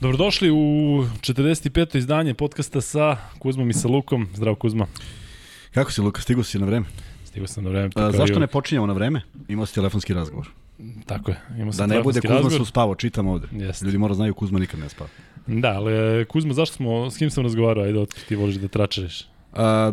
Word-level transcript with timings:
Dobrodošli 0.00 0.50
u 0.50 0.56
45. 1.20 1.96
izdanje 1.98 2.34
podcasta 2.34 2.80
sa 2.80 3.16
Kuzmom 3.38 3.70
i 3.70 3.72
sa 3.72 3.88
Lukom. 3.88 4.28
Zdravo 4.34 4.56
Kuzma. 4.56 4.86
Kako 5.74 5.92
si 5.92 6.00
Luka, 6.00 6.20
stigo 6.20 6.42
si 6.42 6.58
na 6.58 6.66
vreme? 6.66 6.86
Stigo 7.24 7.46
sam 7.46 7.64
na 7.64 7.70
vreme. 7.70 7.90
A, 7.94 8.12
zašto 8.12 8.38
ne 8.38 8.46
počinjemo 8.46 8.86
na 8.86 8.92
vreme? 8.92 9.22
Imao 9.48 9.66
si 9.66 9.74
telefonski 9.74 10.14
razgovor. 10.14 10.48
Tako 11.06 11.30
je. 11.30 11.40
Imao 11.58 11.72
sam 11.72 11.88
da 11.88 11.94
ne 11.94 12.02
bude 12.02 12.20
Kuzma 12.20 12.34
razgovor. 12.34 12.58
su 12.60 12.64
spavo, 12.64 12.94
čitam 12.94 13.26
ovde. 13.26 13.46
Jeste. 13.52 13.84
Ljudi 13.84 13.98
mora 13.98 14.14
znaju 14.14 14.34
Kuzma 14.34 14.58
nikad 14.58 14.80
ne 14.80 14.88
spava. 14.88 15.10
Da, 15.46 15.68
ali 15.68 15.92
e, 16.20 16.24
Kuzma, 16.24 16.54
zašto 16.54 16.76
smo, 16.76 17.10
s 17.10 17.16
kim 17.16 17.30
sam 17.30 17.42
razgovarao? 17.44 17.84
Ajde, 17.84 17.98
otkud 17.98 18.22
ti 18.28 18.36
voliš 18.36 18.54
da 18.56 18.68
tračariš? 18.68 19.26
A, 19.52 19.92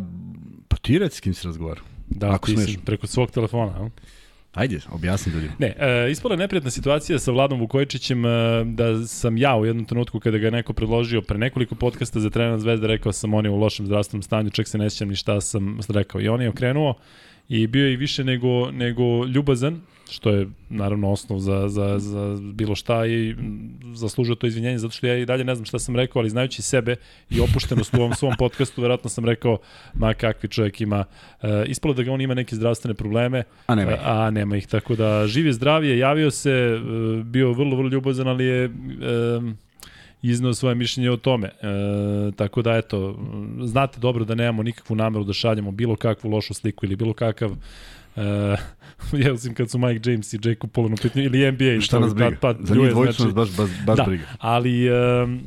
pa 0.67 0.77
ti 0.77 0.99
reci 0.99 1.17
s 1.17 1.19
kim 1.19 1.33
si 1.33 1.47
razgovarao. 1.47 1.83
Da, 2.07 2.31
Ako 2.31 2.45
ti 2.47 2.53
smeš. 2.55 2.77
preko 2.85 3.07
svog 3.07 3.31
telefona, 3.31 3.71
a? 3.71 3.89
Ajde, 4.55 4.79
objasni 4.91 5.33
ljudima. 5.33 5.53
Ne, 5.59 5.75
e, 5.79 6.11
ispala 6.11 6.33
je 6.33 6.37
neprijatna 6.37 6.69
situacija 6.69 7.19
sa 7.19 7.31
Vladom 7.31 7.59
Vukojičićem 7.59 8.25
e, 8.25 8.29
da 8.65 9.07
sam 9.07 9.37
ja 9.37 9.55
u 9.55 9.65
jednom 9.65 9.85
trenutku 9.85 10.19
kada 10.19 10.37
ga 10.37 10.47
je 10.47 10.51
neko 10.51 10.73
predložio 10.73 11.21
pre 11.21 11.37
nekoliko 11.37 11.75
podcasta 11.75 12.19
za 12.19 12.29
trener 12.29 12.59
Zvezda 12.59 12.87
rekao 12.87 13.11
sam 13.11 13.33
on 13.33 13.45
je 13.45 13.51
u 13.51 13.55
lošem 13.55 13.85
zdravstvenom 13.85 14.23
stanju, 14.23 14.49
čak 14.49 14.67
se 14.67 14.77
ne 14.77 14.89
sjećam 14.89 15.09
ni 15.09 15.15
šta 15.15 15.41
sam 15.41 15.79
rekao. 15.89 16.21
I 16.21 16.27
on 16.27 16.41
je 16.41 16.49
okrenuo 16.49 16.93
i 17.49 17.67
bio 17.67 17.87
je 17.87 17.97
više 17.97 18.23
nego, 18.23 18.71
nego 18.71 19.25
ljubazan, 19.25 19.81
što 20.09 20.29
je 20.29 20.47
naravno 20.69 21.11
osnov 21.11 21.39
za, 21.39 21.69
za, 21.69 21.99
za 21.99 22.37
bilo 22.41 22.75
šta 22.75 23.05
i 23.05 23.35
zaslužio 23.93 24.35
to 24.35 24.47
izvinjenje 24.47 24.77
zato 24.77 24.93
što 24.93 25.07
ja 25.07 25.17
i 25.17 25.25
dalje 25.25 25.43
ne 25.43 25.55
znam 25.55 25.65
šta 25.65 25.79
sam 25.79 25.95
rekao, 25.95 26.19
ali 26.19 26.29
znajući 26.29 26.61
sebe 26.61 26.95
i 27.29 27.39
opuštenost 27.39 27.93
u 27.93 27.97
ovom 27.97 28.13
svom 28.13 28.33
podcastu, 28.37 28.81
verovatno 28.81 29.09
sam 29.09 29.25
rekao 29.25 29.57
ma 29.93 30.13
kakvi 30.13 30.49
čovjek 30.49 30.81
ima. 30.81 31.05
E, 31.41 31.65
ispalo 31.67 31.93
da 31.93 32.03
ga 32.03 32.11
on 32.11 32.21
ima 32.21 32.33
neke 32.33 32.55
zdravstvene 32.55 32.93
probleme, 32.93 33.43
A 33.67 33.75
nema 33.75 33.91
ih. 33.91 33.99
a 34.03 34.29
nema 34.29 34.57
ih. 34.57 34.67
Tako 34.67 34.95
da 34.95 35.27
živ 35.27 35.45
je 35.45 35.53
zdrav 35.53 35.83
je, 35.85 35.97
javio 35.97 36.31
se, 36.31 36.51
e, 36.51 36.79
bio 37.23 37.53
vrlo, 37.53 37.75
vrlo 37.75 37.89
ljubazan, 37.89 38.27
ali 38.27 38.45
je 38.45 38.65
e, 38.65 38.69
iznao 40.21 40.53
svoje 40.53 40.75
mišljenje 40.75 41.11
o 41.11 41.17
tome. 41.17 41.47
E, 41.47 42.31
tako 42.35 42.61
da, 42.61 42.75
eto, 42.75 43.19
znate 43.63 43.99
dobro 43.99 44.25
da 44.25 44.35
nemamo 44.35 44.63
nikakvu 44.63 44.95
nameru 44.95 45.23
da 45.23 45.33
šaljemo 45.33 45.71
bilo 45.71 45.95
kakvu 45.95 46.29
lošu 46.29 46.53
sliku 46.53 46.85
ili 46.85 46.95
bilo 46.95 47.13
kakav 47.13 47.51
Uh, 48.15 48.59
ja 49.25 49.37
sam 49.37 49.53
kad 49.53 49.69
su 49.69 49.77
Mike 49.77 50.11
James 50.11 50.33
i 50.33 50.39
Jacob 50.43 50.71
Pullen 50.71 50.93
u 50.93 50.95
pitanju, 50.95 51.25
ili 51.25 51.51
NBA. 51.51 51.81
Šta 51.81 51.99
nas 51.99 52.15
briga? 52.15 52.37
Pa, 52.41 52.53
pa, 52.53 52.59
Za 52.63 52.75
njih 52.75 52.89
dvojicu 52.89 53.23
nas 53.23 53.33
baš, 53.33 53.57
baš, 53.57 53.69
baš 53.85 53.97
da, 53.97 54.03
briga. 54.03 54.23
ali 54.39 54.89
um, 54.89 55.39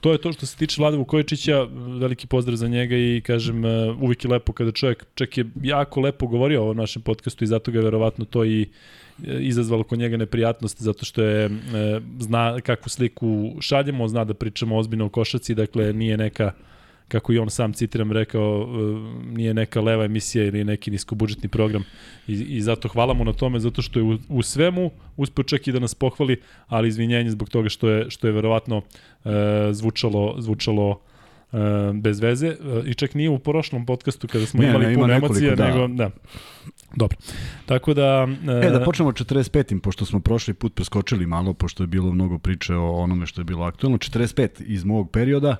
to 0.00 0.12
je 0.12 0.18
to 0.18 0.32
što 0.32 0.46
se 0.46 0.56
tiče 0.56 0.82
Vlade 0.82 0.96
Vukojičića, 0.96 1.66
veliki 2.00 2.26
pozdrav 2.26 2.56
za 2.56 2.68
njega 2.68 2.96
i 2.96 3.22
kažem, 3.26 3.64
uh, 3.64 4.02
uvijek 4.02 4.24
je 4.24 4.30
lepo 4.30 4.52
kada 4.52 4.72
čovjek, 4.72 5.04
čak 5.14 5.38
je 5.38 5.44
jako 5.62 6.00
lepo 6.00 6.26
govorio 6.26 6.68
o 6.70 6.74
našem 6.74 7.02
podcastu 7.02 7.44
i 7.44 7.46
zato 7.46 7.70
ga 7.70 7.78
je 7.78 7.84
verovatno 7.84 8.24
to 8.24 8.44
i 8.44 8.62
e, 8.62 9.38
izazvalo 9.40 9.82
kod 9.82 9.98
njega 9.98 10.16
neprijatnost 10.16 10.82
zato 10.82 11.04
što 11.04 11.22
je 11.22 11.44
e, 11.44 11.50
zna 12.18 12.60
kakvu 12.60 12.88
sliku 12.88 13.56
šaljemo, 13.60 14.08
zna 14.08 14.24
da 14.24 14.34
pričamo 14.34 14.76
ozbiljno 14.76 15.06
o 15.06 15.08
košaci, 15.08 15.54
dakle 15.54 15.92
nije 15.92 16.16
neka 16.16 16.52
kako 17.08 17.32
i 17.32 17.38
on 17.38 17.50
sam 17.50 17.72
citiram 17.72 18.12
rekao, 18.12 18.62
e, 18.62 18.76
nije 19.36 19.54
neka 19.54 19.80
leva 19.80 20.04
emisija 20.04 20.44
ili 20.44 20.64
neki 20.64 20.90
niskobudžetni 20.90 21.48
program 21.48 21.84
i, 22.28 22.32
i 22.32 22.62
zato 22.62 22.88
hvala 22.88 23.14
mu 23.14 23.24
na 23.24 23.32
tome 23.32 23.60
zato 23.60 23.82
što 23.82 23.98
je 23.98 24.02
u, 24.02 24.18
u 24.28 24.42
svemu 24.42 24.90
uspeo 25.16 25.44
čak 25.44 25.68
i 25.68 25.72
da 25.72 25.78
nas 25.78 25.94
pohvali, 25.94 26.40
ali 26.66 26.88
izvinjenje 26.88 27.30
zbog 27.30 27.48
toga 27.48 27.68
što 27.68 27.88
je 27.88 28.10
što 28.10 28.26
je 28.26 28.32
verovatno 28.32 28.82
e, 29.24 29.30
zvučalo 29.72 30.34
zvučalo 30.38 31.00
e, 31.52 31.56
bez 31.94 32.20
veze 32.20 32.46
e, 32.46 32.56
i 32.86 32.94
čak 32.94 33.14
nije 33.14 33.30
u 33.30 33.38
prošlom 33.38 33.86
podcastu 33.86 34.28
kada 34.28 34.46
smo 34.46 34.62
Ne, 34.62 34.68
imali 34.68 34.86
ne, 34.86 34.92
ima 34.92 35.02
puno 35.02 35.14
emocija, 35.14 35.54
da. 35.54 35.68
nego 35.68 35.88
da. 35.88 36.10
Dobro. 36.96 37.18
Tako 37.66 37.94
da 37.94 38.28
E, 38.64 38.70
da 38.70 38.84
počnemo 38.84 39.12
45. 39.12 39.80
pošto 39.80 40.04
smo 40.04 40.20
prošli 40.20 40.54
put 40.54 40.74
preskočili 40.74 41.26
malo, 41.26 41.54
pošto 41.54 41.82
je 41.82 41.86
bilo 41.86 42.12
mnogo 42.12 42.38
priče 42.38 42.74
o 42.74 42.90
onome 42.92 43.26
što 43.26 43.40
je 43.40 43.44
bilo 43.44 43.64
aktualno. 43.64 43.98
45 43.98 44.62
iz 44.66 44.84
mog 44.84 45.10
perioda, 45.10 45.56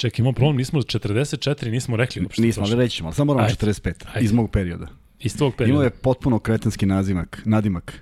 čekaj, 0.00 0.22
imamo 0.22 0.32
problem, 0.32 0.56
nismo 0.56 0.80
44, 0.80 1.70
nismo 1.70 1.96
rekli 1.96 2.22
uopšte. 2.22 2.42
nismo, 2.42 2.64
ali 2.66 2.76
reći 2.76 2.96
ćemo, 2.96 3.08
ali 3.08 3.14
samo 3.14 3.32
moramo 3.32 3.48
Ajde. 3.48 3.66
45 3.66 3.92
Ajde. 4.14 4.24
iz 4.24 4.32
mog 4.32 4.50
perioda. 4.50 4.86
Iz 5.20 5.36
tvog 5.36 5.54
perioda. 5.54 5.72
Imao 5.72 5.84
je 5.84 5.90
potpuno 5.90 6.38
kretenski 6.38 6.86
nazimak, 6.86 7.42
nadimak. 7.44 8.00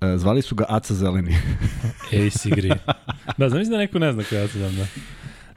E, 0.00 0.18
zvali 0.18 0.42
su 0.42 0.54
ga 0.54 0.64
Aca 0.68 0.94
Zeleni. 0.94 1.36
AC 2.26 2.46
Green. 2.46 2.78
da, 3.38 3.48
znam 3.48 3.64
da 3.64 3.78
neko 3.78 3.98
ne 3.98 4.12
zna 4.12 4.24
koja 4.24 4.40
ja 4.40 4.48
se 4.48 4.58
znam, 4.58 4.76
da. 4.76 4.86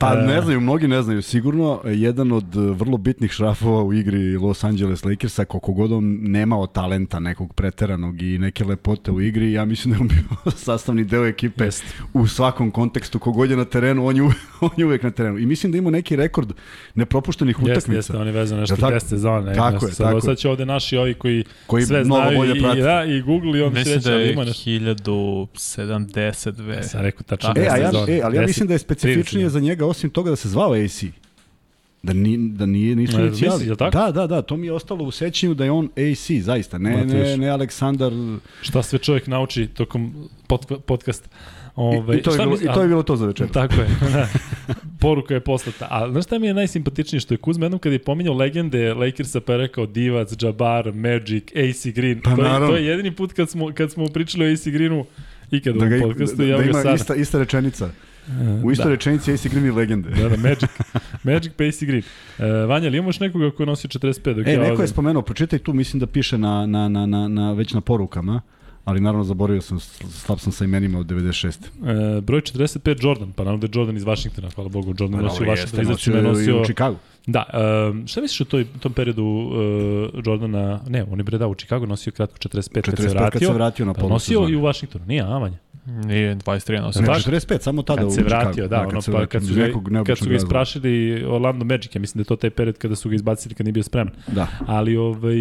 Pa 0.05 0.13
E. 0.13 0.25
ne 0.25 0.41
znaju, 0.41 0.61
mnogi 0.61 0.87
ne 0.87 1.01
znaju 1.01 1.21
sigurno. 1.21 1.81
Jedan 1.85 2.31
od 2.31 2.55
e, 2.55 2.59
vrlo 2.59 2.97
bitnih 2.97 3.31
šrafova 3.31 3.83
u 3.83 3.93
igri 3.93 4.37
Los 4.37 4.63
Angeles 4.63 5.05
Lakersa, 5.05 5.45
koliko 5.45 5.73
god 5.73 5.91
on 5.91 6.17
nemao 6.21 6.67
talenta 6.67 7.19
nekog 7.19 7.53
preteranog 7.53 8.21
i 8.21 8.37
neke 8.37 8.65
lepote 8.65 9.11
u 9.11 9.21
igri, 9.21 9.51
ja 9.51 9.65
mislim 9.65 9.91
da 9.91 9.97
je 9.97 10.01
on 10.01 10.07
bio 10.07 10.23
sastavni 10.65 11.03
deo 11.03 11.25
ekipe 11.25 11.63
Jeste. 11.63 11.85
u 12.13 12.27
svakom 12.27 12.71
kontekstu. 12.71 13.19
Kogod 13.19 13.51
je 13.51 13.57
na 13.57 13.65
terenu, 13.65 14.07
on 14.07 14.15
je, 14.15 14.21
uvek, 14.21 14.35
on 14.61 14.69
je 14.77 14.85
uvek 14.85 15.03
na 15.03 15.11
terenu. 15.11 15.37
I 15.37 15.45
mislim 15.45 15.71
da 15.71 15.77
ima 15.77 15.89
neki 15.89 16.15
rekord 16.15 16.53
nepropuštenih 16.95 17.55
Jeste, 17.55 17.71
utakmica. 17.71 17.97
jeste, 17.97 18.17
on 18.17 18.27
je 18.27 18.33
vezan 18.33 18.59
nešto 18.59 18.75
tako? 18.75 18.93
10 18.93 18.99
sezone. 18.99 19.53
Tako 19.53 19.71
nešto. 19.73 19.87
je, 19.87 19.93
sad, 19.93 20.07
tako 20.07 20.21
sad 20.21 20.37
će 20.37 20.49
ovde 20.49 20.65
naši 20.65 20.97
ovi 20.97 21.13
koji, 21.13 21.43
Koji 21.67 21.83
sve 21.83 22.03
znaju 22.03 22.37
bolje 22.37 22.57
i, 22.57 22.61
prate. 22.61 22.79
i, 22.79 22.81
da, 22.81 23.05
i 23.05 23.21
Google 23.21 23.59
i 23.59 23.61
on 23.61 23.73
Mislim 23.73 23.99
da 24.01 24.11
je 24.11 24.33
ima 24.33 24.43
nešto. 24.43 24.69
1072. 24.69 26.81
Sam 26.83 27.01
rekao 27.01 27.23
tačno. 27.23 27.53
E, 27.55 27.59
10 27.59 27.71
a 27.71 27.77
ja, 27.77 27.91
sezone. 27.91 28.17
e, 28.17 28.21
ali 28.23 28.35
ja 28.35 28.41
10, 28.41 28.47
mislim 28.47 28.67
da 28.67 28.73
je 28.73 28.79
specifičnije 28.79 29.45
30. 29.47 29.49
za 29.49 29.59
njega, 29.59 29.85
osim 29.95 30.09
toga 30.09 30.29
da 30.29 30.35
se 30.35 30.49
zvao 30.49 30.73
AC. 30.75 31.03
Da, 32.03 32.13
ni, 32.13 32.37
da 32.49 32.65
nije, 32.65 32.95
nisu 32.95 33.17
Ne, 33.17 33.23
inicijali. 33.23 33.77
tako? 33.77 33.97
Da, 33.97 34.11
da, 34.11 34.27
da, 34.27 34.41
to 34.41 34.57
mi 34.57 34.67
je 34.67 34.73
ostalo 34.73 35.03
u 35.03 35.11
sećanju 35.11 35.53
da 35.53 35.63
je 35.63 35.71
on 35.71 35.85
AC, 35.87 36.31
zaista. 36.41 36.77
Ne, 36.77 37.05
ne, 37.05 37.37
ne 37.37 37.49
Aleksandar... 37.49 38.11
Šta 38.61 38.83
sve 38.83 38.99
čovjek 38.99 39.27
nauči 39.27 39.67
tokom 39.67 40.13
pod, 40.47 40.65
podcasta. 40.85 41.29
Ove, 41.75 42.17
i, 42.17 42.21
to 42.21 42.31
je 42.31 42.37
bilo, 42.37 42.51
misli- 42.51 42.63
I 42.63 42.73
to 42.73 42.81
je 42.81 42.87
bilo 42.87 43.03
to 43.03 43.15
za 43.15 43.25
večer. 43.25 43.47
Tako 43.49 43.73
je. 43.75 43.87
Da. 44.13 44.27
Poruka 44.99 45.33
je 45.33 45.39
poslata. 45.39 45.87
A 45.91 46.11
znaš 46.11 46.23
šta 46.23 46.39
mi 46.39 46.47
je 46.47 46.53
najsimpatičnije 46.53 47.19
što 47.19 47.33
je 47.33 47.37
Kuzma 47.37 47.65
jednom 47.65 47.79
kad 47.79 47.91
je 47.91 47.99
pominjao 47.99 48.33
legende 48.33 48.93
Lakersa 48.93 49.41
pa 49.41 49.51
je 49.51 49.57
rekao 49.57 49.85
Divac, 49.85 50.29
Jabbar, 50.41 50.93
Magic, 50.93 51.43
AC 51.49 51.85
Green. 51.87 52.21
Pa 52.21 52.35
to, 52.35 52.41
je, 52.41 52.43
naravno. 52.43 52.67
to 52.67 52.75
je 52.75 52.85
jedini 52.85 53.11
put 53.11 53.33
kad 53.33 53.49
smo, 53.49 53.71
kad 53.73 53.91
smo 53.91 54.05
pričali 54.05 54.45
o 54.45 54.53
AC 54.53 54.67
Greenu 54.67 55.05
ikad 55.51 55.75
Da, 55.75 55.85
u 55.87 56.01
podcastu. 56.01 56.35
da, 56.37 56.45
da, 56.45 56.57
ga 56.57 56.63
ima 56.63 56.73
sada. 56.73 56.93
ista, 56.95 57.15
ista 57.15 57.39
rečenica. 57.39 57.89
U 58.63 58.71
istoj 58.71 58.83
da. 58.83 58.89
rečenici 58.89 59.33
AC 59.33 59.47
Green 59.47 59.65
i 59.65 59.71
legende. 59.71 60.09
Da, 60.09 60.29
da, 60.29 60.37
Magic. 60.37 60.69
Magic 61.23 61.51
pa 61.57 61.63
AC 61.63 61.79
Green. 61.83 62.03
E, 62.39 62.65
Vanja, 62.65 62.87
ali 62.87 62.97
imaš 62.97 63.19
nekoga 63.19 63.51
ko 63.51 63.65
nosi 63.65 63.87
45? 63.87 64.33
Dok 64.33 64.47
E, 64.47 64.51
ja 64.51 64.59
neko 64.59 64.71
ovde- 64.71 64.83
je 64.83 64.87
spomenuo, 64.87 65.21
pročitaj 65.21 65.59
tu, 65.59 65.73
mislim 65.73 65.99
da 65.99 66.07
piše 66.07 66.37
na, 66.37 66.65
na, 66.65 66.89
na, 66.89 67.05
na, 67.05 67.27
na, 67.27 67.53
već 67.53 67.73
na 67.73 67.81
porukama, 67.81 68.41
ali 68.85 69.01
naravno 69.01 69.23
zaboravio 69.23 69.61
sam, 69.61 69.79
slab 70.09 70.39
sam 70.39 70.51
sa 70.51 70.63
imenima 70.63 70.99
od 70.99 71.05
96. 71.07 72.17
E, 72.17 72.21
broj 72.21 72.41
45 72.41 73.05
Jordan, 73.05 73.31
pa 73.31 73.43
naravno 73.43 73.61
da 73.61 73.65
je 73.67 73.79
Jordan 73.79 73.97
iz 73.97 74.03
Vašingtona, 74.03 74.49
hvala 74.55 74.69
Bogu, 74.69 74.93
Jordan 74.99 75.19
Pa 75.19 75.25
nosio 75.25 75.53
izaći 75.53 76.09
me 76.09 76.21
nosio 76.21 76.21
nosio... 76.21 76.61
u 76.61 76.65
Chicago. 76.65 76.95
Da, 77.27 77.43
um, 77.91 78.07
šta 78.07 78.21
misliš 78.21 78.41
o 78.41 78.45
toj, 78.45 78.65
tom 78.79 78.93
periodu 78.93 79.23
uh, 79.23 80.25
Jordana, 80.25 80.79
ne, 80.87 81.03
on 81.11 81.19
je 81.19 81.23
bre 81.23 81.37
da 81.37 81.47
u 81.47 81.55
Chicago 81.55 81.85
nosio 81.85 82.11
kratko 82.11 82.37
45, 82.37 82.49
45 82.49 82.81
kad 82.81 82.97
se 82.97 83.03
45 83.03 83.09
vratio, 83.09 83.31
kad 83.31 83.41
se 83.41 83.53
vratio 83.53 83.85
na 83.85 83.93
pa 83.93 84.07
nosio 84.07 84.49
i 84.49 84.55
u 84.55 84.61
Vašingtonu, 84.61 85.05
nije, 85.05 85.21
a 85.21 85.37
Vanja? 85.37 85.57
Nije 85.85 86.35
23 86.35 86.81
nosio. 86.81 87.01
Ne, 87.01 87.07
tako? 87.07 87.19
45, 87.19 87.61
samo 87.61 87.81
tada 87.81 88.01
Kad 88.01 88.07
u 88.07 88.11
se 88.11 88.21
Chicago. 88.21 88.43
vratio, 88.43 88.67
da, 88.67 88.81
ono, 88.81 89.01
pa 89.05 89.11
vratio, 89.11 89.27
kad 89.27 89.47
su, 89.47 89.53
ga, 89.53 90.03
kad 90.03 90.17
su 90.17 90.29
ga 90.29 90.35
isprašili 90.35 91.23
Orlando 91.25 91.65
Magic, 91.65 91.95
ja 91.95 92.01
mislim 92.01 92.19
da 92.19 92.21
je 92.21 92.25
to 92.25 92.35
taj 92.35 92.49
period 92.49 92.77
kada 92.77 92.95
su 92.95 93.09
ga 93.09 93.15
izbacili 93.15 93.55
kad 93.55 93.65
nije 93.65 93.73
bio 93.73 93.83
spreman. 93.83 94.13
Da. 94.27 94.47
Ali, 94.67 94.97
ovaj, 94.97 95.35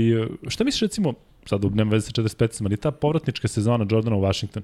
šta 0.49 0.65
misliš 0.65 0.81
recimo, 0.81 1.13
sad 1.47 1.75
nema 1.75 1.91
veze 1.91 2.07
sa 2.07 2.13
45, 2.23 2.65
ali 2.65 2.77
ta 2.77 2.91
povratnička 2.91 3.49
sezona 3.49 3.87
Jordana 3.91 4.17
u 4.17 4.21
Washington, 4.21 4.63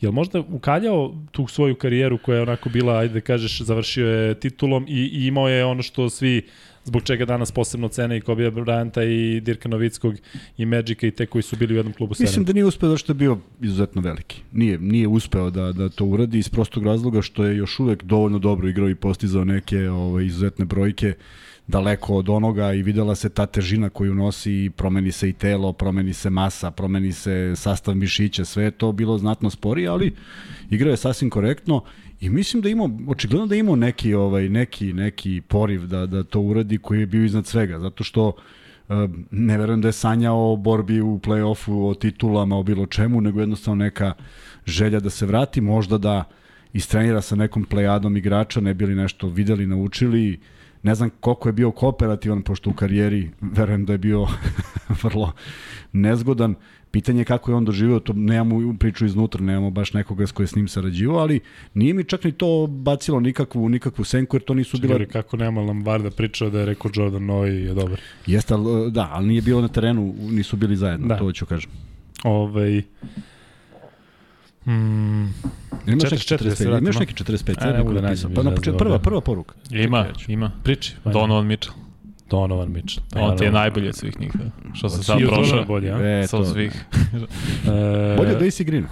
Jel 0.00 0.12
možda 0.12 0.40
ukaljao 0.40 1.14
tu 1.30 1.46
svoju 1.46 1.74
karijeru 1.74 2.18
koja 2.18 2.36
je 2.36 2.42
onako 2.42 2.68
bila, 2.68 2.98
ajde 2.98 3.14
da 3.14 3.20
kažeš, 3.20 3.60
završio 3.60 4.08
je 4.08 4.34
titulom 4.40 4.86
i, 4.88 5.10
i 5.12 5.26
imao 5.26 5.48
je 5.48 5.64
ono 5.64 5.82
što 5.82 6.10
svi 6.10 6.46
zbog 6.86 7.02
čega 7.02 7.24
danas 7.24 7.52
posebno 7.52 7.88
cene 7.88 8.16
i 8.16 8.20
Kobe 8.20 8.50
Bryanta 8.50 9.02
i 9.02 9.40
Dirka 9.40 9.68
Novickog 9.68 10.14
i 10.58 10.66
Magica 10.66 11.06
i 11.06 11.10
te 11.10 11.26
koji 11.26 11.42
su 11.42 11.56
bili 11.56 11.74
u 11.74 11.76
jednom 11.76 11.92
klubu 11.92 12.14
Mislim 12.20 12.44
da 12.44 12.52
nije 12.52 12.64
uspeo 12.64 12.88
zato 12.88 12.98
što 12.98 13.10
je 13.12 13.14
bio 13.14 13.38
izuzetno 13.60 14.02
veliki. 14.02 14.42
Nije, 14.52 14.78
nije 14.78 15.08
uspeo 15.08 15.50
da, 15.50 15.72
da 15.72 15.88
to 15.88 16.04
uradi 16.04 16.38
iz 16.38 16.48
prostog 16.48 16.84
razloga 16.84 17.22
što 17.22 17.44
je 17.44 17.56
još 17.56 17.80
uvek 17.80 18.04
dovoljno 18.04 18.38
dobro 18.38 18.68
igrao 18.68 18.90
i 18.90 18.94
postizao 18.94 19.44
neke 19.44 19.88
ove, 19.88 20.26
izuzetne 20.26 20.64
brojke 20.64 21.14
daleko 21.66 22.14
od 22.14 22.28
onoga 22.28 22.72
i 22.72 22.82
videla 22.82 23.14
se 23.14 23.28
ta 23.28 23.46
težina 23.46 23.88
koju 23.88 24.14
nosi 24.14 24.52
i 24.52 24.70
promeni 24.70 25.12
se 25.12 25.28
i 25.28 25.32
telo, 25.32 25.72
promeni 25.72 26.12
se 26.12 26.30
masa, 26.30 26.70
promeni 26.70 27.12
se 27.12 27.52
sastav 27.56 27.94
mišića, 27.94 28.44
sve 28.44 28.64
je 28.64 28.70
to 28.70 28.92
bilo 28.92 29.18
znatno 29.18 29.50
sporije, 29.50 29.88
ali 29.88 30.14
igrao 30.70 30.90
je 30.90 30.96
sasvim 30.96 31.30
korektno 31.30 31.82
i 32.20 32.30
mislim 32.30 32.62
da 32.62 32.68
imao, 32.68 32.90
očigledno 33.08 33.46
da 33.46 33.56
imao 33.56 33.76
neki, 33.76 34.14
ovaj, 34.14 34.48
neki, 34.48 34.92
neki 34.92 35.42
poriv 35.48 35.86
da, 35.86 36.06
da 36.06 36.22
to 36.22 36.40
uradi 36.40 36.78
koji 36.78 37.00
je 37.00 37.06
bio 37.06 37.24
iznad 37.24 37.46
svega, 37.46 37.78
zato 37.78 38.04
što 38.04 38.32
Uh, 38.88 39.10
ne 39.30 39.58
verujem 39.58 39.80
da 39.80 39.88
je 39.88 39.92
sanjao 39.92 40.52
o 40.52 40.56
borbi 40.56 41.00
u 41.00 41.18
play-offu, 41.18 41.90
o 41.90 41.94
titulama, 41.94 42.56
o 42.56 42.62
bilo 42.62 42.86
čemu, 42.86 43.20
nego 43.20 43.40
jednostavno 43.40 43.84
neka 43.84 44.12
želja 44.66 45.00
da 45.00 45.10
se 45.10 45.26
vrati, 45.26 45.60
možda 45.60 45.98
da 45.98 46.24
istrenira 46.72 47.20
sa 47.22 47.36
nekom 47.36 47.64
plejadom 47.64 48.16
igrača, 48.16 48.60
ne 48.60 48.74
bili 48.74 48.94
nešto 48.94 49.28
videli, 49.28 49.66
naučili, 49.66 50.38
Ne 50.86 50.94
znam 50.94 51.10
koliko 51.20 51.48
je 51.48 51.52
bio 51.52 51.70
kooperativan, 51.70 52.42
pošto 52.42 52.70
u 52.70 52.72
karijeri 52.72 53.30
verujem 53.40 53.84
da 53.84 53.92
je 53.92 53.98
bio 53.98 54.26
vrlo 55.02 55.32
nezgodan. 55.92 56.54
Pitanje 56.96 57.20
je 57.20 57.24
kako 57.24 57.50
je 57.50 57.54
on 57.54 57.64
doživeo, 57.64 58.00
to 58.00 58.12
nemamo 58.12 58.76
priču 58.78 59.06
iznutra, 59.06 59.44
nemamo 59.44 59.70
baš 59.70 59.92
nekoga 59.92 60.26
s 60.26 60.32
koje 60.32 60.46
s 60.46 60.56
njim 60.56 60.68
sarađivao, 60.68 61.18
ali 61.18 61.40
nije 61.74 61.94
mi 61.94 62.04
čak 62.04 62.24
ni 62.24 62.32
to 62.32 62.66
bacilo 62.66 63.20
nikakvu, 63.20 63.68
nikakvu 63.68 64.04
senku, 64.04 64.36
jer 64.36 64.42
to 64.42 64.54
nisu 64.54 64.78
bila... 64.78 64.98
Čekaj, 64.98 65.22
kako 65.22 65.36
nema 65.36 65.60
Lombarda 65.60 66.10
pričao 66.10 66.50
da 66.50 66.60
je 66.60 66.66
rekao 66.66 66.90
Jordan 66.94 67.24
Novi 67.24 67.50
je 67.50 67.74
dobar. 67.74 68.00
Jeste, 68.26 68.54
ali, 68.54 68.90
da, 68.90 69.08
ali 69.12 69.26
nije 69.26 69.42
bilo 69.42 69.60
na 69.60 69.68
terenu, 69.68 70.14
nisu 70.18 70.56
bili 70.56 70.76
zajedno, 70.76 71.06
da. 71.06 71.18
to 71.18 71.32
ću 71.32 71.46
kažem. 71.46 71.70
Ovaj... 72.24 72.82
Mm, 74.66 75.26
imaš 75.86 76.10
neki 76.10 76.34
45, 76.34 76.78
imaš 76.78 76.98
neki 76.98 77.14
45, 77.24 77.54
a, 77.58 77.72
ne 77.72 77.78
mogu 77.78 77.92
da 77.92 78.00
nađem. 78.00 78.34
Pa 78.34 78.42
na 78.42 78.54
početku 78.54 78.78
prva, 78.78 78.98
prva 78.98 79.20
poruka. 79.20 79.54
Ima, 79.70 80.06
ima. 80.28 80.50
Priči. 80.62 80.94
Donovan 81.04 81.46
Mitchell. 81.46 81.85
Donovan 82.30 82.72
Mitchell. 82.72 83.06
Pa, 83.12 83.20
On 83.20 83.36
ti 83.36 83.44
je 83.44 83.52
najbolji 83.52 83.88
od 83.88 83.96
svih 83.96 84.20
njih. 84.20 84.32
Što 84.74 84.88
se 84.88 85.02
sad 85.02 85.18
prošao. 85.28 85.64
Bolje, 85.64 85.92
a? 85.92 86.22
E, 86.22 86.26
to. 86.30 86.44
svih. 86.44 86.72
e, 87.66 88.16
bolje 88.16 88.36
od 88.36 88.42
Green. 88.64 88.84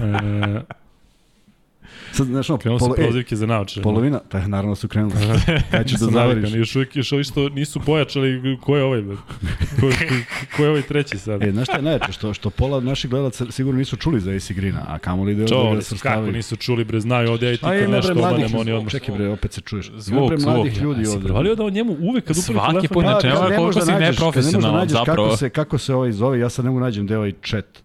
e, 0.00 0.60
Sad, 2.14 2.26
znaš, 2.26 2.48
no, 2.48 2.58
Krenuo 2.58 2.78
polo, 2.78 2.94
su 2.94 3.02
prozivke 3.02 3.34
e, 3.34 3.36
za 3.36 3.46
naočare. 3.46 3.82
Polovina, 3.82 4.20
pa 4.28 4.46
naravno 4.46 4.74
su 4.74 4.88
krenuli. 4.88 5.14
Kaj 5.70 5.84
ćeš 5.88 6.00
da 6.00 6.06
zavariš? 6.06 6.54
Još 6.54 6.76
uvijek 6.76 6.96
još 6.96 7.12
ovi 7.12 7.24
što 7.24 7.48
nisu 7.48 7.80
pojačali, 7.80 8.58
ko 8.60 8.76
je 8.76 8.84
ovaj? 8.84 9.02
Ko, 9.02 9.16
ko, 9.80 10.14
ko 10.56 10.62
je 10.62 10.68
ovaj 10.68 10.82
treći 10.82 11.18
sad? 11.18 11.42
E, 11.42 11.52
znaš 11.52 11.66
šta 11.66 11.76
je 11.76 11.82
najče, 11.82 12.12
što, 12.12 12.34
što 12.34 12.50
pola 12.50 12.80
naših 12.80 13.10
gledalaca 13.10 13.46
sigurno 13.50 13.78
nisu 13.78 13.96
čuli 13.96 14.20
za 14.20 14.30
AC 14.30 14.50
Greena, 14.50 14.84
a 14.88 14.98
kamoli 14.98 15.34
da 15.34 15.42
je 15.42 15.56
ovdje 15.56 15.76
da 15.76 15.82
se 15.82 15.96
Kako 15.98 16.30
nisu 16.30 16.56
čuli, 16.56 16.84
bre, 16.84 17.00
znaju 17.00 17.30
ovdje, 17.30 17.48
aj 17.48 17.56
ti 17.56 17.62
kad 17.62 17.90
nešto 17.90 18.12
omanem, 18.12 18.54
oni 18.54 18.72
odmah. 18.72 18.90
Čekaj, 18.90 19.14
bre, 19.14 19.28
opet 19.28 19.52
se 19.52 19.60
čuješ. 19.60 19.90
Zvuk, 19.96 20.28
bre, 20.28 20.38
mladih 20.44 20.82
ljudi 20.82 21.02
ja, 21.02 21.10
ovdje. 21.10 21.24
Prevalio 21.24 21.54
da 21.54 21.64
on 21.64 21.72
njemu 21.72 21.96
uvek 22.00 22.24
kad 22.24 22.36
upali 22.38 22.58
Svaki 22.72 22.88
put, 22.88 23.04
znači, 23.04 23.26
evo 23.26 23.50
koliko 23.56 23.80
si 23.80 23.92
neprofesionalan 23.92 24.88
zapravo. 24.88 25.24
Kako 25.24 25.36
se, 25.36 25.50
kako 25.50 25.78
se 25.78 25.94
ovaj 25.94 26.12
zove, 26.12 26.38
ja 26.38 26.48
sad 26.48 26.64
ne 26.64 26.70
mogu 26.70 26.80
nađem 26.80 27.06
gde 27.06 27.16
ovaj 27.16 27.32
chat. 27.44 27.83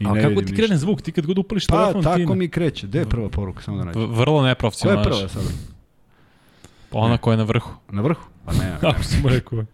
I 0.00 0.06
Ali 0.06 0.22
kako 0.22 0.42
ti 0.42 0.54
krene 0.54 0.76
zvuk, 0.76 1.02
ti 1.02 1.12
kad 1.12 1.26
god 1.26 1.38
upališ 1.38 1.66
pa, 1.66 1.76
telefon 1.76 2.02
ti... 2.02 2.04
Pa, 2.04 2.18
tako 2.18 2.34
mi 2.34 2.48
kreće. 2.48 2.86
Gde 2.86 2.98
je 2.98 3.08
prva 3.08 3.28
poruka, 3.28 3.62
samo 3.62 3.78
da 3.78 3.84
nađem? 3.84 4.14
Vrlo 4.14 4.42
neprofesionalno. 4.42 5.02
Koja 5.04 5.14
je 5.14 5.18
prva 5.18 5.28
sada? 5.28 5.54
Ona 6.90 7.16
koja 7.16 7.32
je 7.32 7.38
na 7.38 7.44
vrhu. 7.44 7.70
Na 7.90 8.02
vrhu? 8.02 8.28
Pa 8.44 8.52
ne. 8.52 8.76
Kako 8.80 9.02
sam 9.02 9.26
rekao. 9.26 9.64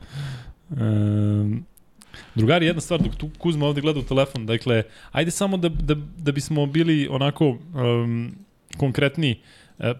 Um, 0.70 1.64
drugari, 2.34 2.66
jedna 2.66 2.80
stvar, 2.80 3.02
dok 3.02 3.14
tu 3.14 3.30
Kuzma 3.38 3.66
ovde 3.66 3.80
gleda 3.80 4.00
u 4.00 4.02
telefon, 4.02 4.46
dakle, 4.46 4.82
ajde 5.12 5.30
samo 5.30 5.56
da, 5.56 5.68
da, 5.68 5.94
da 6.16 6.32
bismo 6.32 6.66
bili 6.66 7.08
onako 7.10 7.48
um, 7.48 8.34
konkretni, 8.76 9.30
e, 9.30 9.36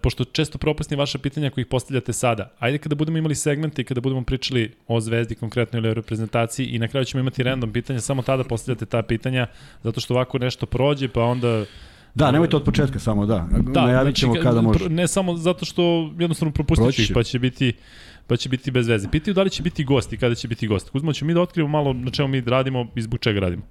pošto 0.01 0.23
često 0.23 0.57
propustim 0.57 0.99
vaše 0.99 1.17
pitanja 1.17 1.49
koji 1.49 1.61
ih 1.61 1.67
postavljate 1.67 2.13
sada. 2.13 2.51
Ajde 2.59 2.77
kada 2.77 2.95
budemo 2.95 3.17
imali 3.17 3.35
segmente 3.35 3.81
i 3.81 3.85
kada 3.85 4.01
budemo 4.01 4.23
pričali 4.23 4.71
o 4.87 4.99
zvezdi 5.01 5.35
konkretno 5.35 5.79
ili 5.79 5.89
o 5.89 5.93
reprezentaciji 5.93 6.65
i 6.65 6.79
na 6.79 6.87
kraju 6.87 7.05
ćemo 7.05 7.21
imati 7.21 7.43
random 7.43 7.73
pitanja, 7.73 7.99
samo 7.99 8.21
tada 8.21 8.43
postavljate 8.43 8.85
ta 8.85 9.01
pitanja, 9.01 9.47
zato 9.83 10.01
što 10.01 10.13
ovako 10.13 10.37
nešto 10.37 10.65
prođe, 10.65 11.07
pa 11.07 11.23
onda 11.23 11.65
Da, 12.15 12.31
nemojte 12.31 12.55
od 12.55 12.63
početka 12.63 12.99
samo, 12.99 13.25
da. 13.25 13.47
da 13.73 13.81
Najavit 13.81 14.15
ćemo 14.15 14.33
znači, 14.33 14.43
kada 14.43 14.61
može. 14.61 14.89
Ne 14.89 15.07
samo 15.07 15.35
zato 15.37 15.65
što 15.65 16.13
jednostavno 16.19 16.51
propustit 16.51 16.99
ih, 16.99 17.11
pa 17.13 17.23
će 17.23 17.39
biti 17.39 17.73
pa 18.27 18.37
će 18.37 18.49
biti 18.49 18.71
bez 18.71 18.87
veze. 18.87 19.07
Pitaju 19.11 19.33
da 19.33 19.43
li 19.43 19.49
će 19.49 19.63
biti 19.63 19.83
gost 19.83 20.13
i 20.13 20.17
kada 20.17 20.35
će 20.35 20.47
biti 20.47 20.67
gost. 20.67 20.89
Kuzmo, 20.89 21.13
ćemo 21.13 21.27
mi 21.27 21.33
da 21.33 21.41
otkrivamo 21.41 21.71
malo 21.71 21.93
na 21.93 22.11
čemu 22.11 22.27
mi 22.27 22.41
radimo 22.41 22.87
i 22.95 23.01
zbog 23.01 23.19
čega 23.19 23.39
radimo. 23.39 23.63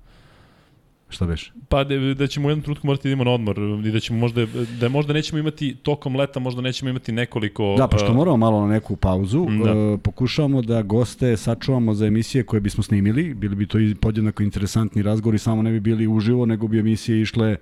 Šta 1.08 1.26
beš? 1.26 1.52
Pa 1.68 1.84
da, 1.84 2.14
da 2.14 2.26
ćemo 2.26 2.48
u 2.48 2.50
jednom 2.50 2.62
trenutku 2.62 2.86
morati 2.86 3.02
da 3.02 3.08
idemo 3.08 3.24
na 3.24 3.30
odmor 3.30 3.58
i 3.84 3.90
da 3.90 4.00
ćemo 4.00 4.18
možda, 4.18 4.46
da 4.80 4.88
možda 4.88 5.12
nećemo 5.12 5.38
imati 5.38 5.76
tokom 5.82 6.16
leta, 6.16 6.40
možda 6.40 6.62
nećemo 6.62 6.90
imati 6.90 7.12
nekoliko... 7.12 7.74
Da, 7.78 7.88
pa 7.88 7.98
što 7.98 8.14
moramo 8.14 8.36
malo 8.36 8.60
na 8.60 8.72
neku 8.72 8.96
pauzu. 8.96 9.46
Da. 9.64 9.72
Uh, 9.72 10.00
pokušavamo 10.00 10.62
da 10.62 10.82
goste 10.82 11.36
sačuvamo 11.36 11.94
za 11.94 12.06
emisije 12.06 12.44
koje 12.44 12.60
bismo 12.60 12.82
snimili. 12.82 13.34
Bili 13.34 13.56
bi 13.56 13.66
to 13.66 13.78
i 13.78 13.94
podjednako 13.94 14.42
interesantni 14.42 15.02
razgovori, 15.02 15.38
samo 15.38 15.62
ne 15.62 15.70
bi 15.70 15.80
bili 15.80 16.06
uživo, 16.06 16.46
nego 16.46 16.68
bi 16.68 16.78
emisije 16.78 17.20
išle 17.20 17.56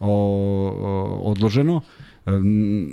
o, 0.00 0.10
o, 0.10 1.20
odloženo 1.30 1.80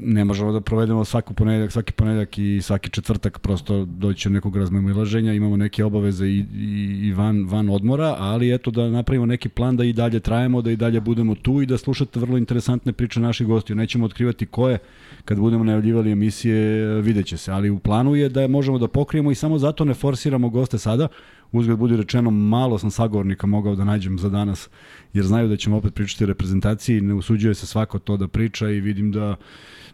ne 0.02 0.26
možemo 0.26 0.52
da 0.52 0.62
provedemo 0.62 1.06
svaku 1.06 1.34
ponedeljak, 1.34 1.72
svaki 1.72 1.94
ponedeljak 1.94 2.38
i 2.38 2.62
svaki 2.62 2.90
četvrtak 2.90 3.40
prosto 3.40 3.86
doći 3.86 4.30
do 4.30 4.34
nekog 4.34 4.58
razmemilaženja, 4.58 5.34
imamo 5.34 5.58
neke 5.58 5.84
obaveze 5.84 6.28
i, 6.28 6.46
i, 6.56 7.00
i 7.04 7.14
van, 7.14 7.46
van 7.46 7.70
odmora, 7.70 8.16
ali 8.20 8.54
eto 8.54 8.72
da 8.72 8.90
napravimo 8.90 9.26
neki 9.26 9.50
plan 9.50 9.78
da 9.78 9.84
i 9.84 9.94
dalje 9.94 10.20
trajemo, 10.20 10.62
da 10.62 10.72
i 10.72 10.76
dalje 10.76 11.02
budemo 11.02 11.36
tu 11.36 11.62
i 11.62 11.66
da 11.66 11.78
slušate 11.78 12.20
vrlo 12.20 12.38
interesantne 12.38 12.94
priče 12.94 13.20
naših 13.20 13.48
gostiju. 13.48 13.76
Nećemo 13.76 14.06
otkrivati 14.06 14.46
ko 14.46 14.70
je, 14.70 14.78
kad 15.26 15.40
budemo 15.40 15.64
najavljivali 15.64 16.12
emisije, 16.12 16.86
vidjet 17.02 17.26
će 17.26 17.38
se, 17.38 17.52
ali 17.52 17.70
u 17.70 17.80
planu 17.80 18.16
je 18.16 18.30
da 18.30 18.48
možemo 18.48 18.80
da 18.80 18.88
pokrijemo 18.88 19.32
i 19.32 19.36
samo 19.36 19.58
zato 19.58 19.86
ne 19.86 19.94
forsiramo 19.94 20.50
goste 20.50 20.78
sada, 20.78 21.08
uzgled 21.54 21.78
budi 21.78 21.98
rečeno, 21.98 22.32
malo 22.32 22.78
sam 22.78 22.92
sagovornika 22.92 23.48
mogao 23.48 23.76
da 23.76 23.84
nađem 23.84 24.20
za 24.20 24.30
danas, 24.30 24.70
jer 25.14 25.26
znaju 25.26 25.48
da 25.48 25.58
ćemo 25.58 25.78
opet 25.78 25.94
pričati 25.94 26.26
reprezentaciji, 26.26 27.02
ne 27.02 27.14
usuđuje 27.14 27.54
se 27.56 27.68
svako 27.68 28.00
to 28.00 28.18
da 28.18 28.28
priča 28.28 28.70
i 28.70 28.80
vidim 28.80 29.12
da 29.12 29.36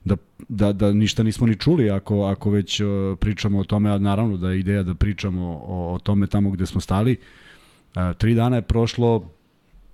da, 0.05 0.17
da, 0.49 0.73
da 0.73 0.93
ništa 0.93 1.23
nismo 1.23 1.47
ni 1.47 1.55
čuli 1.55 1.89
ako, 1.89 2.23
ako 2.23 2.49
već 2.49 2.79
uh, 2.79 2.87
pričamo 3.19 3.59
o 3.59 3.63
tome, 3.63 3.89
a 3.89 3.97
naravno 3.97 4.37
da 4.37 4.51
je 4.51 4.59
ideja 4.59 4.83
da 4.83 4.95
pričamo 4.95 5.61
o, 5.67 5.93
o 5.93 5.99
tome 5.99 6.27
tamo 6.27 6.51
gde 6.51 6.65
smo 6.65 6.81
stali. 6.81 7.17
Uh, 7.95 8.17
tri 8.17 8.35
dana 8.35 8.55
je 8.55 8.61
prošlo, 8.61 9.29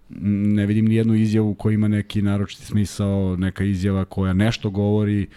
ne 0.09 0.65
vidim 0.65 0.85
ni 0.85 0.95
jednu 0.95 1.15
izjavu 1.15 1.53
koja 1.53 1.73
ima 1.73 1.87
neki 1.87 2.21
naročiti 2.21 2.65
smisao, 2.65 3.35
neka 3.35 3.63
izjava 3.63 4.05
koja 4.05 4.33
nešto 4.33 4.69
govori, 4.69 5.27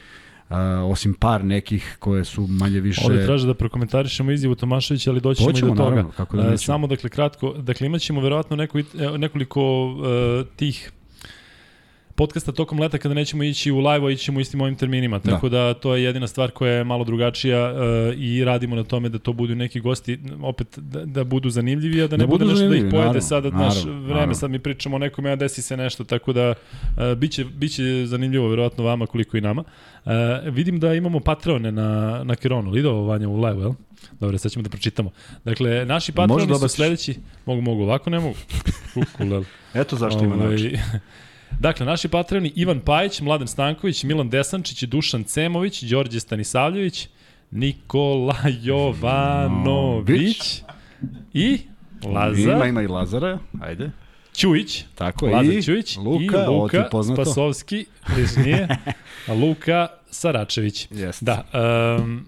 Uh, 0.50 0.56
osim 0.91 1.15
par 1.15 1.45
nekih 1.45 1.97
koje 1.99 2.25
su 2.25 2.47
manje 2.47 2.81
više... 2.81 3.00
Ovde 3.05 3.27
traže 3.27 3.47
da 3.47 3.55
prokomentarišemo 3.55 4.31
izjavu 4.31 4.55
Tomaševića, 4.55 5.11
ali 5.11 5.21
doći 5.21 5.43
ćemo 5.43 5.50
i 5.50 5.62
do 5.62 5.69
toga. 5.69 5.83
Naravno, 5.83 6.11
kako 6.17 6.37
da 6.37 6.49
uh, 6.49 6.55
samo, 6.56 6.87
dakle, 6.87 7.11
kratko, 7.11 7.53
dakle, 7.53 7.87
imat 7.87 8.00
ćemo 8.00 8.21
verovatno 8.21 8.56
neko, 8.56 8.79
nekoliko 9.19 9.87
uh, 9.87 10.47
tih 10.56 10.93
podcasta 12.19 12.53
tokom 12.53 12.81
leta 12.81 12.99
kada 12.99 13.15
nećemo 13.15 13.43
ići 13.43 13.70
u 13.70 13.79
live, 13.79 14.06
a 14.06 14.11
ićemo 14.11 14.41
istim 14.41 14.61
ovim 14.61 14.76
terminima. 14.76 15.19
Da. 15.19 15.31
Tako 15.31 15.49
da. 15.49 15.59
da 15.59 15.75
to 15.75 15.94
je 15.94 16.05
jedina 16.05 16.26
stvar 16.26 16.50
koja 16.50 16.73
je 16.73 16.85
malo 16.85 17.05
drugačija 17.05 17.73
uh, 17.73 17.79
i 18.17 18.44
radimo 18.44 18.76
na 18.76 18.85
tome 18.85 19.09
da 19.09 19.19
to 19.19 19.32
budu 19.32 19.55
neki 19.55 19.81
gosti, 19.81 20.19
opet 20.43 20.79
da, 20.79 21.05
da 21.05 21.25
budu 21.25 21.50
zanimljivi, 21.50 22.03
a 22.03 22.06
da 22.06 22.17
ne 22.17 22.25
da 22.25 22.26
bude 22.26 22.44
nešto 22.44 22.69
da 22.69 22.76
ih 22.76 22.82
pojede 22.82 22.97
naravno, 22.97 23.20
sada 23.20 23.50
naš 23.50 23.85
vreme, 23.85 24.09
naravno. 24.09 24.35
sad 24.35 24.50
mi 24.50 24.59
pričamo 24.59 24.97
o 24.97 24.99
nekome, 24.99 25.31
a 25.31 25.37
desi 25.37 25.62
se 25.62 25.76
nešto, 25.76 26.05
tako 26.05 26.32
da 26.32 26.50
uh, 26.50 27.19
biće, 27.19 27.44
biće 27.44 27.82
zanimljivo 28.06 28.49
verovatno 28.49 28.85
vama 28.85 29.06
koliko 29.06 29.37
i 29.37 29.41
nama. 29.41 29.64
Uh, 30.05 30.12
vidim 30.44 30.81
da 30.81 30.94
imamo 30.94 31.21
Patreone 31.21 31.73
na, 31.73 32.21
na 32.25 32.37
Keronu, 32.37 32.71
Lido 32.71 32.93
Vanja 32.93 33.29
u 33.29 33.37
live, 33.37 33.61
jel? 33.61 33.73
Dobro, 34.21 34.38
sad 34.38 34.53
ćemo 34.53 34.62
da 34.62 34.69
pročitamo. 34.69 35.11
Dakle, 35.44 35.85
naši 35.85 36.12
patroni 36.12 36.59
su 36.59 36.69
sledeći... 36.69 37.14
Mogu, 37.47 37.61
mogu, 37.61 37.82
ovako 37.82 38.11
ne 38.11 38.21
mogu. 38.21 38.37
Kukulel. 38.95 39.45
Eto 39.75 39.97
zašto 39.97 40.25
ima 40.25 40.35
ovaj, 40.35 40.50
način. 40.50 40.78
Dakle, 41.61 41.87
naši 41.87 42.09
patroni 42.09 42.52
Ivan 42.55 42.81
Pajić, 42.81 43.21
Mladen 43.21 43.49
Stanković, 43.49 44.05
Milan 44.05 44.31
Desančić, 44.31 44.83
Dušan 44.83 45.25
Cemović, 45.25 45.83
Đorđe 45.83 46.21
Stanisavljević, 46.21 47.09
Nikola 47.50 48.37
Jovanović 48.62 50.62
i 51.33 51.59
Lazar. 52.05 52.55
Ima, 52.55 52.67
ima 52.67 52.83
i 52.83 52.87
Lazara, 52.87 53.38
ajde. 53.61 53.90
Ćujić, 54.35 54.85
Tako 54.95 55.26
Lazar 55.26 55.55
i 55.55 55.62
Ćujić 55.62 55.97
Luka, 55.97 56.45
i 56.45 56.47
Luka 56.47 56.88
Spasovski, 57.14 57.87
nije, 58.37 58.69
Luka 59.43 59.87
Saračević. 60.11 60.88
Yes. 60.88 61.25
Da, 61.25 61.45
um, 62.00 62.26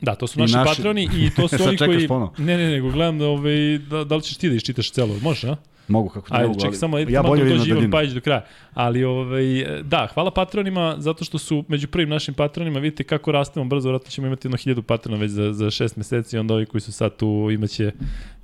Da, 0.00 0.14
to 0.14 0.26
su 0.26 0.38
naši, 0.38 0.54
naši 0.54 0.76
patroni 0.76 1.08
i 1.14 1.30
to 1.36 1.48
su 1.48 1.56
oni 1.68 1.76
koji... 1.76 2.08
Pono. 2.08 2.32
Ne, 2.38 2.56
ne, 2.56 2.70
nego 2.70 2.90
gledam 2.90 3.18
da, 3.18 3.26
ovaj, 3.26 3.78
da, 3.78 4.04
da 4.04 4.16
li 4.16 4.22
ćeš 4.22 4.36
ti 4.36 4.48
da 4.48 4.54
iščitaš 4.54 4.90
celo, 4.90 5.16
možeš, 5.22 5.44
a? 5.44 5.56
Mogu 5.90 6.08
kako 6.08 6.26
Ajde, 6.30 6.46
mogu, 6.46 6.60
ček, 6.60 6.68
ali... 6.68 6.76
samo 6.76 6.98
ja 6.98 7.22
bolje 7.22 7.44
vidim 7.44 7.58
da 7.58 7.64
Ivan 7.64 7.90
Pajić 7.90 8.12
do 8.12 8.20
kraja. 8.20 8.44
Ali 8.74 9.04
ovaj, 9.04 9.44
da, 9.82 10.08
hvala 10.14 10.30
patronima 10.30 10.96
zato 10.98 11.24
što 11.24 11.38
su 11.38 11.64
među 11.68 11.88
prvim 11.88 12.08
našim 12.08 12.34
patronima, 12.34 12.78
vidite 12.78 13.04
kako 13.04 13.32
rastemo 13.32 13.64
brzo, 13.64 13.88
vratno 13.88 14.10
ćemo 14.10 14.26
imati 14.26 14.46
jedno 14.46 14.56
hiljadu 14.56 14.82
patrona 14.82 15.18
već 15.18 15.30
za, 15.30 15.52
za 15.52 15.70
šest 15.70 15.96
meseci, 15.96 16.38
onda 16.38 16.54
ovi 16.54 16.66
koji 16.66 16.80
su 16.80 16.92
sad 16.92 17.16
tu 17.16 17.48
imaće, 17.52 17.92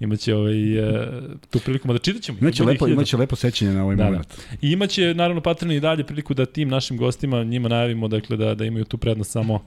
imaće 0.01 0.35
ovaj, 0.35 0.79
uh, 0.79 1.05
tu 1.51 1.59
priliku, 1.59 1.93
da 1.93 1.99
čitat 1.99 2.23
ćemo. 2.23 2.39
Imaće 2.41 2.65
lepo, 2.65 2.89
imaće 2.89 3.17
lepo 3.17 3.37
sećanje 3.37 3.73
na 3.73 3.83
ovaj 3.85 3.97
da, 3.97 4.05
da. 4.05 4.11
moment. 4.11 4.29
Da. 4.29 4.57
I 4.69 4.73
imaće 4.73 5.15
naravno 5.15 5.41
patroni 5.41 5.77
i 5.77 5.81
dalje 5.81 6.05
priliku 6.05 6.35
da 6.35 6.47
tim 6.47 6.69
našim 6.69 6.97
gostima 6.97 7.45
njima 7.45 7.69
najavimo 7.69 8.09
dakle, 8.09 8.37
da, 8.37 8.55
da 8.55 8.65
imaju 8.65 8.85
tu 8.85 8.99
prednost 8.99 9.31
samo 9.31 9.61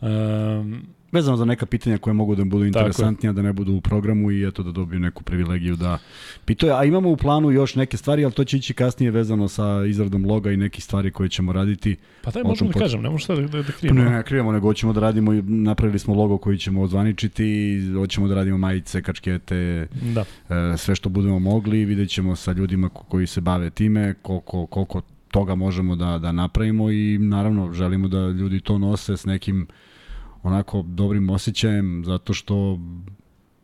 um, 0.00 0.82
vezano 1.16 1.36
za 1.36 1.44
neka 1.44 1.66
pitanja 1.66 1.98
koje 1.98 2.14
mogu 2.14 2.34
da 2.34 2.44
budu 2.44 2.64
interesantnija, 2.64 3.32
da 3.32 3.42
ne 3.42 3.52
budu 3.52 3.72
u 3.74 3.80
programu 3.80 4.30
i 4.30 4.48
eto 4.48 4.62
da 4.62 4.72
dobiju 4.72 5.00
neku 5.00 5.22
privilegiju 5.22 5.76
da 5.76 5.98
pituje. 6.44 6.72
A 6.72 6.84
imamo 6.84 7.10
u 7.10 7.16
planu 7.16 7.50
još 7.50 7.74
neke 7.74 7.96
stvari, 7.96 8.24
ali 8.24 8.34
to 8.34 8.44
će 8.44 8.56
ići 8.56 8.74
kasnije 8.74 9.10
vezano 9.10 9.48
sa 9.48 9.84
izradom 9.88 10.26
loga 10.26 10.52
i 10.52 10.56
nekih 10.56 10.84
stvari 10.84 11.10
koje 11.10 11.28
ćemo 11.28 11.52
raditi. 11.52 11.96
Pa 12.22 12.30
daj, 12.30 12.42
možemo 12.42 12.70
da 12.70 12.80
kažem, 12.80 13.02
ne 13.02 13.10
možemo 13.10 13.18
šta 13.18 13.34
da, 13.34 13.40
da, 13.40 13.62
da 13.62 13.72
krijemo. 13.72 14.00
Ne, 14.00 14.10
ne 14.10 14.22
krijemo, 14.22 14.52
nego 14.52 14.68
hoćemo 14.68 14.92
da 14.92 15.00
radimo, 15.00 15.32
napravili 15.42 15.98
smo 15.98 16.14
logo 16.14 16.38
koji 16.38 16.58
ćemo 16.58 16.82
odzvaničiti, 16.82 17.80
hoćemo 17.94 18.28
da 18.28 18.34
radimo 18.34 18.58
majice, 18.58 19.02
kačkete, 19.02 19.86
da. 20.14 20.24
E, 20.48 20.76
sve 20.76 20.94
što 20.94 21.08
budemo 21.08 21.38
mogli, 21.38 21.84
vidjet 21.84 22.08
ćemo 22.10 22.36
sa 22.36 22.52
ljudima 22.52 22.88
koji 22.88 23.26
se 23.26 23.40
bave 23.40 23.70
time, 23.70 24.14
koliko, 24.22 24.66
koliko 24.66 25.02
toga 25.30 25.54
možemo 25.54 25.96
da, 25.96 26.18
da 26.18 26.32
napravimo 26.32 26.90
i 26.90 27.18
naravno 27.18 27.72
želimo 27.72 28.08
da 28.08 28.18
ljudi 28.18 28.60
to 28.60 28.78
nose 28.78 29.16
s 29.16 29.24
nekim 29.24 29.66
onako 30.46 30.82
dobrim 30.82 31.30
osjećajem 31.30 32.02
zato 32.06 32.34
što 32.34 32.78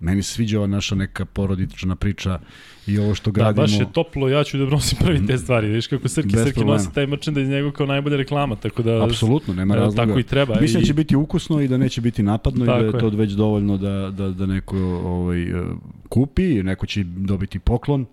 meni 0.00 0.22
se 0.22 0.32
sviđa 0.32 0.58
ova 0.58 0.66
naša 0.66 0.94
neka 0.94 1.24
porodična 1.24 1.96
priča 1.96 2.38
i 2.86 2.98
ovo 2.98 3.14
što 3.14 3.30
gradimo. 3.30 3.52
Da, 3.52 3.62
baš 3.62 3.80
je 3.80 3.92
toplo, 3.92 4.28
ja 4.28 4.44
ću 4.44 4.58
da 4.58 4.64
nosim 4.64 4.98
prvi 5.04 5.26
te 5.26 5.38
stvari. 5.38 5.68
Viš 5.68 5.86
kako 5.86 6.08
Srki, 6.08 6.36
Srki 6.36 6.52
problema. 6.52 6.72
nosi 6.72 6.94
taj 6.94 7.06
iz 7.42 7.48
njega 7.48 7.72
kao 7.72 7.86
najbolja 7.86 8.16
reklama, 8.16 8.56
tako 8.56 8.82
da... 8.82 9.04
Apsolutno, 9.04 9.54
nema 9.54 9.74
razloga. 9.74 10.06
Tako 10.06 10.18
i 10.18 10.22
treba. 10.22 10.60
Mislim 10.60 10.80
da 10.80 10.86
će 10.86 10.94
biti 10.94 11.16
ukusno 11.16 11.60
i 11.60 11.68
da 11.68 11.76
neće 11.76 12.00
biti 12.00 12.22
napadno 12.22 12.66
tako 12.66 12.78
i 12.78 12.90
da 12.90 12.96
je 12.96 13.00
to 13.00 13.08
već 13.08 13.32
dovoljno 13.32 13.76
da, 13.76 14.10
da, 14.10 14.28
da 14.30 14.46
neko 14.46 14.78
ovaj, 15.04 15.42
eh, 15.42 15.64
kupi, 16.08 16.62
neko 16.62 16.86
će 16.86 17.04
dobiti 17.04 17.58
poklon. 17.58 18.06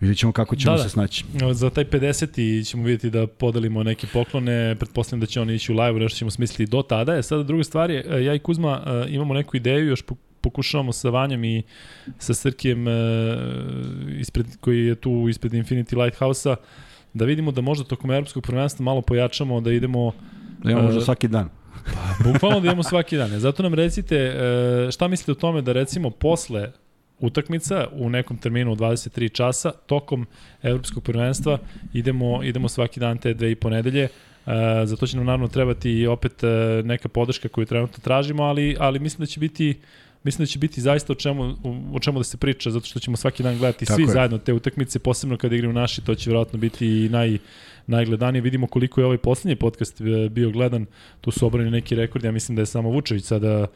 Vidjet 0.00 0.18
ćemo 0.18 0.32
kako 0.32 0.56
ćemo 0.56 0.72
da, 0.72 0.82
da. 0.82 0.82
se 0.82 0.88
snaći. 0.88 1.24
Za 1.52 1.70
taj 1.70 1.84
50. 1.84 2.68
ćemo 2.70 2.84
vidjeti 2.84 3.10
da 3.10 3.26
podelimo 3.26 3.82
neke 3.82 4.06
poklone, 4.12 4.76
pretpostavljam 4.78 5.20
da 5.20 5.26
će 5.26 5.40
oni 5.40 5.54
ići 5.54 5.72
u 5.72 5.76
live, 5.76 6.00
nešto 6.00 6.18
ćemo 6.18 6.30
smisliti 6.30 6.70
do 6.70 6.82
tada. 6.82 7.16
E, 7.16 7.22
sada 7.22 7.42
druga 7.42 7.64
stvar 7.64 7.90
je, 7.90 8.04
eh, 8.08 8.24
ja 8.24 8.34
i 8.34 8.38
Kuzma 8.38 8.82
eh, 8.86 9.14
imamo 9.14 9.34
neku 9.34 9.56
ideju, 9.56 9.86
još 9.86 10.02
pokušavamo 10.40 10.92
sa 10.92 11.10
Vanjom 11.10 11.44
i 11.44 11.62
sa 12.18 12.34
Srkijem 12.34 12.86
ispred, 14.18 14.46
koji 14.60 14.86
je 14.86 14.94
tu 14.94 15.26
ispred 15.28 15.52
Infinity 15.52 16.02
Lighthouse-a, 16.02 16.56
da 17.14 17.24
vidimo 17.24 17.52
da 17.52 17.60
možda 17.60 17.84
tokom 17.84 18.10
evropskog 18.10 18.42
prvenstva 18.42 18.84
malo 18.84 19.02
pojačamo, 19.02 19.60
da 19.60 19.72
idemo... 19.72 20.12
Da 20.62 20.70
imamo 20.70 20.86
možda 20.86 21.00
svaki 21.00 21.28
dan. 21.28 21.48
Pa, 21.84 22.30
bukvalno 22.32 22.60
da 22.60 22.66
imamo 22.66 22.82
svaki 22.82 23.16
dan. 23.16 23.38
Zato 23.38 23.62
nam 23.62 23.74
recite, 23.74 24.34
šta 24.92 25.08
mislite 25.08 25.32
o 25.32 25.34
tome 25.34 25.62
da 25.62 25.72
recimo 25.72 26.10
posle 26.10 26.72
utakmica 27.20 27.86
u 27.92 28.10
nekom 28.10 28.36
terminu 28.36 28.72
u 28.72 28.76
23 28.76 29.32
časa 29.32 29.70
tokom 29.70 30.26
evropskog 30.62 31.02
prvenstva 31.02 31.58
idemo 31.92 32.42
idemo 32.42 32.68
svaki 32.68 33.00
dan 33.00 33.18
te 33.18 33.34
dve 33.34 33.50
i 33.50 33.54
po 33.54 33.70
nedelje 33.70 34.08
Uh, 34.46 34.52
za 34.84 34.96
to 34.96 35.06
će 35.06 35.16
nam 35.16 35.26
naravno 35.26 35.48
trebati 35.48 36.06
opet 36.06 36.42
uh, 36.42 36.84
neka 36.84 37.08
podrška 37.08 37.48
koju 37.48 37.66
trenutno 37.66 37.98
tražimo, 38.02 38.42
ali, 38.42 38.76
ali 38.78 38.98
mislim 38.98 39.20
da 39.20 39.26
će 39.26 39.40
biti 39.40 39.74
mislim 40.26 40.42
da 40.42 40.46
će 40.46 40.58
biti 40.58 40.80
zaista 40.80 41.12
o 41.12 41.16
čemu, 41.16 41.54
o 41.92 41.98
čemu 41.98 42.18
da 42.18 42.24
se 42.24 42.36
priča, 42.36 42.70
zato 42.70 42.86
što 42.86 43.00
ćemo 43.00 43.16
svaki 43.16 43.42
dan 43.42 43.58
gledati 43.58 43.84
Tako 43.84 43.96
svi 43.96 44.02
je. 44.02 44.08
zajedno 44.08 44.38
te 44.38 44.52
utakmice, 44.52 44.98
posebno 44.98 45.36
kada 45.36 45.54
igraju 45.54 45.72
naši, 45.72 46.04
to 46.04 46.14
će 46.14 46.30
vjerojatno 46.30 46.58
biti 46.58 46.86
i 46.86 47.08
naj, 47.08 47.38
najgledanije. 47.86 48.42
Vidimo 48.42 48.66
koliko 48.66 49.00
je 49.00 49.04
ovaj 49.04 49.18
poslednji 49.18 49.56
podcast 49.56 50.00
e, 50.00 50.28
bio 50.28 50.50
gledan, 50.50 50.86
tu 51.20 51.30
su 51.30 51.46
obrani 51.46 51.70
neki 51.70 51.94
rekordi, 51.94 52.28
ja 52.28 52.32
mislim 52.32 52.56
da 52.56 52.62
je 52.62 52.66
samo 52.66 52.90
Vučević 52.90 53.24
sada 53.24 53.66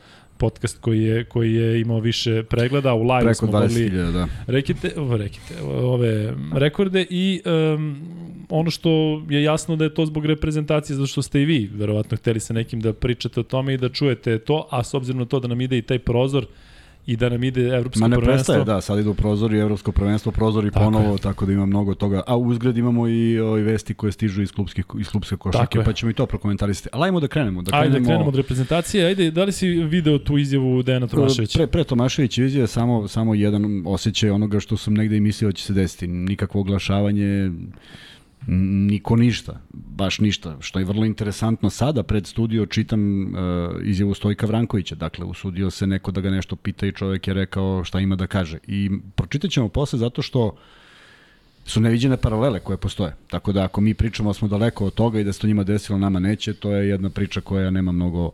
podcast 0.41 0.81
koji 0.81 1.03
je 1.03 1.25
koji 1.25 1.55
je 1.55 1.81
imao 1.81 2.01
više 2.01 2.43
pregleda, 2.43 2.95
u 2.95 3.03
live 3.03 3.21
Preko 3.21 3.35
smo 3.35 3.61
mogli 3.61 3.91
da. 3.91 4.27
rekite, 4.47 4.93
rekite, 5.19 5.63
ove 5.63 6.35
rekorde 6.55 7.07
i 7.11 7.43
um, 7.75 8.01
ono 8.49 8.71
što 8.71 9.23
je 9.29 9.43
jasno 9.43 9.77
da 9.77 9.85
je 9.85 9.95
to 9.95 10.07
zbog 10.07 10.27
reprezentacije, 10.27 10.97
zato 10.97 11.07
što 11.07 11.23
ste 11.23 11.43
i 11.43 11.45
vi 11.45 11.71
verovatno 11.75 12.17
hteli 12.17 12.41
sa 12.41 12.55
nekim 12.55 12.81
da 12.81 12.93
pričate 12.93 13.41
o 13.41 13.43
tome 13.43 13.75
i 13.75 13.79
da 13.79 13.89
čujete 13.89 14.39
to, 14.39 14.69
a 14.71 14.85
s 14.85 14.95
obzirom 14.95 15.19
na 15.19 15.25
to 15.25 15.41
da 15.41 15.49
nam 15.49 15.61
ide 15.61 15.79
i 15.79 15.83
taj 15.83 15.99
prozor, 15.99 16.47
i 17.11 17.17
da 17.17 17.29
nam 17.29 17.45
ide 17.45 17.61
evropsko 17.61 17.81
prvenstvo. 17.81 18.09
Ma 18.09 18.09
ne 18.09 18.17
prvenstvo. 18.17 18.55
prestaje, 18.55 18.77
da, 18.77 18.81
sad 18.81 18.99
idu 18.99 19.15
prozori, 19.15 19.59
evropsko 19.59 19.93
prvenstvo, 19.93 20.33
prozori 20.33 20.71
tako 20.71 20.85
ponovo, 20.85 21.13
je. 21.13 21.19
tako 21.19 21.47
da 21.47 21.53
ima 21.53 21.67
mnogo 21.67 21.95
toga. 21.95 22.23
A 22.27 22.37
uzgred 22.37 22.77
imamo 22.77 23.09
i 23.09 23.39
ove 23.39 23.63
vesti 23.63 23.95
koje 23.95 24.13
stižu 24.13 24.43
iz 24.43 24.53
klubske, 24.53 24.83
iz 25.01 25.09
klubske 25.09 25.37
košake, 25.37 25.83
pa 25.85 25.93
ćemo 25.93 26.11
i 26.11 26.15
to 26.15 26.27
prokomentarisati. 26.27 26.89
Ali 26.93 27.05
ajmo 27.05 27.21
da 27.21 27.29
krenemo. 27.29 27.63
Da 27.63 27.71
krenemo... 27.71 27.97
Ajde 27.97 28.05
krenemo 28.05 28.29
od 28.29 28.37
reprezentacije. 28.37 29.07
Ajde, 29.07 29.31
da 29.31 29.45
li 29.45 29.53
si 29.53 29.69
video 29.69 30.19
tu 30.19 30.39
izjavu 30.39 30.83
Dejana 30.83 31.07
Tomaševića? 31.07 31.59
Pre, 31.59 31.67
pre 31.67 31.85
Tomašević 31.85 32.39
izjave 32.39 32.67
samo, 32.67 33.09
samo 33.09 33.35
jedan 33.35 33.83
osjećaj 33.87 34.31
onoga 34.31 34.61
što 34.61 34.77
sam 34.77 34.95
negde 34.95 35.17
i 35.17 35.21
mislio 35.21 35.49
da 35.49 35.53
će 35.53 35.65
se 35.65 35.73
desiti. 35.73 36.07
Nikakvo 36.07 36.61
oglašavanje, 36.61 37.51
niko 38.47 39.17
ništa, 39.17 39.61
baš 39.73 40.19
ništa, 40.19 40.57
što 40.61 40.79
je 40.79 40.85
vrlo 40.85 41.05
interesantno. 41.05 41.71
Sada 41.71 42.03
pred 42.03 42.27
studio 42.27 42.67
čitam 42.67 43.23
uh, 43.23 43.31
izjavu 43.83 44.15
Stojka 44.15 44.47
Vrankovića, 44.47 44.95
dakle 44.95 45.25
usudio 45.25 45.71
se 45.71 45.87
neko 45.87 46.11
da 46.11 46.21
ga 46.21 46.31
nešto 46.31 46.57
pita 46.57 46.87
i 46.87 46.93
čovjek 46.93 47.29
je 47.29 47.35
rekao 47.35 47.85
šta 47.85 48.01
ima 48.01 48.17
da 48.17 48.27
kaže. 48.27 48.59
I 48.67 48.91
pročitat 49.15 49.51
ćemo 49.51 49.69
posle 49.69 49.99
zato 49.99 50.23
što 50.23 50.57
su 51.67 51.81
neviđene 51.81 52.17
paralele 52.17 52.61
koje 52.61 52.77
postoje. 52.77 53.15
Tako 53.27 53.53
da 53.53 53.65
ako 53.65 53.81
mi 53.81 53.95
pričamo 53.95 54.31
da 54.31 54.35
smo 54.35 54.49
daleko 54.49 54.87
od 54.87 54.95
toga 54.95 55.21
i 55.21 55.25
da 55.25 55.33
se 55.33 55.41
to 55.41 55.47
njima 55.47 55.65
desilo, 55.65 55.99
nama 55.99 56.19
neće, 56.19 56.55
to 56.55 56.73
je 56.73 56.89
jedna 56.89 57.11
priča 57.11 57.41
koja 57.41 57.71
nema 57.71 57.93
mnogo 57.93 58.27
uh, 58.27 58.33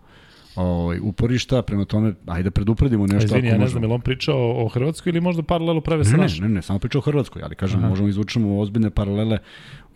ovaj, 0.57 0.99
uporišta, 1.03 1.63
prema 1.63 1.85
tome, 1.85 2.15
ajde 2.27 2.51
predupredimo 2.51 3.07
nešto. 3.07 3.27
Izvini, 3.27 3.49
ja 3.49 3.59
ne 3.59 3.69
znam, 3.69 3.83
je 3.83 3.89
on 3.89 4.01
pričao 4.01 4.65
o 4.65 4.69
Hrvatskoj 4.69 5.11
ili 5.11 5.21
možda 5.21 5.43
paralelu 5.43 5.81
prave 5.81 6.05
sa 6.05 6.17
ne, 6.17 6.23
našim? 6.23 6.43
Ne, 6.43 6.49
ne, 6.49 6.55
ne, 6.55 6.63
samo 6.63 6.79
pričao 6.79 6.99
o 6.99 7.03
Hrvatskoj, 7.03 7.43
ali 7.43 7.55
kažem, 7.55 7.81
Aha. 7.81 7.89
možemo 7.89 8.09
izvučemo 8.09 8.59
ozbiljne 8.59 8.91
paralele. 8.91 9.39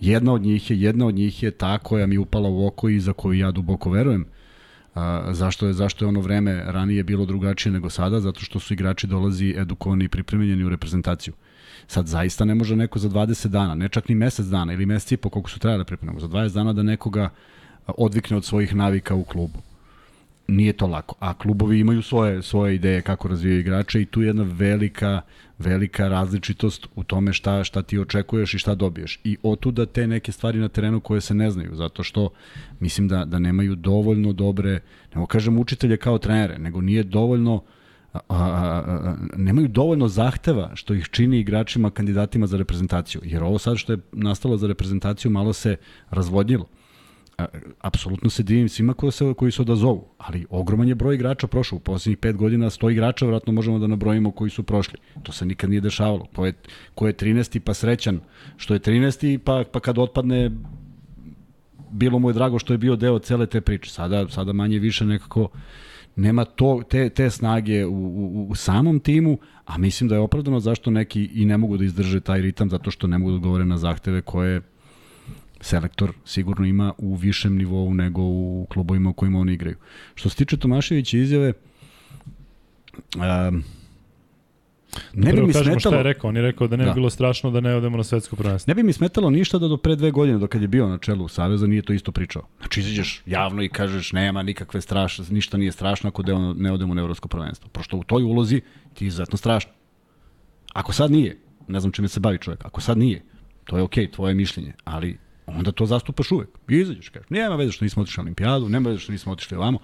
Jedna 0.01 0.33
od 0.33 0.43
njih 0.43 0.71
je, 0.71 0.81
jedna 0.81 1.07
od 1.07 1.15
njih 1.15 1.43
je 1.43 1.51
ta 1.51 1.79
koja 1.79 2.07
mi 2.07 2.19
upala 2.19 2.49
u 2.49 2.67
oko 2.67 2.89
i 2.89 3.01
za 3.01 3.13
koju 3.13 3.39
ja 3.39 3.51
duboko 3.51 3.91
verujem. 3.91 4.27
A, 4.95 5.29
zašto, 5.33 5.67
je, 5.67 5.73
zašto 5.73 6.05
je 6.05 6.09
ono 6.09 6.21
vreme 6.21 6.63
ranije 6.67 7.05
bilo 7.05 7.27
drugačije 7.27 7.73
nego 7.73 7.91
sada? 7.91 8.21
Zato 8.21 8.41
što 8.41 8.61
su 8.61 8.73
igrači 8.73 9.07
dolazi 9.07 9.55
edukovani 9.59 10.05
i 10.05 10.09
pripremljeni 10.09 10.65
u 10.65 10.69
reprezentaciju. 10.69 11.35
Sad 11.87 12.07
zaista 12.07 12.45
ne 12.45 12.55
može 12.55 12.77
neko 12.77 12.99
za 12.99 13.09
20 13.09 13.49
dana, 13.49 13.75
ne 13.75 13.89
čak 13.89 14.09
ni 14.09 14.15
mesec 14.15 14.47
dana 14.47 14.73
ili 14.73 14.87
mesec 14.87 15.13
i 15.13 15.17
po 15.17 15.29
koliko 15.29 15.51
su 15.51 15.59
trebali 15.59 15.85
da 15.85 16.21
za 16.21 16.29
20 16.29 16.55
dana 16.55 16.73
da 16.73 16.83
nekoga 16.83 17.31
odvikne 17.87 18.37
od 18.37 18.45
svojih 18.45 18.75
navika 18.75 19.15
u 19.15 19.25
klubu 19.25 19.59
nije 20.51 20.73
to 20.73 20.87
lako. 20.87 21.15
A 21.19 21.35
klubovi 21.35 21.79
imaju 21.81 22.03
svoje 22.03 22.43
svoje 22.43 22.75
ideje 22.75 23.03
kako 23.03 23.29
razvijaju 23.29 23.61
igrače 23.61 24.03
i 24.03 24.07
tu 24.07 24.23
je 24.23 24.27
jedna 24.27 24.43
velika 24.43 25.21
velika 25.59 26.09
različitost 26.09 26.87
u 26.95 27.05
tome 27.05 27.33
šta 27.33 27.65
šta 27.65 27.83
ti 27.83 27.99
očekuješ 27.99 28.55
i 28.55 28.59
šta 28.59 28.75
dobiješ. 28.75 29.21
I 29.25 29.37
otuda 29.43 29.87
te 29.87 30.07
neke 30.07 30.33
stvari 30.33 30.59
na 30.59 30.69
terenu 30.69 31.01
koje 31.01 31.21
se 31.21 31.35
ne 31.35 31.51
znaju, 31.51 31.75
zato 31.75 32.03
što 32.03 32.29
mislim 32.81 33.09
da 33.09 33.25
da 33.25 33.39
nemaju 33.39 33.75
dovoljno 33.75 34.33
dobre, 34.33 34.81
ne 35.15 35.27
kažem 35.29 35.59
učitelje 35.59 35.97
kao 35.97 36.19
trenere, 36.19 36.59
nego 36.59 36.81
nije 36.81 37.03
dovoljno 37.03 37.63
a, 38.13 38.19
a, 38.29 38.37
a, 38.39 39.17
nemaju 39.37 39.69
dovoljno 39.69 40.09
zahteva 40.09 40.71
što 40.75 40.95
ih 40.95 41.09
čini 41.11 41.39
igračima 41.39 41.91
kandidatima 41.91 42.47
za 42.47 42.57
reprezentaciju. 42.57 43.21
Jer 43.25 43.43
ovo 43.43 43.59
sad 43.59 43.77
što 43.77 43.93
je 43.93 43.99
nastalo 44.13 44.57
za 44.57 44.67
reprezentaciju 44.67 45.31
malo 45.31 45.53
se 45.53 45.77
razvodnilo 46.11 46.67
apsolutno 47.81 48.31
se 48.31 48.43
divim 48.43 48.69
svima 48.69 48.95
koji 48.95 49.13
se, 49.13 49.35
koji 49.39 49.53
se 49.53 49.63
odazovu, 49.63 50.09
ali 50.19 50.47
ogroman 50.51 50.89
je 50.89 50.95
broj 50.95 51.15
igrača 51.15 51.47
prošao. 51.47 51.77
U 51.77 51.81
poslednjih 51.81 52.19
pet 52.19 52.37
godina 52.37 52.71
100 52.71 52.93
igrača 52.93 53.27
vratno 53.27 53.53
možemo 53.53 53.79
da 53.79 53.87
nabrojimo 53.87 54.31
koji 54.31 54.51
su 54.51 54.63
prošli. 54.63 54.99
To 55.23 55.33
se 55.33 55.47
nikad 55.47 55.71
nije 55.71 55.81
dešavalo. 55.81 56.27
Ko 56.35 56.47
je, 56.47 56.53
ko 56.95 57.07
je 57.07 57.15
13. 57.15 57.59
pa 57.59 57.75
srećan 57.75 58.21
što 58.57 58.75
je 58.75 58.81
13. 58.81 59.39
pa, 59.39 59.65
pa 59.73 59.81
kad 59.81 59.99
otpadne 59.99 60.51
bilo 61.91 62.19
mu 62.19 62.31
je 62.31 62.35
drago 62.35 62.59
što 62.59 62.75
je 62.75 62.79
bio 62.79 62.97
deo 62.97 63.19
cele 63.19 63.47
te 63.47 63.61
priče. 63.61 63.91
Sada, 63.91 64.29
sada 64.29 64.53
manje 64.53 64.79
više 64.79 65.05
nekako 65.05 65.49
nema 66.17 66.45
to, 66.45 66.83
te, 66.89 67.09
te 67.09 67.31
snage 67.31 67.87
u, 67.87 67.93
u, 67.93 68.47
u 68.51 68.55
samom 68.55 69.01
timu, 69.01 69.39
a 69.65 69.79
mislim 69.79 70.09
da 70.09 70.15
je 70.15 70.21
opravdano 70.21 70.61
zašto 70.61 70.91
neki 70.91 71.25
i 71.25 71.45
ne 71.45 71.57
mogu 71.57 71.77
da 71.77 71.85
izdrže 71.85 72.21
taj 72.21 72.41
ritam, 72.41 72.71
zato 72.71 72.91
što 72.91 73.07
ne 73.07 73.19
mogu 73.19 73.31
da 73.31 73.37
odgovore 73.37 73.65
na 73.65 73.79
zahteve 73.79 74.23
koje 74.23 74.61
selektor 75.61 76.13
sigurno 76.25 76.67
ima 76.67 76.93
u 76.99 77.15
višem 77.15 77.57
nivou 77.57 77.95
nego 77.95 78.23
u 78.23 78.67
klubovima 78.71 79.11
u 79.11 79.13
kojima 79.13 79.39
oni 79.39 79.53
igraju. 79.53 79.77
Što 80.15 80.29
se 80.29 80.37
tiče 80.37 80.57
Tomaševića 80.57 81.17
izjave, 81.17 81.53
um, 83.17 83.65
Ne 85.15 85.33
bi 85.33 85.43
mi 85.43 85.53
smetalo... 85.53 85.81
šta 85.81 85.97
je 85.97 86.03
rekao, 86.03 86.29
on 86.29 86.37
je 86.37 86.43
rekao 86.43 86.67
da 86.67 86.77
ne 86.77 86.85
bi 86.85 86.91
da. 86.91 86.95
bilo 86.95 87.11
strašno 87.11 87.51
da 87.51 87.61
ne 87.61 87.75
odemo 87.75 87.97
na 87.97 88.05
svetsko 88.05 88.37
prvenstvo. 88.37 88.71
Ne 88.71 88.75
bi 88.75 88.83
mi 88.83 88.93
smetalo 88.93 89.31
ništa 89.31 89.59
da 89.59 89.69
do 89.69 89.77
pre 89.77 89.97
dve 89.97 90.11
godine, 90.11 90.39
dok 90.39 90.51
kad 90.51 90.63
je 90.63 90.69
bio 90.69 90.89
na 90.89 90.99
čelu 90.99 91.29
Saveza, 91.29 91.67
nije 91.67 91.83
to 91.83 91.93
isto 91.93 92.13
pričao. 92.13 92.43
Znači, 92.59 92.81
izađeš 92.81 93.23
javno 93.27 93.63
i 93.63 93.69
kažeš 93.69 94.13
nema 94.13 94.43
nikakve 94.43 94.81
strašne, 94.81 95.25
ništa 95.31 95.57
nije 95.57 95.73
strašno 95.73 96.09
ako 96.09 96.23
da 96.23 96.53
ne 96.55 96.73
odemo 96.73 96.95
na 96.95 97.03
evropsko 97.03 97.29
prvenstvo. 97.29 97.69
Prošto 97.69 97.97
u 97.97 98.05
toj 98.05 98.23
ulozi 98.23 98.61
ti 98.95 99.05
je 99.05 99.07
izuzetno 99.07 99.39
strašno. 99.39 99.73
Ako 100.73 100.93
sad 100.93 101.11
nije, 101.11 101.39
ne 101.69 101.81
znam 101.81 101.93
čime 101.93 102.09
se 102.09 102.21
bavi 102.21 102.39
čovjek, 102.39 102.65
ako 102.65 102.81
sad 102.81 102.99
nije, 102.99 103.23
to 103.65 103.77
je 103.77 103.83
okej, 103.83 104.07
okay, 104.07 104.15
tvoje 104.15 104.35
mišljenje, 104.35 104.73
ali 104.85 105.19
onda 105.57 105.73
to 105.73 105.87
zastupaš 105.87 106.33
uvek. 106.33 106.49
I 106.69 106.75
izađeš, 106.75 107.09
kažeš, 107.09 107.31
nema 107.31 107.57
veze 107.57 107.73
što 107.73 107.85
nismo 107.85 108.03
otišli 108.03 108.21
na 108.21 108.23
olimpijadu, 108.23 108.69
nema 108.69 108.89
veze 108.89 109.01
što 109.01 109.13
nismo 109.13 109.33
otišli 109.33 109.57
ovamo. 109.57 109.79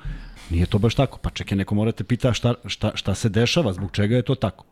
Nije 0.51 0.67
to 0.67 0.79
baš 0.79 0.95
tako. 0.95 1.19
Pa 1.19 1.31
čekaj, 1.31 1.59
neko 1.59 1.75
morate 1.75 2.05
pita 2.05 2.33
šta, 2.33 2.55
šta, 2.67 2.93
šta 2.95 3.15
se 3.15 3.29
dešava, 3.29 3.73
zbog 3.73 3.91
čega 3.93 4.17
je 4.17 4.23
to 4.23 4.35
tako. 4.35 4.65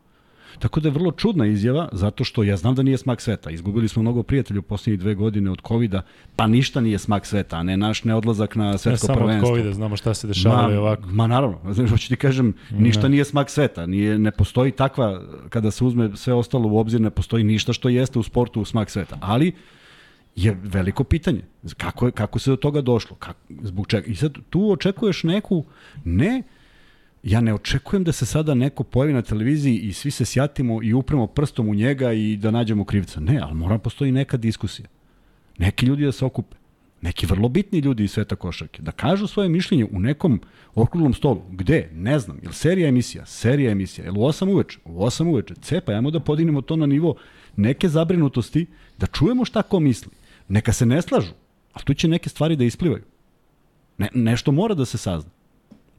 Tako 0.59 0.81
da 0.81 0.89
je 0.89 0.93
vrlo 0.93 1.13
čudna 1.13 1.47
izjava, 1.47 1.89
zato 1.93 2.25
što 2.25 2.43
ja 2.43 2.57
znam 2.57 2.75
da 2.75 2.83
nije 2.83 2.99
smak 2.99 3.21
sveta. 3.21 3.51
Izgubili 3.51 3.89
smo 3.89 4.03
mnogo 4.03 4.23
prijatelja 4.23 4.59
u 4.59 4.63
poslednjih 4.63 5.01
dve 5.01 5.15
godine 5.15 5.51
od 5.51 5.61
covid 5.69 5.95
pa 6.37 6.47
ništa 6.47 6.81
nije 6.81 6.99
smak 6.99 7.27
sveta, 7.27 7.57
a 7.57 7.63
ne 7.63 7.77
naš 7.77 8.05
neodlazak 8.05 8.57
na 8.57 8.79
svetsko 8.79 9.07
prvenstvo. 9.07 9.27
Ne 9.27 9.41
samo 9.41 9.53
od 9.53 9.59
covid 9.59 9.75
znamo 9.75 9.97
šta 9.97 10.15
se 10.15 10.27
dešava 10.27 10.69
ma, 10.69 10.79
ovako. 10.79 11.03
Ma 11.07 11.27
naravno, 11.27 11.59
znači, 11.73 11.91
hoću 11.91 12.09
ti 12.09 12.17
kažem, 12.17 12.55
ništa 12.71 13.03
ne. 13.03 13.09
nije 13.09 13.25
smak 13.25 13.51
sveta, 13.51 13.87
nije, 13.87 14.19
ne 14.19 14.31
postoji 14.31 14.73
takva, 14.73 15.23
kada 15.49 15.71
se 15.71 15.85
uzme 15.85 16.11
sve 16.17 16.35
ostalo 16.35 16.69
u 16.69 16.79
obzir, 16.79 17.01
ne 17.01 17.11
postoji 17.11 17.45
ništa 17.45 17.73
što 17.73 17.89
jeste 17.89 18.19
u 18.19 18.23
sportu 18.23 18.61
u 18.61 18.65
smak 18.65 18.91
sveta. 18.91 19.19
Ali, 19.21 19.53
je 20.37 20.57
veliko 20.63 21.05
pitanje. 21.05 21.43
Kako, 21.77 22.07
je, 22.07 22.13
kako 22.13 22.39
se 22.39 22.51
do 22.51 22.57
toga 22.57 22.81
došlo? 22.81 23.17
Kako, 23.17 23.41
zbog 23.63 23.87
čega? 23.87 24.07
I 24.07 24.15
sad 24.15 24.39
tu 24.51 24.71
očekuješ 24.71 25.23
neku, 25.23 25.65
ne, 26.05 26.43
ja 27.23 27.41
ne 27.41 27.55
očekujem 27.55 28.05
da 28.05 28.13
se 28.13 28.27
sada 28.27 28.55
neko 28.55 28.85
pojavi 28.85 29.13
na 29.13 29.23
televiziji 29.23 29.79
i 29.79 29.93
svi 29.93 30.11
se 30.11 30.25
sjatimo 30.25 30.83
i 30.83 30.93
upremo 30.93 31.27
prstom 31.27 31.69
u 31.69 31.75
njega 31.75 32.13
i 32.13 32.37
da 32.37 32.51
nađemo 32.51 32.85
krivca. 32.85 33.21
Ne, 33.21 33.39
ali 33.43 33.55
mora 33.55 33.79
postoji 33.79 34.13
neka 34.13 34.37
diskusija. 34.37 34.89
Neki 35.59 35.87
ljudi 35.87 36.05
da 36.05 36.13
se 36.13 36.25
okupe. 36.25 36.57
Neki 37.03 37.27
vrlo 37.27 37.49
bitni 37.49 37.79
ljudi 37.79 38.05
iz 38.05 38.13
sveta 38.13 38.37
košarke. 38.37 38.83
Da 38.83 38.93
kažu 38.93 39.27
svoje 39.27 39.49
mišljenje 39.49 39.85
u 39.85 40.01
nekom 40.01 40.41
okruglom 40.75 41.15
stolu. 41.15 41.43
Gde? 41.51 41.91
Ne 41.95 42.19
znam. 42.19 42.39
Jel 42.43 42.53
serija 42.53 42.89
emisija? 42.89 43.27
Serija 43.27 43.71
emisija. 43.71 44.05
Jel 44.05 44.19
u 44.19 44.21
8 44.21 44.53
uveče? 44.53 44.79
U 44.85 45.05
8 45.05 45.29
uveče. 45.29 45.55
Cepa, 45.55 45.93
ajmo 45.93 46.11
da 46.11 46.21
podignemo 46.21 46.61
to 46.61 46.77
na 46.77 46.87
nivo 46.87 47.15
neke 47.57 47.89
zabrinutosti, 47.89 48.67
da 48.99 49.07
čujemo 49.07 49.45
šta 49.45 49.63
ko 49.63 49.81
misli. 49.81 50.13
Neka 50.49 50.73
se 50.73 50.87
ne 50.87 51.03
slažu, 51.03 51.33
ali 51.73 51.85
tu 51.85 51.95
će 51.95 52.09
neke 52.09 52.29
stvari 52.29 52.57
da 52.57 52.65
isplivaju. 52.65 53.03
Ne, 53.99 54.09
nešto 54.15 54.53
mora 54.53 54.75
da 54.75 54.85
se 54.85 54.99
sazna. 54.99 55.31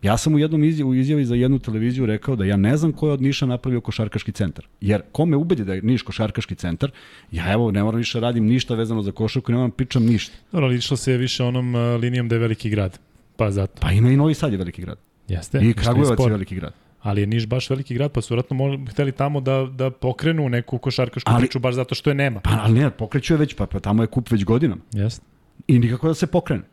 Ja 0.01 0.17
sam 0.17 0.35
u 0.35 0.39
jednom 0.39 0.63
izjavu, 0.63 0.89
u 0.89 0.95
izjavi 0.95 1.25
za 1.25 1.35
jednu 1.35 1.59
televiziju 1.59 2.05
rekao 2.05 2.35
da 2.35 2.45
ja 2.45 2.57
ne 2.57 2.77
znam 2.77 2.91
ko 2.91 3.07
je 3.07 3.13
od 3.13 3.21
Niša 3.21 3.45
napravio 3.45 3.81
košarkaški 3.81 4.31
centar. 4.31 4.67
Jer 4.81 5.01
ko 5.11 5.25
me 5.25 5.37
ubedi 5.37 5.65
da 5.65 5.73
je 5.73 5.81
Niš 5.81 6.01
košarkaški 6.01 6.55
centar, 6.55 6.91
ja 7.31 7.51
evo 7.53 7.71
ne 7.71 7.83
moram 7.83 7.97
više 7.97 8.19
radim 8.19 8.45
ništa 8.45 8.75
vezano 8.75 9.01
za 9.01 9.11
košarku, 9.11 9.51
ne 9.51 9.57
moram 9.57 9.71
pričam 9.71 10.05
ništa. 10.05 10.37
Dobro, 10.51 10.67
ali 10.67 10.75
išlo 10.75 10.97
se 10.97 11.17
više 11.17 11.43
onom 11.43 11.75
uh, 11.75 11.81
linijom 12.01 12.27
da 12.27 12.35
je 12.35 12.39
veliki 12.39 12.69
grad. 12.69 12.99
Pa 13.35 13.51
zato. 13.51 13.81
Pa 13.81 13.91
ima 13.91 14.09
i 14.09 14.17
Novi 14.17 14.33
Sad 14.33 14.51
je 14.51 14.57
veliki 14.57 14.81
grad. 14.81 14.97
Jeste. 15.27 15.59
I 15.63 15.73
Kragujevac 15.73 16.19
je 16.19 16.29
veliki 16.29 16.55
grad. 16.55 16.73
Ali 17.05 17.21
je 17.21 17.27
Niš 17.27 17.45
baš 17.47 17.69
veliki 17.69 17.93
grad, 17.93 18.11
pa 18.11 18.21
su 18.21 18.33
vratno 18.33 18.77
hteli 18.89 19.11
tamo 19.11 19.41
da, 19.41 19.67
da 19.71 19.91
pokrenu 19.91 20.49
neku 20.49 20.77
košarkašku 20.77 21.31
ali, 21.31 21.39
priču, 21.41 21.59
baš 21.59 21.75
zato 21.75 21.95
što 21.95 22.09
je 22.09 22.13
nema. 22.13 22.39
Pa, 22.39 22.59
ali 22.61 22.79
ne, 22.79 22.89
pokreću 22.89 23.33
je 23.33 23.37
već, 23.37 23.53
pa, 23.53 23.65
pa 23.65 23.79
tamo 23.79 24.03
je 24.03 24.07
kup 24.07 24.31
već 24.31 24.45
godinama. 24.45 24.81
Jeste. 24.91 25.25
I 25.67 25.79
nikako 25.79 26.07
da 26.07 26.13
se 26.13 26.27
pokrene. 26.27 26.63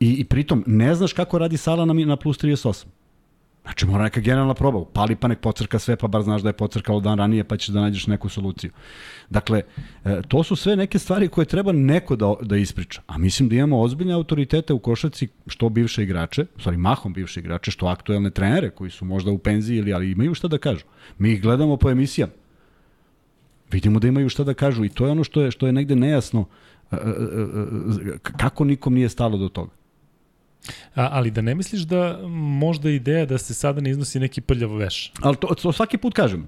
I, 0.00 0.12
I 0.12 0.24
pritom, 0.24 0.64
ne 0.66 0.94
znaš 0.94 1.12
kako 1.12 1.38
radi 1.38 1.56
sala 1.56 1.84
na, 1.84 1.94
na 1.94 2.16
plus 2.16 2.38
38. 2.38 2.86
Znači, 3.68 3.86
mora 3.86 4.04
neka 4.04 4.20
generalna 4.20 4.54
proba. 4.54 4.78
Upali 4.78 5.16
pa 5.16 5.28
nek 5.28 5.40
pocrka 5.40 5.78
sve, 5.78 5.96
pa 5.96 6.08
bar 6.08 6.22
znaš 6.22 6.42
da 6.42 6.48
je 6.48 6.52
pocrkalo 6.52 7.00
dan 7.00 7.18
ranije, 7.18 7.44
pa 7.44 7.56
ćeš 7.56 7.68
da 7.68 7.80
nađeš 7.80 8.06
neku 8.06 8.28
soluciju. 8.28 8.70
Dakle, 9.30 9.62
e, 10.04 10.22
to 10.28 10.42
su 10.42 10.56
sve 10.56 10.76
neke 10.76 10.98
stvari 10.98 11.28
koje 11.28 11.44
treba 11.44 11.72
neko 11.72 12.16
da, 12.16 12.34
da 12.42 12.56
ispriča. 12.56 13.02
A 13.06 13.18
mislim 13.18 13.48
da 13.48 13.54
imamo 13.54 13.80
ozbiljne 13.80 14.14
autoritete 14.14 14.72
u 14.72 14.78
košarci, 14.78 15.28
što 15.46 15.68
bivše 15.68 16.02
igrače, 16.02 16.46
stvari 16.58 16.76
mahom 16.76 17.12
bivše 17.12 17.40
igrače, 17.40 17.70
što 17.70 17.86
aktuelne 17.86 18.30
trenere 18.30 18.70
koji 18.70 18.90
su 18.90 19.04
možda 19.04 19.30
u 19.30 19.38
penziji 19.38 19.78
ili 19.78 19.92
ali 19.92 20.10
imaju 20.10 20.34
šta 20.34 20.48
da 20.48 20.58
kažu. 20.58 20.84
Mi 21.18 21.32
ih 21.32 21.42
gledamo 21.42 21.76
po 21.76 21.90
emisijama. 21.90 22.32
Vidimo 23.70 23.98
da 23.98 24.08
imaju 24.08 24.28
šta 24.28 24.44
da 24.44 24.54
kažu 24.54 24.84
i 24.84 24.88
to 24.88 25.06
je 25.06 25.12
ono 25.12 25.24
što 25.24 25.42
je, 25.42 25.50
što 25.50 25.66
je 25.66 25.72
negde 25.72 25.96
nejasno 25.96 26.46
e, 26.90 26.96
e, 26.96 28.18
kako 28.22 28.64
nikom 28.64 28.94
nije 28.94 29.08
stalo 29.08 29.38
do 29.38 29.48
toga. 29.48 29.77
A, 30.94 31.08
ali 31.12 31.30
da 31.30 31.40
ne 31.40 31.54
misliš 31.54 31.82
da 31.82 32.18
možda 32.30 32.90
ideja 32.90 33.26
da 33.26 33.38
se 33.38 33.54
sada 33.54 33.80
ne 33.80 33.90
iznosi 33.90 34.20
neki 34.20 34.40
prljav 34.40 34.76
veš? 34.76 35.12
Ali 35.20 35.36
to, 35.36 35.46
to 35.46 35.72
svaki 35.72 35.98
put 35.98 36.14
kažemo. 36.14 36.46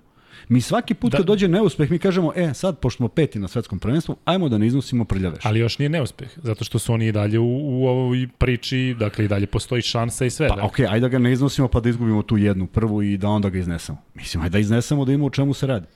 Mi 0.48 0.60
svaki 0.60 0.94
put 0.94 1.12
da, 1.12 1.16
kad 1.16 1.26
dođe 1.26 1.48
neuspeh, 1.48 1.90
mi 1.90 1.98
kažemo, 1.98 2.32
e, 2.36 2.54
sad, 2.54 2.78
pošto 2.78 2.96
smo 2.96 3.08
peti 3.08 3.38
na 3.38 3.48
svetskom 3.48 3.78
prvenstvu, 3.78 4.16
ajmo 4.24 4.48
da 4.48 4.58
ne 4.58 4.66
iznosimo 4.66 5.04
prljaveš. 5.04 5.44
Ali 5.44 5.60
još 5.60 5.78
nije 5.78 5.88
neuspeh, 5.88 6.28
zato 6.36 6.64
što 6.64 6.78
su 6.78 6.92
oni 6.92 7.06
i 7.06 7.12
dalje 7.12 7.38
u, 7.38 7.80
u 7.82 7.86
ovoj 7.86 8.28
priči, 8.38 8.96
dakle 8.98 9.24
i 9.24 9.28
dalje 9.28 9.46
postoji 9.46 9.82
šansa 9.82 10.24
i 10.24 10.30
sve. 10.30 10.48
Pa, 10.48 10.54
dakle. 10.54 10.68
okej, 10.68 10.86
okay, 10.86 10.92
ajde 10.92 11.00
da 11.00 11.08
ga 11.08 11.18
ne 11.18 11.32
iznosimo 11.32 11.68
pa 11.68 11.80
da 11.80 11.88
izgubimo 11.88 12.22
tu 12.22 12.36
jednu 12.36 12.66
prvu 12.66 13.02
i 13.02 13.16
da 13.16 13.28
onda 13.28 13.48
ga 13.50 13.58
iznesemo. 13.58 13.98
Mislim, 14.14 14.42
ajde 14.42 14.52
da 14.52 14.58
iznesemo 14.58 15.04
da 15.04 15.12
imamo 15.12 15.26
o 15.26 15.30
čemu 15.30 15.54
se 15.54 15.66
radi. 15.66 15.86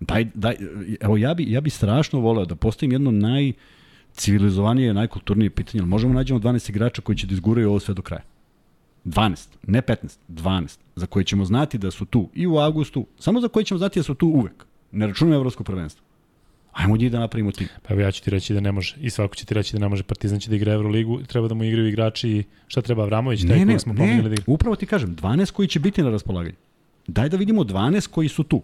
Daj, 0.00 0.26
daj, 0.34 0.56
evo, 1.00 1.16
ja 1.16 1.34
bi, 1.34 1.52
ja 1.52 1.60
bi 1.60 1.70
strašno 1.70 2.20
voleo 2.20 2.44
da 2.44 2.56
postavim 2.56 2.92
jedno 2.92 3.10
naj 3.10 3.52
civilizovanije, 4.14 4.94
najkulturnije 4.94 5.50
pitanje, 5.50 5.82
ali 5.82 5.88
možemo 5.88 6.14
nađemo 6.14 6.40
12 6.40 6.70
igrača 6.70 7.02
koji 7.02 7.16
će 7.16 7.26
da 7.26 7.32
izguraju 7.34 7.68
ovo 7.68 7.80
sve 7.80 7.94
do 7.94 8.02
kraja. 8.02 8.22
12, 9.04 9.48
ne 9.66 9.82
15, 9.82 10.18
12, 10.28 10.78
za 10.96 11.06
koje 11.06 11.24
ćemo 11.24 11.44
znati 11.44 11.78
da 11.78 11.90
su 11.90 12.04
tu 12.04 12.28
i 12.34 12.46
u 12.46 12.58
avgustu, 12.58 13.06
samo 13.18 13.40
za 13.40 13.48
koje 13.48 13.64
ćemo 13.64 13.78
znati 13.78 13.98
da 13.98 14.02
su 14.02 14.14
tu 14.14 14.26
uvek. 14.26 14.64
Ne 14.92 15.06
računamo 15.06 15.36
evropsko 15.36 15.64
prvenstvo. 15.64 16.04
Ajmo 16.72 16.96
njih 16.96 17.12
da 17.12 17.20
napravimo 17.20 17.52
tim. 17.52 17.68
Pa 17.88 17.94
ja 17.94 18.10
ću 18.10 18.22
ti 18.22 18.30
reći 18.30 18.54
da 18.54 18.60
ne 18.60 18.72
može. 18.72 18.96
I 19.00 19.10
svako 19.10 19.34
će 19.34 19.44
ti 19.44 19.54
reći 19.54 19.72
da 19.72 19.78
ne 19.78 19.88
može. 19.88 20.02
Partizan 20.02 20.40
će 20.40 20.50
da 20.50 20.56
igra 20.56 20.72
Euroligu, 20.72 21.22
treba 21.22 21.48
da 21.48 21.54
mu 21.54 21.64
igraju 21.64 21.88
igrači 21.88 22.30
i 22.30 22.44
šta 22.66 22.82
treba 22.82 23.02
Avramović, 23.02 23.40
taj 23.46 23.58
ne, 23.58 23.66
koji 23.66 23.78
smo 23.78 23.94
pomenuli 23.94 24.28
da 24.28 24.34
igra. 24.34 24.44
Upravo 24.46 24.76
ti 24.76 24.86
kažem, 24.86 25.16
12 25.16 25.52
koji 25.52 25.68
će 25.68 25.80
biti 25.80 26.02
na 26.02 26.10
raspolaganju. 26.10 26.56
Daj 27.06 27.28
da 27.28 27.36
vidimo 27.36 27.62
12 27.62 28.08
koji 28.08 28.28
su 28.28 28.42
tu 28.42 28.62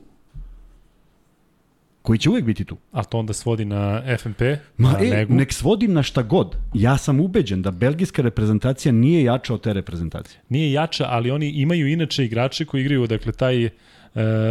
koji 2.08 2.18
će 2.18 2.30
uvek 2.30 2.44
biti 2.44 2.64
tu. 2.64 2.76
A 2.92 3.04
to 3.04 3.18
onda 3.18 3.32
svodi 3.32 3.64
na 3.64 4.02
FNP, 4.18 4.40
Ma, 4.76 4.92
na 4.92 4.99
e, 5.04 5.10
Negu? 5.10 5.34
nek 5.34 5.52
svodi 5.52 5.88
na 5.88 6.02
šta 6.02 6.23
god. 6.23 6.56
Ja 6.75 6.97
sam 6.99 7.21
ubeđen 7.21 7.62
da 7.62 7.71
belgijska 7.71 8.23
reprezentacija 8.23 8.92
nije 8.92 9.25
jača 9.25 9.54
od 9.54 9.60
te 9.60 9.73
reprezentacije. 9.73 10.40
Nije 10.49 10.73
jača, 10.73 11.06
ali 11.08 11.30
oni 11.30 11.49
imaju 11.49 11.88
inače 11.88 12.25
igrače 12.25 12.64
koji 12.64 12.80
igraju, 12.80 13.06
dakle, 13.06 13.32
taj 13.32 13.64
e, 13.64 13.71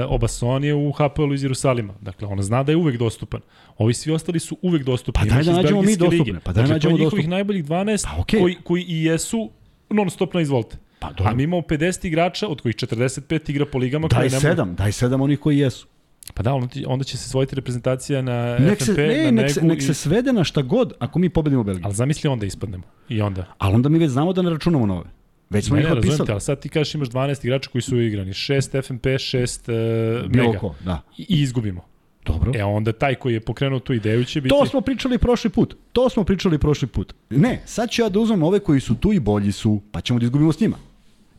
Obason 0.08 0.64
je 0.64 0.76
u 0.76 0.92
HPL 0.92 1.34
iz 1.34 1.44
Jerusalima. 1.44 1.94
Dakle, 2.02 2.28
ona 2.28 2.42
zna 2.42 2.64
da 2.64 2.72
je 2.72 2.76
uvek 2.76 2.98
dostupan. 2.98 3.42
Ovi 3.78 3.94
svi 3.94 4.12
ostali 4.12 4.40
su 4.40 4.58
uvek 4.62 4.84
dostupni. 4.84 5.30
Pa 5.30 5.36
daj 5.36 5.44
da 5.44 5.52
nađemo 5.52 5.82
mi 5.82 5.98
dostupne. 5.98 6.34
Lige. 6.34 6.40
Pa 6.40 6.54
daj 6.54 6.64
da 6.64 6.68
dakle, 6.68 6.74
nađemo 6.74 6.92
dostupne. 6.92 7.06
njihovih 7.06 7.30
najboljih 7.30 7.66
12 7.66 8.06
pa, 8.06 8.22
okay. 8.22 8.40
koji, 8.40 8.56
koji 8.64 8.84
i 8.84 9.04
jesu 9.04 9.52
non 9.90 10.10
stop 10.10 10.34
na 10.34 10.42
izvolte. 10.42 10.78
Pa, 11.00 11.08
dobro. 11.08 11.32
A 11.32 11.34
mi 11.34 11.44
imamo 11.44 11.62
50 11.62 12.08
igrača, 12.08 12.48
od 12.48 12.62
kojih 12.62 12.76
45 12.76 13.50
igra 13.50 13.66
po 13.66 13.78
ligama. 13.78 14.08
Daj 14.08 14.30
sedam, 14.30 14.76
daj 14.76 14.92
sedam 14.92 15.22
onih 15.22 15.40
koji 15.40 15.58
jesu. 15.58 15.88
Pa 16.34 16.44
da, 16.44 16.54
onda 16.88 17.04
će 17.04 17.18
se 17.18 17.30
svojiti 17.30 17.56
reprezentacija 17.56 18.22
na 18.22 18.58
nek 18.60 18.78
FNP, 18.78 18.96
se, 18.96 19.08
ne, 19.08 19.32
na 19.32 19.42
nek, 19.42 19.52
se, 19.52 19.62
nek 19.62 19.82
se 19.82 19.94
svede 19.94 20.34
na 20.34 20.44
šta 20.44 20.62
god 20.62 20.94
ako 21.00 21.20
mi 21.20 21.30
pobedimo 21.30 21.64
Belgiju. 21.64 21.86
Ali 21.86 21.96
zamisli 21.96 22.28
onda 22.28 22.46
ispadnemo. 22.46 22.84
I 23.10 23.22
onda. 23.22 23.46
Ali 23.58 23.76
onda 23.76 23.90
mi 23.90 24.00
već 24.00 24.10
znamo 24.10 24.34
da 24.34 24.42
ne 24.42 24.50
računamo 24.50 24.86
nove. 24.86 25.06
Već 25.50 25.66
smo 25.66 25.76
ne, 25.76 25.82
ih 25.82 25.92
otpisali. 25.92 26.32
ali 26.32 26.42
sad 26.42 26.60
ti 26.60 26.70
kažeš 26.70 26.96
imaš 26.96 27.10
12 27.10 27.46
igrača 27.46 27.70
koji 27.70 27.82
su 27.82 28.02
igrani. 28.02 28.32
6 28.32 28.82
FNP, 28.82 29.06
6 29.06 30.22
uh, 30.26 30.32
Mega. 30.32 30.60
Ko, 30.60 30.76
da. 30.86 31.02
I, 31.18 31.26
I 31.30 31.42
izgubimo. 31.42 31.82
Dobro. 32.26 32.52
E 32.56 32.64
onda 32.64 32.92
taj 32.92 33.16
koji 33.16 33.34
je 33.34 33.40
pokrenuo 33.40 33.80
tu 33.80 33.94
ideju 33.94 34.26
će 34.26 34.42
biti... 34.42 34.56
To 34.56 34.66
smo 34.66 34.82
pričali 34.82 35.18
prošli 35.18 35.50
put. 35.50 35.76
To 35.94 36.10
smo 36.10 36.24
pričali 36.24 36.58
prošli 36.58 36.88
put. 36.88 37.14
Ne, 37.30 37.62
sad 37.66 37.90
ću 37.90 38.02
ja 38.02 38.10
da 38.10 38.20
uzmem 38.20 38.44
ove 38.44 38.60
koji 38.60 38.80
su 38.80 38.96
tu 38.96 39.14
i 39.14 39.20
bolji 39.20 39.52
su, 39.52 39.82
pa 39.92 40.02
ćemo 40.02 40.20
da 40.20 40.26
izgubimo 40.26 40.52
s 40.52 40.60
njima. 40.60 40.78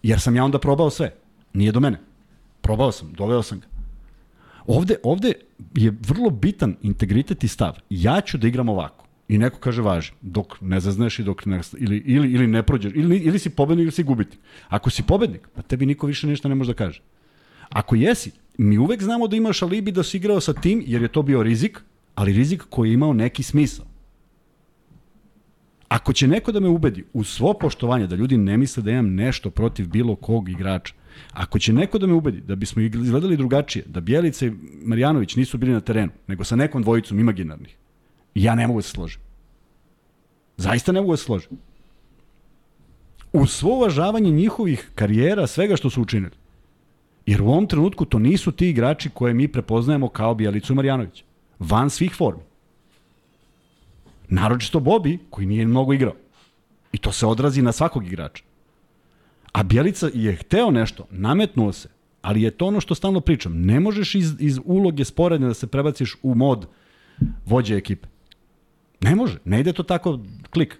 Jer 0.02 0.20
sam 0.20 0.36
ja 0.36 0.44
onda 0.44 0.58
probao 0.58 0.90
sve. 0.90 1.14
Nije 1.52 1.72
do 1.72 1.80
mene. 1.80 1.98
Probao 2.60 2.92
sam, 2.92 3.12
doveo 3.12 3.42
sam 3.42 3.60
ga. 3.60 3.66
Ovde, 4.68 4.96
ovde 5.02 5.32
je 5.74 5.94
vrlo 6.08 6.30
bitan 6.30 6.76
integritet 6.82 7.44
i 7.44 7.48
stav. 7.48 7.78
Ja 7.90 8.20
ću 8.20 8.38
da 8.38 8.48
igram 8.48 8.68
ovako. 8.68 9.04
I 9.28 9.38
neko 9.38 9.58
kaže 9.58 9.82
važi, 9.82 10.12
dok 10.20 10.60
ne 10.60 10.80
zazneš 10.80 11.18
i 11.18 11.24
dok 11.24 11.46
ne, 11.46 11.60
ili, 11.78 12.02
ili, 12.06 12.32
ili 12.32 12.46
ne 12.46 12.62
prođeš, 12.62 12.92
ili, 12.94 13.16
ili 13.16 13.38
si 13.38 13.50
pobednik 13.50 13.84
ili 13.84 13.92
si 13.92 14.02
gubitnik. 14.02 14.40
Ako 14.68 14.90
si 14.90 15.02
pobednik, 15.02 15.48
pa 15.54 15.62
tebi 15.62 15.86
niko 15.86 16.06
više 16.06 16.26
ništa 16.26 16.48
ne 16.48 16.54
može 16.54 16.72
da 16.72 16.76
kaže. 16.76 17.02
Ako 17.68 17.96
jesi, 17.96 18.32
mi 18.58 18.78
uvek 18.78 19.02
znamo 19.02 19.28
da 19.28 19.36
imaš 19.36 19.62
alibi 19.62 19.92
da 19.92 20.02
si 20.02 20.16
igrao 20.16 20.40
sa 20.40 20.52
tim, 20.52 20.82
jer 20.86 21.02
je 21.02 21.08
to 21.08 21.22
bio 21.22 21.42
rizik, 21.42 21.80
ali 22.14 22.32
rizik 22.32 22.62
koji 22.70 22.90
je 22.90 22.94
imao 22.94 23.12
neki 23.12 23.42
smisao. 23.42 23.86
Ako 25.88 26.12
će 26.12 26.28
neko 26.28 26.52
da 26.52 26.60
me 26.60 26.68
ubedi 26.68 27.04
u 27.12 27.24
svo 27.24 27.54
poštovanje, 27.54 28.06
da 28.06 28.16
ljudi 28.16 28.36
ne 28.36 28.56
misle 28.56 28.82
da 28.82 28.90
imam 28.90 29.14
nešto 29.14 29.50
protiv 29.50 29.88
bilo 29.88 30.16
kog 30.16 30.48
igrača, 30.48 30.94
Ako 31.32 31.58
će 31.58 31.72
neko 31.72 31.98
da 31.98 32.06
me 32.06 32.12
ubedi 32.12 32.40
da 32.40 32.54
bismo 32.54 32.82
izgledali 32.82 33.36
drugačije, 33.36 33.84
da 33.86 34.00
Bjelica 34.00 34.46
i 34.46 34.52
Marjanović 34.82 35.36
nisu 35.36 35.58
bili 35.58 35.72
na 35.72 35.80
terenu, 35.80 36.12
nego 36.26 36.44
sa 36.44 36.56
nekom 36.56 36.82
dvojicom 36.82 37.20
imaginarnih, 37.20 37.76
ja 38.34 38.54
ne 38.54 38.66
mogu 38.66 38.78
da 38.78 38.82
se 38.82 38.90
složim. 38.90 39.20
Zaista 40.56 40.92
ne 40.92 41.00
mogu 41.00 41.12
da 41.12 41.16
se 41.16 41.24
složim. 41.24 41.50
U 43.32 43.46
svo 43.46 43.74
uvažavanje 43.74 44.30
njihovih 44.30 44.90
karijera, 44.94 45.46
svega 45.46 45.76
što 45.76 45.90
su 45.90 46.02
učinili. 46.02 46.36
Jer 47.26 47.42
u 47.42 47.48
ovom 47.48 47.66
trenutku 47.66 48.04
to 48.04 48.18
nisu 48.18 48.52
ti 48.52 48.68
igrači 48.68 49.10
koje 49.10 49.34
mi 49.34 49.48
prepoznajemo 49.48 50.08
kao 50.08 50.34
Bjelicu 50.34 50.74
Marjanović. 50.74 51.24
Van 51.58 51.90
svih 51.90 52.14
formi. 52.14 52.42
Naročito 54.28 54.80
Bobi, 54.80 55.18
koji 55.30 55.46
nije 55.46 55.66
mnogo 55.66 55.92
igrao. 55.92 56.14
I 56.92 56.98
to 56.98 57.12
se 57.12 57.26
odrazi 57.26 57.62
na 57.62 57.72
svakog 57.72 58.06
igrača. 58.06 58.44
A 59.58 59.62
Bjelica 59.62 60.10
je 60.14 60.36
hteo 60.36 60.70
nešto, 60.70 61.06
nametnuo 61.10 61.72
se, 61.72 61.88
ali 62.22 62.42
je 62.42 62.50
to 62.50 62.66
ono 62.66 62.80
što 62.80 62.94
stalno 62.94 63.20
pričam. 63.20 63.60
Ne 63.60 63.80
možeš 63.80 64.14
iz, 64.14 64.34
iz 64.38 64.60
uloge 64.64 65.04
sporedne 65.04 65.46
da 65.46 65.54
se 65.54 65.66
prebaciš 65.66 66.16
u 66.22 66.34
mod 66.34 66.66
vođe 67.46 67.76
ekipe. 67.76 68.08
Ne 69.00 69.14
može, 69.14 69.38
ne 69.44 69.60
ide 69.60 69.72
to 69.72 69.82
tako 69.82 70.20
klik. 70.50 70.78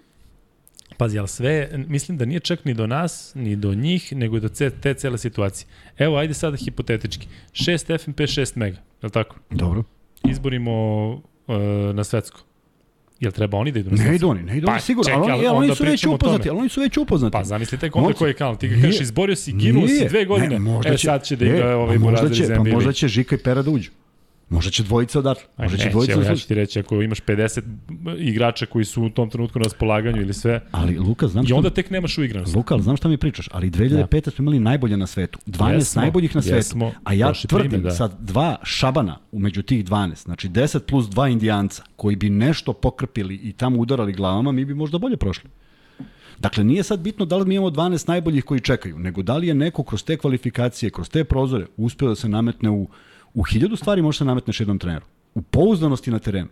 Pazi, 0.97 1.19
ali 1.19 1.27
sve, 1.27 1.69
mislim 1.87 2.17
da 2.17 2.25
nije 2.25 2.39
čak 2.39 2.65
ni 2.65 2.73
do 2.73 2.87
nas, 2.87 3.31
ni 3.35 3.55
do 3.55 3.73
njih, 3.73 4.13
nego 4.15 4.39
do 4.39 4.49
te, 4.49 4.69
te 4.69 4.93
cele 4.93 5.17
situacije. 5.17 5.67
Evo, 5.97 6.17
ajde 6.17 6.33
sada 6.33 6.57
hipotetički. 6.57 7.27
6 7.51 8.03
FMP, 8.03 8.19
6 8.19 8.57
mega, 8.57 8.77
je 8.77 9.05
li 9.05 9.11
tako? 9.11 9.35
Dobro. 9.49 9.83
Izborimo 10.23 11.09
uh, 11.13 11.55
na 11.93 12.03
svetsko. 12.03 12.48
Jel 13.19 13.31
treba 13.31 13.57
oni 13.57 13.71
da 13.71 13.79
idu 13.79 13.91
na 13.91 14.03
Ne 14.03 14.15
idu 14.15 14.29
oni, 14.29 14.43
ne 14.43 14.57
idu 14.57 14.65
pa, 14.65 14.71
oni 14.71 14.81
sigurno, 14.81 15.03
čekaj, 15.03 15.31
ali, 15.31 15.47
oni, 15.47 15.57
oni 15.57 15.75
su 15.75 15.83
već 15.83 16.05
upoznati, 16.05 16.49
ali 16.49 16.59
oni 16.59 16.69
su 16.69 16.81
već 16.81 16.97
upoznati. 16.97 17.31
Pa 17.31 17.43
zamislite 17.43 17.89
onda 17.93 18.13
koji 18.13 18.29
je 18.29 18.33
kanal, 18.33 18.57
ti 18.57 18.67
ga 18.67 18.81
kažeš 18.81 19.01
izborio 19.01 19.35
si, 19.35 19.53
ginuo 19.53 19.87
si 19.87 20.05
dve 20.09 20.25
godine, 20.25 20.49
ne, 20.49 20.59
možda 20.59 20.93
e 20.93 20.97
sad 20.97 21.23
će 21.23 21.35
da 21.35 21.45
igra 21.45 21.77
ovaj 21.77 21.97
Burazir 21.97 22.49
NBA. 22.49 22.63
Pa 22.63 22.69
možda 22.69 22.93
će 22.93 23.07
Žika 23.07 23.35
i 23.35 23.37
Pera 23.37 23.61
da 23.61 23.71
uđu. 23.71 23.91
Možda 24.49 24.71
će 24.71 24.83
dvojica 24.83 25.19
odatle. 25.19 25.43
Možda 25.57 25.77
će 25.77 25.89
dvojica 25.89 26.13
evo, 26.13 26.21
ja 26.21 26.35
ću 26.35 26.47
ti 26.47 26.53
reći, 26.53 26.79
ako 26.79 27.01
imaš 27.01 27.21
50 27.21 27.61
igrača 28.17 28.65
koji 28.65 28.85
su 28.85 29.03
u 29.03 29.09
tom 29.09 29.29
trenutku 29.29 29.59
na 29.59 29.63
raspolaganju 29.63 30.21
ili 30.21 30.33
sve, 30.33 30.61
ali, 30.71 30.97
Luka, 30.97 31.27
znam 31.27 31.45
i 31.47 31.53
onda 31.53 31.69
tek 31.69 31.89
nemaš 31.89 32.17
uigranost. 32.17 32.55
Luka, 32.55 32.73
ali 32.73 32.83
znam 32.83 32.97
šta 32.97 33.07
mi 33.07 33.17
pričaš, 33.17 33.49
ali 33.51 33.71
2005. 33.71 34.25
Ja. 34.25 34.31
smo 34.31 34.43
imali 34.43 34.59
najbolje 34.59 34.97
na 34.97 35.07
svetu. 35.07 35.39
12 35.45 35.73
jesmo, 35.73 36.01
najboljih 36.01 36.35
na 36.35 36.41
svetu. 36.41 36.55
Jesmo, 36.55 36.91
a 37.03 37.13
ja 37.13 37.33
tvrdim 37.47 37.69
prime, 37.71 37.83
da. 37.83 37.91
sad 37.91 38.17
dva 38.19 38.57
šabana 38.63 39.17
umeđu 39.31 39.61
tih 39.61 39.85
12, 39.85 40.23
znači 40.23 40.49
10 40.49 40.79
plus 40.79 41.05
2 41.05 41.31
indijanca, 41.31 41.83
koji 41.95 42.15
bi 42.15 42.29
nešto 42.29 42.73
pokrpili 42.73 43.35
i 43.35 43.53
tamo 43.53 43.79
udarali 43.79 44.13
glavama, 44.13 44.51
mi 44.51 44.65
bi 44.65 44.73
možda 44.73 44.97
bolje 44.97 45.17
prošli. 45.17 45.49
Dakle, 46.39 46.63
nije 46.63 46.83
sad 46.83 46.99
bitno 46.99 47.25
da 47.25 47.37
li 47.37 47.45
mi 47.45 47.55
imamo 47.55 47.69
12 47.69 48.07
najboljih 48.07 48.43
koji 48.43 48.59
čekaju, 48.59 48.99
nego 48.99 49.21
da 49.21 49.37
li 49.37 49.47
je 49.47 49.53
neko 49.53 49.83
kroz 49.83 50.03
te 50.03 50.17
kvalifikacije, 50.17 50.89
kroz 50.89 51.09
te 51.09 51.23
prozore, 51.23 51.65
uspeo 51.77 52.09
da 52.09 52.15
se 52.15 52.29
nametne 52.29 52.69
u 52.69 52.87
U 53.33 53.43
hiljadu 53.43 53.75
stvari 53.75 54.01
može 54.01 54.17
se 54.17 54.25
nametneš 54.25 54.59
jednom 54.59 54.79
treneru. 54.79 55.05
U 55.33 55.41
pouzdanosti 55.41 56.11
na 56.11 56.19
terenu. 56.19 56.47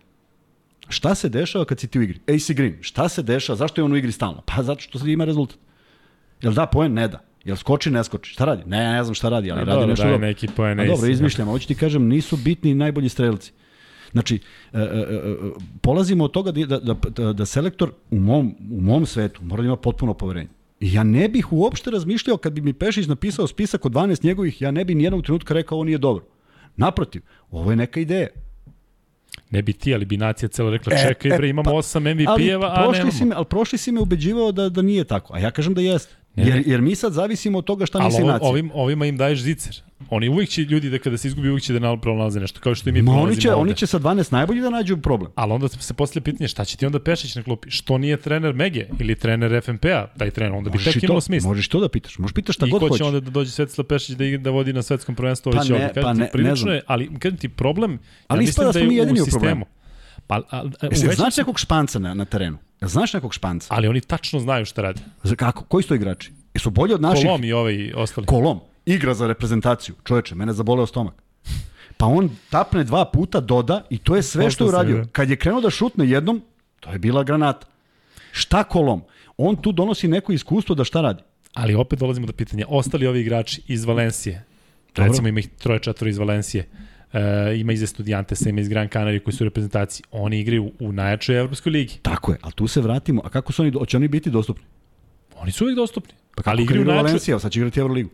Šta 0.88 1.14
se 1.14 1.28
dešava 1.28 1.64
kad 1.64 1.80
si 1.80 1.88
ti 1.88 1.98
u 1.98 2.02
igri? 2.02 2.20
AC 2.28 2.50
Green, 2.50 2.76
šta 2.80 3.08
se 3.08 3.22
dešava? 3.22 3.56
Zašto 3.56 3.80
je 3.80 3.84
on 3.84 3.92
u 3.92 3.96
igri 3.96 4.12
stalno? 4.12 4.42
Pa 4.46 4.62
zato 4.62 4.80
što 4.80 4.98
se 4.98 5.12
ima 5.12 5.24
rezultat. 5.24 5.58
Jel 6.42 6.52
da 6.52 6.66
poen? 6.66 6.92
Ne 6.92 7.08
da. 7.08 7.24
Jel 7.44 7.56
skoči, 7.56 7.90
ne 7.90 8.04
skoči? 8.04 8.32
Šta 8.32 8.44
radi? 8.44 8.62
Ne, 8.66 8.92
ne 8.92 9.04
znam 9.04 9.14
šta 9.14 9.28
radi, 9.28 9.50
ali 9.50 9.60
A, 9.60 9.64
radi 9.64 9.74
dobro, 9.74 9.86
nešto 9.86 10.04
dobro. 10.04 10.18
neki 10.18 10.48
poen. 10.56 10.80
A 10.80 10.86
dobro, 10.86 11.10
izmišljamo. 11.10 11.50
Hoću 11.50 11.68
ti 11.68 11.74
kažem, 11.74 12.08
nisu 12.08 12.36
bitni 12.36 12.74
najbolji 12.74 13.08
strelci. 13.08 13.52
Znači, 14.12 14.38
e, 14.72 14.78
e, 14.78 14.82
e, 14.82 15.36
polazimo 15.80 16.24
od 16.24 16.30
toga 16.30 16.52
da, 16.52 16.78
da, 16.78 16.94
da, 16.94 17.32
da 17.32 17.46
selektor 17.46 17.92
u 18.10 18.18
mom, 18.18 18.54
u 18.70 18.80
mom 18.80 19.06
svetu 19.06 19.44
mora 19.44 19.62
da 19.62 19.66
ima 19.66 19.76
potpuno 19.76 20.14
poverenje. 20.14 20.48
I 20.80 20.92
ja 20.92 21.02
ne 21.02 21.28
bih 21.28 21.52
uopšte 21.52 21.90
razmišljao 21.90 22.36
kad 22.36 22.52
bi 22.52 22.60
mi 22.60 22.72
Pešić 22.72 23.06
napisao 23.06 23.46
spisak 23.46 23.84
od 23.84 23.92
12 23.92 24.24
njegovih, 24.24 24.62
ja 24.62 24.70
ne 24.70 24.84
bi 24.84 24.94
nijednog 24.94 25.24
trenutka 25.24 25.54
rekao 25.54 25.76
ovo 25.76 25.84
nije 25.84 25.98
dobro. 25.98 26.24
Naprotiv, 26.78 27.22
ovo 27.50 27.70
je 27.70 27.76
neka 27.76 28.00
ideja. 28.00 28.28
Ne 29.50 29.62
bi 29.62 29.72
ti, 29.72 29.94
ali 29.94 30.04
bi 30.04 30.16
nacija 30.16 30.48
celo 30.48 30.70
rekla, 30.70 30.92
e, 30.94 31.04
čekaj 31.08 31.38
bre, 31.38 31.48
imamo 31.48 31.70
pa, 31.70 31.76
8 31.76 32.00
MVP-eva, 32.14 32.72
a 32.76 32.92
nemamo. 32.92 33.12
Si 33.12 33.24
me, 33.24 33.34
ali 33.34 33.44
prošli 33.44 33.78
si 33.78 33.92
me 33.92 34.00
ubeđivao 34.00 34.52
da, 34.52 34.68
da 34.68 34.82
nije 34.82 35.04
tako, 35.04 35.34
a 35.34 35.38
ja 35.38 35.50
kažem 35.50 35.74
da 35.74 35.80
jeste. 35.80 36.14
Jer, 36.46 36.62
jer 36.66 36.80
mi 36.80 36.94
sad 36.94 37.12
zavisimo 37.12 37.58
od 37.58 37.64
toga 37.64 37.86
šta 37.86 38.04
misli 38.04 38.24
nacija. 38.24 38.50
Ovim, 38.50 38.70
ovima 38.74 39.06
im 39.06 39.16
daješ 39.16 39.40
zicer. 39.40 39.82
Oni 40.10 40.28
uvijek 40.28 40.50
će 40.50 40.62
ljudi 40.62 40.90
da 40.90 40.98
kada 40.98 41.16
se 41.16 41.28
izgubi 41.28 41.48
uvijek 41.48 41.64
će 41.64 41.72
da 41.72 41.96
pronalaze 41.96 42.40
nešto, 42.40 42.60
kao 42.60 42.74
što 42.74 42.88
i 42.88 42.92
mi 42.92 43.02
Ma 43.02 43.12
oni 43.12 43.36
će, 43.36 43.48
ovde. 43.48 43.60
oni 43.60 43.74
će 43.74 43.86
sa 43.86 43.98
12 43.98 44.32
najbolji 44.32 44.60
da 44.60 44.70
nađu 44.70 44.96
problem. 44.96 45.32
Ali 45.34 45.52
onda 45.52 45.68
se 45.68 45.94
postavlja 45.94 46.24
pitanje 46.24 46.48
šta 46.48 46.64
će 46.64 46.76
ti 46.76 46.86
onda 46.86 47.00
Pešić 47.00 47.34
na 47.34 47.42
klupi? 47.42 47.70
Što 47.70 47.98
nije 47.98 48.16
trener 48.16 48.54
Mege 48.54 48.86
ili 49.00 49.14
trener 49.14 49.62
FNP-a? 49.64 50.06
Daj 50.16 50.30
trener, 50.30 50.52
onda 50.52 50.70
bi 50.70 50.78
tek 50.84 51.02
imalo 51.02 51.20
smisla. 51.20 51.48
Možeš 51.48 51.68
to 51.68 51.80
da 51.80 51.88
pitaš, 51.88 52.18
možeš 52.18 52.34
pitaš 52.34 52.56
šta 52.56 52.66
I 52.66 52.70
god 52.70 52.80
hoćeš. 52.80 52.96
I 52.96 52.98
ko 52.98 52.98
će 52.98 53.04
onda 53.04 53.20
da 53.20 53.30
dođe 53.30 53.50
Svetislav 53.50 53.84
Pešić 53.86 54.16
da, 54.16 54.24
da 54.38 54.50
vodi 54.50 54.72
na 54.72 54.82
svetskom 54.82 55.14
prvenstvu 55.14 55.52
pa 55.52 55.64
ne, 55.64 55.74
ovdje? 55.74 56.02
Pa 56.02 56.12
ne, 56.12 56.30
ne 56.34 56.56
znam. 56.56 56.74
Je, 56.74 56.82
ali 56.86 57.18
kažem 57.18 57.38
ti 57.38 57.48
problem, 57.48 57.98
ali 58.26 58.38
ja 58.38 58.46
mislim 58.46 58.66
da, 58.66 58.72
da 58.72 58.78
je 58.78 59.12
u 59.12 59.24
sistemu. 59.24 59.66
Pa, 60.28 60.36
a, 60.50 60.62
a, 60.80 60.86
Jesi, 60.90 61.08
znaš 61.14 61.36
nekog 61.36 61.58
španca 61.58 61.98
na, 61.98 62.14
na 62.14 62.24
terenu? 62.24 62.58
Znaš 62.80 63.12
nekog 63.12 63.34
španca? 63.34 63.66
Ali 63.70 63.88
oni 63.88 64.00
tačno 64.00 64.40
znaju 64.40 64.64
šta 64.64 64.82
rade. 64.82 65.00
Za 65.22 65.36
kako? 65.36 65.64
Koji 65.64 65.82
su 65.82 65.88
to 65.88 65.94
igrači? 65.94 66.32
Jesu 66.54 66.70
bolji 66.70 66.94
od 66.94 67.00
naših? 67.00 67.26
Kolom 67.26 67.44
i 67.44 67.52
ovaj 67.52 67.92
ostali. 67.96 68.26
Kolom. 68.26 68.60
Igra 68.86 69.14
za 69.14 69.26
reprezentaciju. 69.26 69.94
Čoveče, 70.04 70.34
mene 70.34 70.52
zaboleo 70.52 70.86
stomak. 70.86 71.14
Pa 71.96 72.06
on 72.06 72.30
tapne 72.50 72.84
dva 72.84 73.04
puta, 73.04 73.40
doda 73.40 73.82
i 73.90 73.98
to 73.98 74.16
je 74.16 74.22
sve 74.22 74.50
što 74.50 74.64
je 74.64 74.68
uradio. 74.68 75.06
Kad 75.12 75.30
je 75.30 75.36
krenuo 75.36 75.60
da 75.60 75.70
šutne 75.70 76.08
jednom, 76.08 76.42
to 76.80 76.90
je 76.90 76.98
bila 76.98 77.24
granata. 77.24 77.66
Šta 78.32 78.64
kolom? 78.64 79.02
On 79.36 79.56
tu 79.56 79.72
donosi 79.72 80.08
neko 80.08 80.32
iskustvo 80.32 80.74
da 80.74 80.84
šta 80.84 81.00
radi. 81.00 81.22
Ali 81.54 81.74
opet 81.74 81.98
dolazimo 81.98 82.26
do 82.26 82.32
pitanja. 82.32 82.66
Ostali 82.68 83.06
ovi 83.06 83.20
igrači 83.20 83.62
iz 83.66 83.84
Valencije, 83.84 84.44
Dobro. 84.94 85.04
recimo 85.04 85.28
ima 85.28 85.40
ih 85.40 85.48
troje, 85.48 85.80
četvoro 85.80 86.08
iz 86.10 86.18
Valencije, 86.18 86.68
uh, 87.12 87.20
ima 87.60 87.72
iz 87.72 87.82
Estudiantesa, 87.82 88.48
ima 88.48 88.60
iz 88.60 88.68
Gran 88.68 88.88
Canaria 88.88 89.20
koji 89.20 89.34
su 89.34 89.44
u 89.44 89.48
reprezentaciji. 89.48 90.04
Oni 90.10 90.40
igraju 90.40 90.64
u, 90.64 90.72
u 90.80 90.92
najjačoj 90.92 91.38
Evropskoj 91.38 91.70
ligi. 91.70 91.94
Tako 92.02 92.32
je, 92.32 92.38
ali 92.42 92.52
tu 92.52 92.66
se 92.66 92.80
vratimo. 92.80 93.22
A 93.24 93.28
kako 93.28 93.52
su 93.52 93.62
oni, 93.62 93.72
će 93.86 93.96
oni 93.96 94.08
biti 94.08 94.30
dostupni? 94.30 94.64
Oni 95.36 95.52
su 95.52 95.64
uvijek 95.64 95.76
dostupni. 95.76 96.14
Pa 96.30 96.42
kako 96.42 96.50
ali 96.50 96.62
igraju 96.62 96.84
na 96.84 96.94
Valencija, 96.94 97.38
sad 97.38 97.52
će 97.52 97.58
igrati 97.58 97.80
Euroligu. 97.80 98.10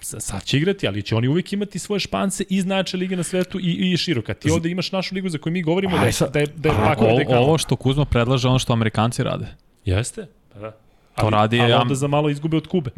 Sad 0.00 0.44
će 0.44 0.56
igrati, 0.56 0.88
ali 0.88 1.02
će 1.02 1.16
oni 1.16 1.28
uvijek 1.28 1.52
imati 1.52 1.78
svoje 1.78 2.00
španse 2.00 2.44
iz 2.48 2.66
najjače 2.66 2.96
lige 2.96 3.16
na 3.16 3.22
svetu 3.22 3.60
i, 3.60 3.92
i 3.92 3.96
široka. 3.96 4.34
Ti 4.34 4.50
ovde 4.50 4.70
imaš 4.70 4.92
našu 4.92 5.14
ligu 5.14 5.28
za 5.28 5.38
koju 5.38 5.52
mi 5.52 5.62
govorimo 5.62 5.98
da 5.98 6.04
je, 6.06 6.12
da 6.32 6.38
je, 6.38 6.46
da 6.46 6.68
je, 6.68 6.74
da 6.96 7.06
je, 7.08 7.24
da 7.24 7.34
je 7.34 7.38
Ovo 7.38 7.58
što 7.58 7.76
Kuzma 7.76 8.04
predlaže 8.04 8.48
ono 8.48 8.58
što 8.58 8.72
Amerikanci 8.72 9.22
rade. 9.22 9.46
Jeste, 9.84 10.26
pa 10.52 10.60
da. 10.60 10.70
To 10.70 10.76
ali, 11.14 11.30
radi, 11.30 11.60
ali 11.60 11.72
onda 11.72 11.94
za 11.94 12.06
malo 12.06 12.30
izgube 12.30 12.56
od 12.56 12.66
Kube. 12.66 12.90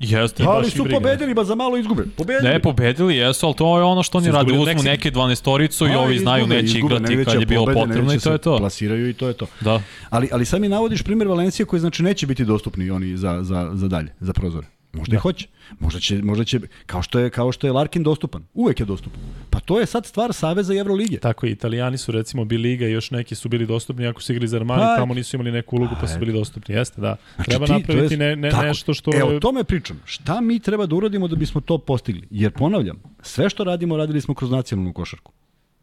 Jeste. 0.00 0.44
Ali 0.46 0.70
su 0.70 0.84
pobedili, 0.92 1.34
ba 1.34 1.44
za 1.44 1.54
malo 1.54 1.76
izgube. 1.76 2.04
Pobedili. 2.16 2.52
Ne, 2.52 2.62
pobedili, 2.62 3.16
jesu, 3.16 3.46
ali 3.46 3.54
to 3.54 3.78
je 3.78 3.84
ono 3.84 4.02
što 4.02 4.18
oni 4.18 4.30
rade. 4.30 4.52
Uzmu 4.52 4.82
neke 4.82 5.10
12-toricu 5.10 5.92
i 5.92 5.94
ovi 5.94 6.18
znaju 6.18 6.46
neće 6.46 6.78
igrati 6.78 7.24
kad 7.24 7.40
je 7.40 7.46
bilo 7.46 7.66
potrebno 7.66 8.14
i 8.14 8.18
to 8.18 8.32
je 8.32 8.38
to. 8.38 8.58
Plasiraju 8.58 9.08
i 9.08 9.12
to 9.12 9.28
je 9.28 9.34
to. 9.34 9.46
Da. 9.60 9.82
Ali, 10.10 10.28
ali 10.32 10.44
sad 10.44 10.60
mi 10.60 10.68
navodiš 10.68 11.02
primjer 11.02 11.28
Valencije 11.28 11.66
koji 11.66 11.80
znači 11.80 12.02
neće 12.02 12.26
biti 12.26 12.44
dostupni 12.44 12.90
oni 12.90 13.16
za, 13.16 13.38
za, 13.42 13.70
za 13.74 13.88
dalje, 13.88 14.12
za 14.20 14.32
prozore. 14.32 14.66
Možda 14.92 15.10
da. 15.10 15.16
i 15.16 15.18
hoće. 15.18 15.48
Možda 15.80 16.00
će, 16.00 16.22
možda 16.22 16.44
će, 16.44 16.60
kao 16.86 17.02
što 17.02 17.18
je, 17.18 17.30
kao 17.30 17.52
što 17.52 17.66
je 17.66 17.72
Larkin 17.72 18.02
dostupan. 18.02 18.42
Uvek 18.54 18.80
je 18.80 18.86
dostupan. 18.86 19.20
Pa 19.50 19.60
to 19.60 19.80
je 19.80 19.86
sad 19.86 20.06
stvar 20.06 20.32
Saveza 20.32 20.74
i 20.74 20.78
Evrolige. 20.78 21.18
Tako 21.18 21.46
je, 21.46 21.52
Italijani 21.52 21.98
su 21.98 22.12
recimo 22.12 22.44
bili 22.44 22.62
liga 22.62 22.86
i 22.86 22.92
još 22.92 23.10
neki 23.10 23.34
su 23.34 23.48
bili 23.48 23.66
dostupni 23.66 24.06
ako 24.06 24.22
su 24.22 24.32
igrali 24.32 24.48
za 24.48 24.56
Armani, 24.56 24.82
pa, 24.82 24.96
tamo 24.96 25.14
nisu 25.14 25.36
imali 25.36 25.52
neku 25.52 25.76
ulogu 25.76 25.94
pa 26.00 26.08
su 26.08 26.18
bili 26.18 26.32
dostupni. 26.32 26.74
Jeste, 26.74 27.00
da. 27.00 27.16
Znači, 27.34 27.50
treba 27.50 27.66
ti, 27.66 27.72
napraviti 27.72 28.14
je, 28.14 28.18
ne, 28.18 28.36
ne, 28.36 28.50
tako, 28.50 28.64
nešto 28.64 28.94
što... 28.94 29.10
Evo, 29.14 29.36
o 29.36 29.40
tome 29.40 29.64
pričam. 29.64 30.00
Šta 30.04 30.40
mi 30.40 30.58
treba 30.58 30.86
da 30.86 30.96
uradimo 30.96 31.28
da 31.28 31.36
bismo 31.36 31.60
to 31.60 31.78
postigli? 31.78 32.28
Jer 32.30 32.52
ponavljam, 32.52 33.02
sve 33.22 33.50
što 33.50 33.64
radimo, 33.64 33.96
radili 33.96 34.20
smo 34.20 34.34
kroz 34.34 34.50
nacionalnu 34.50 34.92
košarku. 34.92 35.32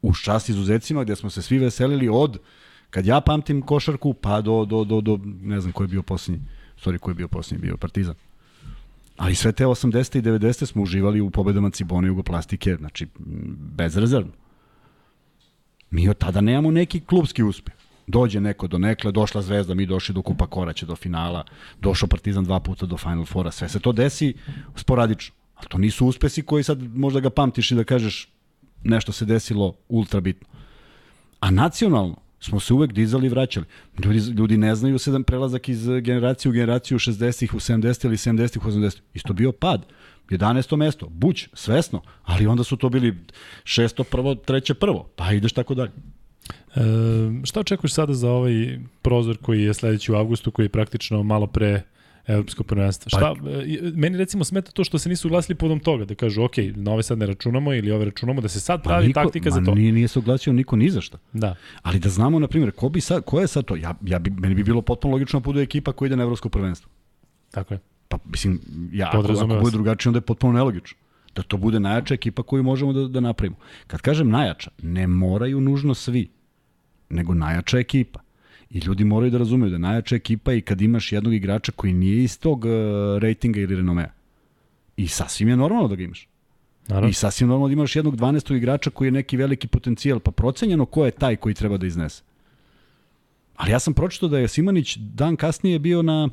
U 0.01 0.13
čast 0.13 0.49
izuzecima 0.49 1.03
gde 1.03 1.15
smo 1.15 1.29
se 1.29 1.41
svi 1.41 1.57
veselili 1.57 2.09
od, 2.09 2.37
kad 2.89 3.05
ja 3.05 3.21
pamtim 3.21 3.61
košarku, 3.61 4.13
pa 4.13 4.41
do, 4.41 4.65
do, 4.65 4.83
do, 4.83 5.01
do 5.01 5.19
ne 5.41 5.61
znam 5.61 5.73
ko 5.73 5.83
je 5.83 5.87
bio 5.87 6.03
posljednji, 6.03 6.41
sorry, 6.83 6.97
ko 6.97 7.11
je 7.11 7.15
bio 7.15 7.27
posljednji, 7.27 7.61
bio 7.61 7.77
Partizan. 7.77 8.15
Ali 9.17 9.35
sve 9.35 9.51
te 9.51 9.65
80. 9.65 10.17
i 10.17 10.21
90. 10.21 10.65
smo 10.65 10.83
uživali 10.83 11.21
u 11.21 11.29
pobedama 11.29 11.69
Cibone 11.69 12.07
i 12.07 12.09
Jugoplastike, 12.09 12.75
znači 12.75 13.07
bezrezervno. 13.75 14.31
Mi 15.91 16.09
od 16.09 16.17
tada 16.17 16.41
nemamo 16.41 16.71
neki 16.71 16.99
klubski 16.99 17.43
uspeh. 17.43 17.73
Dođe 18.07 18.41
neko 18.41 18.67
do 18.67 18.77
nekle, 18.77 19.11
došla 19.11 19.41
Zvezda, 19.41 19.73
mi 19.73 19.85
došli 19.85 20.15
do 20.15 20.21
Kupa 20.21 20.47
Koraća, 20.47 20.85
do 20.85 20.95
finala, 20.95 21.45
došao 21.79 22.09
Partizan 22.09 22.43
dva 22.43 22.59
puta 22.59 22.85
do 22.85 22.97
Final 22.97 23.25
Fora, 23.25 23.51
sve 23.51 23.69
se 23.69 23.79
to 23.79 23.91
desi 23.91 24.33
sporadično. 24.75 25.35
Ali 25.55 25.67
to 25.69 25.77
nisu 25.77 26.05
uspesi 26.05 26.43
koji 26.43 26.63
sad 26.63 26.97
možda 26.97 27.19
ga 27.19 27.29
pamtiš 27.29 27.71
i 27.71 27.75
da 27.75 27.83
kažeš 27.83 28.29
nešto 28.83 29.11
se 29.11 29.25
desilo 29.25 29.73
ultra 29.89 30.19
bitno. 30.19 30.47
A 31.39 31.51
nacionalno, 31.51 32.15
smo 32.43 32.59
se 32.59 32.73
uvek 32.73 32.93
dizali 32.93 33.25
i 33.25 33.29
vraćali. 33.29 33.65
Ljudi, 34.05 34.19
ljudi 34.19 34.57
ne 34.57 34.75
znaju 34.75 34.99
sedam 34.99 35.23
prelazak 35.23 35.69
iz 35.69 35.87
generacije 35.87 36.49
u 36.49 36.53
generaciju 36.53 36.99
60-ih 36.99 37.53
u 37.53 37.59
70 37.59 38.05
ili 38.05 38.17
70-ih 38.17 38.65
u 38.65 38.69
80 38.69 38.99
Isto 39.13 39.33
bio 39.33 39.51
pad. 39.51 39.85
11. 40.29 40.75
mesto, 40.75 41.07
buć, 41.09 41.49
svesno, 41.53 42.01
ali 42.23 42.47
onda 42.47 42.63
su 42.63 42.77
to 42.77 42.89
bili 42.89 43.17
šesto 43.63 44.03
prvo, 44.03 44.35
treće 44.35 44.73
prvo, 44.73 45.09
pa 45.15 45.31
ideš 45.31 45.53
tako 45.53 45.73
dalje. 45.73 45.91
E, 46.75 46.81
šta 47.43 47.59
očekuješ 47.59 47.93
sada 47.93 48.13
za 48.13 48.31
ovaj 48.31 48.79
prozor 49.01 49.37
koji 49.37 49.63
je 49.63 49.73
sledeći 49.73 50.11
u 50.11 50.15
avgustu, 50.15 50.51
koji 50.51 50.65
je 50.65 50.69
praktično 50.69 51.23
malo 51.23 51.47
pre 51.47 51.81
evropsko 52.27 52.63
prvenstvo. 52.63 53.09
Pa, 53.11 53.17
Šta, 53.17 53.49
e, 53.49 53.91
meni 53.95 54.17
recimo 54.17 54.43
smeta 54.43 54.71
to 54.71 54.83
što 54.83 54.99
se 54.99 55.09
nisu 55.09 55.27
uglasili 55.27 55.55
podom 55.55 55.79
toga, 55.79 56.05
da 56.05 56.15
kažu, 56.15 56.43
ok, 56.43 56.57
na 56.75 56.91
ove 56.91 57.03
sad 57.03 57.17
ne 57.17 57.25
računamo 57.25 57.73
ili 57.73 57.91
ove 57.91 58.05
računamo, 58.05 58.41
da 58.41 58.47
se 58.47 58.59
sad 58.59 58.83
pa 58.83 58.89
pravi 58.89 59.03
pa 59.03 59.07
niko, 59.07 59.23
taktika 59.23 59.49
za 59.49 59.61
to. 59.65 59.75
Nije, 59.75 59.91
nije 59.91 60.07
se 60.07 60.19
uglasio 60.19 60.53
niko 60.53 60.75
ni 60.75 60.89
za 60.89 61.01
šta. 61.01 61.17
Da. 61.33 61.55
Ali 61.81 61.99
da 61.99 62.09
znamo, 62.09 62.39
na 62.39 62.47
primjer, 62.47 62.71
ko, 62.71 62.89
bi 62.89 63.01
sad, 63.01 63.23
ko 63.23 63.39
je 63.39 63.47
sad 63.47 63.65
to? 63.65 63.75
Ja, 63.75 63.93
ja 64.05 64.19
bi, 64.19 64.29
meni 64.29 64.55
bi 64.55 64.63
bilo 64.63 64.81
potpuno 64.81 65.11
logično 65.11 65.39
da 65.39 65.43
bude 65.43 65.61
ekipa 65.61 65.91
koja 65.91 66.07
ide 66.07 66.15
na 66.15 66.23
evropsko 66.23 66.49
prvenstvo. 66.49 66.91
Tako 67.51 67.73
je. 67.73 67.79
Pa, 68.07 68.17
mislim, 68.25 68.61
ja, 68.91 69.07
ako, 69.13 69.31
ako 69.31 69.47
bude 69.47 69.71
drugačije, 69.71 70.09
onda 70.09 70.17
je 70.17 70.21
potpuno 70.21 70.53
nelogično 70.53 71.03
da 71.35 71.41
to 71.41 71.57
bude 71.57 71.79
najjača 71.79 72.13
ekipa 72.13 72.43
koju 72.43 72.63
možemo 72.63 72.93
da, 72.93 73.07
da 73.07 73.19
napravimo. 73.19 73.55
Kad 73.87 74.01
kažem 74.01 74.29
najjača, 74.29 74.71
ne 74.81 75.07
moraju 75.07 75.61
nužno 75.61 75.93
svi, 75.93 76.29
nego 77.09 77.33
najjača 77.33 77.79
ekipa. 77.79 78.19
I 78.73 78.79
ljudi 78.79 79.03
moraju 79.03 79.31
da 79.31 79.37
razumeju 79.37 79.71
da 79.71 79.77
najjača 79.77 80.15
ekipa 80.15 80.53
i 80.53 80.61
kad 80.61 80.81
imaš 80.81 81.11
jednog 81.11 81.33
igrača 81.33 81.71
koji 81.71 81.93
nije 81.93 82.23
iz 82.23 82.39
tog 82.39 82.65
uh, 82.65 82.71
rejtinga 83.19 83.59
ili 83.59 83.75
renomea. 83.75 84.09
I 84.97 85.07
sasvim 85.07 85.49
je 85.49 85.57
normalno 85.57 85.87
da 85.87 85.95
ga 85.95 86.03
imaš. 86.03 86.27
Naravno. 86.87 87.09
I 87.09 87.13
sasvim 87.13 87.47
normalno 87.47 87.67
da 87.67 87.73
imaš 87.73 87.95
jednog 87.95 88.17
12. 88.17 88.55
igrača 88.55 88.89
koji 88.89 89.07
je 89.07 89.11
neki 89.11 89.37
veliki 89.37 89.67
potencijal, 89.67 90.19
pa 90.19 90.31
procenjeno 90.31 90.85
ko 90.85 91.05
je 91.05 91.11
taj 91.11 91.35
koji 91.35 91.55
treba 91.55 91.77
da 91.77 91.87
iznese. 91.87 92.23
Ali 93.55 93.71
ja 93.71 93.79
sam 93.79 93.93
pročitao 93.93 94.29
da 94.29 94.39
je 94.39 94.47
Simanić 94.47 94.97
dan 94.97 95.35
kasnije 95.35 95.79
bio 95.79 96.01
na 96.01 96.29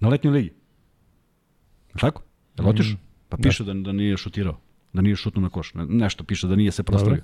na 0.00 0.08
letnjoj 0.08 0.32
ligi. 0.32 0.52
Tako? 2.00 2.22
Je 2.58 2.64
li 2.64 2.70
otišao? 2.70 2.94
Mm, 2.94 3.00
pa 3.28 3.36
da. 3.36 3.42
piše 3.42 3.64
da. 3.64 3.74
da, 3.74 3.92
nije 3.92 4.16
šutirao. 4.16 4.60
Da 4.92 5.02
nije 5.02 5.16
šutnuo 5.16 5.42
na 5.42 5.48
koš. 5.48 5.74
Ne, 5.74 5.86
nešto 5.86 6.24
piše 6.24 6.46
da 6.48 6.56
nije 6.56 6.72
se 6.72 6.82
prostavio. 6.82 7.22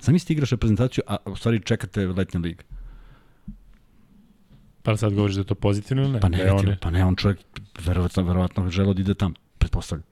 Zamislite 0.00 0.32
igraš 0.32 0.50
reprezentaciju, 0.50 1.04
a 1.06 1.16
u 1.24 1.36
stvari 1.36 1.60
čekate 1.60 2.06
letnja 2.06 2.40
liga. 2.40 2.62
Pa 4.82 4.96
sad 4.96 5.14
govoriš 5.14 5.34
da 5.34 5.40
je 5.40 5.44
to 5.44 5.54
pozitivno 5.54 6.02
ili 6.02 6.12
ne? 6.12 6.20
Pa 6.20 6.28
ne, 6.28 6.44
da 6.44 6.54
on... 6.54 6.76
pa 6.80 6.90
ne, 6.90 7.04
on 7.04 7.16
čovjek 7.16 7.38
verovatno, 7.86 8.22
verovatno 8.22 8.70
želeo 8.70 8.94
da 8.94 9.00
ide 9.00 9.14
tamo, 9.14 9.34
pretpostavljam. 9.58 10.04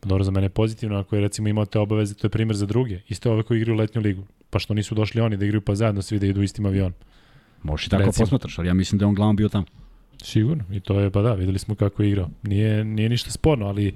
Pa 0.00 0.08
dobro, 0.08 0.24
za 0.24 0.30
mene 0.30 0.44
je 0.44 0.50
pozitivno, 0.50 0.98
ako 0.98 1.16
je 1.16 1.22
recimo 1.22 1.48
imao 1.48 1.66
te 1.66 1.78
obaveze, 1.78 2.14
to 2.14 2.26
je 2.26 2.30
primjer 2.30 2.56
za 2.56 2.66
druge. 2.66 3.00
Isto 3.08 3.32
ove 3.32 3.42
koji 3.42 3.58
igraju 3.58 3.78
letnju 3.78 4.00
ligu. 4.00 4.26
Pa 4.50 4.58
što 4.58 4.74
nisu 4.74 4.94
došli 4.94 5.20
oni 5.20 5.36
da 5.36 5.44
igraju 5.44 5.60
pa 5.60 5.74
zajedno 5.74 6.02
svi 6.02 6.18
da 6.18 6.26
idu 6.26 6.42
istim 6.42 6.66
avionom. 6.66 6.94
Možeš 7.62 7.86
i 7.86 7.90
tako 7.90 8.02
recimo. 8.02 8.24
posmatraš, 8.24 8.58
ali 8.58 8.68
ja 8.68 8.74
mislim 8.74 8.98
da 8.98 9.04
je 9.04 9.08
on 9.08 9.14
glavom 9.14 9.36
bio 9.36 9.48
tamo. 9.48 9.66
Sigurno, 10.22 10.64
i 10.70 10.80
to 10.80 11.00
je, 11.00 11.10
pa 11.10 11.22
da, 11.22 11.34
videli 11.34 11.58
smo 11.58 11.74
kako 11.74 12.02
je 12.02 12.08
igrao. 12.08 12.30
Nije, 12.42 12.84
nije 12.84 13.08
ništa 13.08 13.30
sporno, 13.30 13.66
ali 13.66 13.94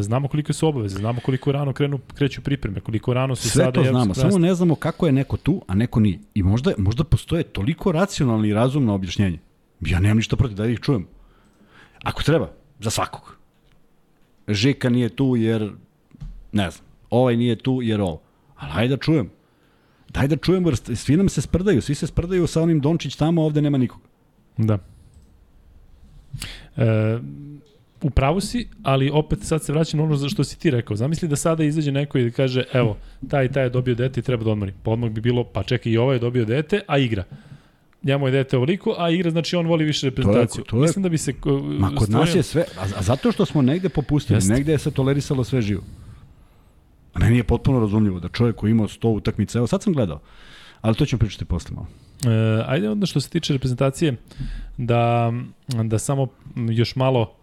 znamo 0.00 0.28
koliko 0.28 0.52
su 0.52 0.68
obaveze, 0.68 0.98
znamo 0.98 1.20
koliko 1.20 1.52
rano 1.52 1.72
krenu, 1.72 1.98
kreću 2.14 2.42
pripreme, 2.42 2.80
koliko 2.80 3.14
rano 3.14 3.36
su 3.36 3.42
Sve 3.48 3.64
sada... 3.64 3.80
Sve 3.80 3.84
to 3.84 3.90
znamo, 3.90 4.14
samo 4.14 4.38
ne 4.38 4.54
znamo 4.54 4.74
kako 4.74 5.06
je 5.06 5.12
neko 5.12 5.36
tu, 5.36 5.62
a 5.66 5.74
neko 5.74 6.00
nije. 6.00 6.18
I 6.34 6.42
možda, 6.42 6.72
možda 6.78 7.04
postoje 7.04 7.42
toliko 7.42 7.92
racionalno 7.92 8.46
i 8.46 8.52
razumno 8.52 8.94
objašnjenje. 8.94 9.38
Ja 9.80 10.00
nemam 10.00 10.16
ništa 10.16 10.36
protiv 10.36 10.56
da 10.56 10.66
ih 10.66 10.80
čujem. 10.80 11.06
Ako 12.02 12.22
treba, 12.22 12.50
za 12.80 12.90
svakog. 12.90 13.36
Žika 14.48 14.88
nije 14.88 15.08
tu 15.08 15.36
jer, 15.36 15.72
ne 16.52 16.70
znam, 16.70 16.84
ovaj 17.10 17.36
nije 17.36 17.56
tu 17.56 17.80
jer 17.82 18.00
ovo. 18.00 18.20
Ali 18.56 18.72
hajde 18.72 18.96
da 18.96 19.02
čujem. 19.02 19.30
Daj 20.08 20.28
da 20.28 20.36
čujem, 20.36 20.66
jer 20.66 20.76
svi 20.76 21.16
nam 21.16 21.28
se 21.28 21.40
sprdaju, 21.40 21.82
svi 21.82 21.94
se 21.94 22.06
sprdaju 22.06 22.46
sa 22.46 22.62
onim 22.62 22.80
Dončić 22.80 23.16
tamo, 23.16 23.44
ovde 23.44 23.62
nema 23.62 23.78
nikoga. 23.78 24.04
Da. 24.56 24.78
E, 26.76 27.18
u 28.02 28.10
pravu 28.10 28.40
si, 28.40 28.68
ali 28.82 29.10
opet 29.10 29.38
sad 29.42 29.62
se 29.64 29.72
vraćam 29.72 29.98
na 29.98 30.04
ono 30.04 30.16
za 30.16 30.28
što 30.28 30.44
si 30.44 30.58
ti 30.58 30.70
rekao. 30.70 30.96
Zamisli 30.96 31.28
da 31.28 31.36
sada 31.36 31.64
izađe 31.64 31.92
neko 31.92 32.18
i 32.18 32.24
da 32.24 32.30
kaže, 32.30 32.64
evo, 32.72 32.96
taj 33.28 33.44
i 33.44 33.52
taj 33.52 33.62
je 33.64 33.70
dobio 33.70 33.94
dete 33.94 34.20
i 34.20 34.22
treba 34.22 34.44
da 34.44 34.50
odmori. 34.50 34.72
Pa 34.82 34.90
odmah 34.90 35.10
bi 35.10 35.20
bilo, 35.20 35.44
pa 35.44 35.62
čekaj, 35.62 35.92
i 35.92 35.96
ovaj 35.96 36.16
je 36.16 36.20
dobio 36.20 36.44
dete, 36.44 36.80
a 36.86 36.98
igra. 36.98 37.24
Njemu 38.02 38.26
je 38.26 38.32
dete 38.32 38.56
ovoliko, 38.56 38.94
a 38.98 39.10
igra 39.10 39.30
znači 39.30 39.56
on 39.56 39.66
voli 39.66 39.84
više 39.84 40.06
reprezentaciju. 40.06 40.64
To 40.64 40.66
je, 40.66 40.70
to 40.70 40.76
je, 40.76 40.82
Mislim 40.82 41.02
da 41.02 41.08
bi 41.08 41.18
se... 41.18 41.34
Uh, 41.44 41.62
Ma 41.62 41.88
kod 41.88 42.08
stvorio... 42.08 42.26
nas 42.26 42.34
je 42.34 42.42
sve, 42.42 42.64
a, 42.78 42.82
a 42.98 43.02
zato 43.02 43.32
što 43.32 43.46
smo 43.46 43.62
negde 43.62 43.88
popustili, 43.88 44.36
Jeste. 44.36 44.52
negde 44.52 44.72
je 44.72 44.78
se 44.78 44.90
tolerisalo 44.90 45.44
sve 45.44 45.62
živo. 45.62 45.82
A 47.12 47.18
meni 47.18 47.36
je 47.36 47.44
potpuno 47.44 47.80
razumljivo 47.80 48.20
da 48.20 48.28
čovjek 48.28 48.56
koji 48.56 48.70
ima 48.70 48.82
100 48.84 49.08
utakmica, 49.08 49.58
evo 49.58 49.66
sad 49.66 49.82
sam 49.82 49.92
gledao, 49.92 50.20
ali 50.80 50.94
to 50.94 51.06
ćemo 51.06 51.18
pričati 51.18 51.44
posle 51.44 51.74
malo. 51.74 51.86
E, 52.26 52.62
ajde 52.66 52.90
onda 52.90 53.06
što 53.06 53.20
se 53.20 53.30
tiče 53.30 53.52
reprezentacije, 53.52 54.16
da, 54.76 55.32
da 55.84 55.98
samo 55.98 56.26
još 56.70 56.96
malo 56.96 57.37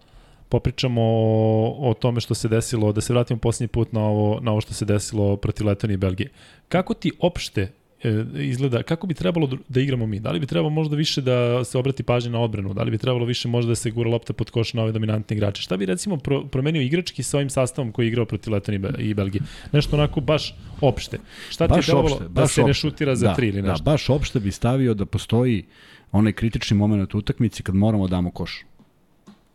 popričamo 0.49 1.01
o, 1.01 1.89
o 1.89 1.93
tome 1.93 2.21
što 2.21 2.35
se 2.35 2.47
desilo, 2.47 2.91
da 2.91 3.01
se 3.01 3.13
vratimo 3.13 3.39
posljednji 3.39 3.67
put 3.67 3.93
na 3.93 4.01
ovo, 4.01 4.39
na 4.41 4.51
ovo 4.51 4.61
što 4.61 4.73
se 4.73 4.85
desilo 4.85 5.37
protiv 5.37 5.67
Letonije 5.67 5.93
i 5.93 5.97
Belgije. 5.97 6.29
Kako 6.69 6.93
ti 6.93 7.11
opšte 7.19 7.71
E, 8.05 8.25
izgleda, 8.43 8.83
kako 8.83 9.07
bi 9.07 9.13
trebalo 9.13 9.49
da 9.69 9.81
igramo 9.81 10.05
mi? 10.05 10.19
Da 10.19 10.31
li 10.31 10.39
bi 10.39 10.45
trebalo 10.45 10.69
možda 10.69 10.95
više 10.95 11.21
da 11.21 11.63
se 11.63 11.77
obrati 11.77 12.03
pažnja 12.03 12.31
na 12.31 12.39
odbranu? 12.39 12.73
Da 12.73 12.83
li 12.83 12.91
bi 12.91 12.97
trebalo 12.97 13.25
više 13.25 13.47
možda 13.47 13.69
da 13.69 13.75
se 13.75 13.91
gura 13.91 14.09
lopta 14.09 14.33
pod 14.33 14.49
koš 14.49 14.73
na 14.73 14.81
ove 14.81 14.91
dominantne 14.91 15.35
igrače? 15.35 15.61
Šta 15.61 15.77
bi 15.77 15.85
recimo 15.85 16.17
pro, 16.17 16.43
promenio 16.45 16.81
igrački 16.81 17.23
sa 17.23 17.37
ovim 17.37 17.49
sastavom 17.49 17.91
koji 17.91 18.05
je 18.05 18.07
igrao 18.07 18.25
protiv 18.25 18.53
Letoni 18.53 18.79
i 18.99 19.13
Belgije? 19.13 19.41
Nešto 19.71 19.95
onako 19.95 20.21
baš 20.21 20.55
opšte. 20.81 21.17
Šta 21.49 21.67
baš 21.67 21.75
ti 21.75 21.79
je 21.79 21.83
trebalo 21.83 22.15
opšte, 22.15 22.29
da 22.29 22.47
se 22.47 22.61
opšte. 22.61 22.67
ne 22.67 22.73
šutira 22.73 23.15
za 23.15 23.27
da, 23.27 23.35
tri 23.35 23.47
ili 23.47 23.61
da, 23.61 23.69
nešto? 23.69 23.83
Da, 23.83 23.91
baš 23.91 24.09
opšte 24.09 24.39
bi 24.39 24.51
stavio 24.51 24.93
da 24.93 25.05
postoji 25.05 25.65
onaj 26.11 26.33
kritični 26.33 26.77
moment 26.77 27.15
u 27.15 27.17
utakmici 27.17 27.63
kad 27.63 27.75
moramo 27.75 28.07
da 28.07 28.11
damo 28.15 28.31
koš. 28.31 28.65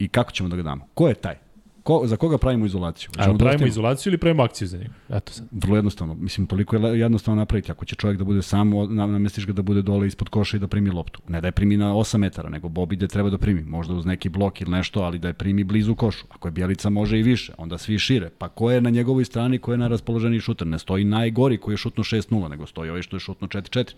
I 0.00 0.08
kako 0.08 0.32
ćemo 0.32 0.48
da 0.48 0.56
ga 0.56 0.62
damo? 0.62 0.86
Ko 0.94 1.08
je 1.08 1.14
taj? 1.14 1.34
Ko, 1.82 2.02
za 2.04 2.16
koga 2.16 2.38
pravimo 2.38 2.66
izolaciju? 2.66 3.10
A, 3.18 3.34
pravimo 3.38 3.66
izolaciju 3.66 4.10
ili 4.10 4.18
pravimo 4.18 4.42
akciju 4.42 4.68
za 4.68 4.78
njega? 4.78 4.90
Eto 5.08 5.32
sad. 5.32 5.46
Vrlo 5.50 5.76
jednostavno. 5.76 6.14
Mislim, 6.14 6.46
toliko 6.46 6.76
je 6.76 7.00
jednostavno 7.00 7.40
napraviti. 7.40 7.72
Ako 7.72 7.84
će 7.84 7.96
čovjek 7.96 8.18
da 8.18 8.24
bude 8.24 8.42
sam, 8.42 8.70
namestiš 8.90 9.46
ga 9.46 9.52
da 9.52 9.62
bude 9.62 9.82
dole 9.82 10.06
ispod 10.06 10.28
koša 10.28 10.56
i 10.56 10.60
da 10.60 10.66
primi 10.66 10.90
loptu. 10.90 11.20
Ne 11.28 11.40
da 11.40 11.48
je 11.48 11.52
primi 11.52 11.76
na 11.76 11.92
8 11.94 12.16
metara, 12.16 12.48
nego 12.48 12.68
Bobi 12.68 12.96
da 12.96 13.06
treba 13.06 13.30
da 13.30 13.38
primi. 13.38 13.62
Možda 13.62 13.94
uz 13.94 14.06
neki 14.06 14.28
blok 14.28 14.60
ili 14.60 14.70
nešto, 14.70 15.00
ali 15.00 15.18
da 15.18 15.28
je 15.28 15.34
primi 15.34 15.64
blizu 15.64 15.94
košu. 15.94 16.26
Ako 16.30 16.48
je 16.48 16.52
Bjelica, 16.52 16.90
može 16.90 17.18
i 17.18 17.22
više. 17.22 17.52
Onda 17.58 17.78
svi 17.78 17.98
šire. 17.98 18.30
Pa 18.38 18.48
ko 18.48 18.70
je 18.70 18.80
na 18.80 18.90
njegovoj 18.90 19.24
strani, 19.24 19.58
ko 19.58 19.72
je 19.72 19.78
na 19.78 19.88
raspoloženi 19.88 20.40
šuter? 20.40 20.66
Ne 20.66 20.78
stoji 20.78 21.04
najgori 21.04 21.58
koji 21.58 21.72
je 21.72 21.76
šutno 21.76 22.04
6-0, 22.04 22.48
nego 22.48 22.66
stoji 22.66 22.90
ovaj 22.90 23.02
što 23.02 23.16
je 23.16 23.20
šutno 23.20 23.48
4-4. 23.48 23.94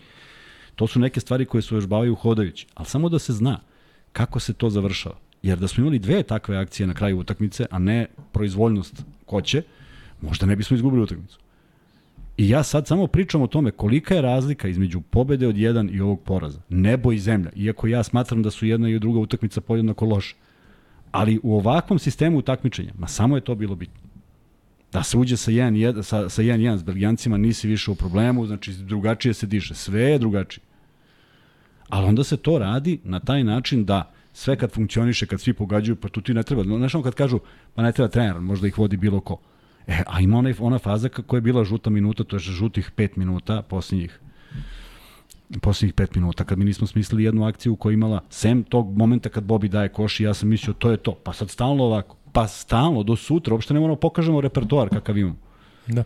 To 0.75 0.87
su 0.87 0.99
neke 0.99 1.19
stvari 1.19 1.45
koje 1.45 1.61
su 1.61 1.75
još 1.75 1.87
bavaju 1.87 2.15
hodajući. 2.15 2.67
Ali 2.73 2.85
samo 2.85 3.09
da 3.09 3.19
se 3.19 3.33
zna 3.33 3.59
kako 4.11 4.39
se 4.39 4.53
to 4.53 4.69
završava. 4.69 5.22
Jer 5.43 5.59
da 5.59 5.67
smo 5.67 5.81
imali 5.81 5.99
dve 5.99 6.23
takve 6.23 6.57
akcije 6.57 6.87
na 6.87 6.93
kraju 6.93 7.19
utakmice, 7.19 7.65
a 7.71 7.79
ne 7.79 8.07
proizvoljnost 8.31 9.03
koće, 9.25 9.61
možda 10.21 10.45
ne 10.45 10.55
bismo 10.55 10.75
izgubili 10.75 11.03
utakmicu. 11.03 11.39
I 12.37 12.49
ja 12.49 12.63
sad 12.63 12.87
samo 12.87 13.07
pričam 13.07 13.41
o 13.41 13.47
tome 13.47 13.71
kolika 13.71 14.15
je 14.15 14.21
razlika 14.21 14.67
između 14.67 15.01
pobede 15.01 15.47
od 15.47 15.57
jedan 15.57 15.89
i 15.93 16.01
ovog 16.01 16.21
poraza. 16.21 16.59
Nebo 16.69 17.11
i 17.11 17.19
zemlja. 17.19 17.51
Iako 17.55 17.87
ja 17.87 18.03
smatram 18.03 18.43
da 18.43 18.51
su 18.51 18.65
jedna 18.65 18.89
i 18.89 18.99
druga 18.99 19.19
utakmica 19.19 19.61
podjednako 19.61 20.05
loše. 20.05 20.35
Ali 21.11 21.39
u 21.43 21.55
ovakvom 21.57 21.99
sistemu 21.99 22.37
utakmičenja, 22.37 22.93
ma 22.97 23.07
samo 23.07 23.37
je 23.37 23.41
to 23.41 23.55
bilo 23.55 23.75
bitno. 23.75 23.99
Da 24.91 25.03
se 25.03 25.17
uđe 25.17 25.37
sa 25.37 25.51
1-1 25.51 26.03
sa, 26.03 26.29
sa 26.29 26.41
1 26.41 26.77
s 26.77 26.83
Belgijancima, 26.83 27.37
nisi 27.37 27.67
više 27.67 27.91
u 27.91 27.95
problemu, 27.95 28.45
znači 28.45 28.73
drugačije 28.73 29.33
se 29.33 29.47
diše. 29.47 29.75
Sve 29.75 30.01
je 30.01 30.19
drugačije. 30.19 30.63
Ali 31.89 32.07
onda 32.07 32.23
se 32.23 32.37
to 32.37 32.57
radi 32.57 32.99
na 33.03 33.19
taj 33.19 33.43
način 33.43 33.85
da 33.85 34.12
sve 34.33 34.55
kad 34.55 34.71
funkcioniše, 34.71 35.25
kad 35.25 35.41
svi 35.41 35.53
pogađaju, 35.53 35.95
pa 35.95 36.09
tu 36.09 36.21
ti 36.21 36.33
ne 36.33 36.43
treba. 36.43 36.63
Znaš 36.63 36.95
ono 36.95 37.03
kad 37.03 37.15
kažu, 37.15 37.39
pa 37.75 37.81
ne 37.81 37.91
treba 37.91 38.09
trener, 38.09 38.39
možda 38.39 38.67
ih 38.67 38.77
vodi 38.77 38.97
bilo 38.97 39.19
ko. 39.19 39.37
E, 39.87 40.03
a 40.07 40.21
ima 40.21 40.37
ona, 40.37 40.53
ona 40.59 40.79
faza 40.79 41.09
koja 41.09 41.37
je 41.37 41.41
bila 41.41 41.63
žuta 41.63 41.89
minuta, 41.89 42.23
to 42.23 42.35
je 42.35 42.39
žutih 42.39 42.91
pet 42.95 43.15
minuta, 43.15 43.61
posljednjih 43.61 44.19
posljednjih 45.61 45.93
pet 45.93 46.15
minuta, 46.15 46.43
kad 46.43 46.57
mi 46.57 46.65
nismo 46.65 46.87
smislili 46.87 47.23
jednu 47.23 47.45
akciju 47.45 47.75
koja 47.75 47.93
imala, 47.93 48.21
sem 48.29 48.63
tog 48.63 48.97
momenta 48.97 49.29
kad 49.29 49.43
Bobi 49.43 49.69
daje 49.69 49.89
koš 49.89 50.19
i 50.19 50.23
ja 50.23 50.33
sam 50.33 50.49
mislio 50.49 50.73
to 50.73 50.91
je 50.91 50.97
to, 50.97 51.11
pa 51.23 51.33
sad 51.33 51.49
stalno 51.49 51.83
ovako, 51.83 52.15
pa 52.31 52.47
stalno, 52.47 53.03
do 53.03 53.15
sutra, 53.15 53.53
uopšte 53.53 53.73
ne 53.73 53.79
moramo 53.79 53.95
da 53.95 53.99
pokažemo 53.99 54.41
repertoar 54.41 54.89
kakav 54.89 55.17
imamo. 55.17 55.35
Da. 55.87 56.03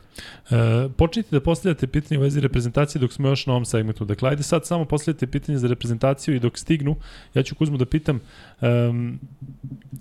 E, 0.50 0.90
počnite 0.98 1.30
da 1.32 1.40
postavljate 1.40 1.88
pitanje 1.88 2.20
u 2.20 2.22
vezi 2.22 2.40
reprezentacije 2.40 3.00
dok 3.00 3.14
smo 3.14 3.28
još 3.30 3.46
na 3.46 3.54
ovom 3.54 3.66
segmentu. 3.66 4.06
Dakle, 4.06 4.30
ajde 4.30 4.44
sad 4.44 4.66
samo 4.66 4.86
postavljate 4.86 5.28
pitanje 5.28 5.58
za 5.58 5.68
reprezentaciju 5.68 6.36
i 6.36 6.40
dok 6.40 6.58
stignu, 6.58 6.96
ja 7.34 7.44
ću 7.44 7.56
Kuzmu 7.56 7.78
da 7.78 7.86
pitam, 7.86 8.20
um, 8.62 9.20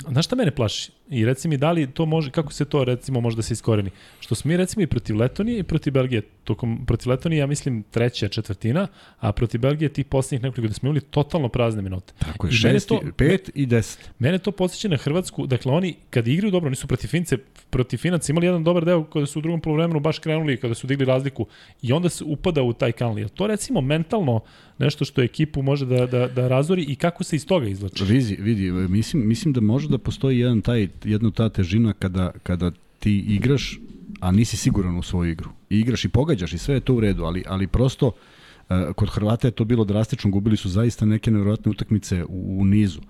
znaš 0.08 0.26
šta 0.26 0.36
mene 0.36 0.50
plaši? 0.50 0.92
I 1.08 1.24
reci 1.24 1.48
mi 1.48 1.56
da 1.56 1.72
li 1.72 1.90
to 1.90 2.06
može, 2.06 2.30
kako 2.30 2.52
se 2.52 2.64
to 2.64 2.84
recimo 2.84 3.20
može 3.20 3.36
da 3.36 3.42
se 3.42 3.52
iskoreni? 3.52 3.90
Što 4.20 4.34
smo 4.34 4.48
mi 4.48 4.56
recimo 4.56 4.82
i 4.82 4.86
protiv 4.86 5.16
Letonije 5.16 5.58
i 5.58 5.62
protiv 5.62 5.92
Belgije, 5.92 6.22
tokom, 6.44 6.86
protiv 6.86 7.10
Letonije 7.10 7.40
ja 7.40 7.46
mislim 7.46 7.82
treća 7.90 8.28
četvrtina, 8.28 8.86
a 9.18 9.32
protiv 9.32 9.60
Belgije 9.60 9.88
tih 9.88 10.06
poslednjih 10.06 10.42
nekoliko 10.42 10.68
da 10.68 10.74
smo 10.74 10.86
imali 10.86 11.00
totalno 11.00 11.48
prazne 11.48 11.82
minute. 11.82 12.12
Tako 12.18 12.46
je, 12.46 12.52
šest, 12.52 12.88
to, 12.88 13.00
pet 13.16 13.50
i 13.54 13.66
deset. 13.66 14.10
Mene 14.18 14.38
to 14.38 14.50
podsjeća 14.50 14.88
na 14.88 14.96
Hrvatsku, 14.96 15.46
dakle 15.46 15.72
oni 15.72 15.96
kad 16.10 16.28
igraju 16.28 16.50
dobro, 16.50 16.66
oni 16.66 16.76
su 16.76 16.86
protiv 16.86 17.08
Fince, 17.08 17.36
protiv 17.70 17.98
Finaca 17.98 18.32
imali 18.32 18.46
jedan 18.46 18.64
dobar 18.64 18.84
deo 18.84 19.04
kada 19.04 19.26
su 19.26 19.38
u 19.38 19.42
drugom 19.42 19.60
polovremenu 19.66 20.00
baš 20.00 20.18
krenuli, 20.22 20.56
kada 20.56 20.74
su 20.74 20.86
digli 20.86 21.04
razliku 21.04 21.46
i 21.82 21.92
onda 21.92 22.08
se 22.08 22.24
upada 22.24 22.62
u 22.62 22.72
taj 22.72 22.92
kanal. 22.92 23.18
Je 23.18 23.28
to 23.28 23.46
recimo 23.46 23.80
mentalno 23.80 24.40
nešto 24.78 25.04
što 25.04 25.22
ekipu 25.22 25.62
može 25.62 25.86
da, 25.86 26.06
da, 26.06 26.28
da 26.28 26.48
razori 26.48 26.84
i 26.88 26.94
kako 26.94 27.24
se 27.24 27.36
iz 27.36 27.46
toga 27.46 27.66
izlači? 27.66 28.04
Vidi, 28.04 28.36
vidi, 28.40 28.70
mislim, 28.70 29.26
mislim 29.28 29.54
da 29.54 29.60
može 29.60 29.88
da 29.88 29.98
postoji 29.98 30.38
jedan 30.38 30.62
taj, 30.62 30.88
jedna 31.04 31.30
ta 31.30 31.48
težina 31.48 31.92
kada, 31.92 32.30
kada 32.42 32.70
ti 32.98 33.18
igraš, 33.28 33.80
a 34.20 34.30
nisi 34.32 34.56
siguran 34.56 34.98
u 34.98 35.02
svoju 35.02 35.30
igru. 35.30 35.50
I 35.70 35.80
igraš 35.80 36.04
i 36.04 36.08
pogađaš 36.08 36.52
i 36.52 36.58
sve 36.58 36.74
je 36.74 36.80
to 36.80 36.94
u 36.94 37.00
redu, 37.00 37.24
ali, 37.24 37.42
ali 37.46 37.66
prosto 37.66 38.06
uh, 38.06 38.94
kod 38.94 39.10
Hrvata 39.10 39.48
je 39.48 39.58
to 39.58 39.64
bilo 39.64 39.84
drastično, 39.84 40.30
gubili 40.30 40.56
su 40.56 40.68
zaista 40.68 41.06
neke 41.06 41.30
nevjerojatne 41.30 41.70
utakmice 41.70 42.24
u, 42.24 42.60
u 42.60 42.64
nizu. 42.64 43.00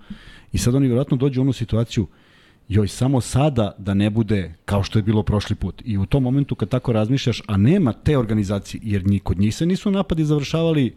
I 0.53 0.57
sad 0.57 0.75
oni 0.75 0.87
vjerojatno 0.87 1.17
dođu 1.17 1.41
u 1.41 1.43
onu 1.43 1.53
situaciju, 1.53 2.03
uh, 2.03 2.09
joj 2.69 2.87
samo 2.87 3.21
sada 3.21 3.71
da 3.77 3.93
ne 3.93 4.09
bude 4.09 4.53
kao 4.65 4.83
što 4.83 4.99
je 4.99 5.03
bilo 5.03 5.23
prošli 5.23 5.55
put. 5.55 5.81
I 5.85 5.97
u 5.97 6.05
tom 6.05 6.23
momentu 6.23 6.55
kad 6.55 6.69
tako 6.69 6.93
razmišljaš, 6.93 7.41
a 7.47 7.57
nema 7.57 7.93
te 7.93 8.17
organizacije, 8.17 8.81
jer 8.83 9.07
ni 9.07 9.19
kod 9.19 9.39
njih 9.39 9.55
se 9.55 9.65
nisu 9.65 9.91
napadi 9.91 10.25
završavali 10.25 10.95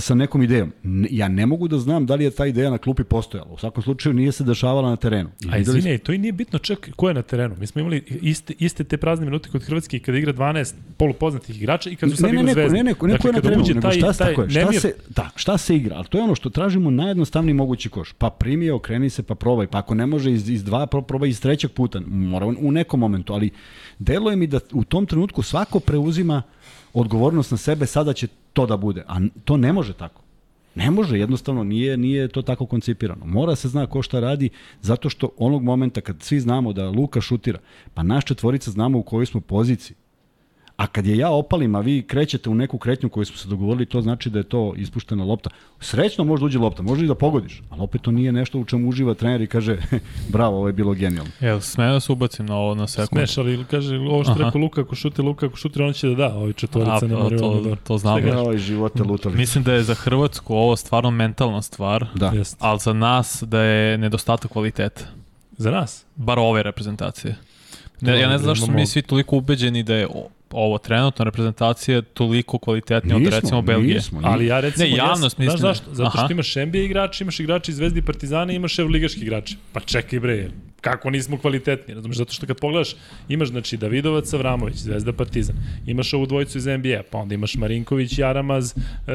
sa 0.00 0.14
nekom 0.14 0.42
idejom. 0.42 0.72
Ja 1.10 1.28
ne 1.28 1.46
mogu 1.46 1.68
da 1.68 1.78
znam 1.78 2.06
da 2.06 2.14
li 2.14 2.24
je 2.24 2.30
ta 2.30 2.46
ideja 2.46 2.70
na 2.70 2.78
klupi 2.78 3.04
postojala. 3.04 3.50
U 3.50 3.58
svakom 3.58 3.82
slučaju 3.82 4.14
nije 4.14 4.32
se 4.32 4.44
dešavala 4.44 4.90
na 4.90 4.96
terenu. 4.96 5.30
I 5.40 5.48
A 5.50 5.58
izvine, 5.58 5.98
to 5.98 6.12
i 6.12 6.18
nije 6.18 6.32
bitno 6.32 6.58
čak 6.58 6.90
ko 6.96 7.08
je 7.08 7.14
na 7.14 7.22
terenu. 7.22 7.56
Mi 7.60 7.66
smo 7.66 7.80
imali 7.80 8.04
iste, 8.22 8.54
iste 8.58 8.84
te 8.84 8.96
prazne 8.96 9.24
minute 9.24 9.50
kod 9.50 9.62
Hrvatske 9.62 9.98
kada 9.98 10.18
igra 10.18 10.32
12 10.32 10.74
polupoznatih 10.96 11.56
igrača 11.56 11.90
i 11.90 11.96
kad 11.96 12.10
su 12.10 12.16
sad 12.16 12.32
ne, 12.32 12.42
ne, 12.42 12.52
zvezda. 12.52 12.76
Ne, 12.76 12.82
ne, 12.82 12.94
ne, 13.02 13.12
dakle, 13.12 13.28
je 13.28 13.32
na 13.32 13.40
terenu, 13.40 13.64
nego 13.74 13.90
šta, 13.92 14.12
taj, 14.12 14.28
tako 14.28 14.42
je, 14.42 14.50
šta, 14.50 14.72
se, 14.72 14.94
da, 15.08 15.30
šta 15.36 15.58
se 15.58 15.76
igra? 15.76 15.96
Ali 15.96 16.06
to 16.06 16.18
je 16.18 16.24
ono 16.24 16.34
što 16.34 16.50
tražimo 16.50 16.90
najjednostavniji 16.90 17.54
mogući 17.54 17.88
koš. 17.88 18.12
Pa 18.12 18.30
primi 18.30 18.64
je, 18.64 18.72
okreni 18.72 19.10
se, 19.10 19.22
pa 19.22 19.34
probaj. 19.34 19.66
Pa 19.66 19.78
ako 19.78 19.94
ne 19.94 20.06
može 20.06 20.32
iz, 20.32 20.48
iz 20.48 20.64
dva, 20.64 20.86
probaj 20.86 21.28
iz 21.28 21.40
trećeg 21.40 21.70
puta. 21.70 22.00
Mora 22.06 22.46
u 22.46 22.72
nekom 22.72 23.00
momentu. 23.00 23.32
Ali 23.32 23.50
deluje 23.98 24.36
mi 24.36 24.46
da 24.46 24.60
u 24.72 24.84
tom 24.84 25.06
trenutku 25.06 25.42
svako 25.42 25.80
preuzima 25.80 26.42
odgovornost 26.94 27.50
na 27.50 27.56
sebe, 27.56 27.86
sada 27.86 28.12
će 28.12 28.28
to 28.52 28.66
da 28.66 28.76
bude. 28.76 29.04
A 29.08 29.20
to 29.44 29.56
ne 29.56 29.72
može 29.72 29.92
tako. 29.92 30.22
Ne 30.74 30.90
može, 30.90 31.18
jednostavno 31.18 31.64
nije, 31.64 31.96
nije 31.96 32.28
to 32.28 32.42
tako 32.42 32.66
koncipirano. 32.66 33.26
Mora 33.26 33.56
se 33.56 33.68
zna 33.68 33.86
ko 33.86 34.02
šta 34.02 34.20
radi, 34.20 34.50
zato 34.82 35.10
što 35.10 35.30
onog 35.36 35.62
momenta 35.62 36.00
kad 36.00 36.22
svi 36.22 36.40
znamo 36.40 36.72
da 36.72 36.90
Luka 36.90 37.20
šutira, 37.20 37.58
pa 37.94 38.02
naš 38.02 38.24
četvorica 38.24 38.70
znamo 38.70 38.98
u 38.98 39.02
kojoj 39.02 39.26
smo 39.26 39.40
poziciji. 39.40 39.96
A 40.78 40.86
kad 40.86 41.06
je 41.06 41.16
ja 41.16 41.30
opalim, 41.30 41.74
a 41.74 41.80
vi 41.80 42.02
krećete 42.02 42.50
u 42.50 42.54
neku 42.54 42.78
kretnju 42.78 43.08
koju 43.08 43.24
smo 43.24 43.36
se 43.36 43.48
dogovorili, 43.48 43.86
to 43.86 44.00
znači 44.00 44.30
da 44.30 44.38
je 44.38 44.42
to 44.42 44.74
ispuštena 44.76 45.24
lopta. 45.24 45.50
Srećno 45.80 46.24
može 46.24 46.40
da 46.40 46.46
uđe 46.46 46.58
lopta, 46.58 46.82
može 46.82 47.04
i 47.04 47.08
da 47.08 47.14
pogodiš, 47.14 47.62
ali 47.70 47.82
opet 47.82 48.02
to 48.02 48.10
nije 48.10 48.32
nešto 48.32 48.58
u 48.58 48.64
čemu 48.64 48.88
uživa 48.88 49.14
trener 49.14 49.40
i 49.40 49.46
kaže 49.46 49.76
bravo, 50.34 50.56
ovo 50.56 50.66
je 50.66 50.72
bilo 50.72 50.94
genijalno. 50.94 51.30
Jel, 51.40 51.60
smeju 51.60 51.92
da 51.92 52.00
se 52.00 52.12
ubacim 52.12 52.46
na 52.46 52.56
ovo 52.56 52.74
na 52.74 52.86
sekund? 52.86 53.08
Smeš, 53.08 53.38
ali 53.38 53.64
kaže 53.70 53.96
ovo 53.96 54.24
što 54.24 54.34
rekao 54.34 54.60
Luka, 54.60 54.80
ako 54.80 54.94
šuti 54.94 55.22
Luka, 55.22 55.46
ako 55.46 55.56
šuti, 55.56 55.82
on 55.82 55.92
će 55.92 56.08
da 56.08 56.14
da, 56.14 56.34
ovi 56.34 56.52
četvorica 56.52 57.06
ne 57.06 57.16
moraju 57.16 57.40
to, 57.40 57.60
da 57.60 57.76
to 57.76 57.98
znam. 57.98 58.26
Ja, 58.26 58.38
ovaj 58.38 58.58
živote 58.58 59.02
lutali. 59.02 59.36
Mislim 59.36 59.64
da 59.64 59.72
je 59.72 59.82
za 59.82 59.94
Hrvatsku 59.94 60.54
ovo 60.54 60.76
stvarno 60.76 61.10
mentalna 61.10 61.62
stvar, 61.62 62.06
da. 62.14 62.32
ali 62.58 62.78
za 62.78 62.92
nas 62.92 63.42
da 63.46 63.60
je 63.60 63.98
nedostatak 63.98 64.50
kvaliteta. 64.50 65.04
Za 65.56 65.70
nas? 65.70 66.04
Bar 66.16 66.38
ove 66.38 66.62
reprezentacije. 66.62 67.36
Ne, 68.00 68.20
ja 68.20 68.28
ne 68.28 68.38
znam 68.38 68.54
zašto 68.54 68.66
smo 68.66 68.74
mi 68.74 68.86
svi 68.86 69.02
toliko 69.02 69.36
ubeđeni 69.36 69.82
da 69.82 69.94
je 69.94 70.06
ovo 70.50 70.78
trenutno 70.78 71.24
reprezentacija 71.24 72.02
toliko 72.02 72.58
kvalitetnija 72.58 73.16
od 73.16 73.26
recimo 73.26 73.62
Belgije. 73.62 73.94
Nismo, 73.94 74.20
Ali 74.24 74.46
ja 74.46 74.60
recimo, 74.60 74.84
ne, 74.84 74.96
javnost 74.96 75.38
ja, 75.38 75.44
mislim. 75.44 75.58
Znaš 75.58 75.76
zašto? 75.76 75.94
Zato 75.94 76.10
što 76.10 76.18
Aha. 76.18 76.28
imaš 76.30 76.54
NBA 76.56 76.78
igrači, 76.78 77.24
imaš 77.24 77.40
igrači 77.40 77.72
Zvezdi 77.72 77.98
i 77.98 78.02
Partizana 78.02 78.52
i 78.52 78.56
imaš 78.56 78.78
Evroligaški 78.78 79.20
igrači. 79.20 79.56
Pa 79.72 79.80
čekaj 79.80 80.20
bre, 80.20 80.48
kako 80.80 81.10
nismo 81.10 81.38
kvalitetni, 81.38 81.94
razumeš? 81.94 82.16
Zato 82.16 82.32
što 82.32 82.46
kad 82.46 82.60
pogledaš, 82.60 82.96
imaš 83.28 83.48
znači 83.48 83.76
Davidovac, 83.76 84.32
Avramović, 84.32 84.76
Zvezda, 84.76 85.12
Partizan. 85.12 85.56
Imaš 85.86 86.14
ovu 86.14 86.26
dvojicu 86.26 86.58
iz 86.58 86.66
NBA, 86.66 87.02
pa 87.10 87.18
onda 87.18 87.34
imaš 87.34 87.54
Marinković, 87.54 88.18
Jaramaz, 88.18 88.74
e, 88.76 89.12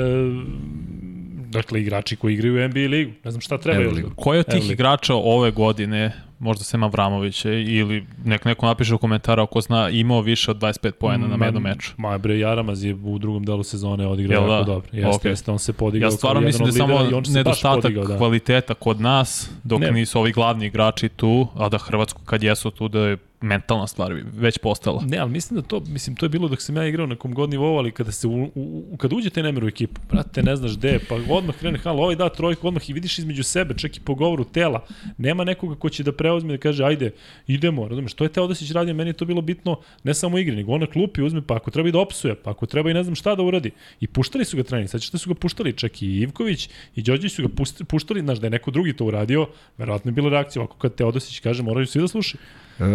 dakle 1.53 1.81
igrači 1.81 2.15
koji 2.15 2.33
igraju 2.33 2.55
u 2.55 2.67
NBA 2.67 2.79
ligu. 2.79 3.11
Ne 3.23 3.31
znam 3.31 3.41
šta 3.41 3.57
treba. 3.57 3.83
Evo, 3.83 4.09
Koji 4.15 4.39
od 4.39 4.45
tih 4.45 4.71
igrača 4.71 5.15
ove 5.15 5.51
godine 5.51 6.11
možda 6.43 6.63
Sema 6.63 6.87
Vramovića 6.87 7.51
ili 7.51 8.05
nek 8.25 8.45
neko 8.45 8.65
napiše 8.65 8.95
u 8.95 8.97
komentara 8.97 9.43
ako 9.43 9.61
zna 9.61 9.89
imao 9.89 10.21
više 10.21 10.51
od 10.51 10.57
25 10.57 10.91
poena 10.91 11.27
na 11.27 11.45
jednom 11.45 11.63
meču. 11.63 11.91
Ma 11.97 12.17
bre 12.17 12.39
Jaramaz 12.39 12.83
je 12.83 12.93
u 12.93 13.19
drugom 13.19 13.45
delu 13.45 13.63
sezone 13.63 14.07
odigrao 14.07 14.41
jako 14.41 14.55
da? 14.55 14.63
dobro. 14.63 14.89
Jeste, 14.91 15.27
okay. 15.27 15.31
jeste, 15.31 15.51
on 15.51 15.59
se 15.59 15.73
podigao. 15.73 16.07
Ja 16.07 16.11
stvarno 16.11 16.41
mislim 16.41 16.63
da 16.63 16.69
je 16.69 16.73
samo 16.73 17.21
nedostatak 17.29 17.81
podigao, 17.81 18.05
da. 18.05 18.17
kvaliteta 18.17 18.73
kod 18.73 19.01
nas 19.01 19.49
dok 19.63 19.81
ne. 19.81 19.91
nisu 19.91 20.19
ovi 20.19 20.31
glavni 20.31 20.65
igrači 20.65 21.09
tu, 21.09 21.47
a 21.55 21.69
da 21.69 21.77
Hrvatsku 21.77 22.21
kad 22.25 22.43
jesu 22.43 22.71
tu 22.71 22.87
da 22.87 22.99
je 22.99 23.17
mentalna 23.43 23.87
stvar 23.87 24.13
već 24.33 24.57
postala. 24.57 25.03
Ne, 25.07 25.17
ali 25.17 25.31
mislim 25.31 25.61
da 25.61 25.67
to, 25.67 25.79
mislim, 25.79 26.15
to 26.15 26.25
je 26.25 26.29
bilo 26.29 26.47
dok 26.47 26.61
sam 26.61 26.77
ja 26.77 26.87
igrao 26.87 27.07
na 27.07 27.15
kom 27.15 27.33
god 27.33 27.49
nivou, 27.49 27.77
ali 27.77 27.91
kada 27.91 28.11
se 28.11 28.27
u, 28.27 28.51
u, 28.55 28.97
kad 28.97 29.13
uđete 29.13 29.43
nemer 29.43 29.63
u 29.63 29.67
ekipu, 29.67 30.01
brate, 30.11 30.43
ne 30.43 30.55
znaš 30.55 30.77
gde, 30.77 30.99
pa 31.09 31.15
odmah 31.29 31.55
krene 31.55 31.79
halo, 31.79 32.03
ovaj 32.03 32.15
da 32.15 32.29
trojku, 32.29 32.67
odmah 32.67 32.89
i 32.89 32.93
vidiš 32.93 33.19
između 33.19 33.43
sebe, 33.43 33.73
čak 33.77 33.97
i 33.97 33.99
po 33.99 34.15
govoru 34.15 34.43
tela, 34.43 34.85
nema 35.17 35.43
nekoga 35.43 35.75
ko 35.75 35.89
će 35.89 36.03
da 36.03 36.11
preuzme 36.11 36.53
da 36.53 36.57
kaže, 36.57 36.85
ajde, 36.85 37.11
idemo, 37.47 37.87
razumeš, 37.87 38.13
to 38.13 38.23
je 38.23 38.29
Teodosić 38.29 38.71
radio, 38.71 38.93
meni 38.93 39.09
je 39.09 39.13
to 39.13 39.25
bilo 39.25 39.41
bitno, 39.41 39.79
ne 40.03 40.13
samo 40.13 40.35
u 40.35 40.39
igri, 40.39 40.55
nego 40.55 40.71
on 40.71 40.81
na 40.81 40.87
klupi 40.87 41.21
uzme, 41.21 41.41
pa 41.47 41.55
ako 41.55 41.71
treba 41.71 41.89
i 41.89 41.91
da 41.91 41.99
opsuje, 41.99 42.35
pa 42.35 42.51
ako 42.51 42.65
treba 42.65 42.91
i 42.91 42.93
ne 42.93 43.03
znam 43.03 43.15
šta 43.15 43.35
da 43.35 43.43
uradi. 43.43 43.71
I 43.99 44.07
puštali 44.07 44.45
su 44.45 44.57
ga 44.57 44.63
trening, 44.63 44.89
sad 44.89 45.01
šta 45.01 45.17
su 45.17 45.29
ga 45.29 45.35
puštali, 45.35 45.73
čak 45.73 46.01
i 46.01 46.19
Ivković 46.21 46.69
i 46.95 47.01
Đorđević 47.01 47.33
su 47.33 47.47
ga 47.47 47.49
puštali, 47.87 48.21
znaš, 48.21 48.39
da 48.39 48.47
je 48.47 48.51
neko 48.51 48.71
drugi 48.71 48.93
to 48.93 49.05
uradio, 49.05 49.47
verovatno 49.77 50.09
je 50.09 50.13
bila 50.13 50.29
reakcija, 50.29 50.61
ovako 50.61 50.77
kad 50.77 50.95
Teodosić 50.95 51.39
kaže, 51.39 51.63
moraju 51.63 51.87
svi 51.87 52.01
da 52.01 52.07
slušaju. 52.07 52.41
Uh, 52.79 52.85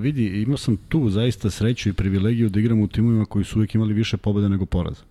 vidi, 0.00 0.42
imao 0.42 0.56
sam 0.56 0.76
tu 0.76 1.10
zaista 1.10 1.50
sreću 1.50 1.88
i 1.88 1.92
privilegiju 1.92 2.48
da 2.48 2.60
igram 2.60 2.80
u 2.80 2.88
timovima 2.88 3.24
koji 3.24 3.44
su 3.44 3.58
uvijek 3.58 3.74
imali 3.74 3.94
više 3.94 4.16
pobjede 4.16 4.48
nego 4.48 4.66
poraza. 4.66 5.02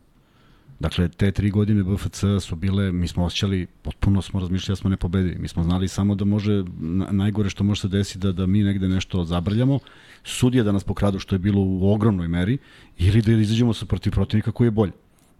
Dakle, 0.79 1.07
te 1.09 1.31
tri 1.31 1.49
godine 1.49 1.83
BFC 1.83 2.23
su 2.41 2.55
bile, 2.55 2.91
mi 2.91 3.07
smo 3.07 3.23
osjećali, 3.23 3.67
potpuno 3.81 4.21
smo 4.21 4.39
razmišljali 4.39 4.71
da 4.71 4.75
smo 4.75 4.89
ne 4.89 4.97
pobedili. 4.97 5.35
Mi 5.39 5.47
smo 5.47 5.63
znali 5.63 5.87
samo 5.87 6.15
da 6.15 6.25
može, 6.25 6.63
najgore 7.11 7.49
što 7.49 7.63
može 7.63 7.81
se 7.81 7.87
desiti 7.87 8.19
da, 8.19 8.31
da 8.31 8.45
mi 8.45 8.63
negde 8.63 8.87
nešto 8.87 9.23
zabrljamo, 9.23 9.79
sudije 10.23 10.63
da 10.63 10.71
nas 10.71 10.83
pokradu 10.83 11.19
što 11.19 11.35
je 11.35 11.39
bilo 11.39 11.61
u 11.61 11.93
ogromnoj 11.93 12.27
meri, 12.27 12.57
ili 12.97 13.21
da 13.21 13.31
izađemo 13.31 13.73
sa 13.73 13.85
protiv 13.85 14.11
protivnika 14.11 14.51
koji 14.51 14.67
je 14.67 14.71
bolji. 14.71 14.91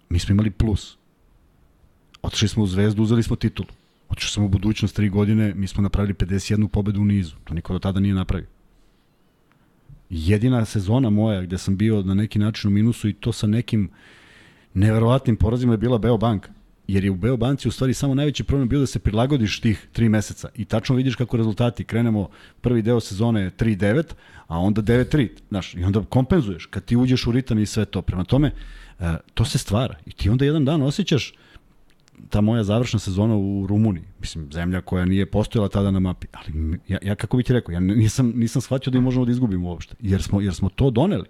Mi 0.10 0.19
smo 0.19 0.34
imali 0.34 0.52
plus. 0.52 0.98
Otišli 2.21 2.48
smo 2.48 2.63
u 2.63 2.67
zvezdu, 2.67 3.04
uzeli 3.04 3.24
smo 3.24 3.36
titulu. 3.36 3.69
Otišli 4.10 4.30
smo 4.30 4.45
u 4.45 4.50
budućnost 4.50 4.95
tri 4.95 5.10
godine, 5.10 5.54
mi 5.56 5.67
smo 5.67 5.84
napravili 5.84 6.13
51 6.13 6.67
pobedu 6.67 7.02
u 7.02 7.06
nizu. 7.06 7.36
To 7.43 7.54
niko 7.54 7.74
do 7.74 7.80
tada 7.80 8.00
nije 8.00 8.13
napravio 8.13 8.55
jedina 10.10 10.65
sezona 10.65 11.10
moja 11.10 11.41
gde 11.41 11.58
sam 11.58 11.78
bio 11.78 12.02
na 12.02 12.13
neki 12.13 12.39
način 12.39 12.68
u 12.68 12.74
minusu 12.74 13.10
i 13.10 13.13
to 13.13 13.32
sa 13.32 13.48
nekim 13.48 13.89
neverovatnim 14.74 15.36
porazima 15.36 15.74
je 15.74 15.78
bila 15.78 15.98
Beobank. 15.98 16.48
Jer 16.88 17.04
je 17.04 17.12
u 17.12 17.15
Beobanci 17.15 17.68
u 17.68 17.72
stvari 17.72 17.94
samo 17.94 18.15
najveći 18.15 18.44
problem 18.44 18.70
bio 18.70 18.80
da 18.80 18.86
se 18.86 19.00
prilagodiš 19.00 19.60
tih 19.60 19.88
tri 19.91 20.10
meseca 20.10 20.50
i 20.56 20.65
tačno 20.65 20.96
vidiš 20.96 21.15
kako 21.15 21.38
rezultati. 21.38 21.84
Krenemo 21.84 22.30
prvi 22.62 22.82
deo 22.82 23.00
sezone 23.00 23.52
3-9, 23.58 24.04
a 24.48 24.60
onda 24.60 24.82
9-3. 24.82 25.30
Znaš, 25.50 25.76
I 25.76 25.84
onda 25.84 26.04
kompenzuješ 26.10 26.65
kad 26.65 26.86
ti 26.86 26.96
uđeš 26.96 27.28
u 27.28 27.32
ritam 27.32 27.60
i 27.60 27.65
sve 27.65 27.86
to. 27.86 28.02
Prema 28.02 28.24
tome, 28.24 28.52
e, 29.00 29.15
to 29.34 29.46
se 29.46 29.58
stvara. 29.58 29.96
I 30.06 30.12
ti 30.12 30.30
onda 30.30 30.46
jedan 30.46 30.65
dan 30.65 30.82
osjećaš 30.82 31.34
ta 32.30 32.41
moja 32.41 32.63
završna 32.63 32.99
sezona 32.99 33.36
u 33.36 33.67
Rumuniji, 33.67 34.04
mislim, 34.19 34.51
zemlja 34.51 34.82
koja 34.82 35.06
nije 35.06 35.25
postojala 35.25 35.69
tada 35.69 35.91
na 35.91 35.99
mapi, 35.99 36.28
ali 36.32 36.80
ja, 36.88 36.97
ja 37.01 37.15
kako 37.15 37.38
bih 37.38 37.45
ti 37.45 37.54
rekao, 37.54 37.73
ja 37.73 37.80
nisam, 37.80 38.34
nisam 38.36 38.62
shvatio 38.62 38.91
da 38.91 38.97
i 38.97 39.01
možemo 39.01 39.25
da 39.25 39.32
izgubimo 39.32 39.69
uopšte, 39.69 39.95
jer 39.99 40.23
smo, 40.23 40.41
jer 40.41 40.54
smo 40.54 40.69
to 40.69 40.89
doneli. 40.89 41.25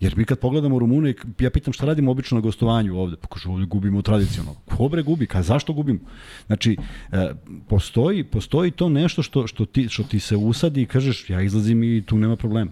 Jer 0.00 0.16
mi 0.16 0.24
kad 0.24 0.38
pogledamo 0.38 0.78
Rumuniju, 0.78 1.14
ja 1.40 1.50
pitam 1.50 1.72
šta 1.72 1.86
radimo 1.86 2.10
obično 2.10 2.34
na 2.34 2.42
gostovanju 2.42 2.98
ovde, 2.98 3.16
pa 3.16 3.28
kažu 3.28 3.52
ovde 3.52 3.66
gubimo 3.66 4.02
tradicionalno. 4.02 4.60
Ko 4.76 4.88
bre 4.88 5.02
gubi? 5.02 5.26
Ka, 5.26 5.42
zašto 5.42 5.72
gubimo? 5.72 5.98
Znači, 6.46 6.76
e, 7.12 7.32
postoji, 7.68 8.24
postoji 8.24 8.70
to 8.70 8.88
nešto 8.88 9.22
što, 9.22 9.46
što, 9.46 9.64
ti, 9.64 9.88
što 9.88 10.02
ti 10.02 10.20
se 10.20 10.36
usadi 10.36 10.82
i 10.82 10.86
kažeš 10.86 11.30
ja 11.30 11.40
izlazim 11.42 11.82
i 11.82 12.02
tu 12.06 12.18
nema 12.18 12.36
problema. 12.36 12.70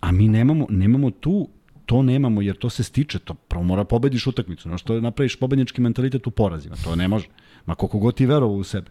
A 0.00 0.12
mi 0.12 0.28
nemamo, 0.28 0.66
nemamo 0.70 1.10
tu 1.10 1.48
to 1.86 2.02
nemamo 2.02 2.42
jer 2.42 2.56
to 2.56 2.70
se 2.70 2.82
stiče, 2.82 3.18
to 3.18 3.34
prvo 3.34 3.62
mora 3.62 3.84
pobediš 3.84 4.26
utakmicu, 4.26 4.68
no 4.68 4.78
što 4.78 5.00
napraviš 5.00 5.36
pobednički 5.36 5.80
mentalitet 5.80 6.26
u 6.26 6.30
porazima, 6.30 6.76
to 6.84 6.96
ne 6.96 7.08
može. 7.08 7.26
Ma 7.66 7.74
koliko 7.74 7.98
god 7.98 8.14
ti 8.14 8.26
verovao 8.26 8.56
u 8.56 8.64
sebe. 8.64 8.90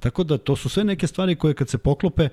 Tako 0.00 0.24
da 0.24 0.38
to 0.38 0.56
su 0.56 0.68
sve 0.68 0.84
neke 0.84 1.06
stvari 1.06 1.34
koje 1.34 1.54
kad 1.54 1.68
se 1.68 1.78
poklope, 1.78 2.28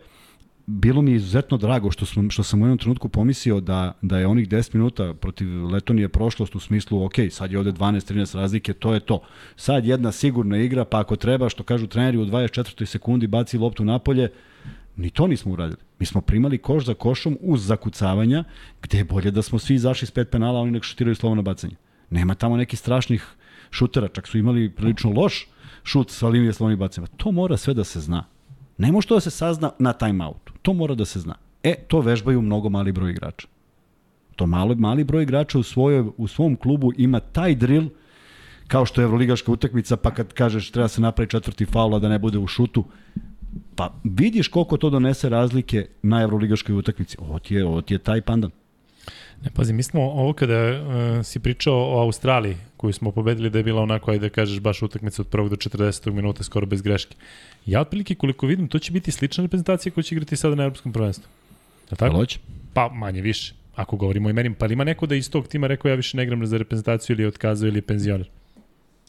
bilo 0.65 1.01
mi 1.01 1.11
izuzetno 1.11 1.57
drago 1.57 1.91
što, 1.91 2.05
smo, 2.05 2.29
što 2.29 2.43
sam 2.43 2.61
u 2.61 2.65
jednom 2.65 2.77
trenutku 2.77 3.09
pomislio 3.09 3.59
da, 3.59 3.97
da 4.01 4.19
je 4.19 4.27
onih 4.27 4.49
10 4.49 4.75
minuta 4.75 5.13
protiv 5.13 5.65
Letonije 5.65 6.09
prošlost 6.09 6.55
u 6.55 6.59
smislu, 6.59 7.05
ok, 7.05 7.13
sad 7.29 7.51
je 7.51 7.57
ovde 7.57 7.71
12-13 7.71 8.35
razlike, 8.35 8.73
to 8.73 8.93
je 8.93 8.99
to. 8.99 9.21
Sad 9.55 9.85
jedna 9.85 10.11
sigurna 10.11 10.57
igra, 10.57 10.85
pa 10.85 10.99
ako 10.99 11.15
treba, 11.15 11.49
što 11.49 11.63
kažu 11.63 11.87
treneri, 11.87 12.17
u 12.17 12.25
24. 12.25 12.85
sekundi 12.85 13.27
baci 13.27 13.57
loptu 13.57 13.85
napolje, 13.85 14.29
Ni 14.95 15.09
to 15.09 15.27
nismo 15.27 15.53
uradili. 15.53 15.79
Mi 15.99 16.05
smo 16.05 16.21
primali 16.21 16.57
koš 16.57 16.85
za 16.85 16.93
košom 16.93 17.37
uz 17.41 17.65
zakucavanja, 17.65 18.43
gde 18.81 18.97
je 18.97 19.03
bolje 19.03 19.31
da 19.31 19.41
smo 19.41 19.59
svi 19.59 19.75
izašli 19.75 20.07
s 20.07 20.11
pet 20.11 20.29
penala, 20.29 20.59
oni 20.59 20.71
nek 20.71 20.83
šutiraju 20.83 21.35
na 21.35 21.41
bacanje. 21.41 21.75
Nema 22.09 22.35
tamo 22.35 22.57
nekih 22.57 22.79
strašnih 22.79 23.25
šutera, 23.71 24.07
čak 24.07 24.27
su 24.27 24.37
imali 24.37 24.69
prilično 24.69 25.11
loš 25.11 25.47
šut 25.83 26.11
sa 26.11 26.27
linije 26.27 26.53
slobodnih 26.53 26.79
bacanja. 26.79 27.07
To 27.17 27.31
mora 27.31 27.57
sve 27.57 27.73
da 27.73 27.83
se 27.83 27.99
zna. 27.99 28.25
Ne 28.77 28.91
može 28.91 29.07
to 29.07 29.15
da 29.15 29.21
se 29.21 29.29
sazna 29.29 29.71
na 29.79 29.93
timeoutu. 29.93 30.53
To 30.61 30.73
mora 30.73 30.95
da 30.95 31.05
se 31.05 31.19
zna. 31.19 31.35
E, 31.63 31.75
to 31.87 31.99
vežbaju 31.99 32.41
mnogo 32.41 32.69
mali 32.69 32.91
broj 32.91 33.11
igrača. 33.11 33.47
To 34.35 34.47
malo, 34.47 34.75
mali 34.75 35.03
broj 35.03 35.23
igrača 35.23 35.59
u, 35.59 35.63
svojoj, 35.63 36.05
u 36.17 36.27
svom 36.27 36.55
klubu 36.55 36.91
ima 36.97 37.19
taj 37.19 37.55
drill 37.55 37.89
kao 38.71 38.85
što 38.85 39.01
je 39.01 39.05
Evroligaška 39.05 39.51
utakmica, 39.51 39.97
pa 39.97 40.11
kad 40.11 40.33
kažeš 40.33 40.71
treba 40.71 40.87
se 40.87 41.01
napravi 41.01 41.29
četvrti 41.29 41.65
faul, 41.65 41.99
da 41.99 42.09
ne 42.09 42.19
bude 42.19 42.37
u 42.39 42.47
šutu, 42.47 42.85
Pa 43.75 43.93
vidiš 44.03 44.47
koliko 44.47 44.77
to 44.77 44.89
donese 44.89 45.29
razlike 45.29 45.85
na 46.01 46.21
evroligaškoj 46.21 46.75
utakmici. 46.75 47.17
Ovo 47.19 47.39
ti 47.39 47.55
je, 47.55 47.65
ovo 47.65 47.81
ti 47.81 47.93
je 47.93 47.97
taj 47.97 48.21
pandan. 48.21 48.51
Ne, 49.43 49.49
pazi, 49.55 49.73
mi 49.73 49.83
smo 49.83 50.01
ovo 50.01 50.33
kada 50.33 50.55
uh, 50.55 51.25
si 51.25 51.39
pričao 51.39 51.75
o 51.75 52.01
Australiji, 52.01 52.57
koju 52.77 52.93
smo 52.93 53.11
pobedili 53.11 53.49
da 53.49 53.59
je 53.59 53.63
bila 53.63 53.81
onako, 53.81 54.11
ajde 54.11 54.29
da 54.29 54.33
kažeš, 54.33 54.59
baš 54.59 54.81
utakmica 54.81 55.21
od 55.21 55.27
prvog 55.27 55.49
do 55.49 55.55
40. 55.55 56.11
minuta, 56.11 56.43
skoro 56.43 56.65
bez 56.65 56.81
greške. 56.81 57.15
Ja 57.65 57.81
otprilike 57.81 58.15
koliko 58.15 58.45
vidim, 58.45 58.67
to 58.67 58.79
će 58.79 58.91
biti 58.91 59.11
slična 59.11 59.41
reprezentacija 59.41 59.93
koja 59.93 60.03
će 60.03 60.15
igrati 60.15 60.35
sada 60.35 60.55
na 60.55 60.63
Europskom 60.63 60.93
prvenstvu. 60.93 61.25
Je 61.91 61.97
tako? 61.97 62.17
Loć? 62.17 62.39
Pa 62.73 62.89
manje 62.93 63.21
više, 63.21 63.53
ako 63.75 63.95
govorimo 63.95 64.27
o 64.27 64.29
imenima. 64.29 64.55
Pa 64.59 64.67
ima 64.67 64.83
neko 64.83 65.05
da 65.05 65.15
iz 65.15 65.31
tog 65.31 65.47
tima 65.47 65.67
rekao 65.67 65.89
ja 65.89 65.95
više 65.95 66.17
ne 66.17 66.23
igram 66.23 66.45
za 66.45 66.57
reprezentaciju 66.57 67.13
ili 67.13 67.23
je 67.23 67.27
otkazao 67.27 67.67
ili 67.67 67.77
je 67.77 67.81
penzioner? 67.81 68.29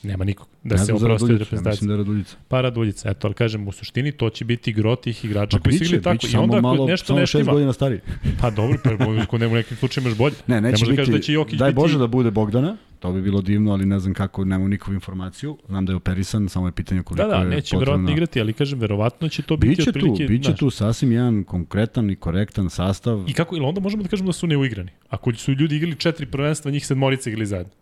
Nema 0.02 0.24
nikog 0.24 0.48
da 0.64 0.76
ne 0.76 0.84
se 0.84 0.92
oprosti 0.92 1.32
od 1.32 1.38
reprezentacije. 1.38 1.68
Ja 1.68 1.72
mislim 1.72 1.88
da 1.88 1.94
je 1.94 1.98
Raduljica. 1.98 2.36
Pa 2.48 2.60
Raduljica, 2.60 3.10
eto, 3.10 3.26
ali 3.26 3.34
kažem, 3.34 3.68
u 3.68 3.72
suštini 3.72 4.12
to 4.12 4.30
će 4.30 4.44
biti 4.44 4.72
gro 4.72 4.96
tih 4.96 5.24
igrača 5.24 5.56
pa 5.56 5.62
koji 5.62 5.78
su 5.78 5.84
igli 5.84 6.02
tako. 6.02 6.26
I 6.32 6.36
onda 6.36 6.56
ako 6.56 6.62
malo, 6.62 6.86
nešto 6.86 7.06
samo 7.06 7.20
nešto 7.20 7.38
šest 7.38 7.50
godina 7.50 7.72
stariji. 7.72 8.00
Pa 8.40 8.50
dobro, 8.50 8.78
pa 8.84 9.22
ako 9.22 9.38
nema 9.38 9.54
nekim 9.54 9.76
slučajima 9.76 10.10
još 10.10 10.18
bolje. 10.18 10.34
Ne, 10.46 10.60
neće 10.60 10.84
ne 10.84 10.90
biti, 10.90 11.10
da, 11.10 11.16
da 11.16 11.22
će 11.22 11.32
Jokić 11.32 11.58
daj 11.58 11.72
Bože 11.72 11.92
biti... 11.92 11.98
da 11.98 12.06
bude 12.06 12.30
Bogdana, 12.30 12.76
to 12.98 13.12
bi 13.12 13.22
bilo 13.22 13.40
divno, 13.40 13.72
ali 13.72 13.86
ne 13.86 13.98
znam 13.98 14.14
kako, 14.14 14.44
nemam 14.44 14.70
nikakvu 14.70 14.94
informaciju. 14.94 15.58
Znam 15.68 15.86
da 15.86 15.92
je 15.92 15.96
operisan, 15.96 16.48
samo 16.48 16.68
je 16.68 16.72
pitanje 16.72 17.02
koliko 17.02 17.28
da, 17.28 17.36
da, 17.36 17.42
je 17.42 17.48
neće 17.48 17.76
verovatno 17.76 18.10
igrati, 18.10 18.40
ali 18.40 18.52
kažem, 18.52 18.78
verovatno 18.78 19.28
će 19.28 19.42
to 19.42 19.56
biti 19.56 19.68
biće 19.68 19.90
otprilike... 19.90 20.26
Tu, 20.26 20.28
biće 20.28 20.56
tu 20.56 20.70
sasvim 20.70 21.12
jedan 21.12 21.44
konkretan 21.44 22.10
i 22.10 22.16
korektan 22.16 22.70
sastav. 22.70 23.24
I 23.28 23.32
kako, 23.32 23.56
ili 23.56 23.64
onda 23.64 23.80
možemo 23.80 24.02
da 24.02 24.08
kažemo 24.08 24.26
da 24.26 24.32
su 24.32 24.46
neuigrani? 24.46 24.90
Ako 25.08 25.34
su 25.34 25.52
ljudi 25.52 25.76
igrali 25.76 25.96
četiri 25.96 26.26
prvenstva, 26.26 26.70
njih 26.70 26.86
sedmorica 26.86 27.30
igrali 27.30 27.46
zajedno. 27.46 27.72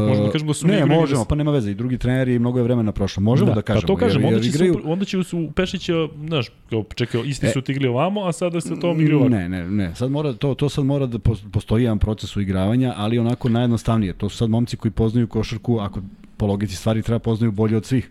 Možemo 0.00 0.26
da 0.26 0.32
kažemo 0.32 0.48
da 0.48 0.54
su 0.54 0.66
ne, 0.66 0.86
možemo, 0.86 1.22
da... 1.22 1.28
pa 1.28 1.34
nema 1.34 1.50
veze, 1.50 1.70
i 1.70 1.74
drugi 1.74 1.98
treneri 1.98 2.34
i 2.34 2.38
mnogo 2.38 2.58
je 2.58 2.62
vremena 2.62 2.92
prošlo. 2.92 3.22
Možemo 3.22 3.48
da, 3.48 3.54
da 3.54 3.62
kažemo. 3.62 3.80
Pa 3.80 3.86
to 3.86 3.96
kažemo, 3.96 4.28
onda, 4.28 4.40
će 4.40 4.48
igraju... 4.48 4.80
onda 4.84 5.04
će 5.04 5.18
u 5.18 5.52
Pešića, 5.54 5.92
znaš, 6.26 6.50
kao, 6.70 6.84
čekaj, 6.94 7.20
isti 7.24 7.46
e, 7.46 7.50
su 7.50 7.60
tigli 7.60 7.88
ovamo, 7.88 8.26
a 8.26 8.32
sada 8.32 8.60
se 8.60 8.80
to 8.80 8.92
igri 8.92 9.14
ovako. 9.14 9.28
Ne, 9.28 9.48
ne, 9.48 9.70
ne, 9.70 9.94
sad 9.94 10.10
mora, 10.10 10.32
to, 10.32 10.54
to 10.54 10.68
sad 10.68 10.84
mora 10.84 11.06
da 11.06 11.18
postoji 11.52 11.84
jedan 11.84 11.98
proces 11.98 12.36
uigravanja, 12.36 12.94
ali 12.96 13.18
onako 13.18 13.48
najjednostavnije. 13.48 14.12
To 14.12 14.28
su 14.28 14.36
sad 14.36 14.50
momci 14.50 14.76
koji 14.76 14.92
poznaju 14.92 15.28
košarku, 15.28 15.78
ako 15.78 16.00
po 16.36 16.46
logici 16.46 16.76
stvari 16.76 17.02
treba 17.02 17.18
poznaju 17.18 17.52
bolje 17.52 17.76
od 17.76 17.84
svih. 17.84 18.10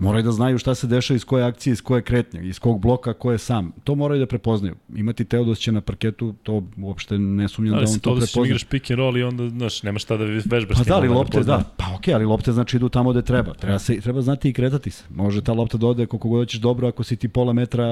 Moraju 0.00 0.24
da 0.24 0.32
znaju 0.32 0.58
šta 0.58 0.74
se 0.74 0.86
dešava 0.86 1.16
iz 1.16 1.24
koje 1.24 1.44
akcije, 1.44 1.72
iz 1.72 1.82
koje 1.82 2.02
kretnje, 2.02 2.40
iz 2.42 2.58
kog 2.58 2.80
bloka, 2.80 3.12
ko 3.12 3.32
je 3.32 3.38
sam. 3.38 3.72
To 3.84 3.94
moraju 3.94 4.20
da 4.20 4.26
prepoznaju. 4.26 4.74
Imati 4.94 5.24
Teodosića 5.24 5.72
na 5.72 5.80
parketu, 5.80 6.34
to 6.42 6.62
uopšte 6.76 7.18
ne 7.18 7.48
sumnjam 7.48 7.74
da 7.74 7.80
on 7.80 7.98
to 7.98 8.14
prepozna. 8.14 8.40
Ali 8.40 8.48
igraš 8.48 8.64
pick 8.64 8.90
and 8.90 8.98
roll 8.98 9.16
i 9.18 9.22
onda, 9.22 9.48
znaš, 9.48 9.82
nema 9.82 9.98
šta 9.98 10.16
da 10.16 10.24
vežbaš. 10.24 10.78
Pa 10.78 10.84
da, 10.84 10.94
ali 10.94 11.08
lopte, 11.08 11.40
da. 11.40 11.64
Pa 11.76 11.84
okej, 11.94 12.12
okay, 12.12 12.16
ali 12.16 12.24
lopte 12.24 12.52
znači 12.52 12.76
idu 12.76 12.88
tamo 12.88 13.10
gde 13.10 13.22
treba. 13.22 13.54
Treba, 13.54 13.78
se, 13.78 14.00
treba 14.00 14.22
znati 14.22 14.48
i 14.48 14.52
kretati 14.52 14.90
se. 14.90 15.04
Može 15.10 15.42
ta 15.42 15.52
lopta 15.52 15.78
da 15.78 15.86
ode 15.86 16.06
koliko 16.06 16.28
god 16.28 16.48
ćeš 16.48 16.60
dobro 16.60 16.88
ako 16.88 17.04
si 17.04 17.16
ti 17.16 17.28
pola 17.28 17.52
metra 17.52 17.86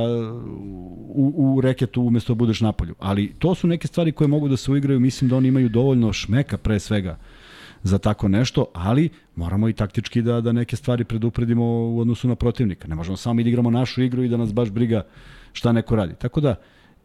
u, 1.09 1.33
u 1.37 1.61
reketu 1.61 2.03
umesto 2.03 2.35
da 2.35 2.39
budeš 2.39 2.61
napolju. 2.61 2.95
Ali 2.99 3.33
to 3.39 3.55
su 3.55 3.67
neke 3.67 3.87
stvari 3.87 4.13
koje 4.13 4.29
mogu 4.29 4.49
da 4.49 4.57
se 4.57 4.71
uigraju. 4.71 5.01
Mislim 5.01 5.31
da 5.31 5.37
oni 5.37 5.49
imaju 5.49 5.69
dovoljno 5.69 6.13
šmeka 6.13 6.59
pre 6.59 6.79
svega 6.81 7.19
za 7.83 7.99
tako 7.99 8.29
nešto, 8.29 8.67
ali 8.75 9.09
moramo 9.37 9.69
i 9.69 9.73
taktički 9.73 10.23
da, 10.23 10.41
da 10.41 10.53
neke 10.53 10.77
stvari 10.77 11.05
predupredimo 11.05 11.65
u 11.65 12.01
odnosu 12.01 12.29
na 12.29 12.35
protivnika. 12.35 12.89
Ne 12.89 12.95
možemo 12.95 13.17
samo 13.17 13.43
da 13.43 13.49
igramo 13.49 13.71
našu 13.71 14.03
igru 14.03 14.23
i 14.23 14.29
da 14.29 14.37
nas 14.37 14.55
baš 14.55 14.71
briga 14.71 15.07
šta 15.53 15.73
neko 15.73 15.97
radi. 15.97 16.15
Tako 16.19 16.41
da, 16.41 16.55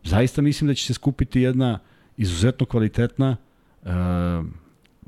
zaista 0.04 0.42
mislim 0.42 0.68
da 0.68 0.74
će 0.74 0.86
se 0.86 0.94
skupiti 0.94 1.42
jedna 1.42 1.80
izuzetno 2.18 2.66
kvalitetna 2.66 3.36
uh, 3.82 3.90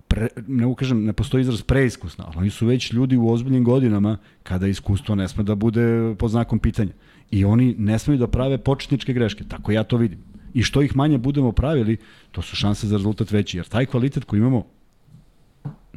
pre, 0.08 0.28
ne 0.48 0.66
ukažem, 0.66 1.04
ne 1.06 1.14
postoji 1.14 1.42
izraz 1.42 1.62
preiskusna, 1.62 2.26
ali 2.28 2.38
oni 2.38 2.50
su 2.50 2.66
već 2.66 2.94
ljudi 2.94 3.18
u 3.18 3.30
ozbiljnim 3.30 3.64
godinama 3.64 4.18
kada 4.44 4.68
iskustvo 4.68 5.16
ne 5.16 5.28
sme 5.28 5.44
da 5.44 5.56
bude 5.56 6.16
pod 6.20 6.32
znakom 6.32 6.60
pitanja. 6.60 6.92
I 7.32 7.46
oni 7.46 7.76
ne 7.78 8.00
smeju 8.00 8.20
da 8.20 8.28
prave 8.28 8.58
početničke 8.58 9.14
greške, 9.14 9.44
tako 9.44 9.72
ja 9.72 9.84
to 9.84 9.98
vidim. 9.98 10.20
I 10.54 10.64
što 10.64 10.82
ih 10.82 10.96
manje 10.96 11.18
budemo 11.18 11.52
pravili, 11.52 11.98
to 12.32 12.42
su 12.42 12.56
šanse 12.56 12.88
za 12.88 12.98
rezultat 12.98 13.32
veći, 13.32 13.58
jer 13.58 13.68
taj 13.68 13.86
kvalitet 13.86 14.24
koji 14.24 14.40
imamo 14.40 14.66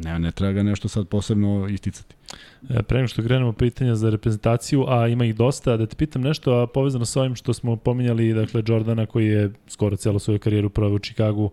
Ne, 0.05 0.19
ne 0.19 0.31
treba 0.31 0.53
ga 0.53 0.63
nešto 0.63 0.89
sad 0.89 1.09
posebno 1.09 1.69
isticati. 1.69 2.15
E, 2.71 2.83
pre 2.83 2.99
nego 2.99 3.09
što 3.09 3.23
krenemo 3.23 3.53
pitanja 3.53 3.95
za 3.95 4.11
reprezentaciju, 4.11 4.85
a 4.89 5.09
ima 5.09 5.25
ih 5.25 5.35
dosta, 5.35 5.77
da 5.77 5.87
te 5.87 5.97
pitam 5.97 6.23
nešto, 6.23 6.55
a 6.55 6.67
povezano 6.67 7.05
sa 7.05 7.21
ovim 7.21 7.35
što 7.35 7.55
smo 7.55 7.77
pominjali, 7.77 8.33
dakle, 8.33 8.63
Jordana 8.67 9.07
koji 9.07 9.27
je 9.27 9.53
skoro 9.69 9.97
celo 9.97 10.19
svoju 10.19 10.39
karijeru 10.39 10.71
proveo 10.71 10.97
u 10.97 10.99
Čikagu, 10.99 11.51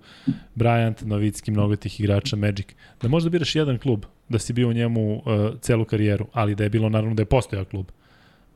Bryant, 0.55 1.05
Novicki, 1.05 1.51
mnogo 1.51 1.75
tih 1.75 1.99
igrača, 1.99 2.35
Magic, 2.35 2.67
da 3.01 3.07
možda 3.07 3.29
biraš 3.29 3.55
jedan 3.55 3.77
klub, 3.77 4.05
da 4.29 4.39
si 4.39 4.53
bio 4.53 4.69
u 4.69 4.73
njemu 4.73 5.15
uh, 5.15 5.21
celu 5.61 5.85
karijeru, 5.85 6.25
ali 6.33 6.55
da 6.55 6.63
je 6.63 6.69
bilo 6.69 6.89
naravno 6.89 7.15
da 7.15 7.21
je 7.21 7.25
postojao 7.25 7.65
klub. 7.65 7.85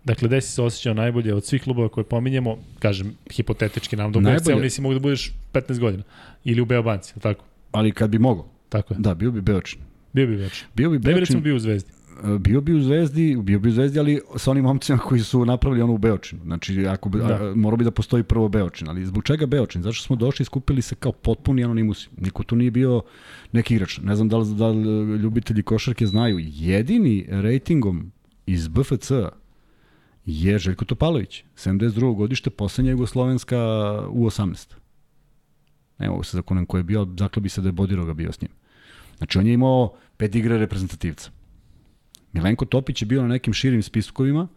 Dakle, 0.03 0.27
gde 0.27 0.41
si 0.41 0.51
se 0.51 0.61
osjećao 0.61 0.93
najbolje 0.93 1.33
od 1.33 1.45
svih 1.45 1.63
klubova 1.63 1.89
koje 1.89 2.03
pominjemo, 2.03 2.57
kažem, 2.79 3.15
hipotetički 3.31 3.95
nam 3.95 4.11
do 4.11 4.21
celo 4.45 4.59
nisi 4.59 4.81
mogu 4.81 4.93
da 4.93 4.99
budeš 4.99 5.33
15 5.53 5.79
godina, 5.79 6.03
ili 6.43 6.61
u 6.61 6.65
Beobanci, 6.65 7.19
tako? 7.19 7.45
Ali 7.71 7.91
kad 7.91 8.09
bi 8.09 8.19
mogao. 8.19 8.58
Tako 8.69 8.93
je. 8.93 8.99
Da, 8.99 9.15
bio 9.15 9.31
bi 9.31 9.41
Beočin. 9.41 9.81
Bio 10.13 10.27
bi 10.27 10.37
Beočin. 10.37 10.67
Bio 10.75 10.89
bi 10.89 10.99
Beočin. 10.99 11.13
Ne 11.13 11.19
recimo 11.19 11.41
bio 11.41 11.55
u 11.55 11.59
Zvezdi. 11.59 11.91
E, 12.23 12.39
bio 12.39 12.61
bi 12.61 12.73
u 12.73 12.81
Zvezdi, 12.81 13.37
bio 13.43 13.59
bi 13.59 13.69
u 13.69 13.71
Zvezdi, 13.71 13.99
ali 13.99 14.21
sa 14.35 14.51
onim 14.51 14.63
momcima 14.63 14.97
koji 14.97 15.21
su 15.21 15.45
napravili 15.45 15.81
ono 15.81 15.93
u 15.93 15.97
Beočinu. 15.97 16.41
Znači, 16.43 16.85
ako, 16.87 17.09
da. 17.09 17.25
a, 17.25 17.53
morao 17.55 17.77
bi 17.77 17.83
da 17.83 17.91
postoji 17.91 18.23
prvo 18.23 18.49
Beočin. 18.49 18.89
Ali 18.89 19.05
zbog 19.05 19.23
čega 19.23 19.45
Beočin? 19.45 19.81
Zato 19.81 19.93
što 19.93 20.05
smo 20.05 20.15
došli 20.15 20.43
i 20.43 20.45
skupili 20.45 20.81
se 20.81 20.95
kao 20.95 21.11
potpuni 21.11 21.63
anonimusi. 21.63 22.09
Niko 22.17 22.43
tu 22.43 22.55
nije 22.55 22.71
bio 22.71 23.01
neki 23.51 23.75
igrač. 23.75 23.97
Ne 23.97 24.15
znam 24.15 24.29
da 24.29 24.37
li, 24.37 24.55
da 24.55 24.67
li 24.67 25.17
ljubitelji 25.17 25.63
košarke 25.63 26.05
znaju. 26.05 26.37
Jedini 26.39 27.25
rejtingom 27.29 28.11
iz 28.45 28.67
BFC 28.67 29.11
je 30.25 30.59
Željko 30.59 30.85
Topalović. 30.85 31.43
72. 31.55 32.15
godište, 32.15 32.49
poslednja 32.49 32.91
Jugoslovenska 32.91 33.57
U18. 34.09 34.73
Ne 35.99 36.09
mogu 36.09 36.23
se 36.23 36.37
zakonem 36.37 36.65
ko 36.65 36.77
je 36.77 36.83
bio, 36.83 37.07
zakle 37.19 37.41
bi 37.41 37.49
se 37.49 37.61
da 37.61 37.67
je 37.67 37.71
Bodiroga 37.71 38.13
bio 38.13 38.31
s 38.31 38.41
njim. 38.41 38.51
Znači, 39.19 39.37
on 39.37 39.47
je 39.47 39.53
imao 39.53 39.93
pet 40.17 40.35
igre 40.35 40.57
reprezentativca. 40.57 41.31
Milenko 42.33 42.65
Topić 42.65 43.01
je 43.01 43.05
bio 43.05 43.21
na 43.21 43.27
nekim 43.27 43.53
širim 43.53 43.83
spiskovima 43.83 44.47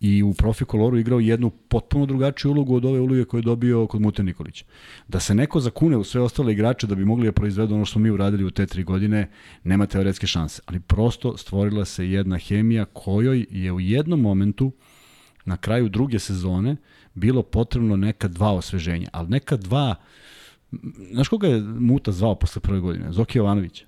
i 0.00 0.22
u 0.22 0.34
profi 0.34 0.64
koloru 0.64 0.98
igrao 0.98 1.20
jednu 1.20 1.50
potpuno 1.50 2.06
drugačiju 2.06 2.50
ulogu 2.50 2.76
od 2.76 2.84
ove 2.84 3.00
uloge 3.00 3.24
koje 3.24 3.38
je 3.38 3.42
dobio 3.42 3.86
kod 3.86 4.00
Mute 4.00 4.22
Nikolića. 4.22 4.64
Da 5.08 5.20
se 5.20 5.34
neko 5.34 5.60
zakune 5.60 5.96
u 5.96 6.04
sve 6.04 6.20
ostale 6.20 6.52
igrače 6.52 6.86
da 6.86 6.94
bi 6.94 7.04
mogli 7.04 7.26
da 7.26 7.32
proizvedu 7.32 7.74
ono 7.74 7.84
što 7.84 7.98
mi 7.98 8.10
uradili 8.10 8.44
u 8.44 8.50
te 8.50 8.66
tri 8.66 8.84
godine, 8.84 9.30
nema 9.64 9.86
teoretske 9.86 10.26
šanse. 10.26 10.62
Ali 10.66 10.80
prosto 10.80 11.36
stvorila 11.36 11.84
se 11.84 12.10
jedna 12.10 12.38
hemija 12.38 12.84
kojoj 12.84 13.46
je 13.50 13.72
u 13.72 13.80
jednom 13.80 14.20
momentu 14.20 14.72
na 15.44 15.56
kraju 15.56 15.88
druge 15.88 16.18
sezone 16.18 16.76
bilo 17.14 17.42
potrebno 17.42 17.96
neka 17.96 18.28
dva 18.28 18.52
osveženja, 18.52 19.08
ali 19.12 19.28
neka 19.28 19.56
dva 19.56 19.94
Znaš 21.12 21.28
koga 21.28 21.48
je 21.48 21.60
Muta 21.60 22.12
zvao 22.12 22.34
posle 22.34 22.62
prve 22.62 22.80
godine? 22.80 23.12
Zoki 23.12 23.38
Jovanovića. 23.38 23.84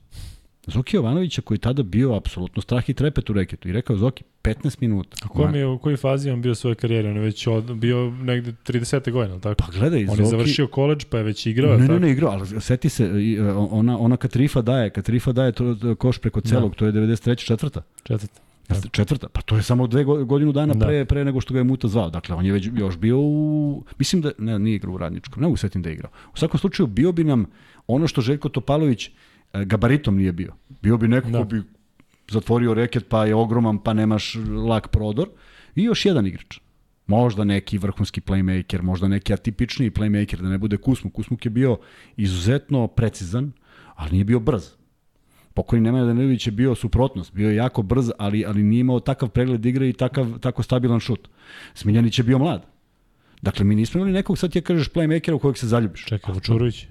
Zoki 0.67 0.97
Jovanovića 0.97 1.43
koji 1.43 1.59
tada 1.59 1.83
bio 1.83 2.15
apsolutno 2.15 2.63
strah 2.63 2.91
i 2.91 2.95
trepet 2.95 3.31
u 3.31 3.33
reketu 3.33 3.69
i 3.69 3.73
rekao 3.73 3.97
Zoki 3.97 4.25
15 4.43 4.77
minuta. 4.81 5.17
A 5.25 5.29
kojom 5.29 5.55
je, 5.55 5.67
u 5.67 5.79
kojoj 5.79 5.97
fazi 5.97 6.31
on 6.31 6.43
bio 6.43 6.55
svoje 6.55 6.75
karijere? 6.75 7.11
On 7.11 7.17
je 7.17 7.23
već 7.23 7.47
od, 7.47 7.77
bio 7.77 8.11
negde 8.11 8.53
30. 8.67 9.11
godina, 9.11 9.41
tako? 9.41 9.55
Pa 9.59 9.79
gledaj, 9.79 10.01
On 10.01 10.07
Zoki... 10.07 10.23
je 10.23 10.27
završio 10.27 10.67
koleđ 10.67 11.05
pa 11.05 11.19
je 11.19 11.25
već 11.25 11.47
igrao. 11.47 11.79
Ne, 11.79 11.89
ne, 11.89 12.01
ne, 12.01 12.11
igrao, 12.11 12.31
ali 12.31 12.61
seti 12.61 12.89
se, 12.89 13.05
e, 13.39 13.43
ona, 13.53 13.99
ona 13.99 14.17
kad 14.17 14.37
Rifa 14.37 14.63
daje, 14.63 14.91
kad 14.91 15.09
Rifa 15.09 15.33
daje 15.33 15.53
to, 15.53 15.77
koš 15.99 16.19
preko 16.19 16.41
celog, 16.41 16.71
da. 16.71 16.77
to 16.77 16.87
je 16.87 16.93
93. 16.93 17.47
četvrta. 17.47 17.83
Četvrta. 18.03 18.50
Da. 18.71 18.89
Četvrta, 18.89 19.29
pa 19.29 19.41
to 19.41 19.57
je 19.57 19.63
samo 19.63 19.87
dve 19.87 20.05
godinu 20.05 20.53
dana 20.53 20.75
da. 20.75 20.87
pre, 20.87 21.05
pre 21.05 21.25
nego 21.25 21.41
što 21.41 21.55
ga 21.55 21.61
je 21.61 21.65
Muta 21.65 21.89
zvao. 21.89 22.11
Dakle, 22.11 22.37
on 22.37 22.47
je 22.47 22.53
već 22.53 22.69
još 22.75 22.99
bio 22.99 23.19
u... 23.19 23.85
Mislim 23.99 24.23
da... 24.23 24.31
Ne, 24.39 24.59
nije 24.59 24.77
igrao 24.77 24.95
u 24.95 24.99
Radničkom, 24.99 25.41
ne 25.41 25.47
mogu 25.47 25.57
setim 25.57 25.83
da 25.83 25.89
je 25.89 25.95
igrao. 25.95 26.11
U 26.35 26.37
svakom 26.37 26.61
slučaju, 26.61 26.87
bio 26.87 27.13
bi 27.13 27.25
nam 27.25 27.47
ono 27.87 28.07
što 28.07 28.21
Željko 28.21 28.49
Topalović 28.49 29.07
e, 29.07 29.65
gabaritom 29.65 30.17
nije 30.17 30.33
bio. 30.33 30.53
Bio 30.83 30.97
bi 30.97 31.09
neko 31.09 31.31
da. 31.31 31.39
ko 31.39 31.45
bi 31.45 31.63
zatvorio 32.31 32.75
reket, 32.75 33.09
pa 33.09 33.27
je 33.27 33.35
ogroman, 33.35 33.79
pa 33.79 33.93
nemaš 33.93 34.37
lak 34.69 34.89
prodor. 34.89 35.29
I 35.75 35.83
još 35.83 36.07
jedan 36.07 36.27
igrač. 36.27 36.59
Možda 37.07 37.45
neki 37.45 37.79
vrhunski 37.79 38.21
playmaker, 38.21 38.83
možda 38.83 39.09
neki 39.09 39.33
atipičniji 39.33 39.91
playmaker, 39.91 40.41
da 40.41 40.49
ne 40.49 40.59
bude 40.59 40.77
Kusmuk. 40.77 41.13
Kusmuk 41.13 41.45
je 41.45 41.51
bio 41.51 41.79
izuzetno 42.17 42.87
precizan, 42.87 43.53
ali 43.95 44.13
nije 44.13 44.25
bio 44.25 44.41
brz 44.41 44.80
Pokojni 45.61 45.85
Nemanja 45.85 46.05
Danilović 46.05 46.47
je 46.47 46.53
bio 46.53 46.75
suprotnost, 46.75 47.35
bio 47.35 47.49
je 47.49 47.57
jako 47.57 47.83
brz, 47.83 48.11
ali, 48.19 48.45
ali 48.47 48.63
nije 48.63 48.81
imao 48.81 49.01
takav 49.01 49.29
pregled 49.29 49.67
igre 49.67 49.89
i 49.89 49.93
takav, 49.93 50.39
tako 50.39 50.63
stabilan 50.63 51.01
šut. 51.01 51.29
Smiljanić 51.75 52.19
je 52.19 52.25
bio 52.25 52.39
mlad. 52.39 52.63
Dakle, 53.43 53.65
mi 53.65 53.75
nismo 53.75 53.99
imali 53.99 54.13
nekog, 54.13 54.39
sad 54.39 54.53
ti 54.53 54.61
kažeš 54.61 54.89
playmakera 54.89 55.33
u 55.33 55.39
kojeg 55.39 55.59
se 55.59 55.67
zaljubiš. 55.67 56.05
Čekaj, 56.05 56.35
Vučurović. 56.35 56.87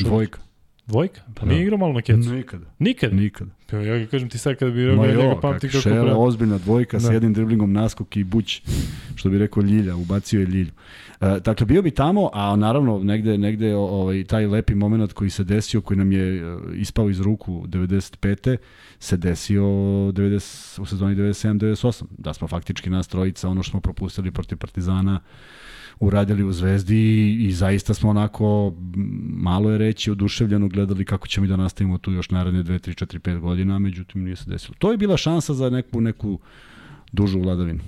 Dvojka. 0.00 0.40
Dvojka? 0.86 1.20
Pa 1.34 1.46
nije 1.46 1.58
da. 1.58 1.62
igrao 1.62 1.78
malo 1.78 1.92
na 1.92 2.02
kecu. 2.02 2.34
Nikada. 2.34 2.66
Nikada? 2.78 3.16
Nikada. 3.16 3.50
Pa 3.70 3.76
ja 3.76 4.06
kažem 4.06 4.28
ti 4.28 4.38
sad 4.38 4.56
kada 4.56 4.70
bi 4.70 4.86
rekao 4.86 5.06
njega 5.06 5.40
pamti 5.40 5.68
kako 5.68 5.82
šele, 5.82 6.02
pravi. 6.02 6.16
ozbiljna 6.18 6.58
dvojka 6.58 6.96
da. 6.96 7.00
sa 7.00 7.12
jednim 7.12 7.32
driblingom 7.32 7.72
naskok 7.72 8.16
i 8.16 8.24
buć, 8.24 8.62
što 9.14 9.28
bi 9.28 9.38
rekao 9.38 9.62
Ljilja, 9.62 9.96
ubacio 9.96 10.40
je 10.40 10.46
Ljilju. 10.46 10.72
E, 11.20 11.40
dakle, 11.40 11.66
bio 11.66 11.82
bi 11.82 11.90
tamo, 11.90 12.30
a 12.32 12.56
naravno 12.56 12.98
negde, 12.98 13.38
negde 13.38 13.74
ovaj, 13.74 14.24
taj 14.24 14.46
lepi 14.46 14.74
moment 14.74 15.12
koji 15.12 15.30
se 15.30 15.44
desio, 15.44 15.80
koji 15.80 15.98
nam 15.98 16.12
je 16.12 16.36
e, 16.36 16.56
ispao 16.74 17.10
iz 17.10 17.20
ruku 17.20 17.66
95. 17.66 18.56
se 18.98 19.16
desio 19.16 19.62
90, 19.62 20.80
u 20.80 20.86
sezoni 20.86 21.16
97-98. 21.16 22.04
Da 22.18 22.34
smo 22.34 22.48
faktički 22.48 22.90
nas 22.90 23.08
trojica, 23.08 23.48
ono 23.48 23.62
što 23.62 23.70
smo 23.70 23.80
propustili 23.80 24.30
protiv 24.30 24.58
Partizana, 24.58 25.20
uradili 26.00 26.44
u 26.44 26.52
Zvezdi 26.52 27.32
i 27.40 27.52
zaista 27.52 27.94
smo 27.94 28.10
onako, 28.10 28.74
malo 29.28 29.70
je 29.70 29.78
reći, 29.78 30.10
oduševljeno 30.10 30.68
gledali 30.68 31.04
kako 31.04 31.28
ćemo 31.28 31.44
i 31.44 31.48
da 31.48 31.56
nastavimo 31.56 31.98
tu 31.98 32.12
još 32.12 32.30
naredne 32.30 32.62
2, 32.62 32.88
3, 32.88 33.04
4, 33.04 33.18
5 33.18 33.38
godina, 33.38 33.78
međutim 33.78 34.24
nije 34.24 34.36
se 34.36 34.50
desilo. 34.50 34.74
To 34.78 34.90
je 34.90 34.96
bila 34.96 35.16
šansa 35.16 35.54
za 35.54 35.70
neku, 35.70 36.00
neku 36.00 36.38
dužu 37.12 37.40
vladavinu. 37.40 37.80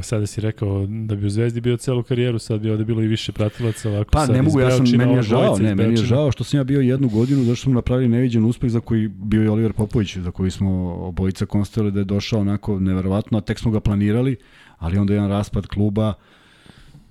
Sada 0.00 0.26
si 0.26 0.40
rekao 0.40 0.86
da 0.86 1.16
bi 1.16 1.26
u 1.26 1.30
Zvezdi 1.30 1.60
bio 1.60 1.76
celu 1.76 2.02
karijeru, 2.02 2.38
sad 2.38 2.60
bi 2.60 2.70
ovde 2.70 2.84
bilo 2.84 3.02
i 3.02 3.06
više 3.06 3.32
pratilaca 3.32 3.90
ovako. 3.90 4.10
Pa 4.10 4.26
ne 4.26 4.42
mogu, 4.42 4.60
ja 4.60 4.70
sam, 4.70 4.86
meni 4.96 5.14
je 5.14 5.22
žao, 5.22 5.58
ne, 5.58 5.74
meni 5.74 5.92
je 5.92 5.96
žao 5.96 6.32
što 6.32 6.44
sam 6.44 6.60
ja 6.60 6.64
bio 6.64 6.80
jednu 6.80 7.08
godinu, 7.08 7.44
zašto 7.44 7.62
smo 7.62 7.74
napravili 7.74 8.08
neviđen 8.08 8.44
uspeh 8.44 8.70
za 8.70 8.80
koji 8.80 9.08
bio 9.08 9.44
i 9.44 9.48
Oliver 9.48 9.72
Popović, 9.72 10.16
za 10.16 10.30
koji 10.30 10.50
smo 10.50 10.94
obojica 10.94 11.46
konstatovali 11.46 11.92
da 11.92 12.00
je 12.00 12.04
došao 12.04 12.40
onako 12.40 12.80
neverovatno, 12.80 13.38
a 13.38 13.40
tek 13.40 13.58
smo 13.58 13.70
ga 13.70 13.80
planirali, 13.80 14.36
ali 14.78 14.98
onda 14.98 15.14
jedan 15.14 15.28
raspad 15.28 15.66
kluba, 15.66 16.14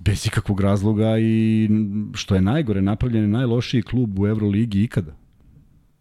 bez 0.03 0.25
ikakvog 0.27 0.61
razloga 0.61 1.17
i 1.19 1.69
što 2.13 2.35
je 2.35 2.41
najgore, 2.41 2.81
napravljen 2.81 3.23
je 3.23 3.27
najlošiji 3.27 3.81
klub 3.81 4.19
u 4.19 4.27
Euroligi 4.27 4.83
ikada. 4.83 5.15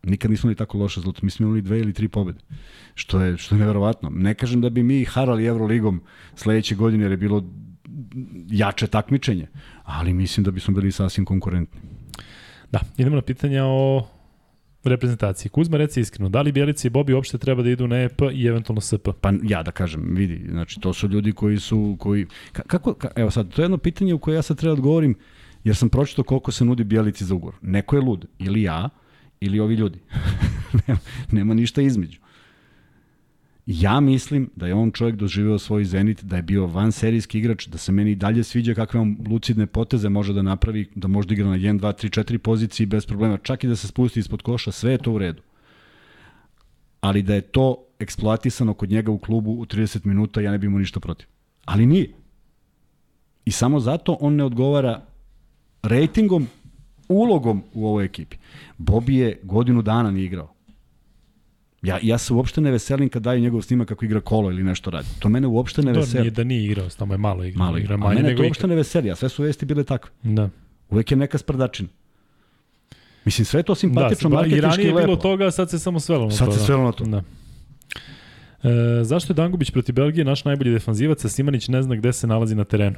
Nikad 0.03 0.30
nismo 0.30 0.51
ni 0.51 0.57
tako 0.57 0.78
loše 0.78 1.01
zlato. 1.01 1.20
Mi 1.22 1.30
smo 1.30 1.46
imali 1.46 1.62
dve 1.62 1.80
ili 1.80 1.92
tri 1.92 2.09
pobede. 2.09 2.38
Što 2.94 3.20
je, 3.20 3.36
što 3.36 3.55
je 3.55 3.59
neverovatno. 3.59 4.11
Ne 4.11 4.34
kažem 4.34 4.61
da 4.61 4.70
bi 4.70 4.82
mi 4.82 5.05
harali 5.05 5.46
Euroligom 5.46 6.01
sledeće 6.34 6.74
godine 6.74 7.05
jer 7.05 7.11
je 7.11 7.16
bilo 7.16 7.44
jače 8.51 8.86
takmičenje, 8.86 9.46
ali 9.84 10.12
mislim 10.12 10.44
da 10.44 10.51
bismo 10.51 10.74
bili 10.74 10.92
sasvim 10.92 11.24
konkurentni. 11.24 11.80
Da, 12.72 12.80
idemo 12.96 13.16
na 13.16 13.22
pitanja 13.22 13.64
o 13.64 14.07
reprezentacije. 14.85 15.51
Kuzma, 15.51 15.76
reci 15.76 16.01
iskreno, 16.01 16.28
da 16.28 16.43
li 16.43 16.53
Bjelica 16.53 16.89
i 16.89 16.91
Bobi 16.91 17.14
uopšte 17.14 17.39
treba 17.39 17.62
da 17.62 17.70
idu 17.70 17.89
na 17.89 17.97
EP 17.97 18.20
i 18.33 18.47
eventualno 18.47 18.81
SP? 18.89 19.07
Pa 19.20 19.33
ja 19.43 19.62
da 19.62 19.70
kažem, 19.70 20.14
vidi, 20.14 20.47
znači 20.51 20.81
to 20.81 20.93
su 20.93 21.09
ljudi 21.09 21.33
koji 21.33 21.59
su, 21.59 21.97
koji, 21.99 22.26
kako, 22.53 22.95
ka, 22.95 23.11
evo 23.16 23.31
sad, 23.31 23.55
to 23.55 23.62
je 23.62 23.64
jedno 23.64 23.78
pitanje 23.78 24.14
u 24.14 24.18
koje 24.18 24.35
ja 24.35 24.43
sad 24.43 24.59
treba 24.59 24.74
da 24.74 24.78
odgovorim, 24.78 25.14
jer 25.64 25.76
sam 25.76 25.89
pročitao 25.89 26.24
koliko 26.24 26.53
se 26.53 26.64
nudi 26.64 26.85
Bjelici 26.85 27.24
za 27.24 27.35
ugovor. 27.35 27.55
Neko 27.62 27.97
je 27.97 28.03
lud, 28.03 28.26
ili 28.39 28.62
ja, 28.62 28.89
ili 29.41 29.61
ovi 29.61 29.74
ljudi. 29.74 29.99
nema, 30.87 31.01
nema 31.33 31.55
ništa 31.55 31.83
između. 31.83 32.20
Ja 33.67 34.01
mislim 34.01 34.51
da 34.57 34.67
je 34.67 34.75
on 34.75 34.91
čovjek 34.91 35.17
doživeo 35.17 35.59
svoj 35.59 35.85
zenit, 35.85 36.25
da 36.25 36.37
je 36.37 36.43
bio 36.43 36.67
van 36.67 36.93
serijski 36.93 37.39
igrač, 37.39 37.67
da 37.67 37.79
se 37.79 37.93
meni 37.93 38.15
dalje 38.15 38.45
sviđa 38.45 38.75
kakve 38.75 39.01
on 39.01 39.17
lucidne 39.31 39.67
poteze 39.67 40.09
može 40.09 40.33
da 40.33 40.43
napravi, 40.43 40.89
da 40.95 41.09
može 41.09 41.29
da 41.29 41.35
igra 41.35 41.47
na 41.47 41.57
1, 41.57 41.81
2, 41.81 42.07
3, 42.07 42.23
4 42.23 42.39
poziciji 42.39 42.87
bez 42.87 43.07
problema, 43.07 43.37
čak 43.37 43.65
i 43.65 43.69
da 43.69 43.77
se 43.77 43.89
spusti 43.89 44.21
ispod 44.21 44.43
koša, 44.43 44.73
sve 44.73 44.93
je 44.93 44.99
to 44.99 45.13
u 45.13 45.19
redu. 45.19 45.43
Ali 47.01 47.23
da 47.23 47.35
je 47.35 47.41
to 47.41 47.85
eksploatisano 47.99 48.75
kod 48.75 48.91
njega 48.91 49.13
u 49.13 49.19
klubu 49.19 49.53
u 49.53 49.67
30 49.67 50.07
minuta, 50.07 50.41
ja 50.41 50.51
ne 50.51 50.59
bih 50.59 50.71
mu 50.71 50.79
ništa 50.79 51.01
protiv. 51.01 51.27
Ali 51.65 51.87
nije. 51.87 52.15
I 53.45 53.51
samo 53.51 53.81
zato 53.81 54.17
on 54.21 54.35
ne 54.35 54.45
odgovara 54.45 55.03
rejtingom, 55.83 56.47
ulogom 57.09 57.63
u 57.75 57.87
ovoj 57.87 58.05
ekipi. 58.05 58.37
Bobi 58.79 59.17
je 59.17 59.41
godinu 59.43 59.83
dana 59.83 60.11
nije 60.11 60.25
igrao. 60.25 60.55
Ja, 61.83 61.99
ja 62.03 62.18
se 62.18 62.33
uopšte 62.33 62.61
ne 62.61 62.70
veselim 62.70 63.09
kad 63.09 63.22
daju 63.22 63.41
njegov 63.41 63.62
snimak 63.62 63.89
kako 63.89 64.05
igra 64.05 64.20
kolo 64.20 64.51
ili 64.51 64.62
nešto 64.62 64.91
radi. 64.91 65.09
To 65.18 65.28
mene 65.28 65.47
uopšte 65.47 65.83
ne 65.83 65.93
veseli. 65.93 66.12
To 66.12 66.20
nije 66.20 66.31
da 66.31 66.45
nije 66.45 66.64
igrao, 66.64 66.89
tamo 66.89 67.14
je 67.14 67.18
malo 67.18 67.45
igrao. 67.45 67.66
Malo 67.66 67.78
igra, 67.78 67.95
a 67.95 68.14
mene 68.14 68.37
to 68.37 68.43
uopšte 68.43 68.66
ne 68.66 68.74
veseli, 68.74 69.11
a 69.11 69.16
sve 69.16 69.28
su 69.28 69.43
vesti 69.43 69.66
bile 69.66 69.85
takve. 69.85 70.11
Da. 70.22 70.49
Uvek 70.91 71.11
je 71.11 71.16
neka 71.16 71.39
sprdačina. 71.39 71.89
Mislim, 73.24 73.45
sve 73.45 73.62
to 73.62 73.74
simpatično, 73.74 74.31
da, 74.31 74.37
marketički 74.37 74.66
lepo. 74.66 74.76
I 74.76 74.76
ranije 74.76 74.89
je 74.89 75.07
bilo 75.07 75.16
toga, 75.16 75.51
sad 75.51 75.70
se 75.70 75.78
samo 75.78 76.01
svelo 76.01 76.24
na 76.24 76.31
sad 76.31 76.47
to. 76.47 76.53
Sad 76.53 76.55
se 76.55 76.61
da. 76.61 76.66
svelo 76.66 76.85
na 76.85 76.93
to. 76.93 77.05
Da. 77.05 77.22
E, 78.62 79.05
zašto 79.05 79.33
je 79.33 79.35
Dangubić 79.35 79.70
protiv 79.70 79.95
Belgije 79.95 80.24
naš 80.24 80.45
najbolji 80.45 80.72
defanzivac, 80.72 81.24
a 81.24 81.28
Simanić 81.28 81.68
ne 81.68 81.83
zna 81.83 81.97
gde 81.97 82.12
se 82.12 82.26
nalazi 82.26 82.55
na 82.55 82.64
terenu? 82.64 82.97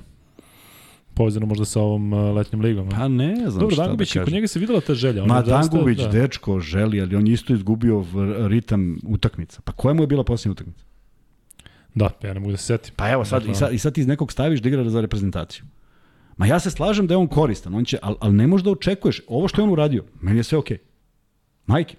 Povezano 1.14 1.46
možda 1.46 1.64
sa 1.64 1.80
ovom 1.80 2.12
uh, 2.12 2.36
letnjom 2.36 2.62
ligom. 2.62 2.88
Pa 2.88 3.08
ne 3.08 3.36
znam 3.36 3.60
Dobro, 3.60 3.74
šta 3.74 3.82
Dangubić, 3.82 4.08
da 4.08 4.12
kažem. 4.12 4.24
kod 4.24 4.32
njega 4.32 4.46
se 4.46 4.58
videla 4.58 4.80
ta 4.80 4.94
želja. 4.94 5.22
On 5.22 5.28
Ma 5.28 5.42
Dangubić, 5.42 5.98
da. 5.98 6.08
dečko, 6.08 6.60
želi, 6.60 7.00
ali 7.00 7.16
on 7.16 7.26
isto 7.26 7.52
izgubio 7.52 8.04
ritam 8.48 8.98
utakmica. 9.06 9.60
Pa 9.64 9.72
koja 9.72 9.94
mu 9.94 10.02
je 10.02 10.06
bila 10.06 10.24
posljednja 10.24 10.52
utakmica? 10.52 10.84
Da, 11.94 12.08
pa 12.08 12.26
ja 12.26 12.34
ne 12.34 12.40
mogu 12.40 12.50
da 12.50 12.56
se 12.56 12.64
setim. 12.64 12.94
Pa 12.96 13.10
evo, 13.10 13.24
sad, 13.24 13.46
i, 13.46 13.54
sad, 13.54 13.72
i 13.72 13.78
sad 13.78 13.94
ti 13.94 14.00
iz 14.00 14.06
nekog 14.06 14.32
staviš 14.32 14.60
da 14.60 14.68
igra 14.68 14.88
za 14.88 15.00
reprezentaciju. 15.00 15.64
Ma 16.36 16.46
ja 16.46 16.60
se 16.60 16.70
slažem 16.70 17.06
da 17.06 17.14
je 17.14 17.18
on 17.18 17.26
koristan, 17.26 17.74
on 17.74 17.84
će, 17.84 17.98
ali, 18.02 18.16
ali 18.20 18.34
ne 18.34 18.46
možeš 18.46 18.64
da 18.64 18.70
očekuješ. 18.70 19.20
Ovo 19.28 19.48
što 19.48 19.60
je 19.60 19.64
on 19.64 19.70
uradio, 19.70 20.04
meni 20.20 20.38
je 20.38 20.42
sve 20.42 20.58
okej. 20.58 20.76
Okay. 20.76 20.80
Majke. 21.66 21.96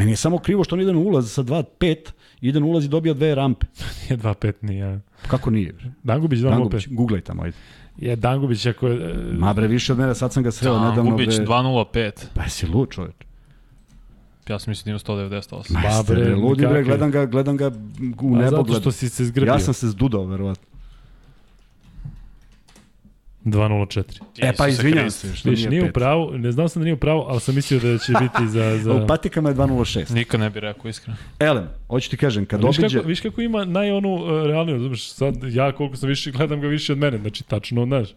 Meni 0.00 0.12
je 0.12 0.16
samo 0.16 0.38
krivo 0.38 0.64
što 0.64 0.76
on 0.76 0.80
ide 0.80 0.92
na 0.92 0.98
ulaz 0.98 1.32
sa 1.32 1.42
2-5, 1.42 1.96
ide 2.40 2.60
na 2.60 2.66
ulaz 2.66 2.84
i 2.84 2.88
dobija 2.88 3.14
dve 3.14 3.34
rampe. 3.34 3.66
nije 4.08 4.18
2-5, 4.18 4.52
nije. 4.60 5.00
Kako 5.26 5.50
nije? 5.50 5.74
Dangubić 6.02 6.40
2-5. 6.40 6.50
Dangubić, 6.50 6.88
googlaj 6.88 7.20
tamo, 7.20 7.42
ajde. 7.42 7.56
Je 7.96 8.16
Dangubić 8.16 8.66
ako 8.66 8.88
je... 8.88 9.14
Ma 9.32 9.52
bre, 9.52 9.66
više 9.66 9.92
od 9.92 9.98
mene, 9.98 10.14
sad 10.14 10.32
sam 10.32 10.42
ga 10.42 10.50
sreo 10.50 10.78
nedavno. 10.78 11.02
Dangubić 11.02 11.28
2.05. 11.28 12.10
Pa 12.34 12.42
jesi 12.42 12.66
lud 12.66 12.88
čoveč. 12.90 13.14
Ja 14.48 14.58
sam 14.58 14.70
mislim 14.70 14.84
da 14.84 14.90
ima 14.90 15.18
198. 15.18 15.72
Ma 15.72 16.02
bre, 16.08 16.34
ludi 16.34 16.66
bre, 16.66 16.82
gledam 16.84 17.10
ga, 17.10 17.26
gledam 17.26 17.56
ga 17.56 17.70
u 18.20 18.36
nebo. 18.36 18.50
Zato 18.56 18.80
što 18.80 18.92
si 18.92 19.08
se 19.08 19.24
zgrbio. 19.24 19.52
Ja 19.52 19.58
sam 19.58 19.74
se 19.74 19.88
zdudao, 19.88 20.24
verovatno. 20.24 20.69
2.04. 23.44 24.20
E 24.38 24.52
pa 24.56 24.68
izvinjam 24.68 25.10
se 25.10 25.34
što 25.34 25.50
Viš, 25.50 25.64
nije, 25.64 25.84
u 25.84 25.92
pravu, 25.92 26.38
ne 26.38 26.52
znam 26.52 26.68
sam 26.68 26.82
da 26.82 26.84
nije 26.84 26.94
u 26.94 26.98
pravu, 26.98 27.24
ali 27.28 27.40
sam 27.40 27.54
mislio 27.54 27.80
da 27.80 27.98
će 27.98 28.12
biti 28.12 28.48
za... 28.48 28.78
za... 28.82 28.94
U 28.94 29.06
patikama 29.06 29.48
je 29.48 29.54
2.06. 29.54 30.14
Nikad 30.14 30.40
ne 30.40 30.50
bih 30.50 30.60
rekao 30.60 30.88
iskreno. 30.88 31.16
Elem, 31.38 31.68
hoću 31.88 32.10
ti 32.10 32.16
kažem, 32.16 32.46
kad 32.46 32.64
viš 32.64 32.78
obiđe... 32.78 32.98
Kako, 32.98 33.08
viš 33.08 33.20
kako 33.20 33.40
ima 33.40 33.64
naj 33.64 33.90
onu 33.90 34.14
uh, 34.14 34.46
realniju, 34.46 34.78
znaš, 34.78 35.10
sad 35.10 35.34
ja 35.42 35.72
koliko 35.72 35.96
sam 35.96 36.08
više, 36.08 36.30
gledam 36.30 36.60
ga 36.60 36.66
više 36.66 36.92
od 36.92 36.98
mene, 36.98 37.18
znači 37.18 37.44
tačno, 37.44 37.84
znaš, 37.84 38.08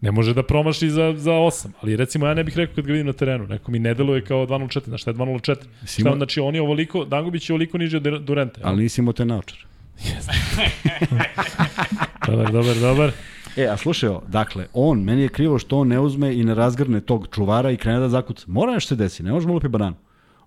ne 0.00 0.12
može 0.12 0.34
da 0.34 0.42
promaši 0.42 0.90
za, 0.90 1.14
za 1.16 1.32
8, 1.32 1.68
ali 1.80 1.96
recimo 1.96 2.26
ja 2.26 2.34
ne 2.34 2.44
bih 2.44 2.56
rekao 2.56 2.74
kad 2.74 2.86
ga 2.86 2.92
vidim 2.92 3.06
na 3.06 3.12
terenu, 3.12 3.46
neko 3.46 3.70
mi 3.70 3.78
ne 3.78 3.94
deluje 3.94 4.24
kao 4.24 4.46
2.04, 4.46 4.84
znaš 4.84 5.00
šta 5.00 5.10
je 5.10 5.14
2.04? 5.14 5.56
Šta, 5.86 6.16
znači 6.16 6.40
on 6.40 6.54
je 6.54 6.62
ovoliko, 6.62 7.04
Dangubić 7.04 7.50
je 7.50 7.52
ovoliko 7.52 7.78
niže 7.78 7.96
od 7.96 8.22
Durente. 8.22 8.60
Ali 8.64 8.82
nisi 8.82 9.00
imao 9.00 9.12
te 9.12 9.24
naočar. 9.24 9.58
dobar, 12.26 12.52
dobar, 12.52 12.76
dobar. 12.76 13.12
E, 13.58 13.66
a 13.68 13.76
slušaj, 13.76 14.10
dakle, 14.28 14.66
on, 14.72 15.00
meni 15.02 15.22
je 15.22 15.28
krivo 15.28 15.58
što 15.58 15.78
on 15.78 15.88
ne 15.88 16.00
uzme 16.00 16.34
i 16.34 16.44
ne 16.44 16.54
razgrne 16.54 17.00
tog 17.00 17.28
čuvara 17.34 17.70
i 17.70 17.76
krene 17.76 18.00
da 18.00 18.08
zakuca. 18.08 18.44
Mora 18.46 18.72
nešto 18.72 18.88
se 18.88 18.96
desi, 18.96 19.22
ne 19.22 19.32
možemo 19.32 19.54
lupi 19.54 19.68
bananu. 19.68 19.96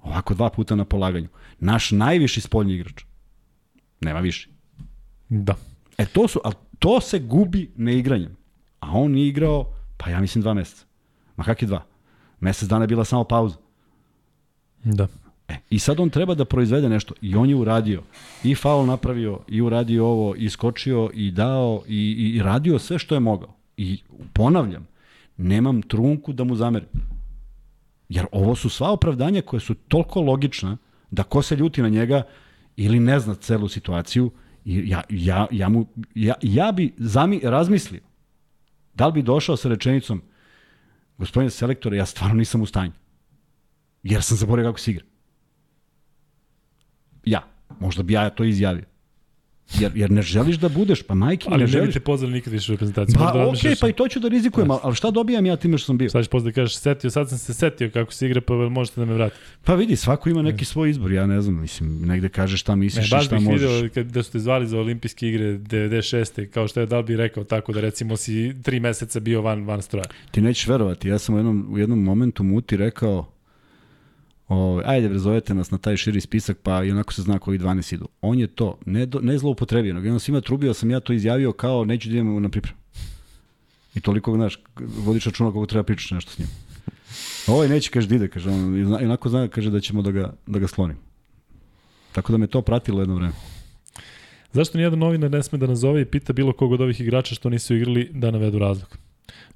Ovako 0.02 0.34
dva 0.34 0.50
puta 0.50 0.76
na 0.76 0.86
polaganju. 0.86 1.28
Naš 1.60 1.92
najviši 1.92 2.42
spoljni 2.42 2.74
igrač. 2.74 3.04
Nema 4.02 4.20
više. 4.20 4.50
Da. 5.30 5.56
E, 5.98 6.06
to 6.06 6.28
su, 6.28 6.42
ali 6.44 6.56
to 6.80 7.02
se 7.02 7.20
gubi 7.20 7.72
neigranjem. 7.76 8.38
A 8.80 8.92
on 8.92 9.12
nije 9.12 9.28
igrao, 9.28 9.74
pa 9.98 10.10
ja 10.10 10.20
mislim 10.20 10.42
dva 10.42 10.54
meseca. 10.54 10.86
Ma 11.36 11.44
kak 11.44 11.62
je 11.62 11.68
dva? 11.68 11.84
Mesec 12.40 12.70
dana 12.70 12.84
je 12.84 12.88
bila 12.88 13.06
samo 13.06 13.24
pauza. 13.24 13.56
Da. 14.84 15.08
E, 15.52 15.60
I 15.70 15.80
sad 15.80 16.00
on 16.00 16.10
treba 16.10 16.36
da 16.36 16.46
proizvede 16.46 16.90
nešto 16.90 17.14
i 17.22 17.36
on 17.36 17.50
je 17.50 17.56
uradio. 17.56 18.04
I 18.44 18.56
faul 18.56 18.86
napravio, 18.86 19.40
i 19.48 19.62
uradio 19.62 20.06
ovo, 20.06 20.36
i 20.36 20.50
skočio, 20.50 21.10
i 21.14 21.32
dao, 21.32 21.84
i, 21.88 22.34
i 22.36 22.42
radio 22.42 22.80
sve 22.80 23.00
što 23.00 23.16
je 23.16 23.20
mogao. 23.20 23.54
I 23.78 24.00
ponavljam, 24.34 24.88
nemam 25.38 25.82
trunku 25.82 26.34
da 26.34 26.44
mu 26.44 26.56
zamerim. 26.56 26.90
Jer 28.10 28.26
ovo 28.32 28.56
su 28.56 28.70
sva 28.70 28.92
opravdanja 28.92 29.42
koje 29.42 29.60
su 29.60 29.74
toliko 29.74 30.22
logična 30.22 30.78
da 31.12 31.24
ko 31.24 31.42
se 31.42 31.56
ljuti 31.56 31.82
na 31.82 31.90
njega 31.90 32.24
ili 32.76 33.00
ne 33.00 33.20
zna 33.20 33.36
celu 33.36 33.68
situaciju, 33.68 34.32
i 34.66 34.90
ja, 34.90 35.02
ja, 35.10 35.48
ja, 35.52 35.70
mu, 35.70 35.88
ja, 36.16 36.34
ja 36.42 36.72
bi 36.72 36.94
zami, 36.98 37.42
razmislio 37.44 38.02
da 38.94 39.08
li 39.08 39.14
bi 39.14 39.22
došao 39.22 39.58
sa 39.58 39.70
rečenicom 39.70 40.22
gospodine 41.18 41.50
selektore, 41.50 41.98
ja 41.98 42.06
stvarno 42.06 42.36
nisam 42.36 42.62
u 42.62 42.66
stanju. 42.66 42.92
Jer 44.04 44.24
sam 44.24 44.38
zaboravio 44.38 44.70
kako 44.70 44.80
se 44.80 44.92
igra. 44.92 45.06
Možda 47.82 48.04
bi 48.04 48.14
ja 48.14 48.30
to 48.30 48.44
izjavio. 48.44 48.84
Jer, 49.80 49.92
jer 49.96 50.12
ne 50.12 50.22
želiš 50.22 50.56
da 50.56 50.70
budeš, 50.70 51.04
pa 51.04 51.14
majke 51.14 51.48
ali 51.50 51.60
ne 51.60 51.68
želiš. 51.68 51.76
Ali 51.76 51.82
ne 51.82 51.88
bi 51.88 51.94
te 51.94 52.00
pozvali 52.00 52.34
nikad 52.34 52.54
više 52.54 52.72
u 52.72 52.74
reprezentaciju. 52.74 53.20
Pa 53.20 53.48
okej, 53.48 53.72
okay, 53.72 53.82
pa 53.82 53.90
i 53.90 53.94
to 53.94 54.08
ću 54.08 54.20
da 54.20 54.28
rizikujem, 54.28 54.68
yes. 54.68 54.80
ali 54.84 54.96
šta 54.96 55.12
dobijam 55.12 55.46
ja 55.46 55.56
time 55.56 55.78
što 55.78 55.86
sam 55.86 55.98
bio? 55.98 56.10
Sad 56.10 56.24
ćeš 56.24 56.30
pozvati 56.30 56.54
da 56.54 56.62
kažeš, 56.62 56.78
setio, 56.78 57.10
sad 57.10 57.30
sam 57.30 57.38
se 57.38 57.54
setio 57.54 57.90
kako 57.90 58.14
se 58.14 58.26
igra, 58.26 58.42
pa 58.42 58.54
možete 58.54 59.02
da 59.02 59.06
me 59.06 59.14
vratite. 59.14 59.42
Pa 59.64 59.76
vidi, 59.76 59.96
svako 59.96 60.30
ima 60.30 60.42
neki 60.42 60.66
svoj 60.66 60.90
izbor, 60.90 61.12
ja 61.12 61.26
ne 61.26 61.42
znam, 61.42 61.62
mislim, 61.62 62.02
negde 62.02 62.30
kažeš 62.30 62.60
šta 62.60 62.76
misliš 62.76 63.12
ne, 63.12 63.18
i 63.18 63.22
šta 63.22 63.40
možeš. 63.40 63.62
Baš 63.62 63.82
bih 63.82 63.92
vidio 63.96 64.04
da 64.04 64.24
su 64.24 64.32
te 64.32 64.40
zvali 64.40 64.68
za 64.68 64.80
olimpijske 64.80 65.28
igre 65.28 65.58
96. 65.58 66.50
kao 66.50 66.68
što 66.68 66.80
je 66.80 66.86
da 66.86 67.02
bi 67.02 67.16
rekao 67.16 67.44
tako 67.44 67.74
da 67.74 67.82
recimo 67.82 68.18
si 68.18 68.54
tri 68.64 68.80
meseca 68.80 69.20
bio 69.20 69.42
van, 69.42 69.66
van 69.66 69.82
stroja. 69.82 70.06
Ti 70.32 70.42
nećeš 70.42 70.68
verovati, 70.68 71.08
ja 71.08 71.20
sam 71.20 71.36
u 71.36 71.38
jednom, 71.38 71.68
u 71.74 71.78
jednom 71.78 72.04
momentu 72.04 72.44
muti 72.44 72.78
rekao, 72.78 73.32
O, 74.54 74.82
ajde, 74.86 75.10
bre, 75.10 75.42
nas 75.56 75.72
na 75.72 75.78
taj 75.78 75.98
širi 75.98 76.22
spisak, 76.22 76.58
pa 76.64 76.84
i 76.84 76.92
onako 76.92 77.14
se 77.14 77.22
zna 77.22 77.40
koji 77.40 77.60
12 77.60 77.94
idu. 77.94 78.08
On 78.22 78.40
je 78.40 78.48
to, 78.48 78.78
ne, 78.86 79.06
do, 79.06 79.20
ne 79.20 79.38
zloupotrebio, 79.38 79.94
nego 79.94 80.20
svima 80.20 80.42
trubio, 80.42 80.74
sam 80.74 80.92
ja 80.92 81.00
to 81.00 81.14
izjavio 81.14 81.52
kao 81.52 81.86
neću 81.86 82.10
da 82.10 82.14
idem 82.14 82.42
na 82.42 82.50
pripremu. 82.50 82.78
I 83.96 84.02
toliko, 84.02 84.36
znaš, 84.36 84.60
vodiš 84.80 85.26
računa 85.26 85.50
kako 85.50 85.66
treba 85.66 85.84
pričati 85.84 86.14
nešto 86.14 86.32
s 86.32 86.40
njim. 86.40 86.48
Ovaj 87.48 87.70
neće, 87.70 87.92
kaže, 87.92 88.08
da 88.08 88.16
ide, 88.16 88.28
kaže, 88.28 88.50
on, 88.50 88.78
i 88.80 89.06
onako 89.06 89.30
zna, 89.30 89.48
kaže 89.48 89.70
da 89.70 89.80
ćemo 89.80 90.02
da 90.02 90.12
ga, 90.12 90.34
da 90.48 90.60
ga 90.60 90.68
slonim. 90.68 90.98
Tako 92.12 92.32
da 92.32 92.38
me 92.38 92.48
to 92.48 92.62
pratilo 92.62 93.02
jedno 93.02 93.16
vreme. 93.16 93.34
Zašto 94.54 94.78
nijedan 94.78 95.00
novinar 95.00 95.32
ne 95.32 95.44
sme 95.44 95.60
da 95.60 95.68
nazove 95.68 96.02
i 96.02 96.06
pita 96.06 96.34
bilo 96.34 96.54
kog 96.54 96.72
od 96.72 96.82
ovih 96.82 97.02
igrača 97.02 97.36
što 97.36 97.50
nisu 97.50 97.76
igrali 97.76 98.10
da 98.14 98.32
navedu 98.32 98.60
razlog? 98.60 98.98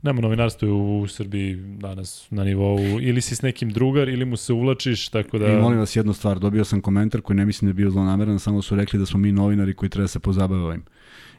Nema 0.01 0.22
novinarstva 0.22 0.70
u 0.74 1.07
Srbiji 1.07 1.55
danas 1.55 2.28
na 2.32 2.43
nivou, 2.43 2.80
ili 3.01 3.22
si 3.22 3.36
s 3.36 3.41
nekim 3.41 3.70
drugar, 3.70 4.09
ili 4.09 4.26
mu 4.26 4.38
se 4.38 4.53
uvlačiš, 4.53 5.09
tako 5.09 5.38
da... 5.38 5.47
I 5.47 5.55
molim 5.55 5.80
vas 5.80 5.95
jednu 5.95 6.13
stvar, 6.13 6.39
dobio 6.39 6.66
sam 6.66 6.82
komentar 6.82 7.22
koji 7.22 7.38
ne 7.38 7.45
mislim 7.45 7.68
da 7.68 7.70
je 7.70 7.74
bio 7.74 7.91
zlonameran, 7.91 8.39
samo 8.39 8.61
su 8.61 8.76
rekli 8.76 8.99
da 8.99 9.05
smo 9.05 9.20
mi 9.20 9.32
novinari 9.32 9.74
koji 9.74 9.89
treba 9.89 10.03
da 10.03 10.07
se 10.07 10.20
pozabave 10.20 10.61
ovim. 10.61 10.84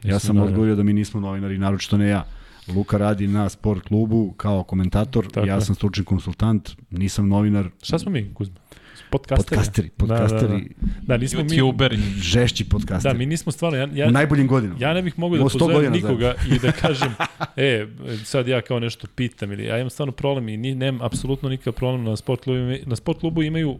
Ja 0.03 0.19
sam 0.19 0.37
odgovorio 0.37 0.75
da 0.75 0.83
mi 0.83 0.93
nismo 0.93 1.19
novinari, 1.19 1.57
naročito 1.57 1.97
ne 1.97 2.07
ja. 2.07 2.25
Luka 2.75 2.97
radi 2.97 3.27
na 3.27 3.49
sport 3.49 3.87
klubu 3.87 4.33
kao 4.37 4.63
komentator, 4.63 5.27
tako 5.31 5.47
ja 5.47 5.61
sam 5.61 5.75
stručni 5.75 6.05
konsultant, 6.05 6.71
nisam 6.91 7.27
novinar. 7.27 7.69
Šta 7.81 7.99
smo 7.99 8.11
mi, 8.11 8.33
Kuzma? 8.33 8.55
Podcasteri. 9.09 9.57
Podcasteri, 9.57 9.89
podcasteri. 9.89 10.47
Da, 10.47 10.47
da, 10.47 11.01
da. 11.01 11.01
da 11.07 11.17
nismo 11.17 11.41
YouTuberi. 11.41 11.97
Mi, 11.97 12.21
žešći 12.21 12.69
podcasteri. 12.69 13.13
Da, 13.13 13.17
mi 13.17 13.25
nismo 13.25 13.51
stvarno, 13.51 13.77
ja, 13.77 13.87
ja, 13.93 14.07
u 14.07 14.11
najboljim 14.11 14.47
godinama. 14.47 14.79
Ja 14.79 14.93
ne 14.93 15.01
bih 15.01 15.19
mogao 15.19 15.37
da 15.37 15.43
pozovem 15.43 15.91
nikoga 15.91 16.33
i 16.51 16.59
da 16.59 16.71
kažem, 16.81 17.15
e, 17.55 17.87
sad 18.23 18.47
ja 18.47 18.61
kao 18.61 18.79
nešto 18.79 19.07
pitam 19.15 19.51
ili 19.51 19.65
ja 19.65 19.77
imam 19.77 19.89
stvarno 19.89 20.11
problem 20.11 20.49
i 20.49 20.57
ni, 20.57 20.75
nemam 20.75 21.01
apsolutno 21.01 21.49
nikakav 21.49 21.73
problem 21.73 22.03
na 22.03 22.15
sport 22.15 22.43
klubu. 22.43 22.59
Na 22.85 22.95
sport 22.95 23.19
klubu 23.19 23.43
imaju, 23.43 23.69
uh, 23.69 23.79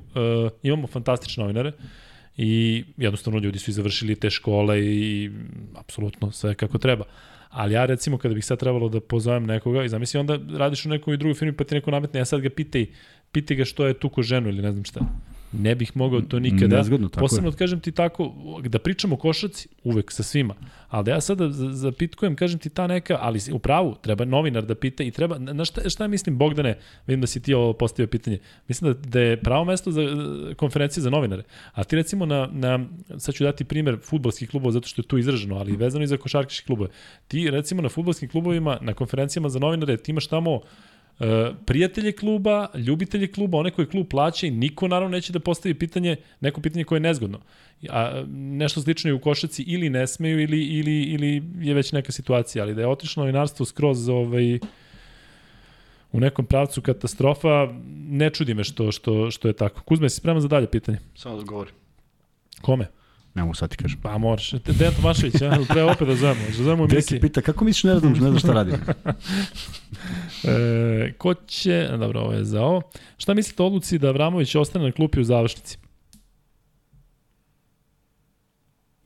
imamo 0.63 0.87
fantastične 0.87 1.43
novinare 1.43 1.71
i 2.37 2.83
jednostavno 2.97 3.39
ljudi 3.39 3.59
su 3.59 3.71
i 3.71 3.73
završili 3.73 4.15
te 4.15 4.29
škole 4.29 4.81
i 4.81 5.31
apsolutno 5.75 6.31
sve 6.31 6.55
kako 6.55 6.77
treba. 6.77 7.05
Ali 7.49 7.73
ja 7.73 7.85
recimo 7.85 8.17
kada 8.17 8.35
bih 8.35 8.45
sad 8.45 8.59
trebalo 8.59 8.89
da 8.89 8.99
pozovem 8.99 9.45
nekoga 9.45 9.83
i 9.83 9.89
zamisli 9.89 10.19
onda 10.19 10.39
radiš 10.57 10.85
u 10.85 10.89
nekoj 10.89 11.17
drugoj 11.17 11.33
firmi 11.33 11.57
pa 11.57 11.63
ti 11.63 11.75
neko 11.75 11.91
nametne, 11.91 12.19
ja 12.19 12.25
sad 12.25 12.41
ga 12.41 12.49
pitaj 12.49 12.85
piti 13.31 13.55
ga 13.55 13.65
što 13.65 13.87
je 13.87 13.93
tuko 13.93 14.21
ženu 14.21 14.49
ili 14.49 14.61
ne 14.61 14.71
znam 14.71 14.83
šta. 14.83 15.01
Ne 15.51 15.75
bih 15.75 15.91
mogao 15.97 16.21
to 16.21 16.39
nikada. 16.39 16.77
Nezgodno, 16.77 17.09
tako 17.09 17.19
Posebno 17.19 17.49
je. 17.49 17.55
kažem 17.55 17.79
ti 17.79 17.91
tako, 17.91 18.33
da 18.63 18.79
pričamo 18.79 19.15
o 19.15 19.17
košarci, 19.17 19.67
uvek 19.83 20.11
sa 20.11 20.23
svima. 20.23 20.55
Ali 20.89 21.05
da 21.05 21.11
ja 21.11 21.21
sada 21.21 21.49
zapitkujem, 21.71 22.35
kažem 22.35 22.59
ti 22.59 22.69
ta 22.69 22.87
neka, 22.87 23.17
ali 23.21 23.39
u 23.53 23.59
pravu, 23.59 23.95
treba 24.01 24.25
novinar 24.25 24.65
da 24.65 24.75
pita 24.75 25.03
i 25.03 25.11
treba, 25.11 25.37
na 25.37 25.65
šta, 25.65 25.89
šta 25.89 26.07
mislim, 26.07 26.37
Bogdane, 26.37 26.77
vidim 27.07 27.21
da 27.21 27.27
si 27.27 27.41
ti 27.41 27.53
ovo 27.53 27.73
postavio 27.73 28.07
pitanje, 28.07 28.39
mislim 28.67 28.93
da, 28.93 28.99
da 29.09 29.19
je 29.19 29.41
pravo 29.41 29.65
mesto 29.65 29.91
za 29.91 30.01
konferencije 30.57 31.03
za 31.03 31.09
novinare. 31.09 31.43
A 31.73 31.83
ti 31.83 31.95
recimo 31.95 32.25
na, 32.25 32.49
na 32.51 32.85
sad 33.17 33.35
ću 33.35 33.43
dati 33.43 33.65
primer 33.65 33.97
futbolskih 34.03 34.49
klubova 34.49 34.71
zato 34.71 34.87
što 34.87 35.01
je 35.01 35.07
tu 35.07 35.17
izraženo, 35.17 35.55
ali 35.55 35.75
vezano 35.75 36.03
i 36.03 36.07
za 36.07 36.17
košarkaške 36.17 36.65
klubove. 36.65 36.89
Ti 37.27 37.49
recimo 37.49 37.81
na 37.81 37.89
futbolskim 37.89 38.29
klubovima, 38.29 38.77
na 38.81 38.93
konferencijama 38.93 39.49
za 39.49 39.59
novinare, 39.59 39.97
ti 39.97 40.11
imaš 40.11 40.27
tamo 40.27 40.61
prijatelje 41.65 42.11
kluba, 42.11 42.67
ljubitelje 42.75 43.27
kluba, 43.31 43.57
one 43.57 43.71
koji 43.71 43.87
klub 43.87 44.07
plaća 44.09 44.47
i 44.47 44.51
niko 44.51 44.87
naravno 44.87 45.15
neće 45.15 45.33
da 45.33 45.39
postavi 45.39 45.73
pitanje, 45.73 46.15
neko 46.39 46.61
pitanje 46.61 46.83
koje 46.83 46.97
je 46.97 47.01
nezgodno. 47.01 47.39
A, 47.89 48.23
nešto 48.33 48.81
slično 48.81 49.09
je 49.09 49.13
u 49.13 49.19
košaci 49.19 49.63
ili 49.63 49.89
ne 49.89 50.07
smeju 50.07 50.39
ili, 50.39 50.63
ili, 50.63 51.03
ili 51.03 51.43
je 51.59 51.73
već 51.73 51.91
neka 51.91 52.11
situacija, 52.11 52.63
ali 52.63 52.75
da 52.75 52.81
je 52.81 52.87
otišlo 52.87 53.21
novinarstvo 53.21 53.65
skroz 53.65 54.09
ovaj, 54.09 54.59
u 56.11 56.19
nekom 56.19 56.45
pravcu 56.45 56.81
katastrofa, 56.81 57.67
ne 58.09 58.29
čudi 58.29 58.53
me 58.53 58.63
što, 58.63 58.91
što, 58.91 59.31
što 59.31 59.47
je 59.47 59.53
tako. 59.53 59.81
Kuzme, 59.81 60.09
si 60.09 60.15
spreman 60.15 60.41
za 60.41 60.47
dalje 60.47 60.67
pitanje? 60.67 60.97
Samo 61.15 61.37
da 61.37 61.43
govori. 61.43 61.71
Kome? 62.61 62.87
Ne 63.37 63.43
mogu 63.43 63.53
sad 63.53 63.69
ti 63.69 63.77
kažem. 63.77 63.99
Pa 64.01 64.17
moraš. 64.17 64.51
Dejan 64.51 64.93
Tomašević, 64.93 65.41
ja? 65.41 65.65
treba 65.65 65.91
opet 65.91 66.07
da 66.07 66.15
zovemo. 66.15 66.41
Da 66.57 66.63
zovemo 66.63 66.87
emisije. 66.91 67.21
pita, 67.21 67.41
kako 67.41 67.65
misliš 67.65 67.83
ne 67.83 67.99
znam, 67.99 68.13
ne 68.13 68.19
znam 68.19 68.39
šta 68.39 68.53
radi? 68.53 68.71
e, 70.43 71.13
ko 71.17 71.33
će, 71.33 71.87
dobro, 71.99 72.19
ovo 72.19 72.33
je 72.33 72.43
za 72.43 72.61
ovo. 72.61 72.81
Šta 73.17 73.33
mislite 73.33 73.63
o 73.63 73.65
odluci 73.65 73.99
da 73.99 74.07
Avramović 74.07 74.55
ostane 74.55 74.85
na 74.85 74.91
klupi 74.91 75.19
u 75.19 75.23
završnici? 75.23 75.77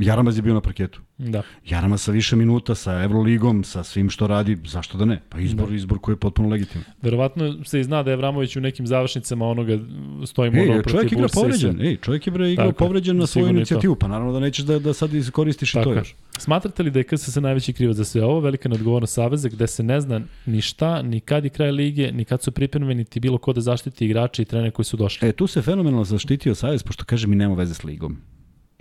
Jaramaz 0.02 0.38
je 0.38 0.42
bio 0.42 0.54
na 0.54 0.62
parketu. 0.62 1.02
Da. 1.18 1.42
Jaramaz 1.66 2.02
sa 2.02 2.12
više 2.12 2.36
minuta, 2.36 2.76
sa 2.76 3.04
Evroligom, 3.04 3.64
sa 3.64 3.84
svim 3.84 4.10
što 4.10 4.28
radi, 4.28 4.58
zašto 4.66 4.98
da 4.98 5.06
ne? 5.06 5.22
Pa 5.30 5.40
izbor, 5.40 5.70
da. 5.70 5.76
izbor 5.76 6.00
koji 6.00 6.14
je 6.14 6.20
potpuno 6.20 6.50
legitiman. 6.50 6.86
Verovatno 7.02 7.64
se 7.64 7.80
i 7.80 7.84
zna 7.84 8.04
da 8.04 8.12
je 8.12 8.18
Vramović 8.18 8.56
u 8.56 8.62
nekim 8.62 8.88
završnicama 8.88 9.46
onoga 9.46 9.80
stojimo 10.26 10.58
Ej, 10.58 10.70
ono 10.70 10.82
čovjek 10.82 11.12
igra 11.12 11.28
povređen, 11.34 11.82
ej, 11.82 11.98
čovjek 11.98 12.28
je 12.28 12.52
igra 12.54 12.72
povređen 12.72 13.18
na 13.18 13.28
svoju 13.28 13.48
inicijativu, 13.48 13.96
pa 13.96 14.08
naravno 14.08 14.34
da 14.34 14.40
nećeš 14.40 14.66
da, 14.66 14.80
da 14.80 14.94
sad 14.94 15.14
iskoristiš 15.14 15.72
Tako. 15.72 15.90
i 15.90 15.94
to 15.94 16.00
još. 16.00 16.16
Smatrate 16.38 16.84
li 16.84 16.92
da 16.92 17.00
je 17.00 17.04
KSS 17.04 17.36
najveći 17.36 17.74
krivac 17.74 17.96
za 17.96 18.06
sve 18.06 18.24
ovo, 18.24 18.40
velika 18.40 18.70
neodgovornost 18.70 19.14
Saveza, 19.14 19.50
gde 19.50 19.68
se 19.68 19.84
ne 19.84 20.02
zna 20.02 20.22
ni 20.46 20.62
šta, 20.62 21.02
ni 21.02 21.20
kad 21.20 21.44
je 21.44 21.50
kraj 21.50 21.72
lige, 21.72 22.12
ni 22.12 22.26
kad 22.26 22.44
su 22.44 22.52
pripremljeni, 22.52 22.96
niti 22.96 23.20
bilo 23.20 23.38
ko 23.38 23.54
da 23.54 23.62
zaštiti 23.62 24.06
igrače 24.06 24.42
i 24.42 24.46
trenere 24.46 24.72
koji 24.72 24.86
su 24.86 24.98
došli? 24.98 25.30
E, 25.30 25.32
tu 25.32 25.48
se 25.48 25.62
fenomenalno 25.62 26.04
zaštitio 26.04 26.56
Savez, 26.56 26.84
pošto 26.84 27.06
kaže 27.06 27.28
mi 27.28 27.36
nema 27.36 27.56
veze 27.56 27.74
s 27.74 27.84
ligom. 27.84 28.18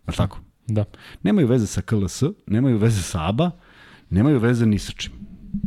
Je 0.08 0.14
tako? 0.16 0.40
Da. 0.66 0.84
Nemaju 1.22 1.46
veze 1.46 1.66
sa 1.66 1.82
KLS, 1.82 2.22
nemaju 2.46 2.78
veze 2.78 3.02
sa 3.02 3.28
ABA, 3.28 3.50
nemaju 4.10 4.38
veze 4.38 4.66
ni 4.66 4.78
sa 4.78 4.92
čim. 4.92 5.12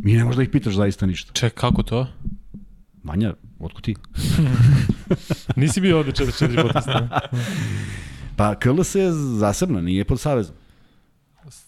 Mi 0.03 0.13
ne 0.13 0.23
možeš 0.23 0.37
da 0.37 0.43
ih 0.43 0.49
pitaš 0.49 0.73
zaista 0.73 1.05
ništa. 1.05 1.33
Ček, 1.33 1.53
kako 1.53 1.83
to? 1.83 2.07
Manja, 3.03 3.33
otko 3.59 3.81
ti? 3.81 3.95
Nisi 5.55 5.81
bio 5.81 5.99
ovde 5.99 6.11
4-4 6.11 6.61
podcasta. 6.61 7.09
pa 8.37 8.55
KLS 8.55 8.95
je 8.95 9.11
zasebna, 9.11 9.81
nije 9.81 10.05
pod 10.05 10.19
savezom. 10.19 10.55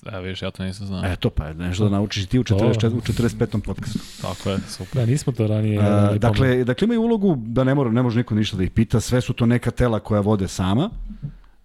Evo 0.05 0.21
viš, 0.21 0.41
ja 0.41 0.51
to 0.51 0.63
nisam 0.63 0.88
znao. 0.88 1.01
Eto 1.05 1.30
pa, 1.30 1.53
nešto 1.53 1.84
da 1.84 1.89
naučiš 1.89 2.26
ti 2.26 2.39
u, 2.39 2.43
44, 2.43 2.93
u 2.93 3.01
45. 3.01 3.61
podcastu. 3.61 3.99
Tako 4.21 4.49
je, 4.49 4.57
super. 4.67 5.01
Da, 5.01 5.05
nismo 5.05 5.34
to 5.34 5.47
ranije. 5.47 5.80
A, 5.82 6.17
dakle, 6.17 6.63
dakle, 6.63 6.86
imaju 6.86 7.01
ulogu 7.01 7.36
da 7.38 7.63
ne, 7.63 7.76
mora, 7.76 7.91
ne 7.91 8.01
može 8.01 8.17
niko 8.17 8.36
ništa 8.36 8.57
da 8.57 8.63
ih 8.63 8.71
pita, 8.71 8.99
sve 8.99 9.21
su 9.21 9.34
to 9.34 9.45
neka 9.45 9.71
tela 9.71 9.99
koja 9.99 10.21
vode 10.21 10.47
sama, 10.47 10.89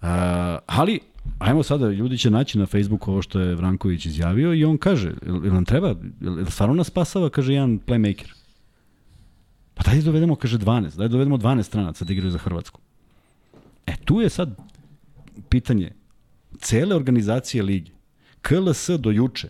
a, 0.03 0.59
ali 0.67 1.01
Ajmo 1.39 1.63
sada, 1.63 1.91
ljudi 1.91 2.19
će 2.19 2.31
naći 2.31 2.59
na 2.59 2.67
Facebooku 2.67 3.11
ovo 3.13 3.23
što 3.23 3.41
je 3.41 3.55
Vranković 3.55 4.07
izjavio 4.07 4.55
i 4.55 4.65
on 4.65 4.79
kaže, 4.79 5.13
ili 5.27 5.51
nam 5.51 5.65
treba, 5.65 5.95
ili 6.21 6.51
stvarno 6.51 6.75
nas 6.75 6.87
spasava, 6.87 7.31
kaže 7.31 7.53
jedan 7.53 7.81
playmaker. 7.87 8.33
Pa 9.75 9.83
daj 9.83 10.03
dovedemo, 10.03 10.37
kaže 10.37 10.59
12, 10.59 10.97
daj 10.97 11.09
dovedemo 11.09 11.37
12 11.37 11.63
stranaca 11.63 12.05
da 12.05 12.13
igraju 12.13 12.31
za 12.31 12.39
Hrvatsku. 12.39 12.81
E, 13.87 13.97
tu 14.05 14.21
je 14.21 14.29
sad 14.29 14.57
pitanje 15.49 15.93
cele 16.59 16.97
organizacije 16.97 17.63
ligi. 17.63 17.93
KLS 18.43 18.91
do 18.99 19.11
juče, 19.11 19.49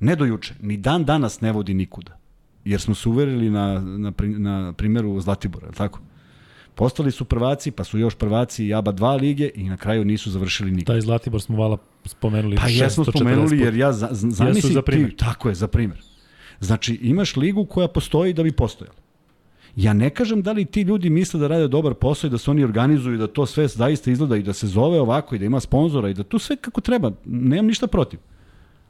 ne 0.00 0.16
do 0.16 0.24
juče, 0.24 0.54
ni 0.60 0.76
dan 0.76 1.04
danas 1.04 1.40
ne 1.40 1.52
vodi 1.52 1.74
nikuda. 1.74 2.18
Jer 2.64 2.80
smo 2.80 2.94
se 2.94 3.08
uverili 3.08 3.50
na, 3.50 3.80
na, 3.80 4.12
na 4.18 4.72
primjeru 4.72 5.20
Zlatibora, 5.20 5.66
je 5.66 5.72
tako? 5.72 6.00
Postali 6.80 7.10
su 7.12 7.24
prvaci, 7.24 7.70
pa 7.70 7.84
su 7.84 7.98
još 7.98 8.14
prvaci 8.14 8.66
i 8.66 8.74
ABA 8.74 8.92
2 8.92 9.20
lige 9.20 9.50
i 9.54 9.68
na 9.68 9.76
kraju 9.76 10.04
nisu 10.04 10.30
završili 10.30 10.70
nikad. 10.70 10.86
Taj 10.86 11.00
Zlatibor 11.00 11.40
smo 11.40 11.56
vala 11.56 11.78
spomenuli. 12.04 12.56
Pa 12.56 12.68
jesmo 12.68 13.04
spomenuli 13.04 13.58
jer 13.58 13.74
ja 13.74 13.92
za, 13.92 14.08
zamisli 14.10 14.72
za 14.72 14.82
ti, 14.82 15.16
tako 15.16 15.48
je, 15.48 15.54
za 15.54 15.68
primjer. 15.68 16.00
Znači 16.60 16.94
imaš 16.94 17.36
ligu 17.36 17.64
koja 17.64 17.88
postoji 17.88 18.32
da 18.32 18.42
bi 18.42 18.52
postojala. 18.52 18.96
Ja 19.76 19.92
ne 19.92 20.10
kažem 20.10 20.42
da 20.42 20.52
li 20.52 20.64
ti 20.64 20.82
ljudi 20.82 21.10
misle 21.10 21.40
da 21.40 21.48
rade 21.48 21.68
dobar 21.68 21.94
posao 21.94 22.28
i 22.28 22.30
da 22.30 22.38
se 22.38 22.50
oni 22.50 22.64
organizuju 22.64 23.14
i 23.14 23.18
da 23.18 23.26
to 23.26 23.46
sve 23.46 23.68
zaista 23.68 24.10
izgleda 24.10 24.36
i 24.36 24.42
da 24.42 24.52
se 24.52 24.66
zove 24.66 25.00
ovako 25.00 25.34
i 25.34 25.38
da 25.38 25.44
ima 25.44 25.60
sponzora 25.60 26.08
i 26.08 26.14
da 26.14 26.22
tu 26.22 26.38
sve 26.38 26.56
kako 26.56 26.80
treba. 26.80 27.12
Nemam 27.24 27.66
ništa 27.66 27.86
protiv. 27.86 28.20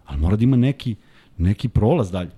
Ali 0.05 0.21
mora 0.21 0.37
da 0.37 0.45
ima 0.45 0.57
neki, 0.57 0.95
neki 1.39 1.69
prolaz 1.69 2.11
dalje. 2.11 2.31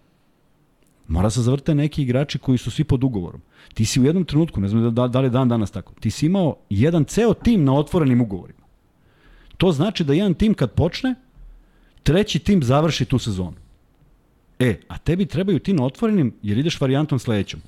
Mora 1.09 1.31
se 1.31 1.43
zavrte 1.43 1.75
neki 1.75 2.03
igrači 2.03 2.39
koji 2.39 2.59
su 2.59 2.71
svi 2.71 2.85
pod 2.85 3.05
ugovorom. 3.05 3.41
Ti 3.75 3.85
si 3.85 4.01
u 4.01 4.05
jednom 4.05 4.25
trenutku, 4.25 4.61
ne 4.61 4.69
znam 4.69 4.95
da, 4.95 5.09
da 5.09 5.21
li 5.21 5.27
je 5.27 5.31
dan 5.31 5.49
danas 5.49 5.71
tako, 5.71 5.95
ti 6.01 6.11
si 6.11 6.27
imao 6.27 6.57
jedan 6.71 7.05
ceo 7.05 7.35
tim 7.35 7.65
na 7.65 7.75
otvorenim 7.75 8.21
ugovorima. 8.21 8.63
To 9.57 9.73
znači 9.73 10.05
da 10.05 10.13
jedan 10.13 10.35
tim 10.35 10.55
kad 10.55 10.73
počne, 10.73 11.15
treći 12.03 12.39
tim 12.39 12.63
završi 12.63 13.05
tu 13.05 13.19
sezonu. 13.19 13.57
E, 14.59 14.81
a 14.89 14.99
tebi 14.99 15.27
trebaju 15.27 15.59
ti 15.59 15.73
na 15.73 15.85
otvorenim 15.85 16.35
jer 16.43 16.59
ideš 16.59 16.81
varijantom 16.81 17.19
sledećom. 17.19 17.61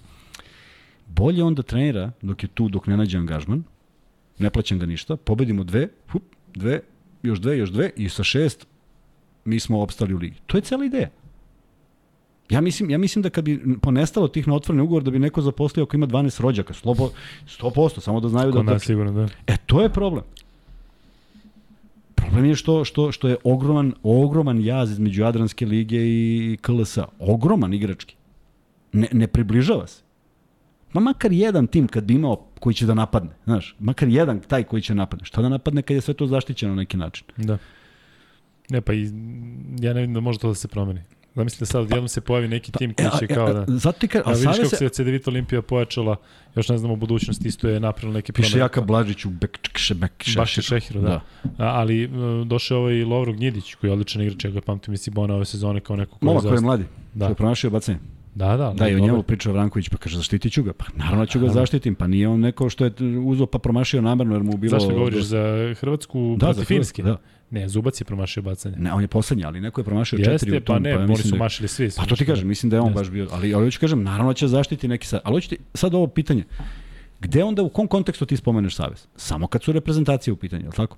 Bolje 1.08 1.44
onda 1.44 1.62
trenira 1.62 2.12
dok 2.22 2.42
je 2.42 2.48
tu, 2.48 2.68
dok 2.68 2.86
ne 2.86 2.96
nađe 2.96 3.18
angažman, 3.18 3.64
ne 4.38 4.50
plaćam 4.50 4.78
ga 4.78 4.86
ništa, 4.86 5.16
pobedimo 5.16 5.64
dve, 5.64 5.88
hup, 6.12 6.22
dve, 6.54 6.80
još 7.22 7.38
dve, 7.38 7.58
još 7.58 7.70
dve 7.70 7.90
i 7.96 8.08
sa 8.08 8.24
šest 8.24 8.66
mi 9.44 9.60
smo 9.60 9.80
opstali 9.80 10.14
u 10.14 10.18
ligi. 10.18 10.36
To 10.46 10.56
je 10.56 10.62
cela 10.62 10.84
ideja. 10.84 11.10
Ja 12.50 12.60
mislim, 12.60 12.90
ja 12.90 12.98
mislim 12.98 13.22
da 13.22 13.30
kad 13.30 13.44
bi 13.44 13.78
ponestalo 13.82 14.28
tih 14.28 14.48
na 14.48 14.54
otvoreni 14.54 14.82
ugovor 14.82 15.02
da 15.02 15.10
bi 15.10 15.18
neko 15.18 15.42
zaposlio 15.42 15.84
ako 15.84 15.96
ima 15.96 16.06
12 16.06 16.40
rođaka, 16.40 16.74
slobo, 16.74 17.10
100%, 17.46 18.00
samo 18.00 18.20
da 18.20 18.28
znaju 18.28 18.52
Kod 18.52 18.64
da... 18.64 18.72
Nas 18.72 18.82
sigurno, 18.82 19.12
da. 19.12 19.28
E, 19.46 19.56
to 19.66 19.82
je 19.82 19.88
problem. 19.88 20.24
Problem 22.14 22.44
je 22.44 22.54
što, 22.54 22.84
što, 22.84 23.12
što 23.12 23.28
je 23.28 23.36
ogroman, 23.44 23.92
ogroman 24.02 24.64
jaz 24.64 24.90
između 24.90 25.22
Jadranske 25.22 25.66
lige 25.66 25.98
i 25.98 26.58
KLS-a. 26.60 27.04
Ogroman 27.18 27.74
igrački. 27.74 28.16
Ne, 28.92 29.08
ne 29.12 29.26
približava 29.26 29.86
se. 29.86 30.02
Ma 30.92 31.00
makar 31.00 31.32
jedan 31.32 31.66
tim 31.66 31.88
kad 31.88 32.04
bi 32.04 32.14
imao 32.14 32.44
koji 32.60 32.74
će 32.74 32.86
da 32.86 32.94
napadne, 32.94 33.30
znaš, 33.44 33.76
makar 33.78 34.08
jedan 34.08 34.40
taj 34.40 34.64
koji 34.64 34.82
će 34.82 34.94
napadne. 34.94 35.24
Šta 35.24 35.42
da 35.42 35.48
napadne 35.48 35.82
kad 35.82 35.94
je 35.94 36.00
sve 36.00 36.14
to 36.14 36.26
zaštićeno 36.26 36.74
na 36.74 36.82
neki 36.82 36.96
način? 36.96 37.26
Da. 37.36 37.58
Ne, 38.68 38.80
pa 38.80 38.92
i, 38.92 39.02
ja 39.80 39.92
ne 39.92 40.00
vidim 40.00 40.14
da 40.14 40.20
može 40.20 40.38
to 40.38 40.48
da 40.48 40.54
se 40.54 40.68
promeni. 40.68 41.00
Zamislite 41.34 41.62
da 41.62 41.66
sad 41.66 41.82
odjednom 41.82 42.08
se 42.08 42.20
pojavi 42.20 42.48
neki 42.48 42.72
tim 42.72 42.94
koji 42.94 43.10
će 43.18 43.26
kao 43.26 43.52
da... 43.52 43.64
Zato 43.68 43.98
ti 43.98 44.08
ka, 44.08 44.18
a, 44.18 44.22
a 44.26 44.32
vidiš 44.32 44.56
kako 44.56 44.76
se 44.76 44.88
CDVita 44.88 45.30
Olimpija 45.30 45.62
pojačala, 45.62 46.16
još 46.56 46.68
ne 46.68 46.78
znamo 46.78 46.94
u 46.94 46.96
budućnosti, 46.96 47.48
isto 47.48 47.68
je 47.68 47.80
napravila 47.80 48.14
neke 48.14 48.32
promene. 48.32 48.48
Piše 48.48 48.58
Jaka 48.58 48.80
Blažić 48.80 49.24
u 49.24 49.30
Bekče, 49.30 49.94
Bekše. 49.94 50.38
Baš 50.38 50.56
je 50.56 50.62
Šehiru, 50.62 51.00
da. 51.00 51.08
da. 51.08 51.20
A, 51.64 51.80
ali 51.80 52.10
došao 52.46 52.78
ovaj 52.78 53.04
Lovro 53.04 53.32
Gnjidić, 53.32 53.74
koji 53.74 53.88
je 53.88 53.92
odličan 53.92 54.22
igrač, 54.22 54.44
ja 54.44 54.50
ga 54.50 54.60
pamtim 54.60 54.94
iz 54.94 55.00
Sibona 55.00 55.34
ove 55.34 55.44
sezone 55.44 55.80
kao 55.80 55.96
neko 55.96 56.18
koji 56.18 56.34
je 56.34 56.40
koji 56.40 56.54
je 56.54 56.60
mladi, 56.60 56.84
da. 57.14 57.26
koji 57.26 57.32
je 57.32 57.36
pronašao 57.36 57.70
bacanje. 57.70 57.98
Da, 58.34 58.56
da. 58.56 58.72
Da, 58.76 58.88
i 58.88 58.94
o 58.94 58.98
njemu 58.98 59.22
pričao 59.22 59.52
Vranković, 59.52 59.88
pa 59.88 59.96
kaže 59.96 60.16
zaštitit 60.16 60.52
ću 60.52 60.62
ga. 60.62 60.72
Pa 60.72 60.84
naravno 60.96 61.26
ću 61.26 61.40
ga 61.40 61.48
zaštitim, 61.48 61.94
pa 61.94 62.06
nije 62.06 62.28
on 62.28 62.40
neko 62.40 62.70
što 62.70 62.84
je 62.84 62.92
uzeo 63.24 63.46
pa 63.46 63.58
promašio 63.58 64.02
namerno 64.02 64.34
jer 64.34 64.42
mu 64.42 64.56
bilo... 64.56 64.78
Zašto 64.78 64.94
govoriš 64.94 65.24
za 65.24 65.74
Hrvatsku 65.80 66.36
da, 66.38 66.46
protiv 66.46 66.64
Finske? 66.64 67.02
Da. 67.02 67.16
Ne, 67.50 67.68
Zubac 67.68 68.00
je 68.00 68.04
promašio 68.04 68.42
bacanje. 68.42 68.76
Ne, 68.76 68.92
on 68.92 69.02
je 69.02 69.08
poslednji, 69.08 69.44
ali 69.44 69.60
neko 69.60 69.80
je 69.80 69.84
promašio 69.84 70.16
Jeste, 70.16 70.32
četiri 70.32 70.56
u 70.56 70.60
tom. 70.60 70.76
pa 70.76 70.80
ne, 70.80 70.94
pa 70.94 71.02
oni 71.02 71.16
su 71.16 71.28
da 71.28 71.36
mašili 71.36 71.68
svi. 71.68 71.90
Pa 71.96 72.06
to 72.06 72.16
ti 72.16 72.26
kažem, 72.26 72.48
mislim 72.48 72.70
da 72.70 72.76
je 72.76 72.80
on 72.80 72.86
Jeste. 72.86 72.98
baš 73.00 73.10
bio. 73.10 73.28
Ali, 73.32 73.54
ali 73.54 73.64
hoću 73.64 73.80
kažem, 73.80 74.02
naravno 74.02 74.32
će 74.32 74.48
zaštiti 74.48 74.88
neki 74.88 75.06
sad. 75.06 75.20
Ali 75.24 75.36
hoću 75.36 75.54
sad 75.74 75.94
ovo 75.94 76.06
pitanje. 76.06 76.44
Gde 77.20 77.44
onda, 77.44 77.62
u 77.62 77.68
kom 77.68 77.86
kontekstu 77.86 78.26
ti 78.26 78.36
spomeneš 78.36 78.76
Savez? 78.76 79.06
Samo 79.16 79.46
kad 79.46 79.62
su 79.62 79.72
reprezentacije 79.72 80.34
u 80.34 80.36
pitanju, 80.36 80.62
je 80.62 80.68
li 80.68 80.74
tako? 80.74 80.96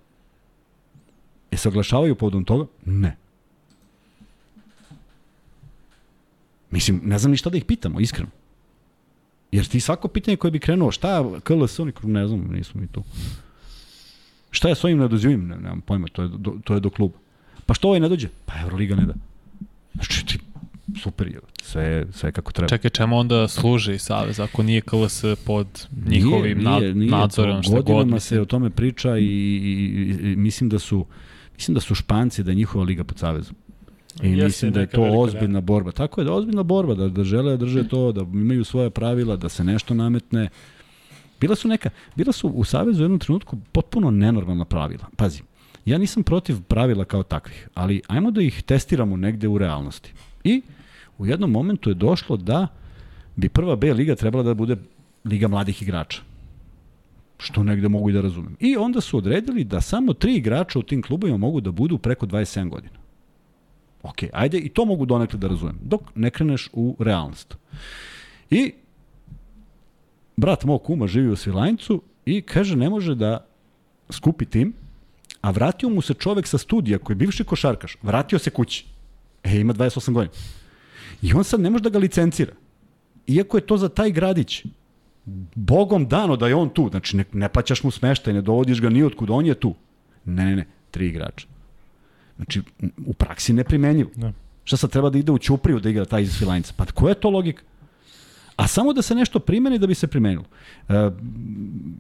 E 1.50 1.56
se 1.56 1.68
oglašavaju 1.68 2.14
povodom 2.14 2.44
toga? 2.44 2.66
Ne. 2.84 3.16
Mislim, 6.70 7.00
ne 7.04 7.18
znam 7.18 7.30
ni 7.30 7.36
šta 7.36 7.50
da 7.50 7.56
ih 7.56 7.64
pitamo, 7.64 8.00
iskreno. 8.00 8.30
Jer 9.52 9.66
ti 9.66 9.80
svako 9.80 10.08
pitanje 10.08 10.36
koje 10.36 10.50
bi 10.50 10.58
krenuo, 10.58 10.90
šta 10.90 11.24
KLS, 11.40 11.78
oni 11.78 11.92
ne 12.02 12.28
znam, 12.28 12.48
nismo 12.52 12.80
mi 12.80 12.86
tu. 12.86 13.02
Šta 14.50 14.68
je 14.68 14.74
s 14.74 14.84
ovim 14.84 14.98
nedozivim? 14.98 15.48
Ne, 15.48 15.56
nemam 15.56 15.80
pojma, 15.80 16.08
to 16.12 16.22
je, 16.22 16.28
do, 16.28 16.54
to 16.64 16.74
je 16.74 16.80
do 16.80 16.90
kluba. 16.90 17.18
Pa 17.66 17.74
što 17.74 17.88
ovaj 17.88 18.00
ne 18.00 18.08
dođe? 18.08 18.28
Pa 18.46 18.60
Euroliga 18.62 18.96
ne 18.96 19.06
da. 19.06 19.14
Znači 19.94 20.26
ti, 20.26 20.38
super 21.02 21.26
je. 21.26 21.40
sve, 21.62 22.06
sve 22.12 22.32
kako 22.32 22.52
treba. 22.52 22.68
Čekaj, 22.68 22.90
čemu 22.90 23.18
onda 23.18 23.48
služi 23.48 23.98
Savez 23.98 24.40
ako 24.40 24.62
nije 24.62 24.80
KLS 24.80 25.24
pod 25.46 25.88
njihovim 26.06 26.58
nije, 26.58 26.80
nije, 26.80 26.94
nije, 26.94 27.10
nadzorom? 27.10 27.62
Što 27.62 27.82
godinama 27.82 28.10
god, 28.10 28.22
se 28.22 28.40
o 28.40 28.44
tome 28.44 28.70
priča 28.70 29.18
i, 29.18 29.24
i, 29.24 30.32
i, 30.32 30.36
mislim 30.36 30.70
da 30.70 30.78
su 30.78 31.06
mislim 31.56 31.74
da 31.74 31.80
su 31.80 31.94
Španci, 31.94 32.42
da 32.42 32.50
je 32.50 32.54
njihova 32.54 32.84
liga 32.84 33.04
pod 33.04 33.18
Savezom. 33.18 33.56
I 34.22 34.30
Jeste 34.30 34.44
mislim 34.44 34.72
da 34.72 34.80
je 34.80 34.86
to 34.86 35.02
ozbiljna 35.02 35.60
da. 35.60 35.64
borba. 35.64 35.92
Tako 35.92 36.20
je 36.20 36.24
da 36.24 36.32
ozbiljna 36.32 36.62
borba, 36.62 36.94
da, 36.94 37.08
da 37.08 37.24
žele 37.24 37.50
da 37.50 37.56
drže 37.56 37.88
to, 37.88 38.12
da 38.12 38.20
imaju 38.20 38.64
svoje 38.64 38.90
pravila, 38.90 39.36
da 39.36 39.48
se 39.48 39.64
nešto 39.64 39.94
nametne. 39.94 40.48
Bila 41.40 41.54
su 41.54 41.68
neka, 41.68 41.90
bila 42.14 42.32
su 42.32 42.48
u 42.48 42.64
Savezu 42.64 43.00
u 43.00 43.04
jednom 43.04 43.18
trenutku 43.18 43.56
potpuno 43.72 44.10
nenormalna 44.10 44.64
pravila. 44.64 45.04
Pazi, 45.16 45.42
ja 45.84 45.98
nisam 45.98 46.22
protiv 46.22 46.62
pravila 46.62 47.04
kao 47.04 47.22
takvih, 47.22 47.68
ali 47.74 48.02
ajmo 48.06 48.30
da 48.30 48.42
ih 48.42 48.62
testiramo 48.62 49.16
negde 49.16 49.48
u 49.48 49.58
realnosti. 49.58 50.12
I 50.44 50.62
u 51.18 51.26
jednom 51.26 51.50
momentu 51.50 51.90
je 51.90 51.94
došlo 51.94 52.36
da 52.36 52.66
bi 53.36 53.48
prva 53.48 53.76
B 53.76 53.92
liga 53.92 54.14
trebala 54.14 54.44
da 54.44 54.54
bude 54.54 54.76
liga 55.24 55.48
mladih 55.48 55.82
igrača. 55.82 56.22
Što 57.38 57.62
negde 57.62 57.88
mogu 57.88 58.10
i 58.10 58.12
da 58.12 58.20
razumem. 58.20 58.56
I 58.60 58.76
onda 58.76 59.00
su 59.00 59.18
odredili 59.18 59.64
da 59.64 59.80
samo 59.80 60.12
tri 60.12 60.36
igrača 60.36 60.78
u 60.78 60.82
tim 60.82 61.02
klubovima 61.02 61.38
mogu 61.38 61.60
da 61.60 61.70
budu 61.70 61.98
preko 61.98 62.26
27 62.26 62.68
godina. 62.68 63.05
Ok, 64.02 64.22
ajde, 64.32 64.58
i 64.58 64.68
to 64.68 64.84
mogu 64.84 65.06
donekle 65.06 65.38
da 65.38 65.48
razumem, 65.48 65.78
dok 65.82 66.02
ne 66.14 66.30
kreneš 66.30 66.68
u 66.72 66.96
realnost. 66.98 67.56
I 68.50 68.72
brat 70.36 70.64
mog 70.64 70.82
kuma 70.82 71.06
živi 71.06 71.28
u 71.28 71.36
Svilajncu 71.36 72.02
i 72.26 72.42
kaže 72.42 72.76
ne 72.76 72.90
može 72.90 73.14
da 73.14 73.46
skupi 74.10 74.46
tim, 74.46 74.72
a 75.40 75.50
vratio 75.50 75.88
mu 75.88 76.02
se 76.02 76.14
čovek 76.14 76.46
sa 76.46 76.58
studija 76.58 76.98
koji 76.98 77.14
je 77.14 77.18
bivši 77.18 77.44
košarkaš, 77.44 77.96
vratio 78.02 78.38
se 78.38 78.50
kući. 78.50 78.84
E, 79.44 79.60
ima 79.60 79.74
28 79.74 80.12
godina. 80.12 80.34
I 81.22 81.32
on 81.32 81.44
sad 81.44 81.60
ne 81.60 81.70
može 81.70 81.82
da 81.82 81.90
ga 81.90 81.98
licencira. 81.98 82.52
Iako 83.26 83.56
je 83.56 83.66
to 83.66 83.76
za 83.76 83.88
taj 83.88 84.10
gradić 84.10 84.64
bogom 85.54 86.08
dano 86.08 86.36
da 86.36 86.48
je 86.48 86.54
on 86.54 86.68
tu. 86.68 86.88
Znači, 86.90 87.16
ne, 87.16 87.24
ne 87.32 87.48
plaćaš 87.48 87.82
mu 87.82 87.90
smeštaj, 87.90 88.32
ne 88.32 88.42
dovodiš 88.42 88.80
ga 88.80 88.90
ni 88.90 89.02
otkud, 89.02 89.30
on 89.30 89.46
je 89.46 89.54
tu. 89.54 89.74
Ne, 90.24 90.44
ne, 90.44 90.56
ne, 90.56 90.66
tri 90.90 91.08
igrača. 91.08 91.46
Znači, 92.36 92.62
u 93.06 93.12
praksi 93.12 93.52
neprimenjivo. 93.52 94.10
Da. 94.16 94.32
Šta 94.64 94.76
sad 94.76 94.90
treba 94.90 95.10
da 95.10 95.18
ide 95.18 95.32
u 95.32 95.38
Ćupriju 95.38 95.80
da 95.80 95.90
igra 95.90 96.04
taj 96.04 96.22
iz 96.22 96.38
Filajnca? 96.38 96.72
Pa 96.76 96.84
koja 96.84 97.10
je 97.10 97.20
to 97.20 97.30
logika? 97.30 97.62
A 98.56 98.66
samo 98.66 98.92
da 98.92 99.02
se 99.02 99.14
nešto 99.14 99.38
primeni 99.38 99.78
da 99.78 99.86
bi 99.86 99.94
se 99.94 100.06
primenilo. 100.06 100.44
E, 100.88 101.10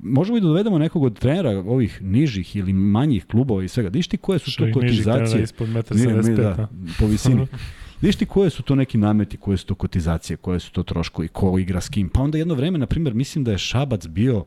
možemo 0.02 0.38
i 0.38 0.40
da 0.40 0.46
dovedemo 0.46 0.78
nekog 0.78 1.02
od 1.02 1.18
trenera 1.18 1.50
ovih 1.50 2.02
nižih 2.02 2.56
ili 2.56 2.72
manjih 2.72 3.26
klubova 3.26 3.64
i 3.64 3.68
svega. 3.68 3.90
Diš 3.90 4.08
ti 4.08 4.16
koje 4.16 4.38
su 4.38 4.56
to 4.56 4.66
kotizacije? 4.74 5.42
ispod 5.42 5.68
1,75 5.68 6.36
da, 6.36 6.68
po 6.98 7.06
visini. 7.06 7.46
Viš 8.00 8.16
ti 8.16 8.26
koje 8.26 8.50
su 8.50 8.62
to 8.62 8.74
neki 8.74 8.98
nameti, 8.98 9.36
koje 9.36 9.56
su 9.56 9.66
to 9.66 9.74
kotizacije, 9.74 10.36
koje 10.36 10.60
su 10.60 10.72
to 10.72 10.82
troškovi, 10.82 11.28
ko 11.28 11.58
igra 11.58 11.80
s 11.80 11.88
kim. 11.88 12.08
Pa 12.08 12.22
onda 12.22 12.38
jedno 12.38 12.54
vreme, 12.54 12.78
na 12.78 12.86
primjer, 12.86 13.14
mislim 13.14 13.44
da 13.44 13.52
je 13.52 13.58
Šabac 13.58 14.06
bio 14.06 14.44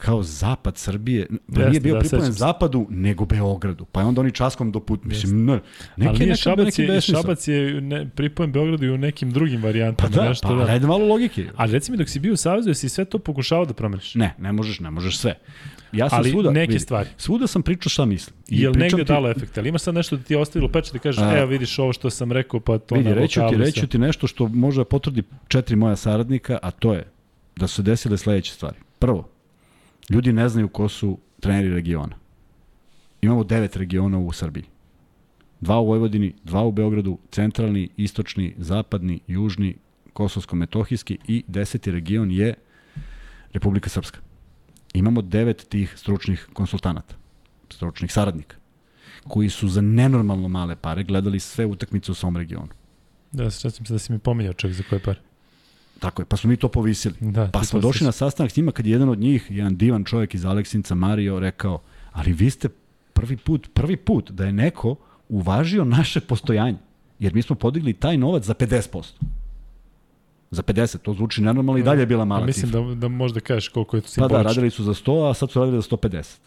kao 0.00 0.22
zapad 0.22 0.78
Srbije, 0.78 1.26
da 1.48 1.68
nije 1.68 1.80
bio 1.80 1.94
da, 1.94 2.00
pripojen 2.00 2.32
zapadu, 2.32 2.86
nego 2.90 3.24
Beogradu. 3.24 3.84
Pa 3.84 4.00
je 4.00 4.06
onda 4.06 4.20
oni 4.20 4.32
časkom 4.32 4.72
do 4.72 4.80
put, 4.80 5.04
mislim, 5.04 5.44
ne, 5.44 5.60
neki, 5.96 6.24
nije 6.24 6.36
Šabac, 6.36 6.78
je, 6.78 7.00
Šabac 7.00 7.48
je 7.48 7.80
ne, 7.80 8.08
pripojen 8.08 8.52
Beogradu 8.52 8.86
i 8.86 8.90
u 8.90 8.98
nekim 8.98 9.30
drugim 9.30 9.62
varijantama. 9.62 10.10
Pa 10.10 10.16
da, 10.16 10.28
nešto, 10.28 10.48
pa 10.48 10.54
da. 10.54 10.72
ajde 10.72 10.86
malo 10.86 11.06
logike. 11.06 11.46
Ali 11.56 11.72
reci 11.72 11.92
mi, 11.92 11.98
dok 11.98 12.08
si 12.08 12.20
bio 12.20 12.32
u 12.32 12.36
Savezu, 12.36 12.70
jesi 12.70 12.88
sve 12.88 13.04
to 13.04 13.18
pokušao 13.18 13.64
da 13.64 13.74
promeniš? 13.74 14.14
Ne, 14.14 14.34
ne 14.38 14.52
možeš, 14.52 14.80
ne 14.80 14.90
možeš 14.90 15.18
sve. 15.18 15.34
Ja 15.92 16.08
sam 16.08 16.18
Ali 16.18 16.30
svuda, 16.30 16.50
neke 16.50 16.72
vidi, 16.72 16.80
stvari. 16.80 17.08
Svuda 17.16 17.46
sam 17.46 17.62
pričao 17.62 17.90
šta 17.90 18.04
mislim. 18.04 18.36
I 18.48 18.60
Jel 18.60 18.72
negde 18.72 18.96
ti... 18.96 19.04
dalo 19.04 19.30
efekt? 19.30 19.58
Ali 19.58 19.68
imaš 19.68 19.82
sad 19.82 19.94
nešto 19.94 20.16
da 20.16 20.22
ti 20.22 20.34
je 20.34 20.38
ostavilo 20.38 20.72
pečet 20.72 20.92
da 20.92 20.98
kažeš, 20.98 21.24
evo 21.36 21.46
vidiš 21.46 21.78
ovo 21.78 21.92
što 21.92 22.10
sam 22.10 22.32
rekao, 22.32 22.60
pa 22.60 22.78
to 22.78 22.94
vidi, 22.94 23.14
reću 23.14 23.40
ti, 23.50 23.56
reću 23.56 23.86
ti 23.86 23.98
nešto 23.98 24.26
što 24.26 24.48
može 24.48 24.80
da 24.80 24.84
potvrdi 24.84 25.22
četiri 25.48 25.76
moja 25.76 25.96
saradnika, 25.96 26.58
a 26.62 26.70
to 26.70 26.94
je 26.94 27.04
da 27.56 27.66
su 27.66 27.82
desile 27.82 28.18
sledeće 28.18 28.52
stvari. 28.52 28.76
Prvo, 28.98 29.28
Ljudi 30.10 30.32
ne 30.32 30.48
znaju 30.48 30.68
ko 30.68 30.88
su 30.88 31.18
treneri 31.40 31.68
regiona. 31.68 32.16
Imamo 33.22 33.44
devet 33.44 33.76
regiona 33.76 34.18
u 34.18 34.32
Srbiji. 34.32 34.64
Dva 35.60 35.80
u 35.80 35.86
Vojvodini, 35.86 36.34
dva 36.44 36.62
u 36.62 36.72
Beogradu, 36.72 37.18
centralni, 37.30 37.88
istočni, 37.96 38.54
zapadni, 38.58 39.20
južni, 39.26 39.76
kosovsko-metohijski 40.12 41.18
i 41.28 41.44
deseti 41.46 41.90
region 41.90 42.30
je 42.30 42.54
Republika 43.52 43.88
Srpska. 43.88 44.18
Imamo 44.94 45.22
devet 45.22 45.66
tih 45.68 45.94
stručnih 45.96 46.48
konsultanata, 46.52 47.14
stručnih 47.70 48.12
saradnika, 48.12 48.56
koji 49.28 49.48
su 49.48 49.68
za 49.68 49.80
nenormalno 49.80 50.48
male 50.48 50.76
pare 50.76 51.04
gledali 51.04 51.40
sve 51.40 51.66
utakmice 51.66 52.12
u 52.12 52.14
svom 52.14 52.36
regionu. 52.36 52.68
Da, 53.32 53.50
se 53.50 53.70
se 53.70 53.82
da 53.88 53.98
si 53.98 54.12
mi 54.12 54.18
pominjao 54.18 54.52
čak 54.52 54.72
za 54.72 54.82
koje 54.88 55.02
pare. 55.02 55.20
Tako 56.00 56.22
je, 56.22 56.26
pa 56.26 56.36
smo 56.36 56.50
mi 56.50 56.56
to 56.56 56.68
povisili. 56.68 57.14
Da, 57.20 57.48
pa 57.52 57.64
smo 57.64 57.80
došli 57.80 58.04
na 58.04 58.12
sastanak 58.12 58.52
s 58.52 58.56
njima 58.56 58.72
kad 58.72 58.86
je 58.86 58.92
jedan 58.92 59.08
od 59.08 59.18
njih, 59.18 59.46
jedan 59.50 59.76
divan 59.76 60.04
čovjek 60.04 60.34
iz 60.34 60.44
Aleksinca, 60.44 60.94
Mario, 60.94 61.40
rekao, 61.40 61.82
ali 62.12 62.32
vi 62.32 62.50
ste 62.50 62.68
prvi 63.12 63.36
put, 63.36 63.68
prvi 63.74 63.96
put 63.96 64.30
da 64.30 64.44
je 64.44 64.52
neko 64.52 64.96
uvažio 65.28 65.84
naše 65.84 66.20
postojanje. 66.20 66.78
Jer 67.18 67.34
mi 67.34 67.42
smo 67.42 67.56
podigli 67.56 67.92
taj 67.92 68.16
novac 68.16 68.44
za 68.44 68.54
50%. 68.54 69.04
Za 70.50 70.62
50, 70.62 70.98
to 70.98 71.14
zvuči 71.14 71.42
nenormalno 71.42 71.78
i 71.78 71.82
dalje 71.82 72.02
je 72.02 72.06
bila 72.06 72.24
mala 72.24 72.46
Mislim 72.46 72.66
cifra. 72.66 72.80
da, 72.80 72.94
da 72.94 73.08
možda 73.08 73.40
kažeš 73.40 73.68
koliko 73.68 73.96
je 73.96 74.00
to 74.00 74.08
simbolično. 74.08 74.38
Pa 74.38 74.42
da, 74.42 74.48
radili 74.48 74.70
su 74.70 74.84
za 74.84 74.94
100, 74.94 75.30
a 75.30 75.34
sad 75.34 75.50
su 75.50 75.60
radili 75.60 75.82
za 75.82 75.88
150. 75.88 76.38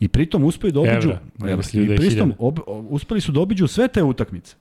I 0.00 0.08
pritom 0.08 0.44
uspeli 0.44 0.72
da 0.72 0.80
obiđu, 0.80 1.08
evra, 1.08 1.20
evra, 1.50 1.62
i 1.72 1.86
da 1.86 1.94
pritom 1.94 2.32
ob, 2.38 2.58
uspeli 2.66 3.20
su 3.20 3.32
da 3.32 3.40
obiđu 3.40 3.66
sve 3.66 3.88
te 3.88 4.02
utakmice. 4.02 4.54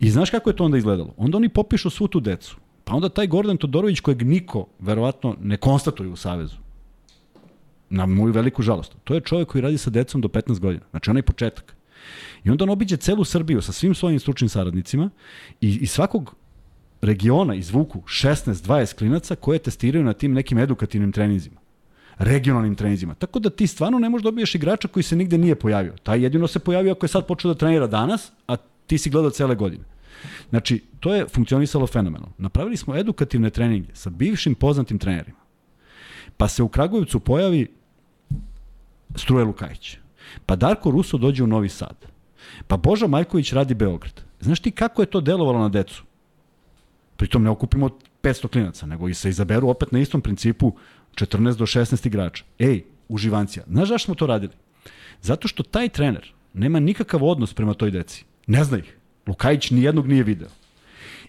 I 0.00 0.10
znaš 0.10 0.30
kako 0.30 0.50
je 0.50 0.56
to 0.56 0.64
onda 0.64 0.78
izgledalo? 0.78 1.14
Onda 1.16 1.36
oni 1.36 1.48
popišu 1.48 1.90
svu 1.90 2.08
tu 2.08 2.20
decu. 2.20 2.56
Pa 2.84 2.94
onda 2.94 3.08
taj 3.08 3.26
Gordon 3.26 3.56
Todorović 3.56 4.00
kojeg 4.00 4.22
niko, 4.22 4.66
verovatno, 4.78 5.36
ne 5.40 5.56
konstatuje 5.56 6.08
u 6.08 6.16
Savezu. 6.16 6.56
Na 7.90 8.06
moju 8.06 8.32
veliku 8.32 8.62
žalost. 8.62 8.96
To 9.04 9.14
je 9.14 9.20
čovjek 9.20 9.48
koji 9.48 9.62
radi 9.62 9.78
sa 9.78 9.90
decom 9.90 10.20
do 10.20 10.28
15 10.28 10.58
godina. 10.58 10.84
Znači 10.90 11.10
onaj 11.10 11.22
početak. 11.22 11.76
I 12.44 12.50
onda 12.50 12.64
on 12.64 12.70
obiđe 12.70 12.96
celu 12.96 13.24
Srbiju 13.24 13.62
sa 13.62 13.72
svim 13.72 13.94
svojim 13.94 14.20
stručnim 14.20 14.48
saradnicima 14.48 15.10
i, 15.60 15.78
i 15.80 15.86
svakog 15.86 16.34
regiona 17.00 17.54
izvuku 17.54 18.00
16-20 18.00 18.94
klinaca 18.98 19.34
koje 19.34 19.58
testiraju 19.58 20.04
na 20.04 20.12
tim 20.12 20.32
nekim 20.32 20.58
edukativnim 20.58 21.12
treninzima 21.12 21.64
regionalnim 22.18 22.74
treninzima. 22.74 23.14
Tako 23.14 23.38
da 23.38 23.50
ti 23.50 23.66
stvarno 23.66 23.98
ne 23.98 24.08
možeš 24.08 24.24
dobiješ 24.24 24.54
igrača 24.54 24.88
koji 24.88 25.02
se 25.02 25.16
nigde 25.16 25.38
nije 25.38 25.54
pojavio. 25.54 25.94
Taj 26.02 26.22
jedino 26.22 26.46
se 26.46 26.58
pojavio 26.58 26.92
ako 26.92 27.04
je 27.04 27.08
sad 27.08 27.26
počeo 27.26 27.52
da 27.52 27.58
trenira 27.58 27.86
danas, 27.86 28.32
a 28.48 28.56
ti 28.86 28.98
si 28.98 29.10
gledao 29.10 29.30
cele 29.30 29.54
godine. 29.54 29.84
Znači, 30.50 30.82
to 31.00 31.14
je 31.14 31.26
funkcionisalo 31.28 31.86
fenomenalno. 31.86 32.32
Napravili 32.38 32.76
smo 32.76 32.96
edukativne 32.96 33.50
treninge 33.50 33.94
sa 33.94 34.10
bivšim 34.10 34.54
poznatim 34.54 34.98
trenerima. 34.98 35.38
Pa 36.36 36.48
se 36.48 36.62
u 36.62 36.68
Kragujevcu 36.68 37.20
pojavi 37.20 37.68
Struje 39.16 39.44
Lukajić. 39.44 39.96
Pa 40.46 40.56
Darko 40.56 40.90
Ruso 40.90 41.18
dođe 41.18 41.44
u 41.44 41.46
Novi 41.46 41.68
Sad. 41.68 42.06
Pa 42.66 42.76
Boža 42.76 43.06
Majković 43.06 43.52
radi 43.52 43.74
Beograd. 43.74 44.22
Znaš 44.40 44.60
ti 44.60 44.70
kako 44.70 45.02
je 45.02 45.06
to 45.06 45.20
delovalo 45.20 45.58
na 45.58 45.68
decu? 45.68 46.02
Pritom 47.16 47.42
ne 47.42 47.50
okupimo 47.50 47.90
500 48.22 48.48
klinaca, 48.48 48.86
nego 48.86 49.08
i 49.08 49.14
se 49.14 49.28
izaberu 49.28 49.68
opet 49.68 49.92
na 49.92 49.98
istom 49.98 50.20
principu 50.20 50.72
14 51.14 51.56
do 51.56 51.66
16 51.66 52.06
igrača. 52.06 52.44
Ej, 52.58 52.84
uživancija. 53.08 53.64
Znaš 53.68 53.88
zašto 53.88 54.04
smo 54.04 54.14
to 54.14 54.26
radili? 54.26 54.52
Zato 55.22 55.48
što 55.48 55.62
taj 55.62 55.88
trener 55.88 56.32
nema 56.54 56.80
nikakav 56.80 57.24
odnos 57.24 57.54
prema 57.54 57.74
toj 57.74 57.90
deci. 57.90 58.24
Ne 58.46 58.64
zna 58.64 58.78
ih. 58.78 58.96
Lukajić 59.26 59.70
nijednog 59.70 60.08
nije 60.08 60.22
video. 60.22 60.48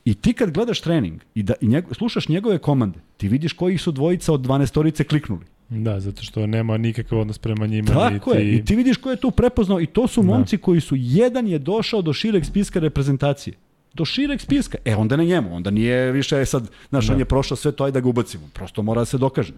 I 0.06 0.14
ti 0.14 0.34
kad 0.34 0.52
gledaš 0.52 0.82
trening 0.82 1.22
i 1.36 1.44
da 1.44 1.54
i 1.62 1.68
njego, 1.68 1.94
slušaš 1.94 2.30
njegove 2.30 2.58
komande, 2.58 3.00
ti 3.18 3.28
vidiš 3.28 3.54
koji 3.54 3.78
su 3.78 3.92
dvojica 3.92 4.34
od 4.34 4.42
12 4.42 5.04
kliknuli. 5.04 5.46
Da, 5.70 6.00
zato 6.00 6.24
što 6.24 6.48
nema 6.48 6.78
nikakav 6.78 7.20
odnos 7.20 7.38
prema 7.38 7.68
njima. 7.68 7.88
Tako 7.88 8.34
je, 8.34 8.56
i 8.56 8.66
ti 8.66 8.76
vidiš 8.76 8.98
ko 8.98 9.12
je 9.12 9.18
tu 9.18 9.32
prepoznao 9.32 9.82
i 9.82 9.86
to 9.86 10.08
su 10.08 10.22
da. 10.22 10.28
momci 10.28 10.58
koji 10.58 10.82
su, 10.82 10.96
jedan 10.98 11.48
je 11.48 11.60
došao 11.60 12.02
do 12.02 12.14
šireg 12.14 12.46
spiska 12.46 12.80
reprezentacije. 12.80 13.54
Do 13.94 14.06
šireg 14.06 14.42
spiska. 14.42 14.78
E, 14.86 14.96
onda 14.96 15.16
na 15.16 15.24
njemu, 15.24 15.56
onda 15.56 15.72
nije 15.72 16.12
više 16.12 16.46
sad, 16.46 16.70
znaš, 16.90 17.08
da. 17.08 17.14
on 17.14 17.20
je 17.20 17.26
prošao 17.26 17.58
sve 17.58 17.72
to, 17.72 17.84
ajde 17.84 17.94
da 17.94 18.00
ga 18.00 18.10
ubacimo. 18.10 18.50
Prosto 18.54 18.84
mora 18.84 19.02
da 19.02 19.06
se 19.06 19.18
dokaže. 19.18 19.54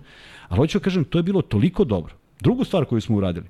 Ali 0.48 0.58
hoću 0.58 0.80
da 0.80 0.84
kažem, 0.84 1.04
to 1.04 1.20
je 1.20 1.24
bilo 1.24 1.42
toliko 1.42 1.84
dobro. 1.84 2.14
Drugu 2.40 2.64
stvar 2.64 2.86
koju 2.86 3.02
smo 3.02 3.18
uradili, 3.18 3.46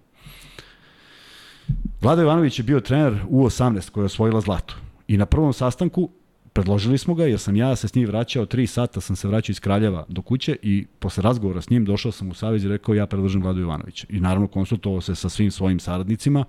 Vlada 2.01 2.21
Ivanović 2.21 2.59
je 2.59 2.63
bio 2.63 2.79
trener 2.79 3.13
U18 3.29 3.89
koja 3.89 4.01
je 4.01 4.05
osvojila 4.05 4.41
zlato. 4.41 4.75
I 5.07 5.17
na 5.17 5.25
prvom 5.25 5.53
sastanku 5.53 6.09
predložili 6.53 6.97
smo 6.97 7.15
ga 7.15 7.25
jer 7.25 7.39
sam 7.39 7.55
ja 7.55 7.75
se 7.75 7.87
s 7.87 7.95
njim 7.95 8.07
vraćao 8.07 8.45
3 8.45 8.65
sata, 8.65 9.01
sam 9.01 9.15
se 9.15 9.27
vraćao 9.27 9.51
iz 9.51 9.59
Kraljeva 9.59 10.05
do 10.09 10.21
kuće 10.21 10.55
i 10.61 10.85
posle 10.99 11.23
razgovora 11.23 11.61
s 11.61 11.69
njim 11.69 11.85
došao 11.85 12.11
sam 12.11 12.29
u 12.29 12.33
Savez 12.33 12.63
i 12.63 12.67
rekao 12.67 12.95
ja 12.95 13.05
predložim 13.05 13.41
Vladu 13.41 13.59
Ivanovića. 13.59 14.07
I 14.09 14.19
naravno 14.19 14.47
konsultovao 14.47 15.01
se 15.01 15.15
sa 15.15 15.29
svim 15.29 15.51
svojim 15.51 15.79
saradnicima. 15.79 16.45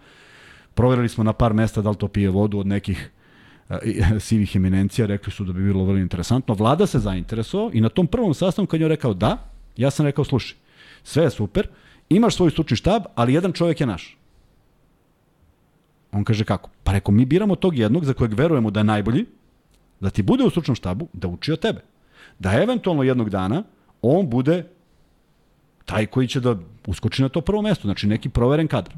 Proverili 0.74 1.08
smo 1.08 1.24
na 1.24 1.32
par 1.32 1.54
mesta 1.54 1.82
da 1.82 1.90
li 1.90 1.96
to 1.96 2.08
pije 2.08 2.30
vodu 2.30 2.58
od 2.58 2.66
nekih 2.66 3.10
uh, 3.68 3.76
sivih 4.18 4.56
eminencija, 4.56 5.06
rekli 5.06 5.32
su 5.32 5.44
da 5.44 5.52
bi 5.52 5.64
bilo 5.64 5.84
vrlo 5.84 5.98
interesantno. 5.98 6.54
Vlada 6.54 6.86
se 6.86 6.98
zainteresovao 6.98 7.70
i 7.72 7.80
na 7.80 7.88
tom 7.88 8.06
prvom 8.06 8.34
sastanku 8.34 8.70
kad 8.70 8.80
je 8.80 8.88
rekao 8.88 9.14
da, 9.14 9.50
ja 9.76 9.90
sam 9.90 10.06
rekao 10.06 10.24
slušaj, 10.24 10.56
sve 11.02 11.24
je 11.24 11.30
super, 11.30 11.68
imaš 12.08 12.36
svoj 12.36 12.50
stručni 12.50 12.76
štab, 12.76 13.02
ali 13.14 13.34
jedan 13.34 13.52
čovjek 13.52 13.80
je 13.80 13.86
naš. 13.86 14.18
On 16.18 16.24
kaže 16.24 16.44
kako? 16.44 16.70
Pa 16.84 16.92
reko, 16.92 17.12
mi 17.12 17.24
biramo 17.24 17.54
tog 17.54 17.78
jednog 17.78 18.04
za 18.04 18.12
kojeg 18.12 18.34
verujemo 18.34 18.70
da 18.70 18.80
je 18.80 18.84
najbolji 18.84 19.26
da 20.00 20.10
ti 20.10 20.22
bude 20.22 20.44
u 20.44 20.50
stručnom 20.50 20.74
štabu, 20.74 21.08
da 21.12 21.28
uči 21.28 21.52
od 21.52 21.60
tebe. 21.60 21.80
Da 22.38 22.52
eventualno 22.62 23.02
jednog 23.02 23.30
dana 23.30 23.62
on 24.02 24.30
bude 24.30 24.64
taj 25.84 26.06
koji 26.06 26.28
će 26.28 26.40
da 26.40 26.56
uskoči 26.86 27.22
na 27.22 27.28
to 27.28 27.40
prvo 27.40 27.62
mesto, 27.62 27.88
znači 27.88 28.06
neki 28.06 28.28
proveren 28.28 28.68
kadar. 28.68 28.94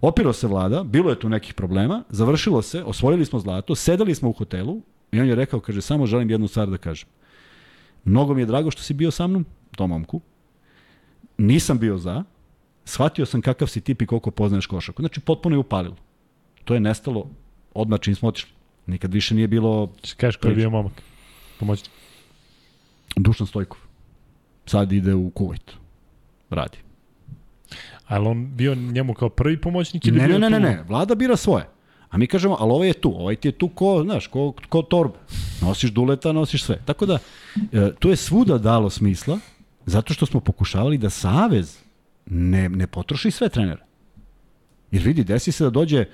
Opiro 0.00 0.32
se 0.32 0.46
vlada, 0.46 0.82
bilo 0.82 1.10
je 1.10 1.18
tu 1.18 1.28
nekih 1.28 1.54
problema, 1.54 2.02
završilo 2.08 2.62
se, 2.62 2.84
osvojili 2.84 3.24
smo 3.24 3.38
zlato, 3.38 3.74
sedeli 3.74 4.14
smo 4.14 4.30
u 4.30 4.32
hotelu 4.32 4.80
i 5.12 5.20
on 5.20 5.28
je 5.28 5.34
rekao, 5.34 5.60
kaže, 5.60 5.82
samo 5.82 6.06
želim 6.06 6.30
jednu 6.30 6.48
stvar 6.48 6.70
da 6.70 6.78
kažem. 6.78 7.08
Mnogo 8.04 8.34
mi 8.34 8.42
je 8.42 8.46
drago 8.46 8.70
što 8.70 8.82
si 8.82 8.94
bio 8.94 9.10
sa 9.10 9.26
mnom, 9.26 9.44
tom 9.76 9.90
momku. 9.90 10.20
Nisam 11.38 11.78
bio 11.78 11.98
za, 11.98 12.24
shvatio 12.84 13.26
sam 13.26 13.42
kakav 13.42 13.68
si 13.68 13.80
tip 13.80 14.02
i 14.02 14.06
koliko 14.06 14.30
poznaješ 14.30 14.66
košaku. 14.66 15.02
Znači, 15.02 15.20
potpuno 15.20 15.56
je 15.56 15.60
upalilo. 15.60 15.96
To 16.66 16.74
je 16.74 16.80
nestalo 16.80 17.30
odmah 17.74 18.00
čim 18.00 18.14
smo 18.14 18.28
otišli. 18.28 18.50
Nikad 18.86 19.14
više 19.14 19.34
nije 19.34 19.48
bilo... 19.48 19.92
Kažeš 20.16 20.36
ko 20.36 20.48
je 20.48 20.54
bio 20.54 20.70
momak? 20.70 20.92
Pomoćnik. 21.60 21.90
Dušan 23.16 23.46
Stojkov. 23.46 23.78
Sad 24.66 24.92
ide 24.92 25.14
u 25.14 25.30
Kuvajt. 25.30 25.72
Radi. 26.50 26.78
Ali 28.06 28.26
on 28.28 28.56
bio 28.56 28.74
njemu 28.74 29.14
kao 29.14 29.28
prvi 29.28 29.60
pomoćnik 29.60 30.06
ili 30.06 30.18
ne, 30.18 30.26
bio 30.26 30.38
ne, 30.38 30.50
ne, 30.50 30.60
ne, 30.60 30.68
ne, 30.68 30.82
vlada 30.88 31.14
bira 31.14 31.36
svoje. 31.36 31.68
A 32.10 32.18
mi 32.18 32.26
kažemo, 32.26 32.56
ali 32.60 32.72
ovaj 32.72 32.88
je 32.88 32.92
tu, 32.92 33.14
ovaj 33.20 33.36
ti 33.36 33.48
je 33.48 33.52
tu 33.52 33.68
ko, 33.68 34.02
znaš, 34.04 34.26
ko, 34.26 34.52
ko 34.68 34.82
torbu. 34.82 35.14
Nosiš 35.62 35.90
duleta, 35.90 36.32
nosiš 36.32 36.64
sve. 36.64 36.82
Tako 36.84 37.06
da, 37.06 37.18
e, 37.72 37.90
to 37.98 38.10
je 38.10 38.16
svuda 38.16 38.58
dalo 38.58 38.90
smisla, 38.90 39.38
zato 39.86 40.14
što 40.14 40.26
smo 40.26 40.40
pokušavali 40.40 40.98
da 40.98 41.10
Savez 41.10 41.78
ne, 42.26 42.68
ne 42.68 42.86
potroši 42.86 43.30
sve 43.30 43.48
trenere. 43.48 43.82
Jer 44.90 45.02
vidi, 45.02 45.24
desi 45.24 45.52
se 45.52 45.64
da 45.64 45.70
dođe 45.70 45.98
e, 46.00 46.06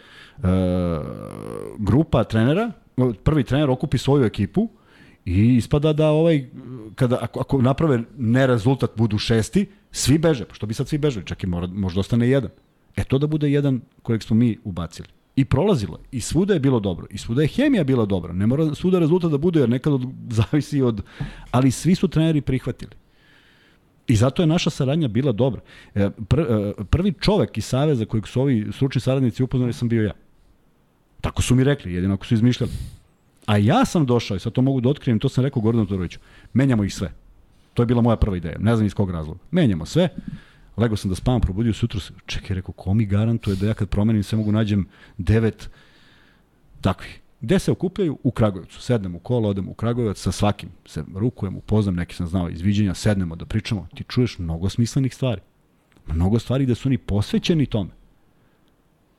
grupa 1.78 2.24
trenera, 2.24 2.72
prvi 3.22 3.44
trener 3.44 3.70
okupi 3.70 3.98
svoju 3.98 4.24
ekipu 4.24 4.68
i 5.24 5.56
ispada 5.56 5.92
da 5.92 6.08
ovaj, 6.10 6.46
kada, 6.94 7.18
ako, 7.20 7.40
ako 7.40 7.62
naprave 7.62 8.02
nerezultat 8.18 8.90
budu 8.96 9.18
šesti, 9.18 9.66
svi 9.90 10.18
beže. 10.18 10.44
Pa 10.44 10.54
što 10.54 10.66
bi 10.66 10.74
sad 10.74 10.88
svi 10.88 10.98
bežali? 10.98 11.26
Čak 11.26 11.44
i 11.44 11.46
mora, 11.46 11.66
možda 11.66 12.00
ostane 12.00 12.28
jedan. 12.28 12.50
E 12.96 13.04
to 13.04 13.18
da 13.18 13.26
bude 13.26 13.50
jedan 13.50 13.80
kojeg 14.02 14.22
smo 14.22 14.36
mi 14.36 14.58
ubacili. 14.64 15.08
I 15.36 15.44
prolazilo. 15.44 15.98
I 16.12 16.20
svuda 16.20 16.54
je 16.54 16.60
bilo 16.60 16.80
dobro. 16.80 17.06
I 17.10 17.18
svuda 17.18 17.42
je 17.42 17.48
hemija 17.48 17.84
bila 17.84 18.06
dobra. 18.06 18.32
Ne 18.32 18.46
mora 18.46 18.74
svuda 18.74 18.98
rezultat 18.98 19.30
da 19.30 19.38
bude, 19.38 19.60
jer 19.60 19.68
nekad 19.68 19.92
od, 19.92 20.02
zavisi 20.38 20.82
od... 20.82 21.02
Ali 21.50 21.70
svi 21.70 21.94
su 21.94 22.08
treneri 22.08 22.40
prihvatili. 22.40 22.92
I 24.12 24.16
zato 24.16 24.42
je 24.42 24.46
naša 24.46 24.70
saradnja 24.70 25.08
bila 25.08 25.32
dobra. 25.32 25.60
E, 25.94 26.10
pr, 26.28 26.40
e, 26.40 26.72
prvi 26.90 27.12
čovek 27.20 27.58
iz 27.58 27.64
Saveza 27.64 28.04
kojeg 28.04 28.26
su 28.28 28.40
ovi 28.40 28.66
stručni 28.72 29.00
saradnici 29.00 29.42
upoznali 29.42 29.72
sam 29.72 29.88
bio 29.88 30.02
ja. 30.02 30.12
Tako 31.20 31.42
su 31.42 31.54
mi 31.54 31.64
rekli, 31.64 31.94
jedino 31.94 32.14
ako 32.14 32.26
su 32.26 32.34
izmišljali. 32.34 32.72
A 33.46 33.56
ja 33.56 33.84
sam 33.84 34.06
došao, 34.06 34.36
i 34.36 34.40
sad 34.40 34.52
to 34.52 34.62
mogu 34.62 34.80
da 34.80 34.88
otkrijem, 34.88 35.18
to 35.18 35.28
sam 35.28 35.44
rekao 35.44 35.62
Gordonu 35.62 35.86
Todoroviću, 35.86 36.18
menjamo 36.52 36.84
ih 36.84 36.94
sve. 36.94 37.12
To 37.74 37.82
je 37.82 37.86
bila 37.86 38.02
moja 38.02 38.16
prva 38.16 38.36
ideja, 38.36 38.58
ne 38.58 38.76
znam 38.76 38.86
iz 38.86 38.94
kog 38.94 39.10
razloga. 39.10 39.40
Menjamo 39.50 39.86
sve, 39.86 40.08
Lego 40.76 40.96
sam 40.96 41.10
da 41.10 41.14
spavam, 41.14 41.40
probudio 41.40 41.72
se 41.72 41.84
jutro, 41.84 42.00
čekaj, 42.26 42.56
rekao, 42.56 42.72
ko 42.72 42.94
mi 42.94 43.06
garantuje 43.06 43.56
da 43.56 43.66
ja 43.66 43.74
kad 43.74 43.88
promenim 43.88 44.22
sve 44.22 44.38
mogu 44.38 44.52
nađem 44.52 44.86
devet 45.18 45.70
takvih. 46.80 47.20
Gde 47.42 47.58
se 47.58 47.72
okupljaju? 47.72 48.18
U 48.22 48.30
Kragujevcu. 48.30 48.80
Sednemo 48.80 49.18
u 49.18 49.20
kolo, 49.20 49.48
odemo 49.48 49.70
u 49.70 49.74
Kragujevac, 49.74 50.18
sa 50.18 50.32
svakim 50.32 50.68
se 50.86 51.04
rukujem, 51.14 51.56
upoznam, 51.56 51.94
neki 51.94 52.14
sam 52.14 52.26
znao 52.26 52.50
izviđenja, 52.50 52.94
sednemo 52.94 53.36
da 53.36 53.46
pričamo. 53.46 53.86
Ti 53.94 54.04
čuješ 54.08 54.38
mnogo 54.38 54.68
smislenih 54.68 55.14
stvari. 55.14 55.40
Mnogo 56.06 56.38
stvari 56.38 56.66
da 56.66 56.74
su 56.74 56.88
oni 56.88 56.98
posvećeni 56.98 57.66
tome. 57.66 57.90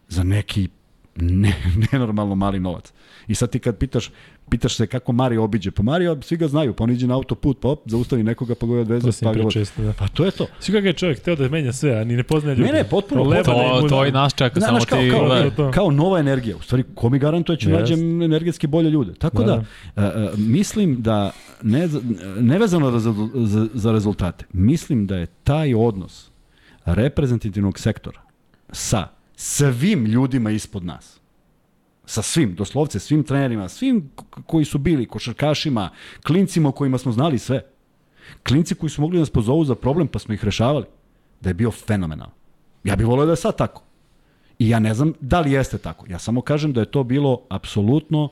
Za 0.08 0.24
neki 0.24 0.70
ne, 1.16 1.56
nenormalno 1.92 2.36
mali 2.36 2.60
novac. 2.60 2.94
I 3.28 3.36
sad 3.36 3.50
ti 3.50 3.60
kad 3.60 3.78
pitaš, 3.78 4.12
pitaš 4.50 4.76
se 4.76 4.88
kako 4.88 5.12
Mario 5.12 5.44
obiđe, 5.44 5.72
pa 5.72 5.84
Mario 5.84 6.18
svi 6.22 6.38
ga 6.38 6.48
znaju, 6.48 6.74
pa 6.74 6.84
on 6.84 6.92
iđe 6.92 7.08
na 7.08 7.16
autoput, 7.16 7.60
pa 7.62 7.68
op, 7.68 7.82
zaustavi 7.86 8.24
nekoga, 8.24 8.56
pa 8.56 8.66
ga 8.66 8.74
odveze. 8.74 9.12
To 9.12 9.34
pa, 9.44 9.50
često, 9.50 9.82
da. 9.82 9.94
pa 9.94 10.08
to 10.08 10.26
je 10.26 10.32
to. 10.32 10.48
Svi 10.60 10.74
kako 10.74 10.88
je 10.88 10.94
čovjek 10.94 11.20
teo 11.20 11.36
da 11.36 11.50
menja 11.50 11.74
sve, 11.74 11.92
a 11.92 12.04
ni 12.04 12.16
ne 12.16 12.24
poznaje 12.24 12.56
ljudi. 12.56 12.72
Ne, 12.72 12.78
ne, 12.78 12.84
potpuno. 12.84 13.24
Leba, 13.24 13.44
to, 13.44 13.88
to 13.90 14.06
i 14.06 14.12
nas 14.12 14.34
čeka, 14.36 14.62
samo 14.62 14.80
kao, 14.90 15.00
ti... 15.00 15.12
Kao, 15.12 15.52
kao, 15.56 15.72
kao, 15.72 15.92
nova 15.92 16.20
energija. 16.20 16.58
U 16.58 16.62
stvari, 16.62 16.84
ko 16.96 17.10
mi 17.10 17.20
garantuje 17.20 17.56
da 17.56 17.60
ću 17.60 17.70
yes. 17.70 17.74
nađem 17.74 18.22
energetski 18.22 18.68
bolje 18.68 18.90
ljude. 18.90 19.14
Tako 19.14 19.44
da, 19.44 19.64
da 19.96 20.08
uh, 20.08 20.34
uh, 20.34 20.40
mislim 20.40 21.02
da, 21.02 21.32
ne, 21.62 21.90
nevezano 22.40 23.00
za, 23.00 23.14
za, 23.34 23.68
za 23.74 23.92
rezultate, 23.92 24.46
mislim 24.54 25.08
da 25.08 25.18
je 25.18 25.26
taj 25.26 25.74
odnos 25.76 26.30
reprezentativnog 26.86 27.80
sektora 27.80 28.22
sa 28.72 29.08
svim 29.36 30.06
ljudima 30.06 30.52
ispod 30.52 30.86
nas. 30.86 31.23
Sa 32.06 32.22
svim, 32.22 32.56
doslovce, 32.56 33.00
svim 33.00 33.24
trenerima, 33.24 33.70
svim 33.70 34.10
koji 34.46 34.66
su 34.66 34.78
bili, 34.78 35.06
košarkašima, 35.06 35.90
klincima 36.24 36.72
kojima 36.72 36.98
smo 36.98 37.12
znali 37.12 37.40
sve. 37.40 37.62
Klinci 38.48 38.76
koji 38.76 38.90
su 38.90 39.02
mogli 39.02 39.18
da 39.18 39.20
nas 39.20 39.30
pozovu 39.30 39.66
za 39.66 39.76
problem, 39.76 40.08
pa 40.08 40.20
smo 40.20 40.34
ih 40.34 40.46
rešavali. 40.46 40.86
Da 41.42 41.50
je 41.50 41.54
bio 41.54 41.72
fenomenal. 41.72 42.30
Ja 42.84 42.96
bih 42.96 43.08
volio 43.08 43.26
da 43.26 43.32
je 43.32 43.36
sad 43.36 43.58
tako. 43.58 43.84
I 44.60 44.70
ja 44.70 44.80
ne 44.80 44.94
znam 44.94 45.14
da 45.20 45.40
li 45.40 45.52
jeste 45.52 45.78
tako. 45.78 46.06
Ja 46.10 46.20
samo 46.20 46.42
kažem 46.42 46.74
da 46.74 46.80
je 46.80 46.92
to 46.92 47.04
bilo 47.04 47.42
apsolutno 47.50 48.30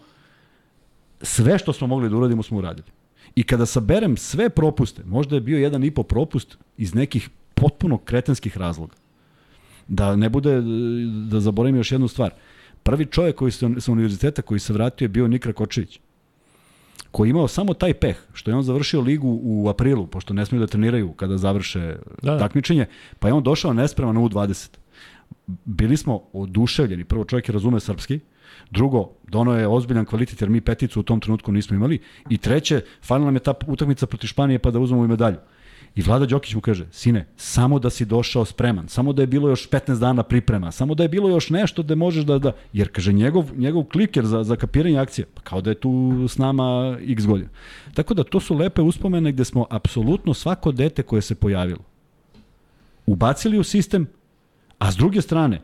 sve 1.21 1.59
što 1.59 1.73
smo 1.73 1.87
mogli 1.87 2.09
da 2.09 2.17
uradimo 2.17 2.43
smo 2.43 2.57
uradili. 2.57 2.87
I 3.35 3.43
kada 3.43 3.65
saberem 3.65 4.17
sve 4.17 4.49
propuste, 4.49 5.03
možda 5.05 5.35
je 5.35 5.41
bio 5.41 5.59
jedan 5.59 5.83
i 5.83 5.91
po 5.91 6.03
propust 6.03 6.57
iz 6.77 6.93
nekih 6.93 7.29
potpuno 7.53 7.97
kretenskih 7.97 8.57
razloga 8.57 8.95
da 9.87 10.15
ne 10.15 10.29
bude, 10.29 10.61
da 11.29 11.39
zaboravim 11.39 11.75
još 11.75 11.91
jednu 11.91 12.07
stvar. 12.07 12.31
Prvi 12.83 13.05
čovjek 13.05 13.35
koji 13.35 13.51
se 13.51 13.69
sa 13.79 13.91
univerziteta 13.91 14.41
koji 14.41 14.59
se 14.59 14.73
vratio 14.73 15.05
je 15.05 15.09
bio 15.09 15.27
Nikra 15.27 15.53
Kočević 15.53 15.99
koji 17.11 17.27
je 17.27 17.29
imao 17.29 17.47
samo 17.47 17.73
taj 17.73 17.93
peh, 17.93 18.17
što 18.33 18.51
je 18.51 18.55
on 18.55 18.63
završio 18.63 19.01
ligu 19.01 19.39
u 19.43 19.69
aprilu, 19.69 20.07
pošto 20.07 20.33
ne 20.33 20.45
smiju 20.45 20.59
da 20.59 20.67
treniraju 20.67 21.13
kada 21.13 21.37
završe 21.37 21.95
da, 22.21 22.31
da. 22.31 22.39
takmičenje, 22.39 22.85
pa 23.19 23.27
je 23.27 23.33
on 23.33 23.43
došao 23.43 23.73
nespreman 23.73 24.15
na 24.15 24.21
U20. 24.21 24.77
Bili 25.65 25.97
smo 25.97 26.23
oduševljeni. 26.33 27.03
Prvo, 27.03 27.25
čovjek 27.25 27.49
je 27.49 27.53
razume 27.53 27.79
srpski, 27.79 28.19
Drugo, 28.71 29.09
dono 29.27 29.57
je 29.57 29.67
ozbiljan 29.67 30.05
kvalitet 30.05 30.41
jer 30.41 30.49
mi 30.49 30.61
peticu 30.61 30.99
u 30.99 31.03
tom 31.03 31.19
trenutku 31.19 31.51
nismo 31.51 31.75
imali. 31.75 31.99
I 32.29 32.37
treće, 32.37 32.81
falila 33.01 33.25
nam 33.25 33.35
je 33.35 33.39
ta 33.39 33.53
utakmica 33.67 34.05
protiv 34.05 34.27
Španije 34.27 34.59
pa 34.59 34.71
da 34.71 34.79
uzmemo 34.79 35.05
i 35.05 35.07
medalju. 35.07 35.37
I 35.95 36.01
Vlada 36.01 36.25
Đokić 36.25 36.55
mu 36.55 36.61
kaže, 36.61 36.85
sine, 36.91 37.27
samo 37.35 37.79
da 37.79 37.89
si 37.89 38.05
došao 38.05 38.45
spreman, 38.45 38.87
samo 38.87 39.13
da 39.13 39.23
je 39.23 39.27
bilo 39.27 39.49
još 39.49 39.69
15 39.69 39.99
dana 39.99 40.23
priprema, 40.23 40.71
samo 40.71 40.95
da 40.95 41.03
je 41.03 41.09
bilo 41.09 41.29
još 41.29 41.49
nešto 41.49 41.83
da 41.83 41.95
možeš 41.95 42.23
da, 42.23 42.39
da 42.39 42.51
jer 42.73 42.91
kaže 42.91 43.13
njegov, 43.13 43.51
njegov 43.57 43.83
kliker 43.83 44.25
za, 44.25 44.43
za 44.43 44.55
kapiranje 44.55 44.99
akcije, 44.99 45.25
pa 45.33 45.41
kao 45.41 45.61
da 45.61 45.69
je 45.69 45.79
tu 45.79 46.25
s 46.27 46.37
nama 46.37 46.97
x 47.07 47.25
godina. 47.25 47.49
Tako 47.93 48.13
da 48.13 48.23
to 48.23 48.39
su 48.39 48.55
lepe 48.55 48.81
uspomene 48.81 49.31
gde 49.31 49.45
smo 49.45 49.65
apsolutno 49.69 50.33
svako 50.33 50.71
dete 50.71 51.03
koje 51.03 51.21
se 51.21 51.35
pojavilo 51.35 51.83
ubacili 53.05 53.59
u 53.59 53.63
sistem, 53.63 54.07
a 54.79 54.91
s 54.91 54.95
druge 54.95 55.21
strane, 55.21 55.61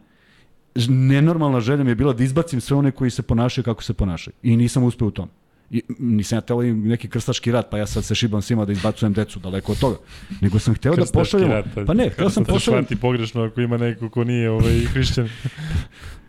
nenormalna 0.88 1.60
želja 1.60 1.84
mi 1.84 1.92
je 1.92 1.96
bila 1.96 2.14
da 2.14 2.24
izbacim 2.24 2.62
sve 2.62 2.78
one 2.78 2.92
koji 2.92 3.12
se 3.12 3.22
ponašaju 3.22 3.66
kako 3.66 3.84
se 3.84 3.94
ponašaju. 3.94 4.34
I 4.44 4.58
nisam 4.58 4.84
uspeo 4.84 5.08
u 5.08 5.12
tom. 5.12 5.30
I, 5.72 5.82
nisam 6.00 6.38
ja 6.38 6.42
teo 6.42 6.62
neki 6.62 7.10
krstački 7.10 7.52
rat, 7.52 7.70
pa 7.72 7.78
ja 7.78 7.88
sad 7.88 8.06
se 8.06 8.16
šibam 8.16 8.42
svima 8.42 8.66
da 8.66 8.72
izbacujem 8.72 9.14
decu, 9.14 9.40
daleko 9.40 9.72
od 9.72 9.80
toga. 9.80 9.98
Nego 10.42 10.60
sam 10.60 10.76
hteo 10.76 10.96
da 10.96 11.06
pošaljem... 11.14 11.52
Rat, 11.52 11.66
pa, 11.76 11.86
pa 11.86 11.94
ne, 11.94 12.10
hteo 12.10 12.30
sam 12.30 12.46
pošaljem... 12.46 12.84
Krstački 12.84 13.02
pogrešno 13.02 13.44
ako 13.44 13.62
ima 13.62 13.78
neko 13.78 14.10
ko 14.10 14.24
nije 14.24 14.50
ovaj, 14.52 14.80
hrišćan. 14.94 15.30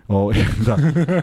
O, 0.09 0.33
da. 0.67 0.77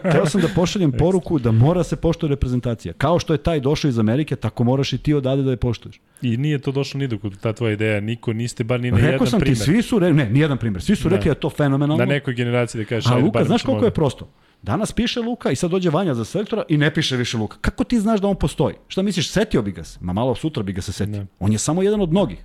Hteo 0.10 0.26
sam 0.26 0.42
da 0.42 0.48
pošaljem 0.56 0.92
poruku 0.92 1.40
da 1.40 1.52
mora 1.52 1.84
se 1.84 1.96
poštuje 1.96 2.30
reprezentacija. 2.30 2.94
Kao 2.94 3.20
što 3.20 3.34
je 3.34 3.38
taj 3.38 3.60
došao 3.60 3.90
iz 3.90 4.00
Amerike, 4.00 4.36
tako 4.36 4.64
moraš 4.64 4.94
i 4.94 4.98
ti 4.98 5.14
odade 5.14 5.42
da 5.44 5.52
je 5.52 5.58
poštuješ. 5.58 6.02
I 6.22 6.38
nije 6.38 6.60
to 6.60 6.72
došlo 6.72 6.98
ni 6.98 7.08
dok 7.08 7.22
ta 7.42 7.54
tvoja 7.54 7.74
ideja. 7.74 8.00
Niko, 8.00 8.34
niste 8.34 8.64
bar 8.64 8.82
ni 8.82 8.92
na 8.92 8.98
Rekao 8.98 9.12
jedan 9.12 9.28
sam 9.28 9.40
primer. 9.40 9.58
ti, 9.58 9.64
svi 9.64 9.82
su, 9.82 10.00
re, 10.00 10.14
ne, 10.14 10.30
ni 10.30 10.40
jedan 10.40 10.58
primer. 10.58 10.82
Svi 10.82 10.96
su 10.96 11.10
da. 11.10 11.16
rekli 11.16 11.30
da 11.30 11.32
je 11.32 11.40
to 11.40 11.50
fenomenalno. 11.50 12.06
Na 12.06 12.14
nekoj 12.14 12.34
generaciji 12.34 12.82
da 12.82 12.86
kažeš, 12.90 13.12
A 13.12 13.18
Luka, 13.18 13.44
znaš 13.44 13.64
koliko 13.64 13.86
je 13.86 13.92
prosto? 13.92 14.30
Danas 14.62 14.92
piše 14.92 15.20
Luka 15.20 15.52
i 15.52 15.56
sad 15.56 15.72
dođe 15.72 15.90
Vanja 15.90 16.14
za 16.14 16.26
selektora 16.26 16.64
i 16.70 16.78
ne 16.78 16.94
piše 16.94 17.18
više 17.18 17.38
Luka. 17.38 17.58
Kako 17.62 17.84
ti 17.84 18.00
znaš 18.00 18.22
da 18.22 18.28
on 18.28 18.36
postoji? 18.36 18.76
Šta 18.88 19.02
misliš, 19.02 19.30
setio 19.30 19.62
bi 19.62 19.72
ga 19.72 19.84
se? 19.84 20.00
Ma 20.02 20.14
malo 20.14 20.36
sutra 20.36 20.64
bi 20.64 20.74
ga 20.74 20.82
se 20.82 20.92
setio. 20.92 21.20
Ne. 21.20 21.28
On 21.40 21.52
je 21.52 21.58
samo 21.58 21.84
jedan 21.84 22.02
od 22.02 22.12
mnogih. 22.12 22.38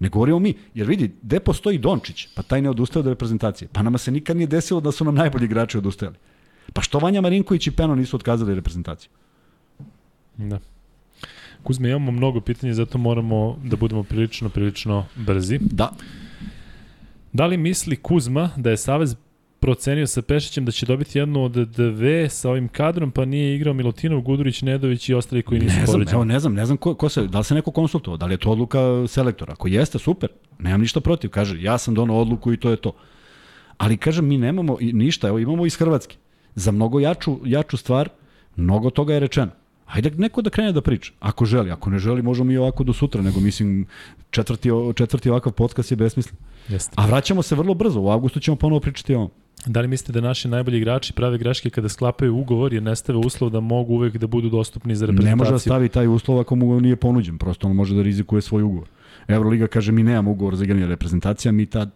Ne 0.00 0.08
govorimo 0.08 0.38
mi, 0.38 0.54
jer 0.74 0.86
vidi, 0.86 1.14
gde 1.22 1.40
postoji 1.40 1.78
Dončić, 1.78 2.26
pa 2.34 2.42
taj 2.42 2.62
ne 2.62 2.70
odustaje 2.70 3.00
od 3.00 3.06
reprezentacije. 3.06 3.68
Pa 3.72 3.82
nama 3.82 3.98
se 3.98 4.10
nikad 4.10 4.36
nije 4.36 4.46
desilo 4.46 4.80
da 4.80 4.92
su 4.92 5.04
nam 5.04 5.14
najbolji 5.14 5.44
igrači 5.44 5.78
odustajali. 5.78 6.16
Pa 6.72 6.82
što 6.82 6.98
Vanja 6.98 7.20
Marinković 7.20 7.66
i 7.66 7.70
Peno 7.70 7.94
nisu 7.94 8.16
otkazali 8.16 8.54
reprezentaciju? 8.54 9.10
Da. 10.36 10.58
Kuzme, 11.62 11.88
imamo 11.88 12.12
mnogo 12.12 12.40
pitanja, 12.40 12.74
zato 12.74 12.98
moramo 12.98 13.58
da 13.64 13.76
budemo 13.76 14.02
prilično, 14.02 14.48
prilično 14.48 15.06
brzi. 15.16 15.58
Da. 15.60 15.92
Da 17.32 17.46
li 17.46 17.56
misli 17.56 17.96
Kuzma 17.96 18.50
da 18.56 18.70
je 18.70 18.76
Savez 18.76 19.16
procenio 19.64 20.06
sa 20.06 20.22
Pešićem 20.22 20.64
da 20.64 20.72
će 20.72 20.86
dobiti 20.86 21.18
jednu 21.18 21.44
od 21.44 21.52
dve 21.52 22.28
sa 22.28 22.50
ovim 22.50 22.68
kadrom, 22.68 23.10
pa 23.10 23.24
nije 23.24 23.54
igrao 23.54 23.74
Milutinov, 23.74 24.20
Gudurić, 24.20 24.62
Nedović 24.62 25.08
i 25.08 25.14
ostali 25.14 25.42
koji 25.42 25.60
nisu 25.60 25.76
povređeni. 25.86 26.14
Evo, 26.14 26.24
ne 26.24 26.40
znam, 26.40 26.54
ne 26.54 26.66
znam 26.66 26.76
ko, 26.76 26.94
ko 26.94 27.08
se, 27.08 27.26
da 27.26 27.38
li 27.38 27.44
se 27.44 27.54
neko 27.54 27.70
konsultovao, 27.70 28.16
da 28.16 28.26
li 28.26 28.34
je 28.34 28.38
to 28.38 28.50
odluka 28.50 28.78
selektora. 29.08 29.52
Ako 29.52 29.68
jeste, 29.68 29.98
super, 29.98 30.28
nemam 30.58 30.80
ništa 30.80 31.00
protiv. 31.00 31.30
Kaže, 31.30 31.62
ja 31.62 31.78
sam 31.78 31.94
donao 31.94 32.20
odluku 32.20 32.52
i 32.52 32.56
to 32.56 32.70
je 32.70 32.76
to. 32.76 32.92
Ali 33.76 33.96
kažem, 33.96 34.28
mi 34.28 34.38
nemamo 34.38 34.76
ništa, 34.80 35.28
evo 35.28 35.38
imamo 35.38 35.66
iz 35.66 35.76
Hrvatske. 35.76 36.16
Za 36.54 36.72
mnogo 36.72 37.00
jaču, 37.00 37.38
jaču 37.44 37.76
stvar, 37.76 38.08
mnogo 38.56 38.90
toga 38.90 39.14
je 39.14 39.20
rečeno. 39.20 39.50
Hajde 39.84 40.10
neko 40.10 40.42
da 40.42 40.50
krene 40.50 40.72
da 40.72 40.80
priča, 40.80 41.12
ako 41.20 41.44
želi. 41.44 41.70
Ako 41.70 41.90
ne 41.90 41.98
želi, 41.98 42.22
možemo 42.22 42.52
i 42.52 42.56
ovako 42.56 42.84
do 42.84 42.92
sutra, 42.92 43.22
nego 43.22 43.40
mislim, 43.40 43.86
četvrti, 44.30 44.70
četvrti 44.94 45.30
ovakav 45.30 45.52
podcast 45.52 45.90
je 45.90 45.96
besmislen. 45.96 46.36
Jeste. 46.68 46.94
A 46.96 47.06
vraćamo 47.06 47.42
se 47.42 47.54
vrlo 47.54 47.74
brzo, 47.74 48.00
u 48.00 48.10
avgustu 48.10 48.40
ćemo 48.40 48.56
ponovo 48.56 48.80
pričati 48.80 49.14
o 49.14 49.18
ovom. 49.18 49.30
Da 49.66 49.80
li 49.80 49.88
mislite 49.88 50.12
da 50.12 50.20
naši 50.20 50.48
najbolji 50.48 50.78
igrači 50.78 51.12
prave 51.12 51.38
greške 51.38 51.70
kada 51.70 51.88
sklapaju 51.88 52.36
ugovor 52.36 52.72
jer 52.74 52.82
ne 52.82 52.96
stave 52.96 53.18
uslov 53.18 53.50
da 53.50 53.60
mogu 53.60 53.94
uvek 53.94 54.16
da 54.16 54.26
budu 54.26 54.48
dostupni 54.48 54.96
za 54.96 55.06
reprezentaciju? 55.06 55.30
Ne 55.30 55.36
može 55.36 55.50
da 55.50 55.58
stavi 55.58 55.88
taj 55.88 56.06
uslov 56.06 56.40
ako 56.40 56.56
mu 56.56 56.80
nije 56.80 56.96
ponuđen, 56.96 57.38
prosto 57.38 57.68
on 57.68 57.76
može 57.76 57.94
da 57.94 58.02
rizikuje 58.02 58.42
svoj 58.42 58.62
ugovor. 58.62 58.88
Evroliga 59.28 59.66
kaže 59.66 59.92
mi 59.92 60.02
nemamo 60.02 60.30
ugovor 60.30 60.56
za 60.56 60.64
igranje 60.64 60.86
reprezentacija, 60.86 61.52
mi 61.52 61.66
tad 61.66 61.90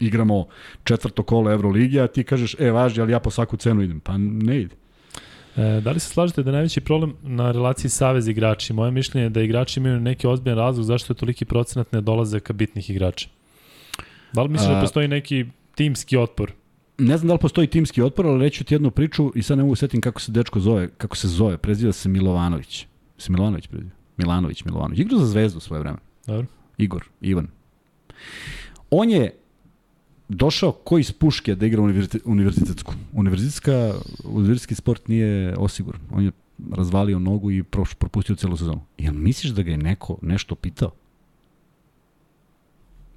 igramo 0.00 0.46
četvrto 0.84 1.22
kolo 1.22 1.52
Evrolige, 1.52 2.00
a 2.00 2.06
ti 2.06 2.24
kažeš, 2.24 2.56
e, 2.58 2.70
važi, 2.70 3.00
ali 3.00 3.12
ja 3.12 3.20
po 3.20 3.30
svaku 3.30 3.56
cenu 3.56 3.82
idem. 3.82 4.00
Pa 4.00 4.16
ne 4.18 4.60
ide. 4.60 4.74
E, 5.56 5.80
da 5.80 5.90
li 5.90 6.00
se 6.00 6.08
slažete 6.08 6.42
da 6.42 6.50
je 6.50 6.52
najveći 6.52 6.80
problem 6.80 7.14
na 7.22 7.50
relaciji 7.52 7.90
savez 7.90 8.28
igrači? 8.28 8.72
Moje 8.72 8.90
mišljenje 8.90 9.24
je 9.24 9.30
da 9.30 9.42
igrači 9.42 9.80
imaju 9.80 10.00
neki 10.00 10.26
ozbiljan 10.26 10.58
razlog 10.58 10.86
zašto 10.86 11.12
je 11.12 11.16
toliki 11.16 11.44
procenat 11.44 11.92
ne 11.92 12.00
dolaze 12.00 12.40
ka 12.40 12.52
bitnih 12.52 12.90
igrača. 12.90 13.28
Da 14.32 14.42
li 14.42 14.48
misliš 14.48 14.70
da 14.70 14.80
postoji 14.80 15.08
neki 15.08 15.44
timski 15.74 16.16
otpor? 16.16 16.52
Ne 16.98 17.16
znam 17.16 17.28
da 17.28 17.34
li 17.34 17.40
postoji 17.40 17.66
timski 17.66 18.02
otpor, 18.02 18.26
ali 18.26 18.40
reću 18.40 18.64
ti 18.64 18.74
jednu 18.74 18.90
priču 18.90 19.32
i 19.34 19.42
sad 19.42 19.58
ne 19.58 19.62
mogu 19.62 19.74
setim 19.74 20.00
kako 20.00 20.20
se 20.20 20.32
dečko 20.32 20.60
zove, 20.60 20.88
kako 20.88 21.16
se 21.16 21.28
zove, 21.28 21.58
preziva 21.58 21.92
se 21.92 22.08
Milovanović. 22.08 22.86
Se 23.18 23.32
Milovanović 23.32 23.66
preziva? 23.66 23.90
Milanović, 24.16 24.64
Milovanović. 24.64 24.98
Igrao 24.98 25.18
za 25.18 25.26
zvezdu 25.26 25.60
svoje 25.60 25.80
vreme. 25.80 25.98
Dobro. 26.26 26.46
Igor, 26.78 27.04
Ivan. 27.20 27.48
On 28.90 29.10
je 29.10 29.30
došao 30.28 30.72
ko 30.72 30.98
iz 30.98 31.12
puške 31.12 31.54
da 31.54 31.66
igra 31.66 31.82
univerzitetsku. 32.24 32.94
Univerzitetska, 33.12 33.94
univerzitetski 34.24 34.74
sport 34.74 35.08
nije 35.08 35.54
osiguran. 35.56 36.00
On 36.10 36.24
je 36.24 36.30
razvalio 36.72 37.18
nogu 37.18 37.50
i 37.50 37.62
propustio 37.98 38.36
celu 38.36 38.56
sezonu. 38.56 38.80
Jel 38.98 39.14
misliš 39.14 39.52
da 39.52 39.62
ga 39.62 39.70
je 39.70 39.76
neko 39.76 40.18
nešto 40.22 40.54
pitao? 40.54 40.90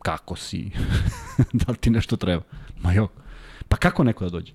Kako 0.02 0.36
si? 0.36 0.72
da 1.66 1.72
li 1.72 1.78
ti 1.78 1.90
nešto 1.90 2.18
treba? 2.18 2.44
Ma 2.82 2.94
jo. 2.94 3.08
Pa 3.68 3.78
kako 3.78 4.04
neko 4.04 4.24
da 4.24 4.30
dođe? 4.30 4.54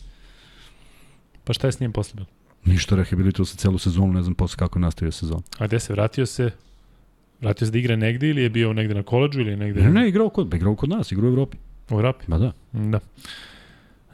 Pa 1.44 1.52
šta 1.52 1.66
je 1.66 1.72
s 1.72 1.80
njim 1.80 1.92
posle 1.92 2.14
bilo? 2.14 2.26
Ništa, 2.64 2.96
rehabilituo 2.96 3.44
se 3.44 3.56
celu 3.56 3.78
sezonu, 3.78 4.12
ne 4.12 4.22
znam 4.22 4.34
posle 4.34 4.56
kako 4.56 4.78
je 4.78 4.82
nastavio 4.82 5.12
sezon. 5.12 5.42
A 5.58 5.66
gde 5.66 5.80
se 5.80 5.92
vratio 5.92 6.26
se? 6.26 6.50
Vratio 7.40 7.66
se 7.66 7.72
da 7.72 7.78
igra 7.78 7.96
negde 7.96 8.28
ili 8.28 8.42
je 8.42 8.50
bio 8.50 8.72
negde 8.72 8.94
na 8.94 9.02
koleđu 9.02 9.40
ili 9.40 9.56
negde? 9.56 9.82
Ne, 9.82 9.90
ne, 9.90 10.08
igrao 10.08 10.28
kod, 10.28 10.54
igrao 10.54 10.76
kod 10.76 10.88
nas, 10.88 11.12
igrao 11.12 11.28
u 11.28 11.32
Evropi. 11.32 11.56
U 11.92 11.98
Evropi? 11.98 12.24
Ba 12.28 12.38
da. 12.38 12.52
Da. 12.72 13.00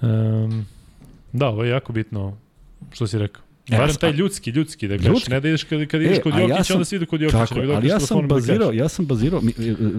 Um, 0.00 0.66
da, 1.32 1.48
ovo 1.48 1.64
je 1.64 1.70
jako 1.70 1.92
bitno 1.92 2.36
što 2.92 3.06
si 3.06 3.18
rekao. 3.18 3.42
Barem 3.70 3.94
taj 3.94 4.10
ljudski, 4.10 4.50
ljudski, 4.50 4.88
da 4.88 4.96
gledaš, 4.96 5.14
ljudski. 5.14 5.30
ne 5.30 5.40
da 5.40 5.48
ideš 5.48 5.64
kad, 5.64 5.86
kad 5.86 6.02
ideš 6.02 6.18
e, 6.18 6.20
kod 6.20 6.32
Jokića, 6.32 6.56
ja 6.56 6.64
sam, 6.64 6.76
onda 6.76 6.84
si 6.84 6.96
ide 6.96 7.06
kod 7.06 7.20
Jokića. 7.20 7.46
Tako, 7.46 7.60
ali 7.60 7.88
ja 7.88 8.00
sam 8.00 8.28
bazirao, 8.28 8.72
ja 8.72 8.88
sam 8.88 9.06
bazirao, 9.06 9.40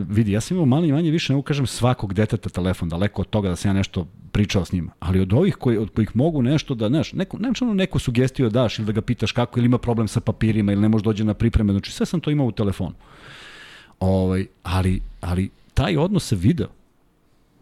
vidi, 0.10 0.32
ja 0.32 0.42
sam 0.42 0.58
imao 0.58 0.66
manje 0.66 0.94
manje 0.94 1.12
više, 1.12 1.34
ne 1.34 1.42
kažem 1.42 1.68
svakog 1.68 2.14
deteta 2.14 2.50
telefon, 2.50 2.90
daleko 2.90 3.22
od 3.22 3.28
toga 3.30 3.50
da 3.50 3.56
sam 3.56 3.70
ja 3.70 3.74
nešto 3.74 4.08
pričao 4.32 4.66
s 4.66 4.72
njima, 4.72 4.92
ali 5.00 5.20
od 5.20 5.34
ovih 5.34 5.56
koji, 5.56 5.78
od 5.78 5.90
kojih 5.90 6.16
mogu 6.16 6.42
nešto 6.42 6.76
da, 6.76 6.88
znaš, 6.88 7.14
neko, 7.14 7.38
nemaš 7.38 7.62
ono 7.62 7.74
neku 7.74 8.00
sugestiju 8.00 8.50
da 8.50 8.62
daš 8.62 8.80
ili 8.80 8.86
da 8.86 8.92
ga 8.92 9.02
pitaš 9.02 9.32
kako, 9.32 9.60
ili 9.60 9.66
ima 9.66 9.78
problem 9.78 10.08
sa 10.08 10.20
papirima, 10.20 10.72
ili 10.72 10.82
ne 10.82 10.90
može 10.90 11.04
dođe 11.04 11.24
na 11.24 11.34
pripreme, 11.34 11.74
znači 11.74 11.92
sve 11.92 12.06
sam 12.06 12.20
to 12.20 12.32
imao 12.32 12.48
u 12.48 12.52
telefonu. 12.52 12.94
Ovaj, 14.00 14.46
ali, 14.64 15.02
ali 15.22 15.50
taj 15.74 15.98
odnos 15.98 16.28
se 16.28 16.36
video. 16.36 16.68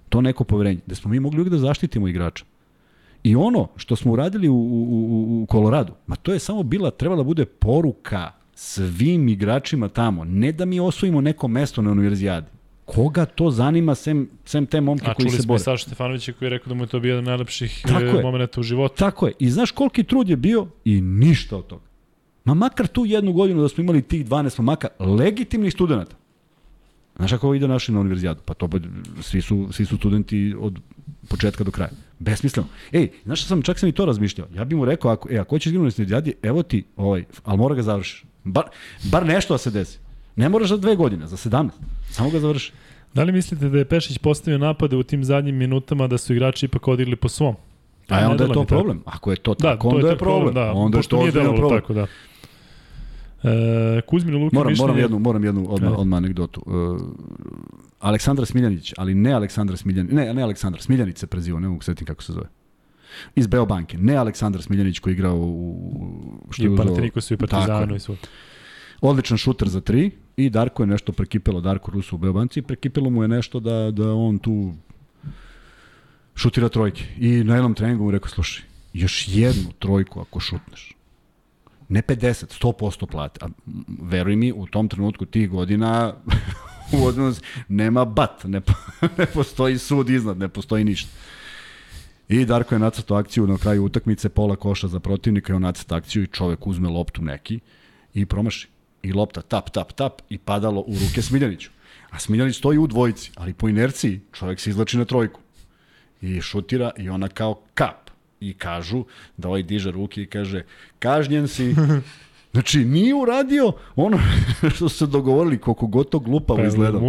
To 0.09 0.21
neko 0.21 0.43
poverenje. 0.43 0.79
Da 0.85 0.95
smo 0.95 1.11
mi 1.11 1.19
mogli 1.19 1.39
uvijek 1.39 1.51
da 1.51 1.57
zaštitimo 1.57 2.07
igrača. 2.07 2.45
I 3.23 3.35
ono 3.35 3.67
što 3.75 3.95
smo 3.95 4.13
uradili 4.13 4.49
u, 4.49 4.55
u, 4.55 5.41
u 5.41 5.45
Koloradu, 5.45 5.93
ma 6.07 6.15
to 6.15 6.33
je 6.33 6.39
samo 6.39 6.63
bila, 6.63 6.91
trebala 6.91 7.23
bude 7.23 7.45
poruka 7.45 8.31
svim 8.55 9.27
igračima 9.27 9.89
tamo. 9.89 10.23
Ne 10.23 10.51
da 10.51 10.65
mi 10.65 10.79
osvojimo 10.79 11.21
neko 11.21 11.47
mesto 11.47 11.81
na 11.81 11.91
univerzijadi. 11.91 12.47
Koga 12.85 13.25
to 13.25 13.51
zanima 13.51 13.95
sem, 13.95 14.29
sem 14.45 14.65
te 14.65 14.81
momke 14.81 15.05
koji 15.05 15.13
se 15.15 15.23
bore? 15.23 15.29
A 15.29 15.31
čuli 15.31 15.43
smo 15.43 15.59
Saša 15.59 15.85
Stefanovića 15.85 16.33
koji 16.33 16.45
je 16.45 16.49
rekao 16.49 16.69
da 16.69 16.75
mu 16.75 16.83
je 16.83 16.87
to 16.87 16.99
bio 16.99 17.09
jedan 17.09 17.23
najlepših 17.23 17.85
e, 18.01 18.21
momenta 18.21 18.59
u 18.59 18.63
životu. 18.63 18.95
Tako 18.95 19.27
je. 19.27 19.33
I 19.39 19.49
znaš 19.49 19.71
koliki 19.71 20.03
trud 20.03 20.29
je 20.29 20.35
bio 20.35 20.67
i 20.85 21.01
ništa 21.01 21.57
od 21.57 21.67
toga. 21.67 21.85
Ma 22.45 22.53
makar 22.53 22.87
tu 22.87 23.05
jednu 23.05 23.33
godinu 23.33 23.61
da 23.61 23.69
smo 23.69 23.83
imali 23.83 24.01
tih 24.01 24.25
12 24.25 24.59
momaka 24.59 24.87
legitimnih 24.99 25.73
studenta. 25.73 26.15
Znaš 27.17 27.31
kako 27.31 27.53
ide 27.53 27.67
naši 27.67 27.91
na 27.91 27.99
univerzijadu? 27.99 28.41
Pa 28.45 28.53
to 28.53 28.69
svi 29.21 29.41
su, 29.41 29.67
svi 29.71 29.85
su 29.85 29.97
studenti 29.97 30.55
od 30.59 30.79
početka 31.29 31.63
do 31.63 31.71
kraja. 31.71 31.89
Besmisleno. 32.19 32.67
Ej, 32.91 33.09
znaš 33.25 33.39
što 33.39 33.47
sam, 33.47 33.61
čak 33.61 33.79
sam 33.79 33.89
i 33.89 33.91
to 33.91 34.05
razmišljao. 34.05 34.47
Ja 34.55 34.65
bih 34.65 34.77
mu 34.77 34.85
rekao, 34.85 35.11
ako, 35.11 35.29
e, 35.31 35.37
ako 35.37 35.55
hoćeš 35.55 35.65
igrati 35.65 35.77
na 35.77 35.81
univerzijadi, 35.81 36.33
evo 36.43 36.63
ti, 36.63 36.83
ovaj, 36.95 37.23
ali 37.43 37.57
mora 37.57 37.75
ga 37.75 37.81
završiš. 37.81 38.23
Bar, 38.43 38.63
bar 39.03 39.25
nešto 39.25 39.53
da 39.53 39.57
se 39.57 39.71
desi. 39.71 39.99
Ne 40.35 40.49
moraš 40.49 40.69
za 40.69 40.77
dve 40.77 40.95
godine, 40.95 41.27
za 41.27 41.37
17. 41.37 41.69
Samo 42.09 42.29
ga 42.29 42.39
završi. 42.39 42.71
Da 43.13 43.23
li 43.23 43.31
mislite 43.31 43.69
da 43.69 43.77
je 43.77 43.85
Pešić 43.85 44.17
postavio 44.17 44.57
napade 44.57 44.95
u 44.95 45.03
tim 45.03 45.23
zadnjim 45.23 45.55
minutama 45.55 46.07
da 46.07 46.17
su 46.17 46.33
igrači 46.33 46.65
ipak 46.65 46.87
odigli 46.87 47.15
po 47.15 47.29
svom? 47.29 47.55
A 48.09 48.29
onda 48.29 48.43
je 48.43 48.53
to 48.53 48.63
problem. 48.65 49.01
Ako 49.05 49.31
je 49.31 49.37
to 49.37 49.53
da, 49.53 49.71
tako, 49.71 49.89
da, 49.89 49.95
onda 49.95 50.01
to 50.01 50.07
je, 50.07 50.13
je 50.13 50.17
problem. 50.17 50.53
problem. 50.53 50.53
Da, 50.53 50.73
onda 50.73 50.97
je 50.97 51.03
to 51.03 51.17
nije 51.17 51.31
problem. 51.31 51.81
Tako, 51.81 51.93
da. 51.93 52.07
E, 53.43 54.01
Kuzminu 54.01 54.37
Luki 54.37 54.55
moram, 54.55 54.71
mišljenje... 54.71 54.87
moram 54.87 54.99
jednu, 54.99 55.19
moram 55.19 55.43
jednu 55.43 55.65
odmah, 55.69 55.99
odmah 55.99 56.17
anegdotu. 56.17 56.61
E, 56.67 56.71
Aleksandar 57.99 58.45
Smiljanić, 58.45 58.93
ali 58.97 59.15
ne 59.15 59.33
Aleksandar 59.33 59.77
Smiljanić, 59.77 60.11
ne, 60.11 60.33
ne 60.33 60.41
Aleksandar, 60.41 60.81
Smiljanić 60.81 61.17
se 61.17 61.27
preziva, 61.27 61.59
ne 61.59 61.67
mogu 61.67 61.81
setim 61.81 62.07
kako 62.07 62.23
se 62.23 62.33
zove. 62.33 62.47
Iz 63.35 63.47
Beobanke, 63.47 63.97
ne 63.97 64.15
Aleksandar 64.15 64.61
Smiljanić 64.61 64.99
koji 64.99 65.11
je 65.11 65.15
igrao 65.15 65.37
u... 65.37 66.41
Što 66.49 66.63
I 66.63 66.69
u 66.69 66.73
i 67.31 67.37
Partizanu 67.37 67.95
i 67.95 67.99
svoj. 67.99 68.17
Odličan 69.01 69.37
šuter 69.37 69.69
za 69.69 69.81
tri 69.81 70.11
i 70.37 70.49
Darko 70.49 70.83
je 70.83 70.87
nešto 70.87 71.11
prekipelo, 71.11 71.61
Darko 71.61 71.91
Rusu 71.91 72.15
u 72.15 72.19
Beobanci, 72.19 72.61
prekipelo 72.61 73.09
mu 73.09 73.21
je 73.21 73.27
nešto 73.27 73.59
da, 73.59 73.91
da 73.91 74.13
on 74.13 74.37
tu 74.37 74.73
šutira 76.35 76.69
trojke. 76.69 77.03
I 77.19 77.43
na 77.43 77.55
jednom 77.55 77.73
treningu 77.73 78.03
mu 78.03 78.11
rekao, 78.11 78.29
slušaj, 78.29 78.65
još 78.93 79.27
jednu 79.27 79.71
trojku 79.79 80.19
ako 80.19 80.39
šutneš, 80.39 80.96
ne 81.89 82.01
50, 82.01 82.63
100% 82.63 83.05
plate. 83.05 83.45
A 83.45 83.47
veruj 84.01 84.35
mi, 84.35 84.51
u 84.51 84.67
tom 84.67 84.87
trenutku 84.87 85.25
tih 85.25 85.49
godina 85.49 86.13
u 86.93 87.05
odnos 87.05 87.41
nema 87.67 88.05
bat, 88.05 88.43
ne, 88.43 88.61
ne 89.17 89.25
postoji 89.25 89.77
sud 89.77 90.09
iznad, 90.09 90.37
ne 90.37 90.47
postoji 90.47 90.83
ništa. 90.83 91.09
I 92.29 92.45
Darko 92.45 92.75
je 92.75 92.79
nacrto 92.79 93.15
akciju 93.15 93.47
na 93.47 93.57
kraju 93.57 93.85
utakmice, 93.85 94.29
pola 94.29 94.55
koša 94.55 94.87
za 94.87 94.99
protivnika 94.99 95.53
i 95.53 95.55
on 95.55 95.61
nacrta 95.61 95.95
akciju 95.95 96.23
i 96.23 96.27
čovek 96.27 96.67
uzme 96.67 96.89
loptu 96.89 97.21
neki 97.21 97.59
i 98.13 98.25
promaši. 98.25 98.67
I 99.03 99.13
lopta 99.13 99.41
tap, 99.41 99.69
tap, 99.69 99.91
tap 99.91 100.21
i 100.29 100.37
padalo 100.37 100.81
u 100.81 100.93
ruke 100.93 101.21
Smiljaniću. 101.21 101.69
A 102.09 102.19
Smiljanić 102.19 102.57
stoji 102.57 102.77
u 102.77 102.87
dvojici, 102.87 103.31
ali 103.35 103.53
po 103.53 103.69
inerciji 103.69 104.19
čovek 104.33 104.59
se 104.59 104.69
izlači 104.69 104.97
na 104.97 105.05
trojku. 105.05 105.41
I 106.21 106.41
šutira 106.41 106.91
i 106.97 107.09
ona 107.09 107.27
kao 107.27 107.61
kap 107.73 108.06
i 108.39 108.53
kažu 108.53 109.03
da 109.37 109.47
ovaj 109.47 109.63
diže 109.63 109.91
ruke 109.91 110.21
i 110.21 110.25
kaže 110.25 110.63
kažnjen 110.99 111.47
si 111.47 111.75
Znači, 112.57 112.85
nije 112.85 113.15
uradio 113.15 113.71
ono 113.95 114.19
što 114.75 114.89
su 114.89 114.97
se 114.97 115.05
dogovorili, 115.05 115.57
koliko 115.57 115.87
god 115.87 116.09
to 116.09 116.19
glupavo 116.19 116.59
pa, 116.59 116.65
izgleda. 116.65 116.99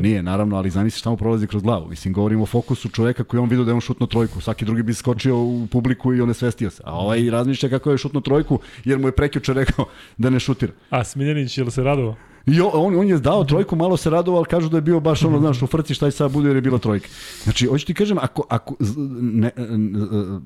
Nije, 0.00 0.22
naravno, 0.22 0.56
ali 0.56 0.70
zamisli 0.70 0.98
šta 0.98 1.10
mu 1.10 1.16
prolazi 1.16 1.46
kroz 1.46 1.62
glavu. 1.62 1.88
Mislim, 1.88 2.14
govorimo 2.14 2.42
o 2.42 2.46
fokusu 2.46 2.88
čoveka 2.88 3.24
koji 3.24 3.40
on 3.40 3.48
vidio 3.48 3.64
da 3.64 3.70
je 3.70 3.74
on 3.74 3.80
šutno 3.80 4.06
trojku. 4.06 4.40
Svaki 4.40 4.64
drugi 4.64 4.82
bi 4.82 4.94
skočio 4.94 5.38
u 5.38 5.66
publiku 5.70 6.14
i 6.14 6.20
on 6.20 6.28
je 6.28 6.34
svestio 6.34 6.70
se. 6.70 6.82
A 6.86 6.98
ovaj 6.98 7.30
razmišlja 7.30 7.68
kako 7.68 7.90
je 7.90 7.98
šutno 7.98 8.20
trojku, 8.20 8.58
jer 8.84 8.98
mu 8.98 9.08
je 9.08 9.12
prekjuče 9.12 9.52
rekao 9.52 9.84
da 10.16 10.30
ne 10.30 10.40
šutira. 10.40 10.72
A 10.90 11.04
Smiljanić, 11.04 11.58
je 11.58 11.64
li 11.64 11.70
se 11.70 11.82
radovao? 11.82 12.16
I 12.46 12.60
on, 12.60 12.98
on 12.98 13.08
je 13.08 13.18
dao 13.18 13.44
trojku, 13.44 13.76
malo 13.76 13.96
se 13.96 14.10
radovao, 14.10 14.38
ali 14.38 14.46
kažu 14.46 14.68
da 14.68 14.76
je 14.76 14.80
bio 14.80 15.00
baš 15.00 15.24
ono, 15.24 15.38
znaš, 15.38 15.62
u 15.62 15.66
frci 15.66 15.94
šta 15.94 16.06
je 16.06 16.12
sad 16.12 16.32
bude 16.32 16.48
jer 16.48 16.56
je 16.56 16.62
bila 16.62 16.78
trojka. 16.78 17.08
Znači, 17.44 17.66
hoću 17.66 17.86
ti 17.86 17.94
kažem, 17.94 18.18
ako, 18.18 18.46
ako 18.48 18.76
ne, 19.20 19.50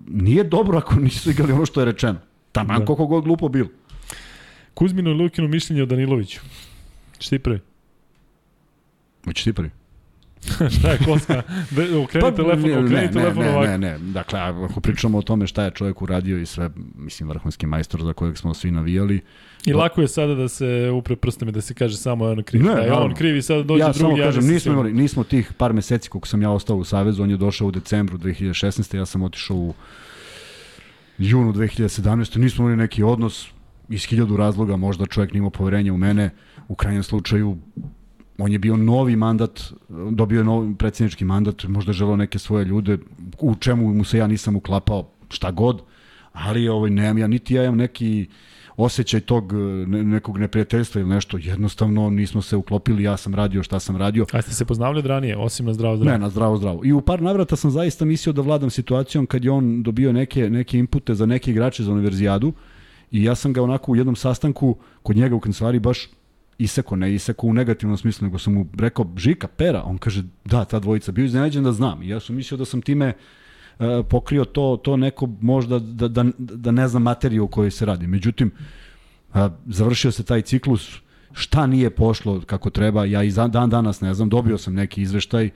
nije 0.07 0.44
dobro 0.44 0.78
ako 0.78 0.94
nisu 0.94 1.30
igrali 1.30 1.53
ono 1.53 1.66
što 1.66 1.80
je 1.80 1.84
rečeno. 1.84 2.18
Taman 2.53 2.78
da. 2.78 2.84
koliko 2.84 3.07
god 3.07 3.24
glupo 3.24 3.49
bilo. 3.49 3.68
Kuzmino 4.74 5.11
i 5.11 5.14
Lukino 5.14 5.49
mišljenje 5.49 5.82
o 5.82 5.86
Daniloviću. 5.86 6.40
Šta 7.18 7.36
ti 7.36 7.38
prvi? 7.38 7.61
Ti 9.34 9.53
prvi? 9.53 9.70
šta 10.78 10.90
je 10.90 10.99
koska? 11.05 11.42
Okreni 12.05 12.20
pa, 12.20 12.30
telefon, 12.30 12.72
okreni 12.72 13.07
ne, 13.07 13.12
telefon 13.12 13.44
ne, 13.44 13.51
ovako. 13.51 13.66
Ne, 13.66 13.78
ne, 13.78 13.99
ne. 13.99 13.99
Dakle, 13.99 14.40
ako 14.40 14.80
pričamo 14.80 15.18
o 15.18 15.22
tome 15.22 15.47
šta 15.47 15.64
je 15.64 15.70
čovjek 15.70 16.03
uradio 16.03 16.38
i 16.38 16.47
sve, 16.47 16.70
mislim, 16.94 17.28
vrhunski 17.28 17.66
majstor 17.66 18.03
za 18.03 18.12
kojeg 18.12 18.38
smo 18.38 18.55
svi 18.55 18.70
navijali. 18.70 19.20
I 19.66 19.72
to... 19.72 19.78
lako 19.78 20.01
je 20.01 20.09
sada 20.09 20.34
da 20.34 20.49
se 20.49 20.90
upre 20.94 21.16
prstom 21.16 21.49
i 21.49 21.53
da 21.53 21.61
se 21.61 21.74
kaže 21.74 21.97
samo 21.97 22.24
on 22.24 22.42
kriv. 22.42 22.62
Ne, 22.62 22.74
da 22.74 22.80
je 22.80 22.92
on 22.92 23.14
kriv 23.14 23.36
i 23.36 23.42
sada 23.42 23.62
dođe 23.62 23.80
ja 23.80 23.92
drugi. 23.92 24.20
Ja 24.20 24.24
samo 24.24 24.26
kažem, 24.26 24.55
nismo, 24.55 24.72
imali, 24.72 24.92
nismo 24.92 25.24
tih 25.24 25.53
par 25.59 25.72
meseci 25.72 26.09
koliko 26.09 26.28
sam 26.28 26.42
ja 26.42 26.51
ostao 26.51 26.76
u 26.76 26.84
Savezu, 26.84 27.22
on 27.22 27.30
je 27.30 27.36
došao 27.36 27.68
u 27.68 27.70
decembru 27.70 28.18
2016. 28.18 28.97
Ja 28.97 29.07
sam 29.07 29.22
otišao 29.22 29.57
u 29.57 29.74
junu 31.18 31.53
2017. 31.53 32.38
Nismo 32.38 32.64
imali 32.64 32.76
neki 32.76 33.03
odnos, 33.03 33.49
iz 33.88 34.05
hiljadu 34.05 34.36
razloga, 34.36 34.76
možda 34.76 35.07
čovjek 35.07 35.32
nima 35.32 35.51
poverenja 35.51 35.92
u 35.92 35.97
mene, 35.97 36.30
u 36.68 36.74
krajnjem 36.74 37.03
slučaju 37.03 37.57
on 38.39 38.53
je 38.53 38.59
bio 38.59 38.76
novi 38.76 39.16
mandat, 39.16 39.61
dobio 40.11 40.39
je 40.39 40.45
novi 40.45 40.74
predsjednički 40.74 41.24
mandat, 41.24 41.64
možda 41.64 41.91
je 41.91 41.95
želeo 41.95 42.16
neke 42.16 42.39
svoje 42.39 42.64
ljude, 42.64 42.99
u 43.39 43.55
čemu 43.55 43.95
mu 43.95 44.05
se 44.05 44.18
ja 44.18 44.26
nisam 44.26 44.57
uklapao, 44.57 45.09
šta 45.28 45.51
god, 45.51 45.82
ali 46.32 46.68
ovaj, 46.68 46.91
nemam 46.91 47.18
ja, 47.18 47.26
niti 47.26 47.55
ja 47.55 47.64
imam 47.64 47.76
neki 47.76 48.26
osjećaj 48.76 49.20
tog 49.20 49.53
ne, 49.87 50.05
nekog 50.05 50.39
neprijateljstva 50.39 51.01
ili 51.01 51.11
nešto, 51.11 51.39
jednostavno 51.41 52.11
nismo 52.11 52.43
se 52.43 52.57
uklopili, 52.57 53.03
ja 53.03 53.16
sam 53.16 53.34
radio 53.34 53.62
šta 53.62 53.80
sam 53.80 53.97
radio. 53.97 54.26
A 54.32 54.43
ste 54.43 54.53
se 54.53 54.64
poznavali 54.64 54.99
od 54.99 55.07
ranije, 55.07 55.37
osim 55.37 55.66
na 55.66 55.72
zdravo 55.72 55.97
zdravo? 55.97 56.12
Ne, 56.12 56.18
na 56.18 56.30
zdravo 56.30 56.57
zdravo. 56.57 56.80
I 56.84 56.93
u 56.93 57.01
par 57.01 57.22
navrata 57.22 57.57
sam 57.57 57.70
zaista 57.70 58.05
mislio 58.05 58.32
da 58.32 58.43
vladam 58.43 58.70
situacijom 58.70 59.26
kad 59.26 59.45
je 59.45 59.51
on 59.51 59.82
dobio 59.82 60.12
neke, 60.12 60.51
neke 60.51 60.78
impute 60.78 61.14
za 61.14 61.26
neke 61.26 61.51
igrače 61.51 61.82
za 61.82 61.93
univerzijadu 61.93 62.53
i 63.11 63.24
ja 63.24 63.34
sam 63.34 63.53
ga 63.53 63.62
onako 63.62 63.93
u 63.93 63.97
jednom 63.97 64.16
sastanku 64.16 64.76
kod 65.03 65.16
njega 65.16 65.34
u 65.34 65.41
kancelariji 65.41 65.80
baš 65.80 66.09
iseko, 66.59 66.97
ne 66.97 67.15
iseko 67.15 67.47
u 67.47 67.53
negativnom 67.53 67.97
smislu, 67.97 68.25
nego 68.25 68.39
sam 68.39 68.55
mu 68.55 68.67
rekao 68.79 69.13
Žika, 69.17 69.49
Pera, 69.49 69.83
on 69.83 69.99
kaže 69.99 70.23
da, 70.45 70.65
ta 70.65 70.79
dvojica, 70.79 71.13
bio 71.13 71.25
iznenađen 71.25 71.65
da 71.65 71.73
znam. 71.73 72.03
I 72.03 72.09
ja 72.09 72.21
sam 72.21 72.37
mislio 72.37 72.59
da 72.59 72.65
sam 72.65 72.83
time 72.83 73.13
uh, 73.79 73.87
pokrio 74.11 74.45
to, 74.45 74.81
to 74.85 74.97
neko 74.97 75.29
možda 75.41 75.79
da, 75.79 76.09
da, 76.09 76.25
da 76.39 76.71
ne 76.71 76.89
znam 76.89 77.03
materiju 77.03 77.45
o 77.45 77.49
kojoj 77.49 77.71
se 77.71 77.87
radi. 77.87 78.07
Međutim, 78.07 78.51
završio 79.67 80.13
se 80.13 80.25
taj 80.25 80.43
ciklus, 80.43 80.99
šta 81.33 81.67
nije 81.67 81.91
pošlo 81.91 82.41
kako 82.47 82.71
treba, 82.71 83.05
ja 83.05 83.23
i 83.23 83.33
dan 83.33 83.71
danas 83.71 84.01
ne 84.01 84.15
znam, 84.15 84.29
dobio 84.29 84.59
sam 84.59 84.75
neki 84.75 85.03
izveštaj 85.03 85.51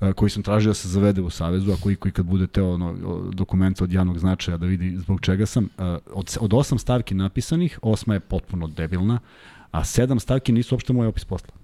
uh, 0.00 0.12
koji 0.12 0.30
sam 0.30 0.42
tražio 0.42 0.70
da 0.70 0.74
se 0.74 0.88
zavede 0.88 1.20
u 1.22 1.30
Savezu, 1.30 1.72
a 1.72 1.76
koji, 1.82 1.96
koji 1.96 2.12
kad 2.12 2.26
bude 2.26 2.46
teo 2.46 2.74
ono, 2.74 2.94
dokument 3.32 3.82
od 3.82 3.92
javnog 3.92 4.18
značaja 4.18 4.56
da 4.56 4.66
vidi 4.66 4.96
zbog 4.96 5.20
čega 5.20 5.46
sam. 5.46 5.64
Uh, 5.64 5.84
od, 6.12 6.36
od 6.40 6.54
osam 6.54 6.78
stavki 6.78 7.14
napisanih, 7.14 7.78
osma 7.82 8.14
je 8.14 8.20
potpuno 8.20 8.66
debilna, 8.66 9.18
a 9.72 9.84
sedam 9.84 10.20
stavki 10.20 10.52
nisu 10.52 10.74
uopšte 10.74 10.92
moj 10.92 11.06
opis 11.06 11.24
posla. 11.24 11.54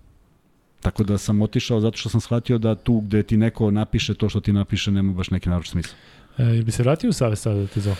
Tako 0.80 1.04
da 1.04 1.18
sam 1.18 1.42
otišao 1.42 1.80
zato 1.80 1.96
što 1.96 2.08
sam 2.08 2.20
shvatio 2.20 2.58
da 2.58 2.74
tu 2.74 3.00
gde 3.00 3.22
ti 3.22 3.36
neko 3.36 3.70
napiše 3.70 4.14
to 4.14 4.28
što 4.28 4.40
ti 4.40 4.52
napiše 4.52 4.90
nema 4.90 5.12
baš 5.12 5.30
neki 5.30 5.48
naročit 5.48 5.72
smisla. 5.72 5.94
E, 6.38 6.62
bi 6.62 6.70
se 6.70 6.82
vratio 6.82 7.10
u 7.10 7.12
Savez 7.12 7.40
sada 7.40 7.60
da 7.60 7.66
te 7.66 7.80
zove? 7.80 7.96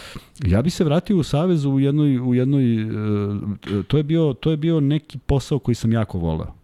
Ja 0.47 0.63
bi 0.63 0.71
se 0.71 0.85
vratio 0.85 1.17
u 1.17 1.23
Savez 1.23 1.65
u 1.65 1.79
jednoj, 1.79 2.21
u 2.21 2.35
jednoj 2.35 2.83
e, 2.83 2.87
to, 3.89 3.97
je 3.97 4.03
bio, 4.03 4.35
to 4.41 4.51
je 4.51 4.57
bio 4.57 4.81
neki 4.81 5.19
posao 5.19 5.59
koji 5.59 5.75
sam 5.75 5.93
jako 5.93 6.19
voleo. 6.19 6.55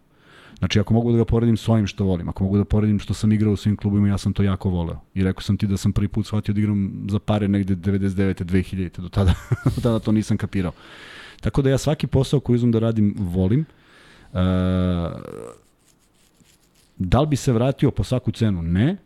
Znači, 0.59 0.79
ako 0.79 0.93
mogu 0.93 1.11
da 1.11 1.17
ga 1.17 1.25
poredim 1.25 1.57
s 1.57 1.69
ovim 1.69 1.87
što 1.87 2.03
volim, 2.03 2.29
ako 2.29 2.43
mogu 2.43 2.57
da 2.57 2.65
poredim 2.65 2.99
što 2.99 3.13
sam 3.13 3.31
igrao 3.31 3.53
u 3.53 3.55
svim 3.55 3.75
klubima, 3.75 4.07
ja 4.07 4.17
sam 4.17 4.33
to 4.33 4.43
jako 4.43 4.69
voleo. 4.69 4.99
I 5.13 5.23
rekao 5.23 5.41
sam 5.41 5.57
ti 5.57 5.67
da 5.67 5.77
sam 5.77 5.93
prvi 5.93 6.07
put 6.07 6.25
shvatio 6.25 6.53
da 6.53 6.59
igram 6.59 7.05
za 7.09 7.19
pare 7.19 7.47
negde 7.47 7.75
99. 7.75 8.43
2000. 8.43 9.01
Do 9.01 9.09
tada, 9.09 9.33
do 9.75 9.81
tada 9.81 9.99
to 9.99 10.11
nisam 10.11 10.37
kapirao. 10.37 10.71
Tako 11.41 11.61
da 11.61 11.69
ja 11.69 11.77
svaki 11.77 12.07
posao 12.07 12.39
koji 12.39 12.55
uzmem 12.55 12.71
da 12.71 12.79
radim 12.79 13.15
volim. 13.17 13.65
Uh, 14.33 14.39
da 16.97 17.21
li 17.21 17.27
bi 17.27 17.35
se 17.35 17.53
vratio 17.53 17.91
po 17.91 18.03
svaku 18.03 18.31
cenu? 18.31 18.61
Ne. 18.61 18.97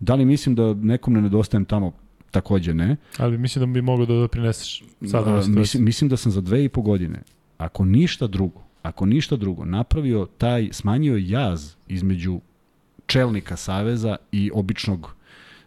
Da 0.00 0.14
li 0.14 0.24
mislim 0.24 0.54
da 0.54 0.74
nekom 0.74 1.14
ne 1.14 1.22
nedostajem 1.22 1.64
tamo? 1.64 1.92
Takođe 2.30 2.74
ne. 2.74 2.96
Ali 3.18 3.38
mislim 3.38 3.60
da 3.60 3.72
bi 3.72 3.82
mogao 3.82 4.06
da 4.06 4.14
doprineseš 4.14 4.82
sada 5.10 5.38
uh, 5.38 5.46
mislim, 5.48 5.84
mislim 5.84 6.10
da 6.10 6.16
sam 6.16 6.32
za 6.32 6.40
dve 6.40 6.64
i 6.64 6.68
po 6.68 6.82
godine, 6.82 7.22
ako 7.58 7.84
ništa 7.84 8.26
drugo, 8.26 8.62
ako 8.82 9.06
ništa 9.06 9.36
drugo, 9.36 9.64
napravio 9.64 10.28
taj, 10.38 10.68
smanjio 10.72 11.16
jaz 11.16 11.74
između 11.88 12.40
čelnika 13.06 13.56
Saveza 13.56 14.16
i 14.32 14.50
običnog 14.54 15.14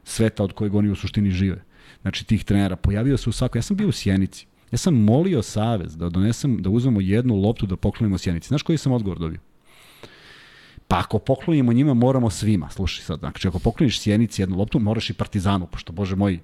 sveta 0.04 0.44
od 0.44 0.54
kojeg 0.54 0.76
oni 0.76 0.90
u 0.90 0.96
suštini 0.96 1.32
žive. 1.32 1.64
Znači 2.02 2.26
tih 2.26 2.44
trenera. 2.44 2.76
Pojavio 2.76 3.18
se 3.18 3.30
u 3.30 3.34
svako, 3.34 3.58
ja 3.58 3.62
sam 3.62 3.78
bio 3.78 3.88
u 3.88 3.92
Sjenici. 3.92 4.48
Ja 4.72 4.78
sam 4.78 4.94
molio 4.96 5.42
Savez 5.42 5.98
da 5.98 6.10
donesem, 6.10 6.62
da 6.62 6.70
uzmemo 6.70 7.02
jednu 7.02 7.36
loptu 7.36 7.66
da 7.66 7.76
poklonimo 7.76 8.18
Sjenici. 8.18 8.48
Znaš 8.48 8.62
koji 8.62 8.78
sam 8.78 8.92
odgovor 8.92 9.20
dobio? 9.20 9.40
Pa 10.88 11.00
ako 11.00 11.20
poklonimo 11.20 11.74
njima, 11.74 11.94
moramo 11.94 12.30
svima. 12.30 12.70
Slušaj 12.70 13.06
sad, 13.06 13.20
znači 13.20 13.48
ako 13.48 13.60
pokloniš 13.60 14.02
Sjenici 14.02 14.42
jednu 14.42 14.58
loptu, 14.58 14.80
moraš 14.80 15.10
i 15.10 15.14
Partizanu, 15.14 15.68
pošto, 15.68 15.94
bože 15.94 16.16
moj, 16.16 16.40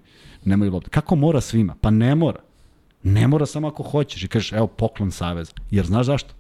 nemaju 0.46 0.72
lopte. 0.72 0.90
Kako 0.90 1.16
mora 1.16 1.42
svima? 1.42 1.76
Pa 1.82 1.90
ne 1.90 2.16
mora. 2.16 2.40
Ne 3.04 3.28
mora 3.28 3.46
samo 3.46 3.68
ako 3.68 3.84
hoćeš 3.84 4.24
i 4.24 4.28
kažeš, 4.28 4.54
evo, 4.54 4.68
poklon 4.68 5.12
Saveza. 5.12 5.54
Jer 5.72 5.86
znaš 5.86 6.06
zašto? 6.06 6.34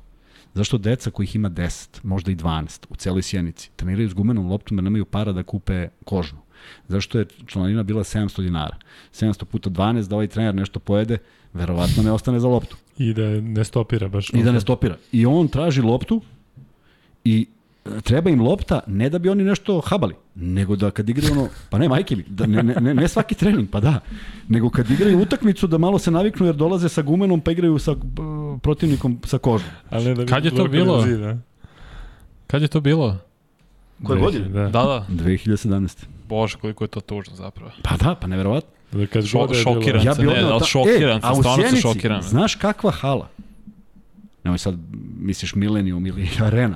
Zašto 0.54 0.78
deca 0.78 1.12
kojih 1.12 1.36
ima 1.36 1.50
10, 1.50 2.00
možda 2.04 2.32
i 2.32 2.36
12 2.36 2.86
u 2.90 2.96
celoj 2.96 3.22
sjenici, 3.22 3.72
treniraju 3.76 4.10
s 4.10 4.14
gumenom 4.14 4.48
loptom 4.48 4.78
jer 4.78 4.84
nemaju 4.84 5.06
para 5.06 5.32
da 5.32 5.44
kupe 5.44 5.88
kožnu. 6.06 6.40
Zašto 6.88 7.20
je 7.20 7.26
članarina 7.47 7.84
bila 7.84 8.03
700 8.03 8.41
dinara? 8.41 8.78
700 9.14 9.45
puta 9.45 9.70
12 9.70 10.07
da 10.07 10.16
ovaj 10.16 10.28
trener 10.28 10.55
nešto 10.55 10.80
pojede, 10.80 11.18
verovatno 11.53 12.03
ne 12.03 12.11
ostane 12.11 12.39
za 12.39 12.47
loptu. 12.47 12.78
I 12.97 13.14
da 13.14 13.24
ne 13.41 13.64
stopira 13.64 14.07
baš. 14.07 14.30
I 14.30 14.43
da 14.43 14.51
ne 14.51 14.61
stopira. 14.61 14.97
I 15.11 15.26
on 15.26 15.47
traži 15.47 15.82
loptu 15.82 16.22
i 17.24 17.47
e, 17.86 18.01
treba 18.01 18.30
im 18.30 18.41
lopta 18.41 18.80
ne 18.88 19.09
da 19.09 19.20
bi 19.20 19.30
oni 19.30 19.43
nešto 19.43 19.82
habali, 19.86 20.16
nego 20.36 20.76
da 20.76 20.91
kad 20.91 21.09
igraju 21.09 21.32
ono, 21.34 21.47
pa 21.70 21.78
ne 21.78 21.89
majke 21.89 22.16
mi, 22.16 22.24
da 22.28 22.45
ne, 22.45 22.64
ne, 22.64 22.93
ne 22.93 23.07
svaki 23.07 23.36
trening, 23.36 23.70
pa 23.70 23.80
da, 23.80 23.99
nego 24.47 24.70
kad 24.70 24.91
igraju 24.91 25.22
utakmicu 25.22 25.68
da 25.68 25.78
malo 25.78 25.99
se 25.99 26.11
naviknu 26.11 26.45
jer 26.45 26.55
dolaze 26.55 26.89
sa 26.89 27.01
gumenom 27.01 27.41
pa 27.41 27.51
igraju 27.51 27.80
sa 27.80 27.95
protivnikom 28.61 29.20
sa 29.26 29.38
kožom. 29.38 29.70
Ali 29.89 30.05
ne 30.05 30.14
da 30.14 30.26
kad 30.26 30.45
je 30.45 30.55
to 30.55 30.68
bilo? 30.68 31.05
Kad 32.47 32.61
je 32.61 32.68
to 32.68 32.82
bilo? 32.82 33.18
Koje 34.04 34.20
godine? 34.20 34.50
Da. 34.50 34.62
da, 34.62 34.70
da. 34.70 35.06
2017. 35.10 36.06
Bože, 36.30 36.58
koliko 36.58 36.84
je 36.84 36.88
to 36.88 37.00
tužno 37.02 37.36
zapravo. 37.36 37.72
Pa 37.84 37.98
da, 37.98 38.16
pa 38.16 38.28
neverovatno. 38.28 38.70
Da 38.91 39.08
kad 39.08 39.26
Šo, 39.26 39.48
šokiran 39.64 40.06
ja 40.06 40.16
sam, 40.16 40.26
ne, 40.26 40.41
ali 40.41 40.66
šokiran 40.66 41.18
e, 41.18 41.22
sam, 41.22 41.36
stvarno 41.36 41.68
sam 41.70 41.78
šokiran. 41.80 42.22
Znaš 42.22 42.56
kakva 42.56 42.91
hala? 42.91 43.30
Nemoj 44.44 44.58
sad 44.58 44.76
misliš 45.20 45.56
Millennium 45.56 46.06
ili 46.08 46.30
Arena. 46.46 46.76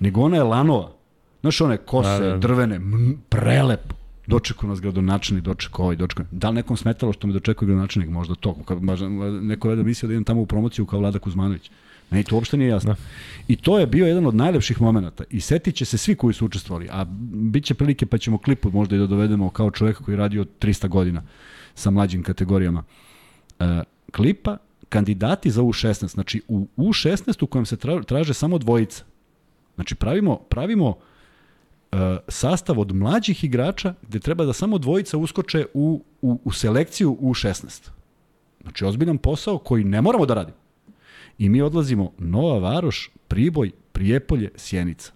Nego 0.00 0.20
ona 0.20 0.36
je 0.36 0.42
lanova. 0.42 0.90
Znaš 1.40 1.60
one 1.60 1.76
kose, 1.76 2.18
da, 2.20 2.28
da. 2.28 2.36
drvene, 2.36 2.76
m, 2.76 3.22
prelepo. 3.28 3.94
Dočekao 4.26 4.68
nas 4.68 4.80
gradonačelnik, 4.80 5.44
dočekao 5.44 5.84
ovaj, 5.84 5.96
dočekao. 5.96 6.26
Da 6.30 6.48
li 6.48 6.54
nekom 6.54 6.76
smetalo 6.76 7.12
što 7.12 7.26
me 7.26 7.32
dočekao 7.32 7.66
gradonačelnik? 7.66 8.10
Možda 8.10 8.34
to. 8.34 8.56
Možda, 8.80 9.08
neko 9.40 9.70
je 9.70 9.76
da 9.76 9.82
mislio 9.82 10.08
da 10.08 10.12
idem 10.14 10.24
tamo 10.24 10.40
u 10.40 10.46
promociju 10.46 10.86
kao 10.86 10.98
Vlada 10.98 11.18
Kuzmanović. 11.18 11.70
Meni 12.10 12.24
to 12.24 12.34
uopšte 12.34 12.56
nije 12.56 12.68
jasno. 12.68 12.92
Da. 12.92 13.00
I 13.48 13.56
to 13.56 13.78
je 13.78 13.86
bio 13.86 14.06
jedan 14.06 14.26
od 14.26 14.34
najlepših 14.34 14.80
momenta. 14.80 15.24
I 15.30 15.40
setit 15.40 15.74
će 15.74 15.84
se 15.84 15.98
svi 15.98 16.14
koji 16.14 16.34
su 16.34 16.46
učestvovali. 16.46 16.88
A 16.90 17.04
bit 17.30 17.64
će 17.64 17.74
prilike 17.74 18.06
pa 18.06 18.18
ćemo 18.18 18.38
klipu 18.38 18.70
možda 18.70 18.96
i 18.96 18.98
da 18.98 19.06
dovedemo 19.06 19.50
kao 19.50 19.70
čoveka 19.70 20.04
koji 20.04 20.12
je 20.12 20.18
radio 20.18 20.46
300 20.60 20.88
godina 20.88 21.22
sa 21.74 21.90
mlađim 21.90 22.22
kategorijama. 22.22 22.84
E, 23.60 23.82
klipa 24.12 24.56
kandidati 24.88 25.50
za 25.50 25.62
U16. 25.62 26.08
Znači 26.08 26.42
u 26.48 26.66
U16 26.76 27.44
u 27.44 27.46
kojem 27.46 27.66
se 27.66 27.76
traže 28.06 28.34
samo 28.34 28.58
dvojica. 28.58 29.04
Znači 29.74 29.94
pravimo, 29.94 30.36
pravimo 30.36 30.96
e, 31.92 31.96
sastav 32.28 32.80
od 32.80 32.94
mlađih 32.94 33.44
igrača 33.44 33.94
gde 34.02 34.18
treba 34.18 34.44
da 34.44 34.52
samo 34.52 34.78
dvojica 34.78 35.18
uskoče 35.18 35.66
u, 35.74 36.02
u, 36.22 36.40
u 36.44 36.52
selekciju 36.52 37.18
U16. 37.20 37.88
Znači 38.62 38.84
ozbiljan 38.84 39.18
posao 39.18 39.58
koji 39.58 39.84
ne 39.84 40.02
moramo 40.02 40.26
da 40.26 40.34
radimo. 40.34 40.67
I 41.38 41.48
mi 41.48 41.62
odlazimo 41.62 42.12
Nova 42.18 42.58
Varoš, 42.58 43.10
Priboj, 43.28 43.70
Prijepolje, 43.92 44.50
Sjenica. 44.56 45.12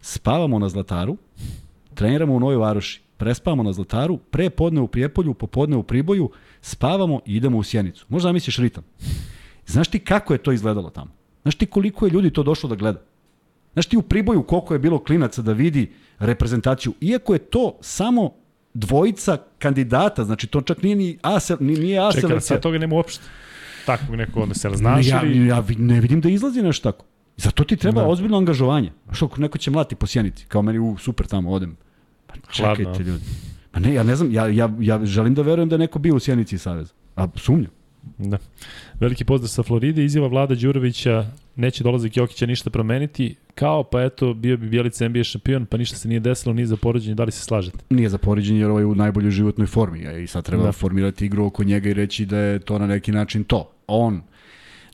Spavamo 0.00 0.58
na 0.58 0.68
Zlataru, 0.68 1.16
treniramo 1.94 2.34
u 2.34 2.40
Novoj 2.40 2.56
Varoši, 2.56 3.00
prespavamo 3.16 3.62
na 3.62 3.72
Zlataru, 3.72 4.18
pre 4.18 4.50
podne 4.50 4.80
u 4.80 4.88
Prijepolju, 4.88 5.34
popodne 5.34 5.76
u 5.76 5.82
Priboju, 5.82 6.30
spavamo 6.60 7.20
i 7.26 7.36
idemo 7.36 7.58
u 7.58 7.62
Sjenicu. 7.62 8.06
Možda 8.08 8.32
misliš 8.32 8.58
ritam. 8.58 8.84
Znaš 9.66 9.88
ti 9.88 9.98
kako 9.98 10.32
je 10.32 10.38
to 10.38 10.52
izgledalo 10.52 10.90
tamo? 10.90 11.10
Znaš 11.42 11.54
ti 11.54 11.66
koliko 11.66 12.06
je 12.06 12.10
ljudi 12.10 12.30
to 12.30 12.42
došlo 12.42 12.68
da 12.68 12.74
gleda? 12.74 13.00
Znaš 13.72 13.86
ti 13.86 13.96
u 13.96 14.02
Priboju 14.02 14.42
koliko 14.42 14.74
je 14.74 14.78
bilo 14.78 14.98
klinaca 14.98 15.42
da 15.42 15.52
vidi 15.52 15.92
reprezentaciju, 16.18 16.92
iako 17.00 17.32
je 17.32 17.38
to 17.38 17.78
samo 17.80 18.30
dvojica 18.74 19.38
kandidata, 19.58 20.24
znači 20.24 20.46
to 20.46 20.60
čak 20.60 20.82
nije 20.82 20.96
ni 20.96 21.18
A, 21.22 21.38
nije 21.60 21.98
A 21.98 22.12
selekcija. 22.12 22.28
Čekaj, 22.28 22.40
sad 22.40 22.62
toga 22.62 22.78
nema 22.78 22.94
uopšte 22.94 23.24
takvog 23.88 24.16
nekog 24.16 24.42
onda 24.42 24.54
se 24.54 24.70
znaš 24.74 25.06
ja, 25.06 25.22
ili... 25.22 25.46
Ja 25.46 25.64
ne 25.78 26.00
vidim 26.00 26.20
da 26.20 26.28
izlazi 26.28 26.62
nešto 26.62 26.92
tako. 26.92 27.04
Zato 27.36 27.64
ti 27.64 27.76
treba 27.76 28.00
da. 28.00 28.08
ozbiljno 28.08 28.36
angažovanje. 28.36 28.92
Što 29.12 29.30
neko 29.36 29.58
će 29.58 29.70
mlati 29.70 29.94
po 29.94 30.06
sjenici, 30.06 30.46
kao 30.46 30.62
meni 30.62 30.78
u 30.78 30.96
super 30.98 31.26
tamo 31.26 31.50
odem. 31.50 31.76
Pa 32.26 32.34
čekajte 32.52 32.84
Hladno. 32.84 33.04
ljudi. 33.04 33.24
Pa 33.70 33.80
ne, 33.80 33.94
ja 33.94 34.02
ne 34.02 34.16
znam, 34.16 34.32
ja, 34.32 34.46
ja, 34.48 34.70
ja 34.80 35.04
želim 35.04 35.34
da 35.34 35.42
verujem 35.42 35.68
da 35.68 35.74
je 35.74 35.78
neko 35.78 35.98
bio 35.98 36.16
u 36.16 36.18
sjenici 36.18 36.58
Saveza. 36.58 36.92
A 37.16 37.28
sumnjam. 37.36 37.70
Da. 38.18 38.38
Veliki 39.00 39.24
pozdrav 39.24 39.48
sa 39.48 39.62
Floride, 39.62 40.04
izjava 40.04 40.28
Vlada 40.28 40.54
Đurovića, 40.54 41.26
neće 41.56 41.84
dolazak 41.84 42.16
Jokića 42.16 42.46
ništa 42.46 42.70
promeniti, 42.70 43.34
kao 43.54 43.84
pa 43.84 44.02
eto 44.02 44.34
bio 44.34 44.56
bi 44.56 44.68
Bjelica 44.68 45.08
NBA 45.08 45.24
šampion, 45.24 45.66
pa 45.66 45.76
ništa 45.76 45.96
se 45.96 46.08
nije 46.08 46.20
desilo, 46.20 46.54
nije 46.54 46.66
za 46.66 46.76
poređenje, 46.76 47.14
da 47.14 47.24
li 47.24 47.32
se 47.32 47.42
slažete? 47.42 47.78
Nije 47.90 48.08
za 48.08 48.18
poređenje 48.18 48.60
jer 48.60 48.70
ovaj 48.70 48.82
je 48.82 48.86
u 48.86 48.94
najboljoj 48.94 49.30
životnoj 49.30 49.66
formi 49.66 50.06
a 50.06 50.18
i 50.18 50.26
sad 50.26 50.44
treba 50.44 50.64
da. 50.64 50.72
formirati 50.72 51.26
igru 51.26 51.46
oko 51.46 51.64
njega 51.64 51.88
i 51.88 51.94
reći 51.94 52.26
da 52.26 52.38
je 52.38 52.58
to 52.58 52.78
na 52.78 52.86
neki 52.86 53.12
način 53.12 53.44
to. 53.44 53.77
On 53.88 54.22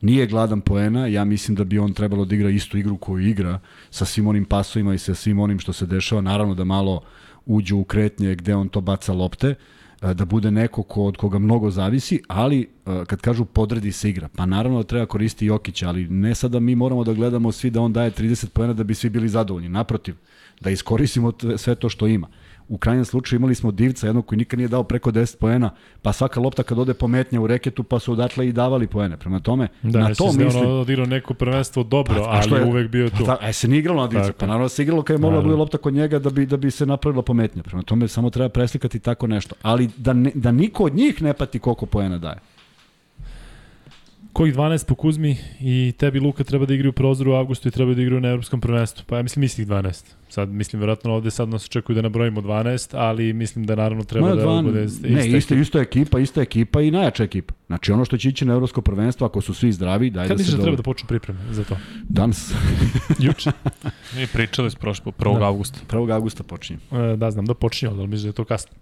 nije 0.03 0.27
gladan 0.27 0.61
poena, 0.61 1.07
ja 1.07 1.25
mislim 1.25 1.55
da 1.55 1.65
bi 1.65 1.79
on 1.79 1.93
trebalo 1.93 2.25
da 2.25 2.35
igra 2.35 2.51
istu 2.51 2.79
igru 2.79 2.97
koju 2.97 3.29
igra 3.29 3.61
sa 3.91 4.05
svim 4.05 4.27
onim 4.27 4.45
pasovima 4.45 4.95
i 4.95 4.99
sa 4.99 5.15
svim 5.15 5.39
onim 5.39 5.59
što 5.59 5.73
se 5.73 5.87
dešava, 5.87 6.21
naravno 6.21 6.55
da 6.55 6.65
malo 6.65 7.03
uđu 7.47 7.77
u 7.77 7.85
kretnje 7.85 8.35
gde 8.35 8.55
on 8.55 8.69
to 8.69 8.81
baca 8.81 9.12
lopte, 9.12 9.55
da 10.12 10.25
bude 10.25 10.51
neko 10.51 10.83
ko, 10.83 11.05
od 11.05 11.16
koga 11.16 11.39
mnogo 11.39 11.71
zavisi, 11.71 12.23
ali 12.29 12.69
kad 13.07 13.21
kažu 13.21 13.45
podredi 13.45 13.93
se 13.93 14.11
igra, 14.11 14.29
pa 14.37 14.47
naravno 14.47 14.79
da 14.79 14.85
treba 14.85 15.07
koristiti 15.07 15.47
Jokić, 15.47 15.83
ali 15.83 16.09
ne 16.09 16.35
sada 16.35 16.61
mi 16.61 16.75
moramo 16.75 17.05
da 17.05 17.12
gledamo 17.12 17.53
svi 17.53 17.71
da 17.71 17.81
on 17.81 17.93
daje 17.93 18.11
30 18.11 18.49
poena 18.49 18.73
da 18.73 18.85
bi 18.85 18.95
svi 18.95 19.11
bili 19.11 19.29
zadovoljni, 19.29 19.69
naprotiv, 19.69 20.15
da 20.61 20.71
iskoristimo 20.71 21.33
sve 21.57 21.75
to 21.75 21.89
što 21.89 22.07
ima. 22.07 22.29
U 22.69 22.78
krajnjem 22.78 23.05
slučaju 23.05 23.39
imali 23.39 23.55
smo 23.55 23.70
divca, 23.70 24.07
jednog 24.07 24.27
koji 24.27 24.36
nikad 24.36 24.59
nije 24.59 24.69
dao 24.69 24.82
preko 24.82 25.11
10 25.11 25.39
poena, 25.39 25.70
pa 26.03 26.12
svaka 26.12 26.41
lopta 26.41 26.62
kad 26.62 26.78
ode 26.78 26.95
pometnja 26.95 27.41
u 27.41 27.47
reketu, 27.47 27.82
pa 27.82 27.99
su 27.99 28.12
odatle 28.12 28.49
i 28.49 28.53
davali 28.53 28.86
poene. 28.86 29.16
Prema 29.16 29.41
tome, 29.41 29.69
da, 29.82 29.99
na 29.99 30.15
to 30.15 30.27
mislim... 30.27 30.65
Da, 30.65 30.69
odigrao 30.69 31.07
neko 31.07 31.35
prvenstvo 31.35 31.82
dobro, 31.82 32.15
pa, 32.15 32.31
ali 32.31 32.61
je 32.61 32.65
uvek 32.65 32.91
bio 32.91 33.11
tu. 33.11 33.16
Pa, 33.19 33.24
da, 33.24 33.49
e, 33.49 33.53
se 33.53 33.69
nije 33.69 33.78
igralo 33.78 34.03
na 34.03 34.09
divca, 34.09 34.32
pa 34.39 34.47
naravno 34.47 34.69
se 34.69 34.82
igralo 34.82 35.03
kad 35.03 35.15
je 35.15 35.20
mogla 35.20 35.36
da 35.36 35.43
bude 35.43 35.57
lopta 35.57 35.78
kod 35.78 35.95
njega 35.95 36.19
da 36.19 36.31
bi, 36.31 36.47
da 36.47 36.57
bi 36.57 36.70
se 36.70 36.86
napravila 36.86 37.23
pometnja. 37.23 37.62
Prema 37.62 37.82
tome, 37.82 38.09
samo 38.09 38.31
treba 38.31 38.49
preslikati 38.49 38.99
tako 38.99 39.27
nešto. 39.27 39.55
Ali 39.62 39.91
da, 39.97 40.12
ne, 40.12 40.31
da 40.35 40.53
niko 40.53 40.85
od 40.85 40.95
njih 40.95 41.23
ne 41.23 41.32
pati 41.32 41.59
koliko 41.59 41.86
poena 41.86 42.19
daje. 42.19 42.36
Kojih 44.35 44.55
12 44.55 44.86
po 44.86 44.94
Kuzmi 44.94 45.36
i 45.61 45.93
tebi 45.98 46.20
Luka 46.20 46.44
treba 46.44 46.66
da 46.66 46.74
igraju 46.74 46.90
u 46.90 46.93
prozoru 46.93 47.32
u 47.32 47.35
avgustu 47.35 47.69
i 47.69 47.70
treba 47.70 47.94
da 47.94 48.02
igraju 48.02 48.20
na 48.20 48.28
evropskom 48.28 48.61
prvenstvu. 48.61 49.05
Pa 49.06 49.16
ja 49.16 49.23
mislim 49.23 49.43
istih 49.43 49.66
12. 49.66 50.05
Sad 50.28 50.48
mislim 50.48 50.81
verovatno 50.81 51.12
ovde 51.12 51.31
sad 51.31 51.48
nas 51.48 51.65
očekuju 51.65 51.97
da 51.97 52.02
nabrojimo 52.02 52.40
12, 52.40 52.97
ali 52.98 53.32
mislim 53.32 53.66
da 53.66 53.74
naravno 53.74 54.05
treba 54.05 54.28
Ma, 54.28 54.35
da 54.35 54.62
bude 54.62 54.85
ista 54.85 55.09
Ne, 55.09 55.28
isto 55.28 55.55
isto 55.55 55.81
ekipa, 55.81 56.19
ista 56.19 56.43
ekipa 56.43 56.81
i 56.81 56.90
najjača 56.90 57.24
ekipa. 57.24 57.55
Znači 57.66 57.93
ono 57.93 58.05
što 58.05 58.16
će 58.16 58.28
ići 58.28 58.44
na 58.44 58.52
evropsko 58.52 58.82
prvenstvo 58.82 59.27
ako 59.27 59.40
su 59.40 59.55
svi 59.55 59.73
zdravi, 59.73 60.11
daj 60.11 60.28
Kad 60.28 60.39
da 60.39 60.44
se 60.44 60.51
Kad 60.51 60.59
da 60.59 60.62
treba 60.62 60.77
da 60.77 60.82
počnu 60.82 61.09
pripreme 61.09 61.40
za 61.51 61.65
to? 61.65 61.77
Danas. 62.02 62.55
Juče. 63.24 63.51
Mi 64.16 64.27
pričali 64.27 64.70
s 64.70 64.74
prošlo 64.74 65.12
1. 65.12 65.39
Da. 65.39 65.47
avgusta. 65.47 65.78
1. 65.90 66.12
avgusta 66.12 66.43
počinje. 66.43 66.78
E, 66.93 67.16
da, 67.16 67.31
znam 67.31 67.47
da 67.47 67.55
počinje, 67.55 67.93
ali 67.93 68.06
mislim 68.06 68.23
da 68.23 68.28
je 68.28 68.32
to 68.32 68.44
kasno. 68.44 68.73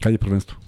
Kad 0.00 0.12
je 0.12 0.18
prvenstvo? 0.18 0.67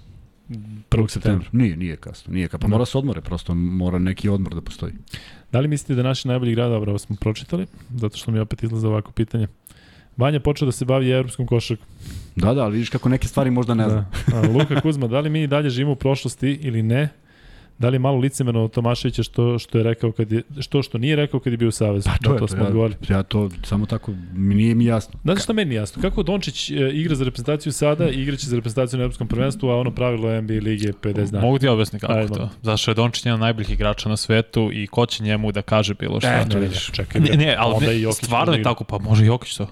1. 0.89 1.09
septembra. 1.09 1.47
Nije, 1.51 1.77
nije 1.77 1.95
kasno. 1.95 2.33
Nije 2.33 2.47
kasno. 2.47 2.59
Pa 2.59 2.67
da. 2.67 2.71
mora 2.71 2.85
se 2.85 2.97
odmore, 2.97 3.21
prosto 3.21 3.53
mora 3.53 3.99
neki 3.99 4.29
odmor 4.29 4.55
da 4.55 4.61
postoji. 4.61 4.93
Da 5.51 5.59
li 5.59 5.67
mislite 5.67 5.95
da 5.95 6.03
naši 6.03 6.27
najbolji 6.27 6.55
grad, 6.55 6.71
dobro, 6.71 6.97
smo 6.97 7.15
pročitali, 7.15 7.65
zato 7.95 8.17
što 8.17 8.31
mi 8.31 8.39
opet 8.39 8.63
izlaze 8.63 8.87
ovako 8.87 9.11
pitanje. 9.11 9.47
Vanja 10.17 10.39
počeo 10.39 10.65
da 10.65 10.71
se 10.71 10.85
bavi 10.85 11.09
evropskom 11.09 11.47
košarkom. 11.47 11.87
Da, 12.35 12.53
da, 12.53 12.63
ali 12.63 12.73
vidiš 12.73 12.89
kako 12.89 13.09
neke 13.09 13.27
stvari 13.27 13.51
možda 13.51 13.73
ne 13.73 13.89
zna. 13.89 14.05
Da. 14.27 14.37
A, 14.37 14.47
Luka 14.47 14.81
Kuzma, 14.81 15.07
da 15.07 15.19
li 15.19 15.29
mi 15.29 15.47
dalje 15.47 15.69
živimo 15.69 15.91
u 15.91 15.95
prošlosti 15.95 16.59
ili 16.61 16.83
ne? 16.83 17.09
Da 17.81 17.89
li 17.89 17.95
je 17.95 17.99
malo 17.99 18.17
licemerno 18.17 18.63
od 18.63 18.71
Tomaševića 18.71 19.23
što, 19.23 19.59
što 19.59 19.77
je 19.77 19.83
rekao 19.83 20.11
kad 20.11 20.31
je, 20.31 20.41
što 20.59 20.83
što 20.83 20.97
nije 20.97 21.15
rekao 21.15 21.39
kad 21.39 21.53
je 21.53 21.57
bio 21.57 21.67
u 21.67 21.71
Savezu? 21.71 22.09
Pa 22.09 22.17
to, 22.17 22.29
da, 22.29 22.35
je, 22.35 22.39
to, 22.39 22.47
smo 22.47 22.63
ja, 23.09 23.17
ja, 23.17 23.23
to 23.23 23.49
samo 23.63 23.85
tako, 23.85 24.11
mi 24.33 24.55
nije 24.55 24.75
mi 24.75 24.85
jasno. 24.85 25.19
Znaš 25.23 25.43
šta 25.43 25.53
meni 25.53 25.75
jasno? 25.75 26.01
Kako 26.01 26.23
Dončić 26.23 26.71
e, 26.71 26.73
igra 26.93 27.15
za 27.15 27.23
reprezentaciju 27.23 27.73
sada 27.73 28.09
i 28.09 28.21
igraće 28.21 28.47
za 28.47 28.55
reprezentaciju 28.55 28.97
na 28.97 29.03
Evropskom 29.03 29.27
prvenstvu, 29.27 29.69
a 29.69 29.75
ono 29.75 29.91
pravilo 29.91 30.41
NBA 30.41 30.53
lige 30.53 30.91
50 31.01 31.31
dana? 31.31 31.45
Mogu 31.45 31.59
ti 31.59 31.67
objasniti 31.67 32.01
kako 32.01 32.19
Ajde, 32.19 32.33
to. 32.33 32.49
Zašto 32.61 32.91
je 32.91 32.95
Dončić 32.95 33.25
jedan 33.25 33.39
najboljih 33.39 33.71
igrača 33.71 34.09
na 34.09 34.17
svetu 34.17 34.69
i 34.73 34.87
ko 34.87 35.05
će 35.05 35.23
njemu 35.23 35.51
da 35.51 35.61
kaže 35.61 35.93
bilo 35.93 36.19
šta? 36.19 36.37
Ne, 36.37 36.49
to 36.49 36.59
vidiš. 36.59 36.91
Čekaj, 36.91 37.21
ne, 37.21 37.37
ne, 37.37 37.55
ali 37.59 37.85
ne, 37.85 38.11
stvarno 38.11 38.53
je 38.53 38.63
tako, 38.63 38.83
pa 38.83 38.97
može 38.97 39.25
Jokić 39.25 39.55
to. 39.55 39.67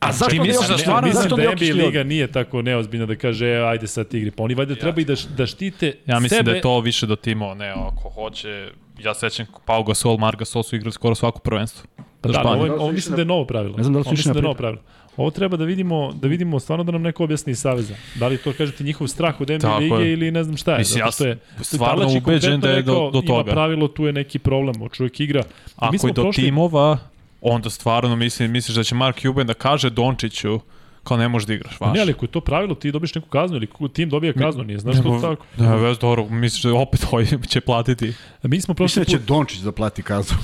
A 0.00 0.12
zašto 0.12 0.30
ti 0.30 0.40
misliš 0.40 0.68
da 0.68 0.78
stvarno 0.78 1.08
mislim 1.08 1.22
zašto 1.22 1.36
da 1.36 1.42
NBA 1.42 1.84
liga 1.84 2.02
nije 2.02 2.32
tako 2.32 2.62
neozbiljna 2.62 3.06
da 3.06 3.16
kaže 3.16 3.46
e, 3.46 3.64
ajde 3.64 3.86
sad 3.86 4.14
igri. 4.14 4.30
Pa 4.30 4.42
oni 4.42 4.54
valjda 4.54 4.74
treba 4.74 5.00
i 5.00 5.04
da 5.04 5.14
da 5.36 5.46
štite 5.46 5.96
Ja 6.06 6.20
mislim 6.20 6.38
sebe. 6.38 6.50
da 6.50 6.56
je 6.56 6.62
to 6.62 6.80
više 6.80 7.06
do 7.06 7.16
timo, 7.16 7.54
ne, 7.54 7.68
ako 7.70 8.08
hoće 8.08 8.68
ja 8.98 9.14
sećam 9.14 9.46
Pau 9.66 9.84
Gasol, 9.84 10.16
Marc 10.16 10.38
Gasol 10.38 10.62
su 10.62 10.76
igrali 10.76 10.92
skoro 10.92 11.14
svako 11.14 11.38
prvenstvo. 11.38 11.88
Pa 12.20 12.28
da, 12.28 12.40
ovo, 12.40 12.64
ovo, 12.64 12.74
ovo 12.74 12.92
mislim 12.92 13.16
da 13.16 13.22
je 13.22 13.26
novo 13.26 13.44
pravilo. 13.44 13.76
Ne 13.76 13.82
znam 13.82 13.92
da 13.92 13.98
li 13.98 14.04
su 14.04 14.10
mislim 14.10 14.32
da 14.32 14.38
je 14.38 14.42
novo 14.42 14.54
pravilo. 14.54 14.82
Ovo 15.16 15.30
treba 15.30 15.56
da 15.56 15.64
vidimo, 15.64 16.12
da 16.12 16.28
vidimo 16.28 16.60
stvarno 16.60 16.84
da 16.84 16.92
nam 16.92 17.02
neko 17.02 17.24
objasni 17.24 17.50
iz 17.50 17.60
Saveza. 17.60 17.94
Da 18.14 18.28
li 18.28 18.38
to 18.38 18.52
kažete 18.52 18.84
njihov 18.84 19.06
strah 19.06 19.40
od 19.40 19.50
NBA 19.50 19.76
lige 19.76 19.94
je. 19.94 20.12
ili 20.12 20.30
ne 20.30 20.44
znam 20.44 20.56
šta 20.56 20.72
je. 20.72 20.78
Mislim, 20.78 21.04
ja 21.04 21.28
je, 21.28 21.38
stvarno 21.60 22.08
ubeđen 22.16 22.60
da 22.60 22.70
je 22.70 22.82
do, 22.82 23.10
do 23.12 23.20
toga. 23.20 23.42
Ima 23.42 23.52
pravilo, 23.52 23.88
tu 23.88 24.06
je 24.06 24.12
neki 24.12 24.38
problem, 24.38 24.74
čovjek 24.92 25.20
igra. 25.20 25.42
Ako 25.76 26.06
je 26.06 26.12
do 26.12 26.22
prošli... 26.22 26.44
timova, 26.44 26.98
onda 27.40 27.70
stvarno 27.70 28.16
mislim, 28.16 28.50
misliš 28.50 28.76
da 28.76 28.84
će 28.84 28.94
Mark 28.94 29.20
Cuban 29.20 29.46
da 29.46 29.54
kaže 29.54 29.90
Dončiću 29.90 30.60
kao 31.04 31.16
ne 31.16 31.28
možeš 31.28 31.46
da 31.46 31.54
igraš, 31.54 31.80
vaš. 31.80 31.94
Ne, 31.94 32.00
ali 32.00 32.12
ako 32.12 32.24
je 32.24 32.28
to 32.28 32.40
pravilo, 32.40 32.74
ti 32.74 32.92
dobiš 32.92 33.14
neku 33.14 33.28
kaznu 33.28 33.56
ili 33.56 33.68
tim 33.92 34.08
dobija 34.08 34.32
kaznu, 34.32 34.64
nije, 34.64 34.78
znaš 34.78 34.96
što 34.96 35.18
tako? 35.20 35.46
Da, 35.56 35.74
već 35.74 35.98
dobro, 35.98 36.28
misliš 36.28 36.62
da 36.62 36.74
opet 36.74 37.06
ovaj 37.12 37.26
će 37.48 37.60
platiti. 37.60 38.12
Mi 38.42 38.60
smo 38.60 38.74
prošli 38.74 39.00
Mislim 39.00 39.18
da 39.18 39.24
će 39.24 39.26
Dončić 39.26 39.58
da 39.58 39.72
plati 39.72 40.02
kaznu. 40.02 40.36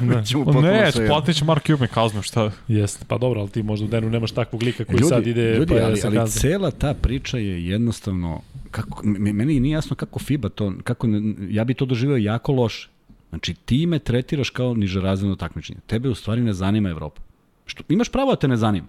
ne, 0.00 0.16
ne 0.62 0.92
će 0.92 1.06
platit 1.06 1.36
će 1.36 1.44
Mark 1.44 1.66
Cuban 1.66 1.88
kaznu, 1.88 2.22
šta? 2.22 2.50
Jeste, 2.68 3.04
pa 3.08 3.18
dobro, 3.18 3.40
ali 3.40 3.50
ti 3.50 3.62
možda 3.62 3.86
u 3.86 3.88
denu 3.88 4.10
nemaš 4.10 4.32
takvog 4.32 4.62
lika 4.62 4.84
koji 4.84 4.96
ljudi, 4.96 5.08
sad 5.08 5.26
ide 5.26 5.54
ljudi, 5.54 5.74
pa 5.74 5.84
ali, 5.84 6.18
ali 6.18 6.30
cela 6.30 6.70
ta 6.70 6.94
priča 6.94 7.38
je 7.38 7.68
jednostavno, 7.68 8.40
kako, 8.70 9.00
meni 9.04 9.60
nije 9.60 9.74
jasno 9.74 9.96
kako 9.96 10.18
FIBA 10.18 10.48
to, 10.48 10.72
kako, 10.84 11.06
ja 11.48 11.64
bi 11.64 11.74
to 11.74 11.84
doživio 11.84 12.16
jako 12.16 12.52
loše 12.52 12.88
Znači, 13.30 13.54
ti 13.54 13.86
me 13.86 13.98
tretiraš 13.98 14.50
kao 14.50 14.74
nižerazredno 14.74 15.36
takmičenje. 15.36 15.80
Tebe 15.86 16.08
u 16.08 16.14
stvari 16.14 16.42
ne 16.42 16.52
zanima 16.52 16.88
Evropa. 16.88 17.22
Što, 17.66 17.82
imaš 17.88 18.08
pravo 18.08 18.30
da 18.30 18.36
te 18.36 18.48
ne 18.48 18.56
zanima, 18.56 18.86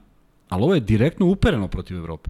ali 0.50 0.64
ovo 0.64 0.74
je 0.74 0.80
direktno 0.80 1.26
upereno 1.26 1.68
protiv 1.68 1.98
Evrope. 1.98 2.30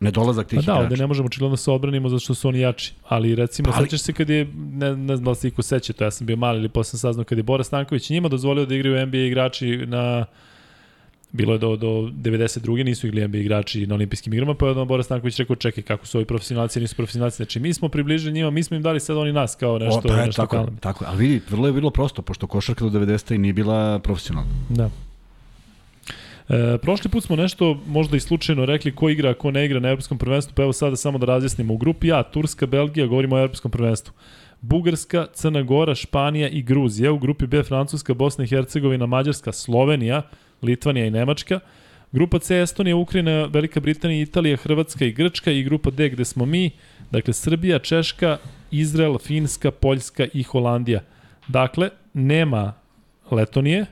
Nedolazak 0.00 0.46
tih 0.46 0.56
pa 0.56 0.60
da, 0.60 0.72
igrača. 0.72 0.82
ovde 0.82 0.96
ne 0.96 1.06
možemo 1.06 1.26
očigledno 1.26 1.52
da 1.52 1.56
se 1.56 1.70
odbranimo 1.70 2.08
zato 2.08 2.20
što 2.20 2.34
su 2.34 2.48
oni 2.48 2.60
jači. 2.60 2.94
Ali 3.08 3.34
recimo, 3.34 3.70
pa 3.70 3.76
ali... 3.76 3.86
sećaš 3.86 4.00
se 4.00 4.12
kad 4.12 4.30
je, 4.30 4.52
ne, 4.54 4.96
ne 4.96 5.16
znam 5.16 5.24
da 5.24 5.30
li 5.30 5.36
se 5.36 5.48
iko 5.48 5.62
seća, 5.62 5.92
to 5.92 6.04
ja 6.04 6.10
sam 6.10 6.26
bio 6.26 6.36
mali 6.36 6.58
ili 6.58 6.68
posle 6.68 6.98
saznao, 6.98 7.24
kad 7.24 7.38
je 7.38 7.44
Bora 7.44 7.64
Stanković 7.64 8.10
njima 8.10 8.28
dozvolio 8.28 8.66
da 8.66 8.74
igraju 8.74 9.06
NBA 9.06 9.18
igrači 9.18 9.86
na 9.86 10.26
bilo 11.32 11.52
je 11.52 11.58
do, 11.58 11.76
do 11.76 11.88
92. 11.88 12.84
nisu 12.84 13.06
igli 13.06 13.28
NBA 13.28 13.38
igrači 13.38 13.86
na 13.86 13.94
olimpijskim 13.94 14.32
igrama, 14.32 14.54
pa 14.54 14.66
je 14.66 14.70
odmah 14.70 14.86
Bora 14.86 15.02
Stanković 15.02 15.38
rekao, 15.38 15.56
čekaj, 15.56 15.82
kako 15.82 16.06
su 16.06 16.18
ovi 16.18 16.24
profesionalci, 16.24 16.80
nisu 16.80 16.96
profesionalci. 16.96 17.36
Znači, 17.36 17.60
mi 17.60 17.74
smo 17.74 17.88
približili 17.88 18.32
njima, 18.32 18.50
mi 18.50 18.62
smo 18.62 18.76
im 18.76 18.82
dali 18.82 19.00
sad 19.00 19.16
oni 19.16 19.32
nas 19.32 19.54
kao 19.54 19.78
nešto, 19.78 19.98
o, 19.98 20.08
pa 20.08 20.14
je, 20.14 20.26
nešto 20.26 20.42
tako, 20.42 20.56
kalno. 20.56 20.72
tako, 20.80 21.04
ali 21.08 21.18
vidi, 21.18 21.40
vrlo 21.50 21.66
je 21.66 21.72
bilo 21.72 21.90
prosto, 21.90 22.22
pošto 22.22 22.46
košarka 22.46 22.84
do 22.84 23.00
90. 23.00 23.36
nije 23.36 23.52
bila 23.52 23.98
profesionalna. 23.98 24.50
Da. 24.68 24.90
E, 26.48 26.78
prošli 26.78 27.10
put 27.10 27.24
smo 27.24 27.36
nešto 27.36 27.80
možda 27.86 28.16
i 28.16 28.20
slučajno 28.20 28.66
rekli 28.66 28.94
ko 28.94 29.08
igra, 29.08 29.34
ko 29.34 29.50
ne 29.50 29.64
igra 29.64 29.80
na 29.80 29.88
evropskom 29.88 30.18
prvenstvu, 30.18 30.54
pa 30.54 30.62
evo 30.62 30.72
sada 30.72 30.96
samo 30.96 31.18
da 31.18 31.26
razjasnimo. 31.26 31.74
U 31.74 31.76
grupi 31.76 32.12
A, 32.12 32.22
Turska, 32.22 32.66
Belgija, 32.66 33.06
govorimo 33.06 33.36
o 33.36 33.38
evropskom 33.38 33.70
prvenstvu. 33.70 34.14
Bugarska, 34.60 35.26
Crna 35.34 35.62
Gora, 35.62 35.94
Španija 35.94 36.48
i 36.48 36.62
Gruzija. 36.62 37.12
U 37.12 37.18
grupi 37.18 37.46
B, 37.46 37.62
Francuska, 37.62 38.14
Bosna 38.14 38.44
i 38.44 38.48
Hercegovina, 38.48 39.06
Mađarska, 39.06 39.52
Slovenija, 39.52 40.22
Litvanija 40.66 41.06
i 41.06 41.10
Nemačka. 41.10 41.60
Grupa 42.12 42.38
C, 42.38 42.62
Estonija, 42.62 42.96
Ukrajina, 42.96 43.44
Velika 43.44 43.80
Britanija, 43.80 44.22
Italija, 44.22 44.56
Hrvatska 44.56 45.04
i 45.04 45.12
Grčka 45.12 45.50
i 45.50 45.62
grupa 45.62 45.90
D 45.90 46.08
gde 46.08 46.24
smo 46.24 46.46
mi, 46.46 46.70
dakle 47.10 47.34
Srbija, 47.34 47.78
Češka, 47.78 48.38
Izrael, 48.70 49.18
Finska, 49.18 49.70
Poljska 49.70 50.26
i 50.34 50.42
Holandija. 50.42 51.00
Dakle, 51.48 51.90
nema 52.14 52.72
Letonije, 53.30 53.86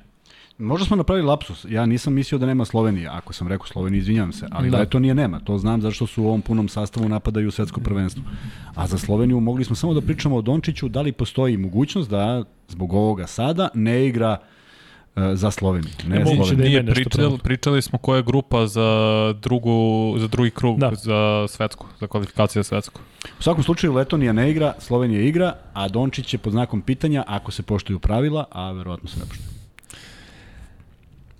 Možda 0.59 0.87
smo 0.87 0.97
napravili 0.97 1.27
lapsus. 1.27 1.67
Ja 1.69 1.87
nisam 1.87 2.13
mislio 2.13 2.39
da 2.39 2.47
nema 2.47 2.65
Slovenije. 2.65 3.09
Ako 3.09 3.33
sam 3.33 3.49
rekao 3.49 3.67
Slovenije, 3.67 3.99
izvinjavam 3.99 4.33
se. 4.33 4.47
Ali 4.51 4.71
da. 4.71 4.79
Letonije 4.79 5.15
nema. 5.15 5.41
To 5.41 5.59
znam 5.59 5.81
zašto 5.81 6.07
su 6.07 6.23
u 6.23 6.27
ovom 6.27 6.43
punom 6.43 6.69
sastavu 6.69 7.09
napadaju 7.09 7.51
svetsko 7.51 7.81
prvenstvo. 7.81 8.23
A 8.75 8.87
za 8.87 8.99
Sloveniju 8.99 9.41
mogli 9.41 9.65
smo 9.65 9.77
samo 9.77 9.95
da 9.95 10.01
pričamo 10.01 10.37
o 10.37 10.43
Dončiću. 10.43 10.89
Da 10.89 11.01
li 11.01 11.13
postoji 11.13 11.57
mogućnost 11.57 12.11
da 12.11 12.45
zbog 12.69 12.93
ovoga 12.93 13.27
sada 13.27 13.69
ne 13.75 14.07
igra 14.07 14.39
uh, 14.41 14.47
za 15.35 15.51
Sloveniju. 15.51 15.93
Ne, 16.07 16.19
ne 16.19 16.25
Sloveniju. 16.25 16.57
Da 16.57 16.65
Nije, 16.65 16.87
pričali, 16.87 17.39
pričali 17.39 17.83
smo 17.83 17.99
koja 17.99 18.17
je 18.17 18.23
grupa 18.23 18.67
za, 18.67 19.35
drugu, 19.43 20.15
za 20.19 20.29
drugi 20.29 20.51
krug 20.51 20.79
da. 20.79 20.91
za 20.95 21.47
svetsku, 21.49 21.87
za 22.01 22.07
kvalifikacije 22.07 22.63
za 22.63 22.69
svetsku. 22.69 23.01
U 23.39 23.43
svakom 23.43 23.63
slučaju 23.65 23.93
Letonija 23.93 24.33
ne 24.33 24.51
igra, 24.51 24.75
Slovenija 24.79 25.21
igra, 25.21 25.57
a 25.75 25.89
Dončić 25.89 26.35
je 26.35 26.39
pod 26.39 26.53
znakom 26.53 26.83
pitanja 26.83 27.25
ako 27.27 27.53
se 27.53 27.63
poštuju 27.63 27.99
pravila, 27.99 28.45
a 28.51 28.73
verovatno 28.73 29.09
se 29.09 29.19
ne 29.19 29.27
poštuju. 29.27 29.54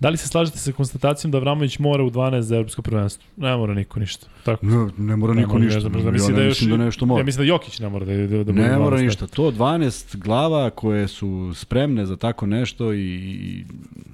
Da 0.05 0.09
li 0.09 0.17
se 0.17 0.27
slažete 0.27 0.57
sa 0.57 0.71
konstatacijom 0.71 1.31
da 1.31 1.39
Vramović 1.39 1.79
mora 1.79 2.03
u 2.03 2.09
12 2.09 2.39
za 2.39 2.55
evropsko 2.55 2.81
prvenstvo? 2.81 3.23
Ne 3.37 3.57
mora 3.57 3.73
niko 3.73 3.99
ništa. 3.99 4.27
Tako. 4.43 4.65
Ne, 4.65 4.89
ne 4.97 5.15
mora 5.15 5.33
niko 5.33 5.59
ne 5.59 5.65
ništa. 5.65 5.75
Ne 5.75 5.81
znam, 5.81 6.03
da 6.03 6.11
mislim, 6.11 6.35
ja 6.35 6.39
da, 6.39 6.43
još, 6.43 6.61
mislim 6.61 6.77
da 6.77 6.85
nešto 6.85 7.05
mora. 7.05 7.21
Ja 7.21 7.25
mislim 7.25 7.47
da 7.47 7.53
Jokić 7.53 7.79
ne 7.79 7.89
mora 7.89 8.05
da, 8.05 8.27
da, 8.27 8.43
da 8.43 8.51
Ne 8.51 8.77
mora 8.77 8.97
ništa. 8.97 9.27
To 9.27 9.51
12 9.51 10.17
glava 10.17 10.69
koje 10.69 11.07
su 11.07 11.51
spremne 11.55 12.05
za 12.05 12.15
tako 12.15 12.45
nešto 12.45 12.93
i 12.93 13.65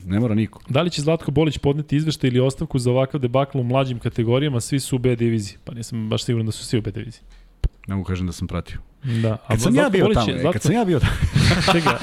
ne 0.06 0.20
mora 0.20 0.36
niko. 0.36 0.62
Da 0.70 0.82
li 0.82 0.90
će 0.90 1.02
Zlatko 1.02 1.32
Bolić 1.32 1.58
podneti 1.58 1.96
izveštaj 1.96 2.28
ili 2.28 2.40
ostavku 2.40 2.80
za 2.80 2.92
ovakav 2.92 3.22
debakl 3.22 3.60
u 3.60 3.64
mlađim 3.64 4.00
kategorijama? 4.00 4.62
Svi 4.62 4.80
su 4.80 4.96
u 4.96 5.00
B 5.00 5.16
diviziji. 5.16 5.58
Pa 5.64 5.74
nisam 5.74 6.10
baš 6.10 6.24
siguran 6.24 6.46
da 6.46 6.52
su 6.52 6.66
svi 6.66 6.78
u 6.78 6.82
B 6.82 6.92
diviziji. 6.92 7.22
Ne 7.88 7.96
mogu 7.96 8.08
kažem 8.08 8.28
da 8.28 8.34
sam 8.34 8.48
pratio. 8.48 8.78
Da, 9.04 9.34
a 9.34 9.48
kad 9.48 9.62
sam 9.62 9.76
ja 9.76 9.90
bio 9.90 10.08
tamo, 10.14 10.26
Zlatko... 10.42 10.52
kad 10.52 10.62
sam 10.62 10.74
ja 10.74 10.86
bio 10.86 11.00
tamo. 11.00 11.12
Čega, 11.72 12.00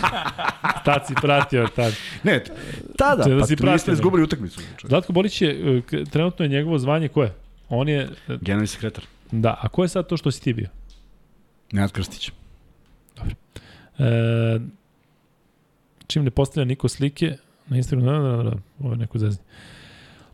tad 0.84 1.06
si 1.06 1.14
pratio, 1.14 1.68
tad. 1.76 1.94
Ne, 2.22 2.44
tada, 2.98 3.24
da 3.24 3.40
pa 3.40 3.46
si 3.46 3.56
tu 3.56 3.66
niste 3.66 3.92
izgubili 3.92 4.22
utakmicu. 4.22 4.60
Zlatko 4.88 5.12
Bolić 5.12 5.42
je, 5.42 5.82
e, 5.92 6.04
trenutno 6.04 6.44
je 6.44 6.48
njegovo 6.48 6.78
zvanje 6.78 7.08
koje? 7.08 7.34
On 7.68 7.88
je... 7.88 8.08
E, 8.28 8.36
Generalni 8.40 8.66
sekretar. 8.66 9.04
Da, 9.30 9.58
a 9.62 9.68
ko 9.68 9.82
je 9.82 9.88
sad 9.88 10.06
to 10.06 10.16
što 10.16 10.30
si 10.30 10.42
ti 10.42 10.52
bio? 10.52 10.68
Nenad 11.72 11.92
Krstić. 11.92 12.30
Dobro. 13.16 13.34
E, 13.98 14.60
čim 16.06 16.24
ne 16.24 16.30
postavlja 16.30 16.64
niko 16.64 16.88
slike 16.88 17.36
na 17.66 17.76
Instagramu, 17.76 18.10
da, 18.10 18.18
da, 18.18 18.36
da, 18.36 18.50
da, 18.50 18.56
ovo 18.80 18.92
je 18.92 18.96
neko 18.96 19.18
zezni. 19.18 19.44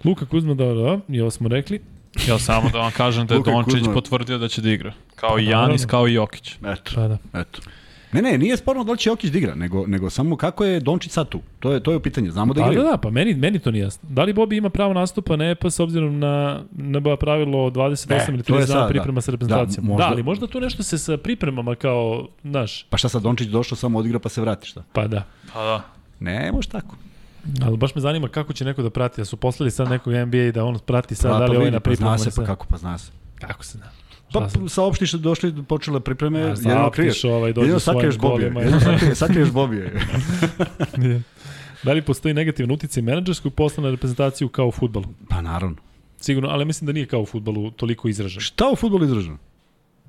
Luka 0.04 0.26
Kuzma, 0.26 0.54
da, 0.54 0.64
da, 0.64 0.74
da, 0.74 1.00
i 1.08 1.20
ovo 1.20 1.30
smo 1.30 1.48
rekli. 1.48 1.80
Ja 2.28 2.38
samo 2.38 2.70
da 2.70 2.78
vam 2.78 2.92
kažem 2.92 3.26
da 3.26 3.34
je 3.34 3.40
Dončić 3.44 3.84
potvrdio 3.94 4.38
da 4.38 4.48
će 4.48 4.62
da 4.62 4.70
igra. 4.70 4.92
Kao 5.14 5.38
i 5.38 5.44
pa 5.44 5.50
Janis, 5.50 5.86
kao 5.86 6.08
i 6.08 6.14
Jokić. 6.14 6.54
Eto, 6.54 6.92
pa 6.94 7.08
da. 7.08 7.18
eto. 7.40 7.60
Ne, 8.14 8.22
ne, 8.22 8.38
nije 8.38 8.56
sporno 8.56 8.84
da 8.84 8.92
li 8.92 8.98
će 8.98 9.10
Jokić 9.10 9.30
da 9.30 9.38
igra, 9.38 9.54
nego, 9.54 9.86
nego 9.86 10.10
samo 10.10 10.36
kako 10.36 10.64
je 10.64 10.80
Dončić 10.80 11.12
sad 11.12 11.28
tu. 11.28 11.40
To 11.60 11.72
je, 11.72 11.80
to 11.82 11.92
je 11.92 12.02
pitanje, 12.02 12.30
znamo 12.30 12.54
da 12.54 12.60
igra. 12.60 12.74
Pa 12.74 12.82
da, 12.82 12.90
da, 12.90 12.96
pa 12.96 13.10
meni, 13.10 13.34
meni 13.34 13.58
to 13.58 13.70
nije 13.70 13.82
jasno. 13.82 14.08
Da 14.08 14.24
li 14.24 14.32
Bobi 14.32 14.56
ima 14.56 14.70
pravo 14.70 14.92
nastupa, 14.92 15.36
ne 15.36 15.54
pa 15.54 15.70
s 15.70 15.80
obzirom 15.80 16.18
na, 16.18 16.62
na 16.70 17.16
pravilo 17.16 17.70
28 17.70 18.28
ili 18.28 18.42
30 18.42 18.66
dana 18.66 18.88
priprema 18.88 19.14
da. 19.14 19.20
sa 19.20 19.30
reprezentacijom. 19.30 19.86
Da, 19.86 19.92
možda... 19.92 20.04
da, 20.04 20.12
ali 20.12 20.22
možda 20.22 20.46
tu 20.46 20.60
nešto 20.60 20.82
se 20.82 20.98
sa 20.98 21.16
pripremama 21.16 21.74
kao, 21.74 22.28
znaš... 22.44 22.86
Pa 22.90 22.96
šta 22.96 23.08
sad, 23.08 23.22
Dončić 23.22 23.48
došao, 23.48 23.76
samo 23.76 23.98
odigra 23.98 24.18
pa 24.18 24.28
se 24.28 24.40
vrati, 24.40 24.66
šta? 24.66 24.82
Pa 24.92 25.06
da. 25.06 25.22
Pa 25.52 25.64
da. 25.64 25.82
Ne, 26.20 26.52
može 26.52 26.68
tako. 26.68 26.96
Ali 27.62 27.76
baš 27.76 27.94
me 27.94 28.00
zanima 28.00 28.28
kako 28.28 28.52
će 28.52 28.64
neko 28.64 28.82
da 28.82 28.90
prati, 28.90 29.20
da 29.20 29.24
su 29.24 29.36
poslali 29.36 29.70
sad 29.70 29.88
nekog 29.88 30.12
NBA 30.12 30.50
da 30.54 30.64
on 30.64 30.78
prati 30.78 31.14
sad, 31.14 31.30
pa, 31.30 31.38
da 31.38 31.44
li 31.44 31.50
pa 31.50 31.58
ovaj 31.58 31.70
na 31.70 31.80
pripremu. 31.80 32.10
Pa 32.10 32.18
zna 32.18 32.30
se, 32.30 32.40
pa 32.40 32.46
kako, 32.46 32.66
pa 32.66 32.76
zna 32.76 32.98
se. 32.98 33.12
Kako 33.40 33.64
se 33.64 33.78
zna? 33.78 33.86
Pa 34.34 34.68
saopštiš 34.68 35.12
da 35.12 35.18
došli, 35.18 35.54
počele 35.68 36.00
pripreme, 36.00 36.40
ja, 36.40 36.48
jedino 36.48 36.90
kriješ. 36.90 37.24
Ovaj, 37.24 37.48
jedino 37.48 37.78
sakriješ 37.78 38.18
Bobije. 38.18 38.52
Jedino 38.56 39.14
sakriješ, 39.14 39.50
Bobije. 39.50 39.92
da 41.84 41.92
li 41.92 42.02
postoji 42.02 42.34
negativna 42.34 42.74
utica 42.74 43.02
menadžerskog 43.02 43.54
posla 43.54 43.82
na 43.82 43.90
reprezentaciju 43.90 44.48
kao 44.48 44.66
u 44.66 44.72
futbalu? 44.72 45.06
Pa 45.28 45.42
naravno. 45.42 45.76
Sigurno, 46.20 46.48
ali 46.48 46.64
mislim 46.64 46.86
da 46.86 46.92
nije 46.92 47.06
kao 47.06 47.20
u 47.20 47.26
futbalu 47.26 47.70
toliko 47.70 48.08
izražen. 48.08 48.40
Šta 48.40 48.70
u 48.72 48.76
futbalu 48.76 49.04
izražen? 49.04 49.38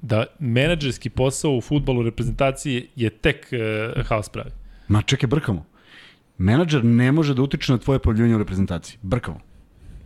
Da 0.02 0.26
menadžerski 0.40 1.10
posao 1.10 1.58
u 1.58 1.62
futbalu 1.62 2.04
reprezentacije 2.04 2.88
je 2.96 3.10
tek 3.10 3.48
uh, 3.52 4.06
haos 4.06 4.30
pravi. 4.30 4.52
Ma 4.88 5.02
čekaj, 5.02 5.28
brkamo. 5.28 5.66
Menadžer 6.38 6.86
ne 6.86 7.12
može 7.12 7.34
da 7.34 7.42
utiče 7.42 7.72
na 7.72 7.78
tvoje 7.78 8.00
pojavljivanje 8.00 8.36
u 8.36 8.40
reprezentaciji. 8.40 8.98
Brkamo. 9.02 9.40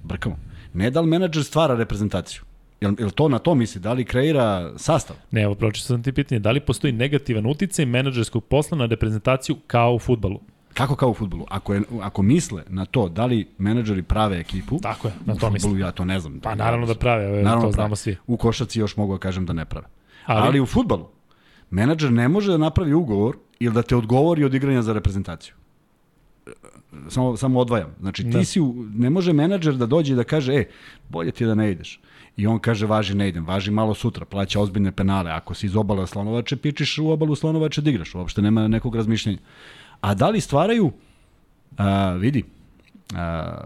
Brkamo. 0.04 0.40
Ne 0.74 0.92
da 0.92 1.02
li 1.02 1.08
menadžer 1.08 1.44
stvara 1.44 1.76
reprezentaciju. 1.76 2.42
Jel, 2.82 2.94
jel 3.00 3.10
to 3.12 3.30
na 3.30 3.40
to 3.40 3.56
misli? 3.56 3.82
Da 3.82 3.94
li 3.94 4.06
kreira 4.06 4.74
sastav? 4.78 5.16
Ne, 5.32 5.42
evo, 5.42 5.56
pročito 5.56 5.88
sam 5.88 6.04
ti 6.04 6.12
pitanje. 6.12 6.40
Da 6.40 6.52
li 6.52 6.60
postoji 6.60 6.94
negativan 6.94 7.46
uticaj 7.46 7.86
menadžerskog 7.86 8.46
posla 8.46 8.78
na 8.78 8.86
reprezentaciju 8.86 9.56
kao 9.68 9.94
u 9.94 10.00
futbalu? 10.00 10.40
Kako 10.74 10.96
kao 10.96 11.10
u 11.10 11.14
futbolu? 11.14 11.46
Ako, 11.50 11.74
je, 11.74 11.82
ako 12.02 12.22
misle 12.22 12.64
na 12.68 12.86
to 12.86 13.10
da 13.10 13.26
li 13.26 13.48
menadžeri 13.58 14.04
prave 14.04 14.40
ekipu, 14.40 14.80
Tako 14.82 15.08
je, 15.08 15.14
na 15.26 15.36
to 15.36 15.50
mislim. 15.50 15.80
ja 15.80 15.92
to 15.92 16.06
ne 16.06 16.20
znam. 16.20 16.40
Pa 16.40 16.56
naravno 16.56 16.88
da 16.88 16.96
prave, 16.96 17.26
evo, 17.26 17.36
naravno 17.36 17.62
to 17.62 17.68
da 17.68 17.72
znamo 17.72 17.96
svi. 17.96 18.18
U 18.28 18.38
košaci 18.38 18.80
još 18.80 18.98
mogu 18.98 19.14
da 19.14 19.20
kažem 19.20 19.46
da 19.46 19.54
ne 19.54 19.66
prave. 19.66 19.88
Ali, 20.26 20.48
Ali 20.48 20.60
u 20.60 20.66
futbolu, 20.66 21.10
menadžer 21.70 22.12
ne 22.12 22.28
može 22.28 22.52
da 22.52 22.58
napravi 22.58 22.94
ugovor 22.94 23.38
ili 23.60 23.74
da 23.74 23.82
te 23.82 23.96
odgovori 23.96 24.44
od 24.44 24.54
igranja 24.54 24.82
za 24.82 24.94
reprezentaciju 24.94 25.54
samo, 27.08 27.38
samo 27.38 27.60
odvajam. 27.60 27.96
Znači, 28.00 28.24
ti 28.24 28.30
da. 28.30 28.46
si, 28.46 28.62
u, 28.62 28.86
ne 28.94 29.10
može 29.10 29.34
menadžer 29.34 29.76
da 29.76 29.86
dođe 29.86 30.14
i 30.14 30.16
da 30.16 30.24
kaže, 30.24 30.54
e, 30.54 30.66
bolje 31.10 31.32
ti 31.32 31.46
da 31.46 31.56
ne 31.56 31.72
ideš. 31.72 32.00
I 32.40 32.48
on 32.48 32.60
kaže, 32.60 32.88
važi 32.88 33.16
ne 33.16 33.28
idem, 33.30 33.46
važi 33.46 33.72
malo 33.72 33.94
sutra, 33.94 34.26
plaća 34.26 34.62
ozbiljne 34.62 34.92
penale. 34.92 35.32
Ako 35.32 35.54
si 35.54 35.66
iz 35.66 35.76
obala 35.76 36.08
slonovače, 36.08 36.56
pičiš 36.56 36.98
u 36.98 37.10
obalu 37.12 37.36
slonovače 37.36 37.82
da 37.82 37.90
igraš. 37.90 38.16
Uopšte 38.16 38.42
nema 38.42 38.68
nekog 38.68 38.96
razmišljenja. 38.96 39.40
A 40.02 40.14
da 40.16 40.30
li 40.30 40.42
stvaraju, 40.42 40.92
a, 41.78 42.14
vidi, 42.14 42.44
a, 43.16 43.66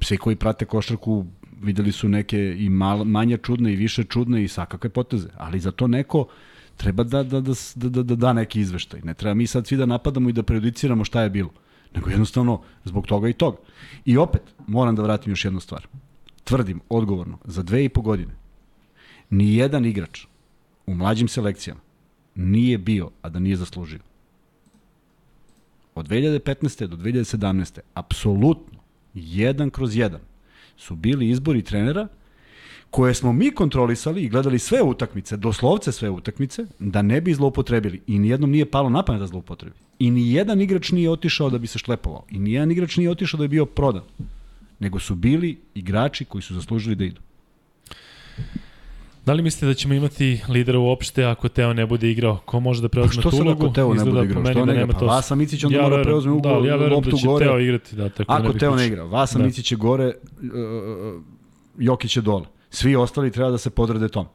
svi 0.00 0.16
koji 0.16 0.36
prate 0.36 0.64
košarku 0.64 1.24
videli 1.62 1.92
su 1.92 2.08
neke 2.08 2.38
i 2.58 2.68
mal, 2.68 3.04
manje 3.04 3.36
čudne 3.36 3.72
i 3.72 3.76
više 3.76 4.04
čudne 4.04 4.44
i 4.44 4.48
svakakve 4.48 4.90
poteze. 4.90 5.28
Ali 5.36 5.60
za 5.60 5.70
to 5.70 5.86
neko 5.86 6.26
treba 6.76 7.04
da, 7.04 7.22
da, 7.22 7.40
da, 7.40 7.54
da, 7.74 8.02
da, 8.02 8.14
da 8.14 8.32
neki 8.32 8.60
izveštaj. 8.60 9.00
Ne 9.04 9.14
treba 9.14 9.34
mi 9.34 9.46
sad 9.46 9.66
svi 9.66 9.76
da 9.76 9.86
napadamo 9.86 10.28
i 10.28 10.32
da 10.32 10.42
prejudiciramo 10.42 11.04
šta 11.04 11.22
je 11.22 11.30
bilo. 11.30 11.50
Nego 11.94 12.10
jednostavno 12.10 12.60
zbog 12.84 13.06
toga 13.06 13.28
i 13.28 13.32
toga. 13.32 13.58
I 14.04 14.16
opet, 14.16 14.42
moram 14.66 14.96
da 14.96 15.02
vratim 15.02 15.32
još 15.32 15.44
jednu 15.44 15.60
stvar. 15.60 15.86
Tvrdim 16.44 16.80
odgovorno, 16.88 17.38
za 17.44 17.62
dve 17.62 17.84
i 17.84 17.88
po 17.88 18.00
godine 18.00 18.34
ni 19.30 19.54
jedan 19.54 19.86
igrač 19.86 20.26
u 20.86 20.94
mlađim 20.94 21.28
selekcijama 21.28 21.80
nije 22.34 22.78
bio, 22.78 23.10
a 23.22 23.28
da 23.28 23.38
nije 23.38 23.56
zaslužio. 23.56 24.00
Od 25.94 26.08
2015. 26.08 26.86
do 26.86 26.96
2017. 26.96 27.78
apsolutno, 27.94 28.78
jedan 29.14 29.70
kroz 29.70 29.96
jedan, 29.96 30.20
su 30.76 30.96
bili 30.96 31.30
izbori 31.30 31.62
trenera 31.62 32.08
koje 32.90 33.14
smo 33.14 33.32
mi 33.32 33.50
kontrolisali 33.50 34.22
i 34.22 34.28
gledali 34.28 34.58
sve 34.58 34.82
utakmice, 34.82 35.36
doslovce 35.36 35.92
sve 35.92 36.10
utakmice, 36.10 36.66
da 36.78 37.02
ne 37.02 37.20
bi 37.20 37.34
zloupotrebili. 37.34 38.00
I 38.06 38.18
nijednom 38.18 38.50
nije 38.50 38.70
palo 38.70 38.90
na 38.90 39.02
pamet 39.02 39.20
da 39.20 39.26
zloupotrebi. 39.26 39.76
I 39.98 40.10
ni 40.10 40.32
jedan 40.32 40.60
igrač 40.60 40.92
nije 40.92 41.10
otišao 41.10 41.50
da 41.50 41.58
bi 41.58 41.66
se 41.66 41.78
šlepovao. 41.78 42.24
I 42.30 42.38
ni 42.38 42.52
jedan 42.52 42.70
igrač 42.70 42.96
nije 42.96 43.10
otišao 43.10 43.38
da 43.38 43.44
bi 43.44 43.48
bio 43.48 43.66
prodan. 43.66 44.02
Nego 44.78 44.98
su 44.98 45.14
bili 45.14 45.60
igrači 45.74 46.24
koji 46.24 46.42
su 46.42 46.54
zaslužili 46.54 46.94
da 46.94 47.04
idu. 47.04 47.20
Da 49.26 49.32
li 49.32 49.42
mislite 49.42 49.66
da 49.66 49.74
ćemo 49.74 49.94
imati 49.94 50.40
lidera 50.48 50.78
uopšte 50.78 51.24
ako 51.24 51.48
Teo 51.48 51.72
ne 51.72 51.86
bude 51.86 52.10
igrao? 52.10 52.36
Ko 52.44 52.60
može 52.60 52.82
da 52.82 52.88
preuzme 52.88 53.22
tu 53.22 53.28
ulogu? 53.28 53.36
Što 53.36 53.46
se 53.46 53.64
ako 53.64 53.68
Teo 53.68 53.94
ne 53.94 54.04
bude 54.04 54.24
igrao? 54.24 54.44
Što 54.44 54.64
da 54.64 54.72
ne? 54.72 54.86
Pa 54.88 55.06
Vasa 55.06 55.34
Micić 55.34 55.64
onda 55.64 55.76
ja 55.76 55.82
mora 55.82 55.96
da 55.96 56.02
preuzme 56.02 56.32
ugo, 56.32 56.60
da, 56.60 56.68
ja 56.68 56.76
loptu 56.76 57.10
da 57.10 57.16
će 57.16 57.26
gore. 57.26 57.46
Teo 57.46 57.58
igrati, 57.58 57.96
da, 57.96 58.08
tako 58.08 58.32
ako 58.32 58.52
Teo 58.52 58.76
ne 58.76 58.86
igra, 58.86 59.04
Vasa 59.04 59.38
da. 59.38 59.44
Micić 59.44 59.72
je 59.72 59.76
gore, 59.76 60.06
uh, 60.06 61.22
Jokić 61.78 62.16
je 62.16 62.22
dole. 62.22 62.44
Svi 62.70 62.96
ostali 62.96 63.30
treba 63.30 63.50
da 63.50 63.58
se 63.58 63.70
podrede 63.70 64.08
tom. 64.08 64.26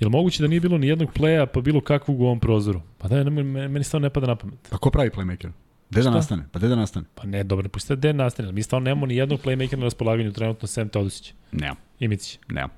Jel 0.00 0.10
moguće 0.10 0.42
da 0.42 0.48
nije 0.48 0.60
bilo 0.60 0.78
ni 0.78 0.88
jednog 0.88 1.12
pleja 1.12 1.46
pa 1.46 1.60
bilo 1.60 1.80
kakvog 1.80 2.20
u 2.20 2.24
ovom 2.24 2.40
prozoru? 2.40 2.80
Pa 2.98 3.08
da, 3.08 3.24
ne, 3.24 3.42
meni 3.68 3.84
stvarno 3.84 4.06
ne 4.06 4.10
pada 4.10 4.26
na 4.26 4.36
pamet. 4.36 4.72
A 4.72 4.78
ko 4.78 4.90
pravi 4.90 5.10
playmaker? 5.10 5.50
Gde 5.90 6.02
da 6.02 6.10
nastane? 6.10 6.44
Pa 6.52 6.58
gde 6.58 6.68
da 6.68 6.76
nastane? 6.76 7.06
Pa 7.14 7.26
ne, 7.26 7.44
dobro, 7.44 7.68
pustite 7.68 7.96
gde 7.96 8.12
nastane. 8.12 8.52
Mi 8.52 8.62
stvarno 8.62 8.84
nemamo 8.84 9.06
ni 9.06 9.16
jednog 9.16 9.40
playmakera 9.40 9.76
na 9.76 9.84
raspolaganju 9.84 10.32
trenutno 10.32 10.68
sem 10.68 10.88
Teodosića. 10.88 11.32
Nemam. 11.52 11.76
I 12.00 12.08
Micić. 12.08 12.38
Nemam. 12.48 12.70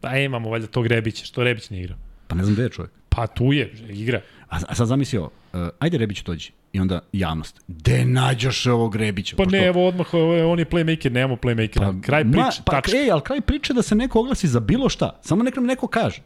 Pa 0.00 0.16
imamo 0.16 0.50
valjda 0.50 0.66
tog 0.66 0.86
Rebića. 0.86 1.24
Što 1.24 1.44
Rebić 1.44 1.70
ne 1.70 1.80
igra? 1.80 1.96
Pa 2.26 2.34
ne 2.34 2.44
znam 2.44 2.54
gde 2.54 2.62
je 2.62 2.68
čovjek. 2.68 2.92
Pa 3.08 3.26
tu 3.26 3.52
je, 3.52 3.72
igra. 3.88 4.20
A, 4.48 4.58
a 4.68 4.74
sad 4.74 4.86
zamisli 4.86 5.18
ovo, 5.18 5.30
uh, 5.52 5.68
ajde 5.78 5.98
Rebić 5.98 6.22
dođi. 6.22 6.50
I 6.72 6.80
onda 6.80 7.00
javnost. 7.12 7.60
Gde 7.68 8.04
nađeš 8.04 8.66
ovog 8.66 8.96
Rebića? 8.96 9.36
Pa, 9.36 9.44
pa 9.44 9.50
ne, 9.50 9.66
evo 9.66 9.88
odmah, 9.88 10.06
on 10.46 10.58
je 10.58 10.66
playmaker, 10.66 11.10
nemamo 11.10 11.36
playmakera. 11.36 11.78
Pa, 11.78 12.06
kraj 12.06 12.24
priče, 12.24 12.62
pa, 12.64 12.72
tačka. 12.72 12.96
Ej, 12.96 13.10
ali 13.10 13.22
kraj 13.22 13.40
priče 13.40 13.74
da 13.74 13.82
se 13.82 13.94
neko 13.94 14.20
oglasi 14.20 14.48
za 14.48 14.60
bilo 14.60 14.88
šta. 14.88 15.20
Samo 15.22 15.42
nek 15.42 15.56
nam 15.56 15.64
neko 15.64 15.86
kaže. 15.86 16.22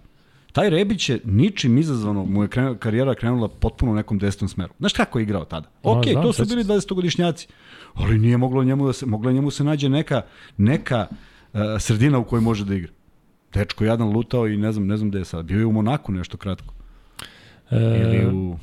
Taj 0.56 0.70
Rebić 0.70 1.08
je 1.08 1.20
ničim 1.24 1.78
izazvano, 1.78 2.24
mu 2.24 2.42
je 2.42 2.48
krenula, 2.48 2.78
karijera 2.78 3.14
krenula 3.14 3.48
potpuno 3.48 3.92
u 3.92 3.94
nekom 3.94 4.18
desnom 4.18 4.48
smeru. 4.48 4.72
Znaš 4.78 4.92
kako 4.92 5.18
je 5.18 5.22
igrao 5.22 5.44
tada? 5.44 5.68
Ok, 5.82 6.06
no, 6.14 6.22
to 6.22 6.32
su 6.32 6.44
bili 6.44 6.64
20-godišnjaci, 6.64 7.46
ali 7.94 8.18
nije 8.18 8.36
moglo 8.36 8.64
njemu 8.64 8.86
da 8.86 8.92
se, 8.92 9.06
mogla 9.06 9.32
njemu 9.32 9.50
se 9.50 9.64
nađe 9.64 9.88
neka, 9.88 10.22
neka 10.56 11.06
uh, 11.52 11.60
sredina 11.78 12.18
u 12.18 12.24
kojoj 12.24 12.40
može 12.40 12.64
da 12.64 12.74
igra. 12.74 12.92
Dečko 13.52 13.84
jadan 13.84 14.08
lutao 14.08 14.48
i 14.48 14.56
ne 14.56 14.72
znam, 14.72 14.86
ne 14.86 14.96
znam 14.96 15.10
gde 15.10 15.18
je 15.18 15.24
sad. 15.24 15.44
Bio 15.44 15.58
je 15.58 15.66
u 15.66 15.72
Monaku 15.72 16.12
nešto 16.12 16.36
kratko. 16.36 16.74
E... 17.70 17.76
Ili 17.76 18.26
u... 18.26 18.56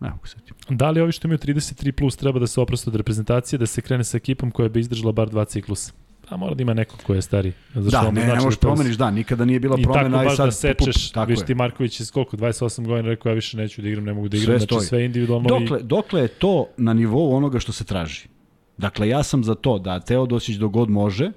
Ne 0.00 0.10
mogu 0.10 0.26
setim. 0.26 0.56
Da 0.68 0.90
li 0.90 1.00
ovi 1.00 1.12
što 1.12 1.26
imaju 1.26 1.38
33 1.38 1.92
plus 1.92 2.16
treba 2.16 2.38
da 2.38 2.46
se 2.46 2.60
oproste 2.60 2.90
od 2.90 2.96
reprezentacije, 2.96 3.58
da 3.58 3.66
se 3.66 3.80
krene 3.80 4.04
sa 4.04 4.16
ekipom 4.16 4.50
koja 4.50 4.68
bi 4.68 4.80
izdržala 4.80 5.12
bar 5.12 5.28
dva 5.30 5.44
ciklusa? 5.44 5.92
A 6.28 6.36
mora 6.36 6.54
da 6.54 6.62
ima 6.62 6.74
neko 6.74 6.96
ko 7.06 7.14
je 7.14 7.22
stari. 7.22 7.52
Zašto 7.74 8.10
da, 8.10 8.10
ne, 8.10 8.26
ne 8.26 8.34
možeš 8.34 8.58
promeniš, 8.60 8.96
da, 8.96 9.10
nikada 9.10 9.44
nije 9.44 9.60
bila 9.60 9.76
promena. 9.82 10.08
I 10.08 10.12
tako 10.12 10.24
baš 10.24 10.36
sad, 10.36 10.46
da 10.46 10.52
sečeš, 10.52 11.12
pup, 11.12 11.28
viš 11.28 11.40
ti 11.46 11.54
Marković 11.54 12.00
je 12.00 12.06
koliko, 12.12 12.36
28 12.36 12.86
godina 12.86 13.08
rekao 13.08 13.30
ja 13.30 13.34
više 13.34 13.56
neću 13.56 13.82
da 13.82 13.88
igram, 13.88 14.04
ne 14.04 14.12
mogu 14.12 14.28
da 14.28 14.36
igram, 14.36 14.58
sve 14.58 14.66
znači 14.66 14.86
sve 14.86 15.04
individualno. 15.04 15.48
Dokle, 15.48 15.80
i... 15.80 15.82
dokle 15.82 16.20
je 16.20 16.28
to 16.28 16.66
na 16.76 16.92
nivou 16.92 17.36
onoga 17.36 17.58
što 17.58 17.72
se 17.72 17.84
traži? 17.84 18.28
Dakle, 18.76 19.08
ja 19.08 19.22
sam 19.22 19.44
za 19.44 19.54
to 19.54 19.78
da 19.78 20.00
Teodosić 20.00 20.56
dogod 20.56 20.90
može, 20.90 21.32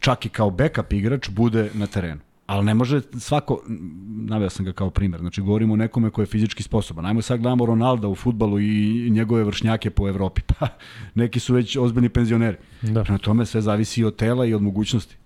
čak 0.00 0.26
i 0.26 0.28
kao 0.28 0.50
backup 0.50 0.92
igrač, 0.92 1.28
bude 1.28 1.70
na 1.74 1.86
terenu. 1.86 2.20
Ali 2.48 2.64
ne 2.64 2.74
može 2.74 3.00
svako, 3.18 3.62
naveo 4.08 4.50
sam 4.50 4.64
ga 4.64 4.72
kao 4.72 4.90
primer, 4.90 5.20
znači 5.20 5.40
govorimo 5.40 5.74
o 5.74 5.76
nekome 5.76 6.10
ko 6.10 6.22
je 6.22 6.26
fizički 6.26 6.62
sposoban. 6.62 7.06
Ajmo 7.06 7.22
sad 7.22 7.40
gledamo 7.40 7.66
Ronalda 7.66 8.08
u 8.08 8.14
futbalu 8.14 8.60
i 8.60 9.10
njegove 9.10 9.44
vršnjake 9.44 9.90
po 9.90 10.08
Evropi. 10.08 10.40
Pa 10.58 10.68
neki 11.14 11.40
su 11.40 11.54
već 11.54 11.76
ozbiljni 11.76 12.08
penzioneri. 12.08 12.56
Da. 12.82 13.02
Prema 13.02 13.18
tome 13.18 13.46
sve 13.46 13.60
zavisi 13.60 14.04
od 14.04 14.16
tela 14.16 14.46
i 14.46 14.54
od 14.54 14.62
mogućnosti. 14.62 15.16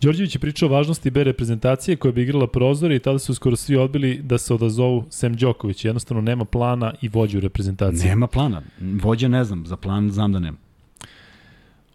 Đorđević 0.00 0.34
je 0.34 0.38
pričao 0.38 0.68
o 0.68 0.72
važnosti 0.72 1.10
B 1.10 1.24
reprezentacije 1.24 1.96
koja 1.96 2.12
bi 2.12 2.22
igrala 2.22 2.46
prozore 2.46 2.96
i 2.96 2.98
tada 2.98 3.18
su 3.18 3.34
skoro 3.34 3.56
svi 3.56 3.76
odbili 3.76 4.20
da 4.22 4.38
se 4.38 4.54
odazovu 4.54 5.04
Sem 5.10 5.34
Đoković. 5.34 5.84
Jednostavno 5.84 6.22
nema 6.22 6.44
plana 6.44 6.94
i 7.02 7.08
vođu 7.08 7.40
reprezentacije. 7.40 8.08
Nema 8.08 8.26
plana. 8.26 8.62
Vođe 8.80 9.28
ne 9.28 9.44
znam, 9.44 9.66
za 9.66 9.76
plan 9.76 10.10
znam 10.10 10.32
da 10.32 10.38
nema. 10.38 10.58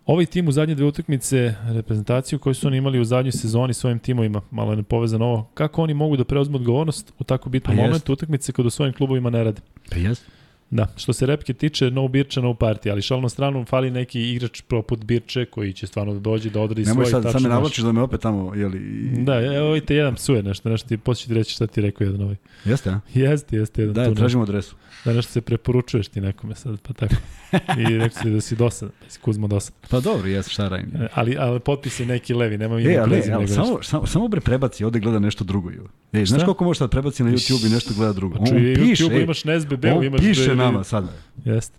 Ovaj 0.06 0.26
tim 0.26 0.48
u 0.48 0.52
zadnje 0.52 0.76
dve 0.76 0.86
utakmice, 0.86 1.56
reprezentaciju 1.68 2.40
koju 2.40 2.54
su 2.54 2.68
oni 2.68 2.78
imali 2.78 3.00
u 3.00 3.06
zadnjoj 3.06 3.32
sezoni 3.32 3.74
svojim 3.74 4.00
timovima, 4.00 4.42
malo 4.52 4.72
je 4.72 4.78
nepovezano 4.78 5.26
ovo, 5.26 5.50
kako 5.54 5.84
oni 5.84 5.94
mogu 5.94 6.18
da 6.18 6.24
preuzmu 6.24 6.56
odgovornost 6.56 7.14
u 7.20 7.24
tako 7.24 7.50
bitnom 7.50 7.78
pa 7.78 7.84
momentu 7.84 8.14
utakmice 8.14 8.52
kada 8.52 8.68
u 8.68 8.70
svojim 8.70 8.94
klubovima 8.94 9.30
ne 9.30 9.44
rade? 9.44 9.62
Pa 9.92 9.98
jest. 9.98 10.26
Da, 10.74 10.88
što 10.95 11.14
se 11.14 11.26
repke 11.26 11.54
tiče, 11.54 11.91
no 11.91 12.08
Birča, 12.08 12.41
no 12.41 12.50
party, 12.50 12.91
ali 12.91 13.02
šalno 13.02 13.30
stranu 13.30 13.66
fali 13.66 13.91
neki 13.91 14.22
igrač 14.32 14.62
poput 14.62 15.06
Birče 15.06 15.45
koji 15.45 15.74
će 15.74 15.88
stvarno 15.88 16.14
da 16.14 16.20
dođe 16.20 16.50
da 16.50 16.62
odradi 16.62 16.86
Nemoj 16.86 17.06
svoj 17.06 17.22
sad, 17.22 17.32
sad 17.32 17.41
me 17.41 17.50
navlačiš 17.50 17.84
da 17.84 17.91
me 17.91 18.02
opet 18.02 18.22
tamo, 18.22 18.56
jeli... 18.56 18.80
Da, 19.18 19.41
evo 19.41 19.68
ovaj 19.68 19.82
te 19.82 19.95
jedan 19.95 20.16
psuje 20.16 20.44
nešto, 20.44 20.70
nešto 20.70 20.90
ti 20.90 20.98
poslije 20.98 21.28
ti 21.28 21.34
reći 21.34 21.54
šta 21.54 21.68
ti 21.68 21.82
rekao 21.82 22.06
jedan 22.06 22.22
ovaj. 22.22 22.36
Jeste, 22.66 22.90
a? 22.90 23.00
Jeste, 23.14 23.58
jeste. 23.58 23.82
Jedan 23.82 24.10
da, 24.10 24.16
tražimo 24.16 24.44
adresu. 24.44 24.76
Da 25.06 25.14
nešto 25.14 25.32
se 25.32 25.41
preporučuješ 25.41 26.08
ti 26.08 26.22
nekome 26.22 26.56
sad, 26.56 26.82
pa 26.82 26.94
tako. 26.94 27.16
I 27.80 27.98
rekao 27.98 28.22
si 28.22 28.30
da 28.30 28.41
si 28.41 28.56
dosad, 28.56 28.90
da 29.04 29.10
si 29.10 29.20
Kuzmo 29.20 29.48
dosad. 29.48 29.74
Pa 29.90 30.00
dobro, 30.00 30.28
jes, 30.28 30.50
šta 30.50 30.68
radim. 30.68 31.02
E, 31.02 31.08
ali, 31.14 31.38
ali 31.40 31.60
potpis 31.60 32.00
je 32.00 32.06
neki 32.06 32.34
levi, 32.34 32.58
nema 32.58 32.76
mi 32.76 32.84
e, 32.84 32.98
ali, 32.98 33.22
ali, 33.34 33.48
samo, 33.48 33.84
samo, 33.84 34.06
samo 34.06 34.28
bre 34.28 34.41
prebaci, 34.41 34.84
ovde 34.84 35.00
gleda 35.00 35.20
nešto 35.20 35.44
drugo. 35.44 35.72
Ej, 36.14 36.26
znaš 36.26 36.44
koliko 36.44 36.64
možeš 36.64 36.80
da 36.80 36.88
prebaci 36.88 37.24
na 37.24 37.32
YouTube 37.32 37.68
i 37.68 37.70
nešto 37.70 37.94
gleda 37.98 38.14
drugo? 38.14 38.38
On 38.40 38.45
piše, 38.45 39.04
YouTube 39.04 39.24
imaš 39.24 39.44
na 39.44 39.60
SBB, 39.60 39.86
imaš 40.04 40.22
piše 40.22 40.56
nama 40.65 40.84
sad. 40.84 41.06
Jeste. 41.45 41.77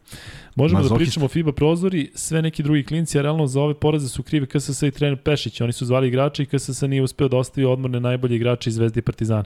Možemo 0.54 0.80
Mazohist. 0.80 1.00
da 1.00 1.04
pričamo 1.04 1.26
o 1.26 1.28
FIBA 1.28 1.52
prozori, 1.52 2.10
sve 2.14 2.42
neki 2.42 2.62
drugi 2.62 2.84
klinci, 2.84 3.18
a 3.18 3.22
realno 3.22 3.46
za 3.46 3.60
ove 3.60 3.74
poraze 3.74 4.08
su 4.08 4.22
krivi 4.22 4.46
KSS 4.46 4.82
i 4.82 4.90
trener 4.90 5.16
Pešić. 5.16 5.60
Oni 5.60 5.72
su 5.72 5.86
zvali 5.86 6.08
igrače 6.08 6.42
i 6.42 6.46
KSS 6.46 6.80
nije 6.80 7.02
uspeo 7.02 7.28
da 7.28 7.36
ostavi 7.36 7.64
odmorne 7.64 8.00
najbolje 8.00 8.36
igrače 8.36 8.70
iz 8.70 8.74
Zvezde 8.74 8.98
i 8.98 9.02
Partizana. 9.02 9.44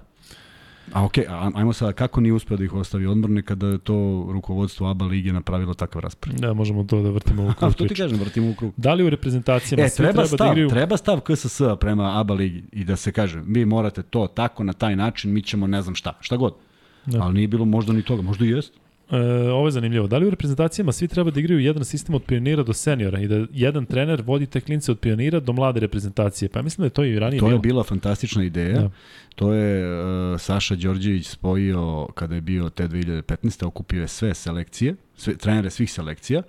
A 0.92 1.04
okej, 1.04 1.24
okay, 1.24 1.52
ajmo 1.54 1.72
sada, 1.72 1.92
kako 1.92 2.20
nije 2.20 2.32
uspeo 2.32 2.56
da 2.56 2.64
ih 2.64 2.74
ostavi 2.74 3.06
odmorne 3.06 3.42
kada 3.42 3.66
je 3.66 3.78
to 3.78 4.26
rukovodstvo 4.32 4.90
ABA 4.90 5.04
lige 5.04 5.32
napravilo 5.32 5.74
takav 5.74 6.00
raspored? 6.00 6.40
Da, 6.40 6.52
možemo 6.52 6.84
to 6.84 7.02
da 7.02 7.10
vrtimo 7.10 7.42
u 7.42 7.52
krug. 7.52 7.70
A, 7.72 7.74
to 7.74 7.86
ti 7.86 7.94
kažem, 7.94 8.18
vrtimo 8.18 8.50
u 8.50 8.54
krug. 8.54 8.72
Da 8.76 8.94
li 8.94 9.04
u 9.04 9.10
reprezentacijama 9.10 9.84
e, 9.84 9.90
treba, 9.90 10.12
treba 10.12 10.22
da 10.22 10.28
stav, 10.28 10.46
da 10.46 10.52
igraju... 10.52 10.68
treba 10.68 10.96
stav 10.96 11.20
KSS 11.20 11.60
prema 11.80 12.20
ABA 12.20 12.34
ligi 12.34 12.62
i 12.72 12.84
da 12.84 12.96
se 12.96 13.12
kaže, 13.12 13.42
mi 13.44 13.64
morate 13.64 14.02
to 14.02 14.26
tako, 14.26 14.64
na 14.64 14.72
taj 14.72 14.96
način, 14.96 15.32
mi 15.32 15.42
ćemo 15.42 15.66
ne 15.66 15.82
znam 15.82 15.94
šta, 15.94 16.18
šta 16.20 16.36
god. 16.36 16.54
Da. 17.06 17.22
Ali 17.22 17.34
nije 17.34 17.48
bilo 17.48 17.64
možda 17.64 17.92
ni 17.92 18.02
toga, 18.02 18.22
možda 18.22 18.44
i 18.44 18.48
jest. 18.48 18.72
E, 19.10 19.50
ovo 19.50 19.66
je 19.66 19.70
zanimljivo. 19.70 20.06
Da 20.06 20.18
li 20.18 20.26
u 20.26 20.30
reprezentacijama 20.30 20.92
svi 20.92 21.08
treba 21.08 21.30
da 21.30 21.40
igraju 21.40 21.60
jedan 21.60 21.84
sistem 21.84 22.14
od 22.14 22.22
pionira 22.22 22.62
do 22.62 22.72
seniora 22.72 23.20
i 23.20 23.28
da 23.28 23.46
jedan 23.52 23.86
trener 23.86 24.22
vodi 24.26 24.46
te 24.46 24.60
klince 24.60 24.92
od 24.92 24.98
pionira 24.98 25.40
do 25.40 25.52
mlade 25.52 25.80
reprezentacije? 25.80 26.48
Pa 26.48 26.62
mislim 26.62 26.82
da 26.82 26.86
je 26.86 26.90
to 26.90 27.04
i 27.04 27.18
ranije 27.18 27.40
to 27.40 27.46
bilo. 27.46 27.58
To 27.58 27.66
je 27.66 27.68
bila 27.68 27.84
fantastična 27.84 28.44
ideja. 28.44 28.80
Da. 28.80 28.90
To 29.34 29.52
je 29.52 30.02
uh, 30.02 30.40
Saša 30.40 30.74
Đorđević 30.74 31.28
spojio 31.28 32.06
kada 32.14 32.34
je 32.34 32.40
bio 32.40 32.70
te 32.70 32.88
2015. 32.88 33.66
okupio 33.66 34.00
je 34.00 34.08
sve 34.08 34.34
selekcije, 34.34 34.94
sve, 35.16 35.36
trenere 35.36 35.70
svih 35.70 35.92
selekcija, 35.92 36.42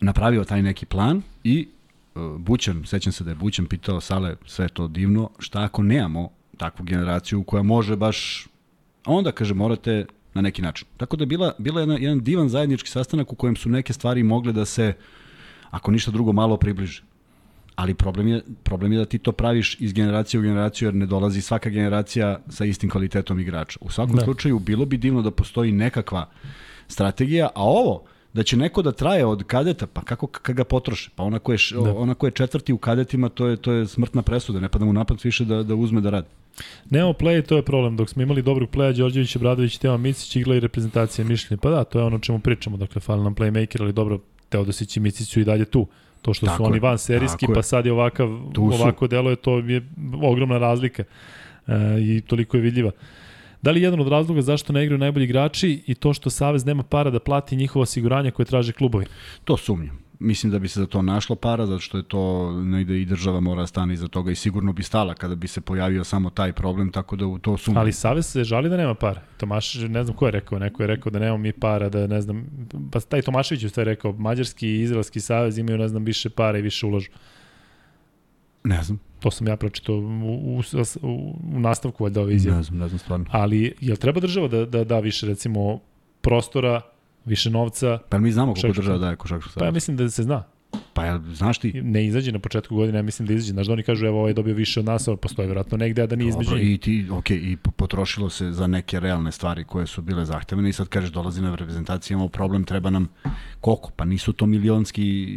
napravio 0.00 0.44
taj 0.44 0.62
neki 0.62 0.86
plan 0.86 1.22
i 1.44 1.68
uh, 2.14 2.22
Bućan, 2.38 2.84
sećam 2.86 3.12
se 3.12 3.24
da 3.24 3.30
je 3.30 3.36
Bućan 3.36 3.66
pitao 3.66 4.00
Sale, 4.00 4.36
sve 4.46 4.68
to 4.68 4.88
divno, 4.88 5.30
šta 5.38 5.62
ako 5.62 5.82
nemamo 5.82 6.30
takvu 6.56 6.84
generaciju 6.84 7.42
koja 7.42 7.62
može 7.62 7.96
baš 7.96 8.46
onda 9.06 9.32
kaže 9.32 9.54
morate 9.54 10.06
na 10.34 10.40
neki 10.42 10.62
način. 10.62 10.88
Tako 10.96 11.16
da 11.16 11.22
je 11.22 11.26
bila, 11.26 11.52
bila 11.58 11.80
jedna, 11.80 11.96
jedan 11.96 12.20
divan 12.20 12.48
zajednički 12.48 12.88
sastanak 12.88 13.32
u 13.32 13.36
kojem 13.36 13.56
su 13.56 13.68
neke 13.68 13.92
stvari 13.92 14.22
mogle 14.22 14.52
da 14.52 14.64
se, 14.64 14.92
ako 15.70 15.90
ništa 15.90 16.10
drugo, 16.10 16.32
malo 16.32 16.56
približe. 16.56 17.02
Ali 17.76 17.94
problem 17.94 18.28
je, 18.28 18.42
problem 18.62 18.92
je 18.92 18.98
da 18.98 19.04
ti 19.04 19.18
to 19.18 19.32
praviš 19.32 19.76
iz 19.80 19.92
generacije 19.92 20.40
u 20.40 20.42
generaciju 20.42 20.88
jer 20.88 20.94
ne 20.94 21.06
dolazi 21.06 21.40
svaka 21.40 21.70
generacija 21.70 22.40
sa 22.48 22.64
istim 22.64 22.90
kvalitetom 22.90 23.40
igrača. 23.40 23.78
U 23.80 23.90
svakom 23.90 24.16
da. 24.16 24.24
slučaju 24.24 24.58
bilo 24.58 24.86
bi 24.86 24.96
divno 24.96 25.22
da 25.22 25.30
postoji 25.30 25.72
nekakva 25.72 26.28
strategija, 26.88 27.48
a 27.54 27.62
ovo, 27.62 28.02
da 28.32 28.42
će 28.42 28.56
neko 28.56 28.82
da 28.82 28.92
traje 28.92 29.26
od 29.26 29.44
kadeta, 29.44 29.86
pa 29.86 30.02
kako 30.02 30.26
kad 30.26 30.56
ga 30.56 30.64
potroše? 30.64 31.10
Pa 31.16 31.22
ona 31.22 31.38
ko 31.38 31.52
je, 31.52 31.58
da. 31.84 31.94
ona 31.94 32.14
ko 32.14 32.26
je 32.26 32.30
četvrti 32.30 32.72
u 32.72 32.78
kadetima, 32.78 33.28
to 33.28 33.46
je, 33.46 33.56
to 33.56 33.72
je 33.72 33.86
smrtna 33.86 34.22
presuda, 34.22 34.60
ne 34.60 34.68
pada 34.68 34.84
mu 34.84 34.92
napad 34.92 35.20
više 35.24 35.44
da, 35.44 35.62
da 35.62 35.74
uzme 35.74 36.00
da 36.00 36.10
radi. 36.10 36.28
Nemamo 36.90 37.12
play, 37.12 37.46
to 37.46 37.56
je 37.56 37.62
problem. 37.62 37.96
Dok 37.96 38.08
smo 38.08 38.22
imali 38.22 38.42
dobrog 38.42 38.70
playa, 38.70 38.96
Đorđević, 38.96 39.36
Bradović, 39.36 39.78
Teo 39.78 39.98
Micić, 39.98 40.36
igla 40.36 40.56
i 40.56 40.60
reprezentacija 40.60 41.24
mišljenja. 41.24 41.60
Pa 41.60 41.70
da, 41.70 41.84
to 41.84 41.98
je 41.98 42.04
ono 42.04 42.18
čemu 42.18 42.38
pričamo. 42.38 42.76
Dakle, 42.76 43.00
fali 43.00 43.22
nam 43.22 43.34
playmaker, 43.34 43.82
ali 43.82 43.92
dobro, 43.92 44.18
Teodosić 44.48 44.96
i 44.96 45.00
Micić 45.00 45.28
su 45.28 45.40
i 45.40 45.44
dalje 45.44 45.64
tu. 45.64 45.86
To 46.22 46.34
što 46.34 46.46
tako 46.46 46.56
su 46.56 46.64
oni 46.64 46.78
van 46.78 46.98
serijski, 46.98 47.46
pa 47.54 47.62
sad 47.62 47.86
je 47.86 47.92
ovakav, 47.92 48.28
ovako 48.56 49.06
delo 49.06 49.30
je, 49.30 49.36
to 49.36 49.58
je 49.58 49.82
ogromna 50.22 50.58
razlika. 50.58 51.04
E, 51.66 51.74
I 52.00 52.20
toliko 52.20 52.56
je 52.56 52.60
vidljiva. 52.60 52.90
Da 53.62 53.70
li 53.70 53.82
jedan 53.82 54.00
od 54.00 54.08
razloga 54.08 54.42
zašto 54.42 54.72
ne 54.72 54.84
igraju 54.84 54.98
najbolji 54.98 55.24
igrači 55.24 55.82
i 55.86 55.94
to 55.94 56.14
što 56.14 56.30
Savez 56.30 56.66
nema 56.66 56.82
para 56.82 57.10
da 57.10 57.20
plati 57.20 57.56
njihovo 57.56 57.82
osiguranje 57.82 58.30
koje 58.30 58.46
traže 58.46 58.72
klubovi? 58.72 59.06
To 59.44 59.56
sumnjam. 59.56 59.98
Mislim 60.22 60.52
da 60.52 60.58
bi 60.58 60.68
se 60.68 60.80
za 60.80 60.86
to 60.86 61.02
našlo 61.02 61.36
para, 61.36 61.66
zato 61.66 61.80
što 61.80 61.96
je 61.96 62.02
to 62.02 62.52
negde 62.62 63.00
i 63.00 63.04
država 63.04 63.40
mora 63.40 63.66
stane 63.66 63.94
iza 63.94 64.08
toga 64.08 64.30
i 64.30 64.34
sigurno 64.34 64.72
bi 64.72 64.82
stala 64.82 65.14
kada 65.14 65.34
bi 65.34 65.48
se 65.48 65.60
pojavio 65.60 66.04
samo 66.04 66.30
taj 66.30 66.52
problem, 66.52 66.92
tako 66.92 67.16
da 67.16 67.26
u 67.26 67.38
to 67.38 67.56
sumnjam. 67.56 67.80
Ali 67.80 67.92
Savez 67.92 68.26
se 68.26 68.44
žali 68.44 68.68
da 68.68 68.76
nema 68.76 68.94
para. 68.94 69.20
Tomaš, 69.36 69.74
ne 69.74 70.04
znam 70.04 70.16
ko 70.16 70.26
je 70.26 70.30
rekao, 70.30 70.58
neko 70.58 70.82
je 70.82 70.86
rekao 70.86 71.10
da 71.10 71.18
nemamo 71.18 71.38
mi 71.38 71.52
para, 71.52 71.88
da 71.88 72.06
ne 72.06 72.20
znam, 72.20 72.46
pa 72.92 73.00
taj 73.00 73.22
Tomašević 73.22 73.76
je 73.76 73.84
rekao, 73.84 74.12
Mađarski 74.12 74.68
i 74.68 74.80
Izraelski 74.80 75.20
savez 75.20 75.58
imaju, 75.58 75.78
ne 75.78 75.88
znam, 75.88 76.04
više 76.04 76.30
para 76.30 76.58
i 76.58 76.62
više 76.62 76.86
ulažu. 76.86 77.10
Ne 78.64 78.82
znam. 78.82 79.00
To 79.20 79.30
sam 79.30 79.46
ja 79.46 79.56
pročitao 79.56 79.96
u, 79.96 80.60
u, 81.02 81.34
u 81.54 81.60
nastavku 81.60 82.04
valjda 82.04 82.20
ove 82.20 82.34
izjave. 82.34 82.56
Ne 82.56 82.62
znam, 82.62 82.78
ne 82.78 82.88
znam 82.88 82.98
stvarno. 82.98 83.26
Ali, 83.30 83.74
jel 83.80 83.96
treba 83.96 84.20
država 84.20 84.48
da, 84.48 84.66
da 84.66 84.84
da 84.84 84.98
više, 85.00 85.26
recimo, 85.26 85.80
prostora, 86.20 86.80
više 87.24 87.50
novca? 87.50 87.98
Pa 88.08 88.18
mi 88.18 88.32
znamo 88.32 88.54
koliko 88.54 88.76
država 88.76 88.98
daje 88.98 89.16
košarkašku 89.16 89.52
savez. 89.52 89.60
Pa 89.60 89.66
ja 89.66 89.70
mislim 89.70 89.96
da 89.96 90.10
se 90.10 90.22
zna. 90.22 90.44
Pa 90.94 91.04
ja, 91.04 91.20
znaš 91.32 91.58
ti? 91.58 91.82
Ne 91.82 92.06
izađe 92.06 92.32
na 92.32 92.38
početku 92.38 92.76
godine, 92.76 92.98
ja 92.98 93.02
mislim 93.02 93.26
da 93.26 93.34
izađe. 93.34 93.52
Znaš 93.52 93.66
da 93.66 93.72
oni 93.72 93.82
kažu, 93.82 94.06
evo, 94.06 94.18
ovaj 94.18 94.30
je 94.30 94.34
dobio 94.34 94.54
više 94.54 94.80
od 94.80 94.86
nas, 94.86 95.08
ali 95.08 95.16
postoje 95.16 95.46
vjerojatno 95.46 95.78
negde, 95.78 96.02
a 96.02 96.06
da 96.06 96.16
nije 96.16 96.28
između 96.28 96.50
Dobro, 96.50 96.64
i 96.64 96.78
ti, 96.78 97.06
ok, 97.10 97.30
i 97.30 97.56
potrošilo 97.76 98.30
se 98.30 98.52
za 98.52 98.66
neke 98.66 99.00
realne 99.00 99.32
stvari 99.32 99.64
koje 99.64 99.86
su 99.86 100.02
bile 100.02 100.24
zahtevene 100.24 100.68
i 100.68 100.72
sad 100.72 100.88
kažeš, 100.88 101.10
dolazi 101.10 101.42
na 101.42 101.54
reprezentaciju, 101.54 102.14
imamo 102.14 102.28
problem, 102.28 102.64
treba 102.64 102.90
nam 102.90 103.08
koliko? 103.60 103.90
Pa 103.96 104.04
nisu 104.04 104.32
to 104.32 104.46
milionski 104.46 105.28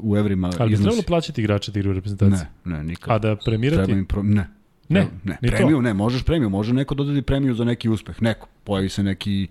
u 0.00 0.16
evrima 0.16 0.50
Ali 0.58 0.70
bi 0.70 0.76
trebalo 0.76 1.02
plaćati 1.06 1.40
igrače 1.40 1.72
da 1.72 1.78
igraju 1.78 1.92
u 1.92 1.94
reprezentaciji? 1.94 2.46
Ne, 2.64 2.76
ne, 2.76 2.84
nikad. 2.84 3.14
A 3.14 3.18
da 3.18 3.36
premirati? 3.36 3.84
Treba 3.84 3.98
im 3.98 4.06
pro... 4.06 4.22
Ne. 4.22 4.48
Ne, 4.88 5.06
ne, 5.24 5.38
premiju, 5.40 5.76
to. 5.76 5.82
ne, 5.82 5.94
možeš 5.94 6.22
premiju, 6.24 6.50
može 6.50 6.72
neko 6.72 6.94
dodati 6.94 7.22
premiju 7.22 7.54
za 7.54 7.64
neki 7.64 7.88
uspeh, 7.88 8.22
neko, 8.22 8.48
pojavi 8.64 8.88
se 8.88 9.02
neki 9.02 9.48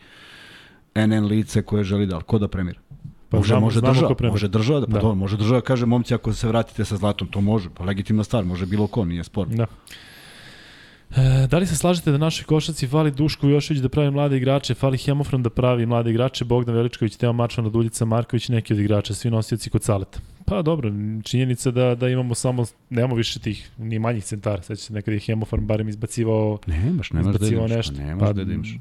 NN 0.96 1.26
lice 1.26 1.62
koje 1.62 1.84
želi 1.84 2.06
da, 2.06 2.20
ko 2.20 2.40
da 2.40 2.48
premira? 2.48 2.80
Pa 3.30 3.38
može, 3.38 3.48
znam, 3.48 3.62
može 3.62 3.82
država, 3.82 4.16
može 4.22 4.48
država, 4.48 4.80
da, 4.80 4.86
pa 4.86 4.94
da. 4.94 5.00
Dobro, 5.00 5.16
može 5.16 5.38
država 5.38 5.62
kaže 5.62 5.86
momci 5.86 6.14
ako 6.14 6.34
se 6.34 6.48
vratite 6.48 6.86
sa 6.86 6.96
zlatom, 6.96 7.28
to 7.28 7.42
može, 7.42 7.70
pa 7.70 7.84
legitimna 7.84 8.24
stvar, 8.24 8.46
može 8.46 8.66
bilo 8.66 8.88
ko, 8.88 9.06
nije 9.06 9.24
spor. 9.24 9.48
Da. 9.48 9.66
E, 11.16 11.48
da 11.48 11.58
li 11.58 11.68
se 11.68 11.76
slažete 11.76 12.12
da 12.12 12.18
našoj 12.18 12.46
košaci 12.46 12.88
fali 12.88 13.12
Duško 13.12 13.48
Jošević 13.48 13.82
da 13.82 13.90
pravi 13.90 14.12
mlade 14.12 14.38
igrače, 14.38 14.74
fali 14.74 14.98
Hemofron 14.98 15.44
da 15.44 15.50
pravi 15.50 15.86
mlade 15.86 16.10
igrače, 16.10 16.46
Bogdan 16.46 16.76
Veličković, 16.76 17.16
Teo 17.16 17.34
Mačvan, 17.34 17.72
Duljica 17.72 18.06
Marković, 18.06 18.50
neki 18.50 18.74
od 18.74 18.80
igrača, 18.80 19.14
svi 19.14 19.30
nosioci 19.30 19.70
kod 19.70 19.84
Saleta? 19.84 20.20
Pa 20.46 20.62
dobro, 20.62 20.92
činjenica 21.24 21.72
da, 21.72 21.96
da 21.96 22.10
imamo 22.10 22.36
samo, 22.36 22.66
nemamo 22.90 23.16
više 23.16 23.40
tih, 23.40 23.70
ni 23.78 24.00
manjih 24.00 24.24
centara, 24.24 24.62
sveća 24.62 24.82
se 24.82 24.94
nekada 24.94 25.16
je 25.16 25.20
Hemofron 25.20 25.66
barem 25.66 25.90
izbacivao, 25.90 26.60
nemaš, 26.68 27.12
nemaš 27.12 27.36
da 27.36 27.48
imaš, 27.48 27.72
nešto. 27.72 27.94
nemaš 27.98 28.28
pa, 28.28 28.34
da 28.34 28.42
imaš. 28.42 28.78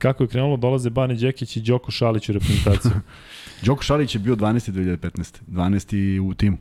Kako 0.00 0.24
je 0.24 0.28
krenulo, 0.28 0.56
dolaze 0.56 0.90
Bane 0.90 1.14
Đekić 1.14 1.56
i 1.56 1.60
Đoko 1.60 1.90
Šalić 1.90 2.28
u 2.28 2.32
reprezentaciju. 2.32 2.92
Đoko 3.66 3.82
Šalić 3.82 4.14
je 4.14 4.18
bio 4.18 4.36
12. 4.36 4.72
2015. 4.72 5.40
12. 5.48 6.20
u 6.20 6.34
timu. 6.34 6.56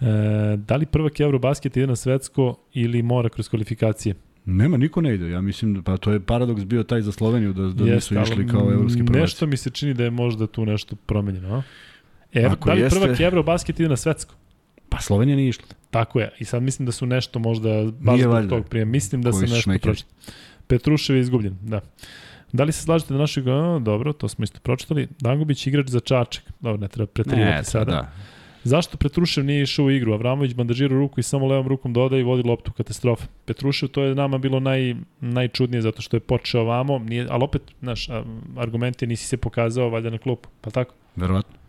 E, 0.00 0.56
da 0.56 0.76
li 0.76 0.86
prvak 0.86 1.20
Eurobasket 1.20 1.76
ide 1.76 1.86
na 1.86 1.96
svetsko 1.96 2.56
ili 2.72 3.02
mora 3.02 3.28
kroz 3.28 3.48
kvalifikacije? 3.48 4.14
Nema, 4.44 4.76
niko 4.76 5.00
ne 5.00 5.14
ide. 5.14 5.30
Ja 5.30 5.40
mislim, 5.40 5.82
pa 5.82 5.96
to 5.96 6.12
je 6.12 6.20
paradoks 6.20 6.64
bio 6.64 6.82
taj 6.82 7.02
za 7.02 7.12
Sloveniju, 7.12 7.52
da, 7.52 7.62
da 7.62 7.84
nisu 7.84 8.20
išli 8.22 8.48
kao 8.48 8.72
evropski 8.72 9.04
prvaci. 9.04 9.20
Nešto 9.20 9.46
mi 9.46 9.56
se 9.56 9.70
čini 9.70 9.94
da 9.94 10.04
je 10.04 10.10
možda 10.10 10.46
tu 10.46 10.66
nešto 10.66 10.96
promenjeno. 10.96 11.54
A? 11.54 11.62
E, 12.32 12.44
Ako 12.44 12.68
da 12.68 12.74
li 12.74 12.80
jeste... 12.80 13.00
prvak 13.00 13.20
Eurobasket 13.20 13.80
ide 13.80 13.88
na 13.88 13.96
svetsko? 13.96 14.34
Pa 14.88 15.00
Slovenija 15.00 15.36
nije 15.36 15.48
išla. 15.48 15.64
Tako 15.90 16.20
je. 16.20 16.32
I 16.38 16.44
sad 16.44 16.62
mislim 16.62 16.86
da 16.86 16.92
su 16.92 17.06
nešto 17.06 17.38
možda 17.38 17.68
baš 18.00 18.20
zbog 18.20 18.48
tog 18.48 18.68
prije. 18.68 18.84
Mislim 18.84 19.22
da 19.22 19.32
se 19.32 19.46
nešto 19.46 19.70
pročitao. 19.82 20.16
Petrušev 20.66 21.16
je 21.16 21.20
izgubljen, 21.20 21.56
da. 21.62 21.80
Da 22.52 22.64
li 22.64 22.72
se 22.72 22.82
slažete 22.82 23.14
da 23.14 23.18
našeg, 23.18 23.48
a, 23.48 23.78
dobro, 23.82 24.12
to 24.12 24.28
smo 24.28 24.44
isto 24.44 24.60
pročitali, 24.62 25.08
Dangubić 25.20 25.66
igrač 25.66 25.88
za 25.88 26.00
Čačak, 26.00 26.44
dobro, 26.60 26.80
ne 26.80 26.88
treba 26.88 27.06
pretrivati 27.06 27.70
sada. 27.70 27.92
Da. 27.92 28.12
Zašto 28.64 28.96
Petrušev 28.96 29.44
nije 29.44 29.62
išao 29.62 29.84
u 29.84 29.90
igru? 29.90 30.12
Avramović 30.12 30.54
bandažira 30.54 30.94
ruku 30.94 31.20
i 31.20 31.22
samo 31.22 31.46
levom 31.46 31.68
rukom 31.68 31.92
dodaje 31.92 32.20
i 32.20 32.24
vodi 32.24 32.48
loptu 32.48 32.72
katastrofa. 32.72 33.26
Petrušev 33.44 33.88
to 33.88 34.02
je 34.02 34.14
nama 34.14 34.38
bilo 34.38 34.60
naj, 34.60 34.94
najčudnije 35.20 35.82
zato 35.82 36.02
što 36.02 36.16
je 36.16 36.20
počeo 36.20 36.64
vamo, 36.64 36.98
nije, 36.98 37.26
ali 37.30 37.44
opet, 37.44 37.62
znaš, 37.80 38.08
argument 38.56 39.02
je 39.02 39.08
nisi 39.08 39.26
se 39.26 39.36
pokazao 39.36 39.88
valjda 39.88 40.10
na 40.10 40.18
klupu, 40.18 40.48
pa 40.60 40.70
tako? 40.70 40.94
Verovatno. 41.16 41.63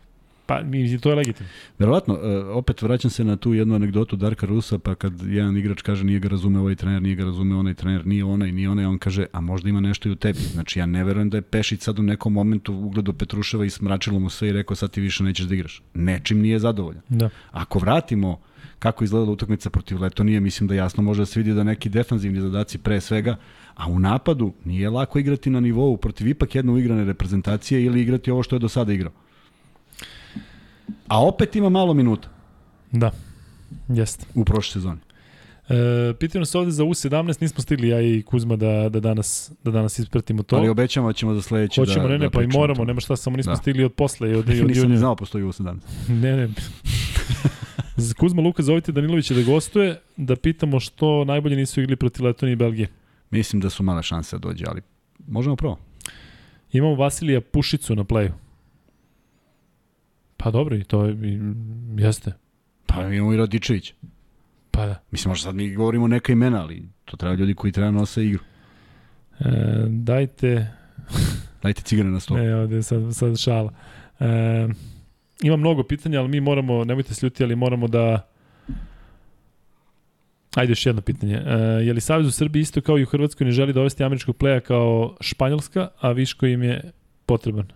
Pa, 0.46 0.64
mi, 0.64 0.98
to 1.00 1.10
je 1.10 1.16
legitimno. 1.16 1.50
Verovatno, 1.80 2.20
e, 2.24 2.38
opet 2.38 2.82
vraćam 2.82 3.12
se 3.12 3.24
na 3.24 3.36
tu 3.36 3.54
jednu 3.54 3.76
anegdotu 3.76 4.16
Darka 4.16 4.46
Rusa, 4.46 4.80
pa 4.80 4.96
kad 4.96 5.14
jedan 5.28 5.58
igrač 5.58 5.82
kaže 5.82 6.04
nije 6.04 6.20
ga 6.20 6.28
razume 6.28 6.60
ovaj 6.60 6.76
trener, 6.76 7.02
nije 7.02 7.16
ga 7.16 7.26
razume 7.26 7.56
onaj 7.56 7.74
trener, 7.74 8.08
nije 8.08 8.24
onaj, 8.24 8.52
nije 8.52 8.70
onaj, 8.70 8.86
on 8.86 8.98
kaže, 8.98 9.26
a 9.32 9.42
možda 9.42 9.70
ima 9.70 9.80
nešto 9.80 10.10
i 10.10 10.12
u 10.12 10.16
tebi. 10.16 10.40
Znači, 10.40 10.80
ja 10.80 10.86
ne 10.86 11.04
verujem 11.04 11.30
da 11.30 11.38
je 11.38 11.42
Pešić 11.42 11.82
sad 11.82 12.00
u 12.00 12.04
nekom 12.04 12.34
momentu 12.34 12.74
ugledo 12.74 13.14
Petruševa 13.14 13.66
i 13.66 13.70
smračilo 13.70 14.20
mu 14.20 14.30
sve 14.30 14.50
i 14.50 14.54
rekao 14.54 14.76
sad 14.76 14.92
ti 14.92 15.02
više 15.02 15.24
nećeš 15.24 15.46
da 15.46 15.56
igraš. 15.56 15.82
Nečim 15.94 16.40
nije 16.40 16.60
zadovoljan. 16.60 17.02
Da. 17.10 17.30
Ako 17.52 17.80
vratimo 17.80 18.40
kako 18.80 19.04
izgledala 19.04 19.32
utakmica 19.32 19.70
protiv 19.70 20.02
Letonije, 20.02 20.40
mislim 20.40 20.68
da 20.68 20.76
jasno 20.76 21.04
može 21.04 21.22
da 21.22 21.26
se 21.26 21.40
vidi 21.40 21.54
da 21.54 21.64
neki 21.64 21.90
defanzivni 21.90 22.42
zadaci 22.42 22.78
pre 22.78 23.02
svega, 23.02 23.36
a 23.76 23.88
u 23.88 24.00
napadu 24.00 24.54
nije 24.66 24.90
lako 24.90 25.20
igrati 25.20 25.50
na 25.50 25.60
nivou 25.60 25.98
protiv 25.98 26.28
ipak 26.28 26.56
jedne 26.56 26.72
uigrane 26.72 27.06
reprezentacije 27.06 27.84
ili 27.84 28.02
igrati 28.02 28.32
ovo 28.32 28.44
što 28.44 28.56
je 28.56 28.60
do 28.60 28.70
sada 28.70 28.94
igrao. 28.94 29.12
A 31.08 31.26
opet 31.26 31.56
ima 31.56 31.70
malo 31.70 31.94
minuta. 31.94 32.28
Da, 32.92 33.12
jeste. 33.88 34.26
U 34.36 34.46
prošle 34.46 34.74
sezoni. 34.74 35.00
E, 35.70 36.14
pitaju 36.20 36.40
nas 36.40 36.56
ovde 36.56 36.72
za 36.72 36.84
U17, 36.84 37.42
nismo 37.42 37.62
stigli 37.62 37.88
ja 37.88 38.02
i 38.02 38.22
Kuzma 38.22 38.56
da, 38.56 38.90
da, 38.90 39.00
danas, 39.00 39.52
da 39.64 39.72
danas 39.72 40.00
ispratimo 40.00 40.44
to. 40.44 40.56
Ali 40.56 40.70
obećamo 40.70 41.08
da 41.08 41.14
ćemo 41.14 41.34
za 41.34 41.42
sledeće 41.42 41.82
Hoćemo, 41.82 42.08
da, 42.08 42.10
ne, 42.10 42.18
ne, 42.18 42.26
da 42.26 42.30
pa 42.30 42.44
i 42.44 42.48
moramo, 42.48 42.86
nema 42.86 43.00
šta, 43.00 43.16
samo 43.16 43.38
nismo 43.38 43.52
da. 43.52 43.58
stigli 43.58 43.84
od 43.84 43.94
posle. 43.94 44.32
I 44.32 44.36
od, 44.36 44.50
i 44.50 44.62
od 44.62 44.68
Nisam 44.68 44.90
ni 44.90 44.98
znao 44.98 45.16
postoji 45.16 45.44
U17. 45.44 45.78
ne, 46.22 46.38
ne. 46.38 46.50
Kuzma 48.18 48.42
Luka, 48.42 48.64
zovite 48.64 48.92
Danilovića 48.92 49.34
da 49.34 49.44
gostuje, 49.44 50.02
da 50.18 50.36
pitamo 50.36 50.80
što 50.80 51.26
najbolje 51.26 51.56
nisu 51.56 51.82
igli 51.82 51.96
protiv 51.96 52.26
Letonije 52.26 52.54
i 52.54 52.56
Belgije. 52.56 52.88
Mislim 53.30 53.62
da 53.62 53.70
su 53.70 53.84
male 53.84 54.04
šanse 54.04 54.36
da 54.36 54.48
dođe, 54.48 54.66
ali 54.68 54.82
možemo 55.28 55.56
prvo. 55.56 55.78
Imamo 56.72 56.96
Vasilija 56.96 57.42
Pušicu 57.42 57.96
na 57.96 58.04
playu. 58.04 58.32
Pa 60.46 60.52
dobro, 60.52 60.76
i 60.76 60.84
to 60.84 61.06
je, 61.06 61.14
i, 61.14 61.40
jeste. 61.98 62.32
Pa 62.86 63.02
imamo 63.02 63.34
i 63.34 63.38
Radičević. 63.38 63.94
Pa 64.72 64.86
da. 64.86 65.02
Mislim, 65.12 65.30
možda 65.30 65.44
sad 65.44 65.56
mi 65.56 65.76
govorimo 65.76 66.08
neka 66.08 66.34
imena, 66.34 66.62
ali 66.62 66.84
to 67.06 67.18
treba 67.18 67.36
ljudi 67.36 67.54
koji 67.54 67.74
treba 67.74 67.92
nose 67.92 68.26
igru. 68.26 68.44
E, 69.40 69.46
dajte... 69.90 70.68
dajte 71.64 71.82
cigare 71.82 72.10
na 72.10 72.20
stol. 72.20 72.38
Ne, 72.38 72.56
ovde 72.56 72.84
sad, 72.84 73.16
sad 73.16 73.40
šala. 73.40 73.74
E, 74.20 74.68
ima 75.42 75.56
mnogo 75.56 75.84
pitanja, 75.84 76.20
ali 76.20 76.30
mi 76.30 76.42
moramo, 76.42 76.84
nemojte 76.84 77.14
se 77.14 77.26
ljuti, 77.26 77.44
ali 77.44 77.56
moramo 77.56 77.88
da... 77.88 78.28
Ajde 80.56 80.72
još 80.72 80.86
jedno 80.86 81.02
pitanje. 81.02 81.36
E, 81.36 81.54
je 81.86 81.94
li 81.94 82.02
Savez 82.02 82.28
u 82.28 82.32
Srbiji 82.32 82.62
isto 82.62 82.82
kao 82.82 82.98
i 82.98 83.04
u 83.04 83.10
Hrvatskoj 83.10 83.46
ne 83.46 83.52
želi 83.52 83.74
dovesti 83.74 84.04
američkog 84.04 84.38
pleja 84.38 84.60
kao 84.60 85.16
Španjolska, 85.22 85.88
a 86.00 86.12
Viško 86.12 86.46
im 86.46 86.64
je 86.64 86.92
potreban? 87.26 87.68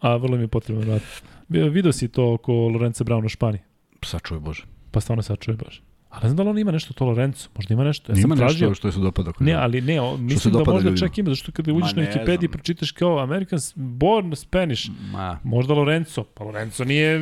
A 0.00 0.16
vrlo 0.16 0.36
im 0.36 0.42
je 0.42 0.48
potreban 0.48 0.84
vrat. 0.84 1.33
Video 1.48 1.92
si 1.92 2.08
to 2.08 2.32
oko 2.32 2.52
Lorenza 2.52 3.04
Brauna 3.04 3.26
u 3.26 3.28
Španiji? 3.28 3.60
Sačuje 4.02 4.40
Bože. 4.40 4.64
Pa 4.90 5.00
stvarno 5.00 5.22
sačuje 5.22 5.56
Bože. 5.56 5.80
Ali 6.14 6.22
ne 6.22 6.28
znam 6.28 6.36
da 6.36 6.42
li 6.42 6.48
on 6.48 6.58
ima 6.58 6.72
nešto 6.72 6.94
to 6.94 7.04
Lorenzo, 7.04 7.48
možda 7.56 7.74
ima 7.74 7.84
nešto. 7.84 8.12
Ja 8.12 8.18
ima 8.18 8.36
tražio, 8.36 8.68
nešto 8.68 8.74
što 8.74 8.88
je 8.88 8.92
se 8.92 9.00
dopada. 9.00 9.32
Ne, 9.40 9.52
ali 9.52 9.80
ne, 9.80 10.00
o, 10.00 10.16
mislim 10.16 10.52
da 10.52 10.58
možda 10.58 10.90
ljudima. 10.90 10.96
čak 10.96 11.18
ima, 11.18 11.30
zato 11.30 11.36
što 11.36 11.52
kada 11.52 11.72
uđeš 11.72 11.94
na 11.94 12.02
Wikipediji 12.02 12.48
pročitaš 12.48 12.92
kao 12.92 13.18
American 13.18 13.58
born 13.74 14.36
Spanish, 14.36 14.90
Ma. 15.12 15.38
možda 15.44 15.74
Lorenzo, 15.74 16.24
pa 16.24 16.44
Lorenzo 16.44 16.84
nije, 16.84 17.20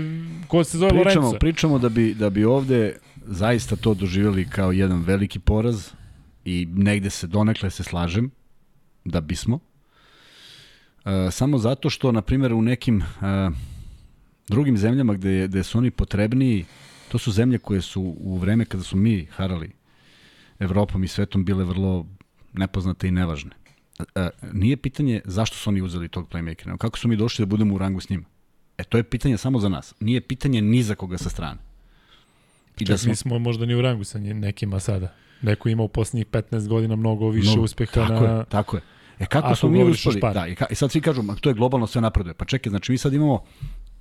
ko 0.49 0.65
se 0.65 0.79
zove 0.79 0.91
pričamo, 0.91 1.27
Lorenzo? 1.27 1.39
Pričamo 1.39 1.79
da 1.79 1.89
bi, 1.89 2.15
da 2.15 2.31
bi 2.31 2.45
ovde 2.45 2.97
zaista 3.25 3.77
to 3.77 3.95
doživjeli 3.95 4.49
kao 4.49 4.73
jedan 4.73 5.03
veliki 5.03 5.39
poraz 5.39 5.91
i 6.45 6.69
negde 6.75 7.11
se 7.11 7.27
donekle 7.27 7.71
se 7.71 7.83
slažem 7.83 8.31
da 9.05 9.21
bismo. 9.21 9.55
Uh, 11.05 11.13
samo 11.31 11.59
zato 11.59 11.91
što, 11.91 12.13
na 12.13 12.23
primjer, 12.23 12.53
u 12.53 12.63
nekim 12.63 12.97
uh, 12.97 13.55
drugim 14.53 14.77
zemljama 14.77 15.15
gde, 15.15 15.49
gde 15.49 15.63
su 15.63 15.79
oni 15.79 15.91
potrebniji, 15.91 16.65
to 17.09 17.19
su 17.19 17.33
zemlje 17.33 17.59
koje 17.59 17.81
su 17.81 18.03
u 18.19 18.39
vreme 18.39 18.65
kada 18.65 18.85
su 18.85 18.97
mi 18.97 19.27
harali 19.31 19.71
Evropom 20.59 21.05
i 21.05 21.09
svetom 21.09 21.45
bile 21.45 21.65
vrlo 21.65 22.07
nepoznate 22.53 23.09
i 23.09 23.11
nevažne. 23.11 23.51
E, 24.15 24.29
nije 24.53 24.77
pitanje 24.77 25.21
zašto 25.25 25.57
su 25.57 25.71
oni 25.71 25.83
uzeli 25.83 26.09
tog 26.09 26.29
playmakera, 26.29 26.77
kako 26.77 26.99
su 26.99 27.09
mi 27.09 27.17
došli 27.17 27.43
da 27.43 27.47
budemo 27.47 27.75
u 27.75 27.79
rangu 27.79 28.01
s 28.01 28.09
njima. 28.09 28.25
E, 28.79 28.85
to 28.85 28.97
je 28.97 29.03
pitanje 29.03 29.37
samo 29.37 29.59
za 29.59 29.69
nas. 29.69 29.95
Nije 30.01 30.21
pitanje 30.21 30.63
ni 30.63 30.83
za 30.83 30.95
koga 30.95 31.19
sa 31.19 31.31
strane. 31.31 31.61
I 32.79 32.85
da 32.85 32.99
smo... 32.99 33.11
mi 33.11 33.17
smo 33.17 33.39
možda 33.39 33.67
ni 33.67 33.75
u 33.75 33.83
rangu 33.83 34.05
sa 34.05 34.19
nekima 34.19 34.81
sada. 34.81 35.15
Neko 35.43 35.69
ima 35.69 35.83
u 35.83 35.89
poslednjih 35.89 36.27
15 36.27 36.69
godina 36.69 36.97
mnogo 36.97 37.29
više 37.29 37.57
no, 37.57 37.63
uspeha 37.63 37.93
tako 37.93 38.27
na... 38.27 38.39
Je, 38.39 38.45
tako 38.45 38.77
je. 38.77 38.83
E 39.19 39.27
kako 39.27 39.55
smo 39.55 39.69
mi 39.69 39.85
uspeli? 39.85 40.21
Da, 40.35 40.47
i, 40.47 40.55
ka, 40.55 40.67
i 40.71 40.75
sad 40.75 40.91
svi 40.91 41.01
kažu, 41.01 41.23
to 41.41 41.51
je 41.51 41.55
globalno 41.55 41.87
sve 41.87 42.01
napreduje. 42.01 42.35
Pa 42.35 42.45
čekaj, 42.45 42.71
znači 42.71 42.93
mi 42.93 42.99
sad 42.99 43.13
imamo 43.13 43.45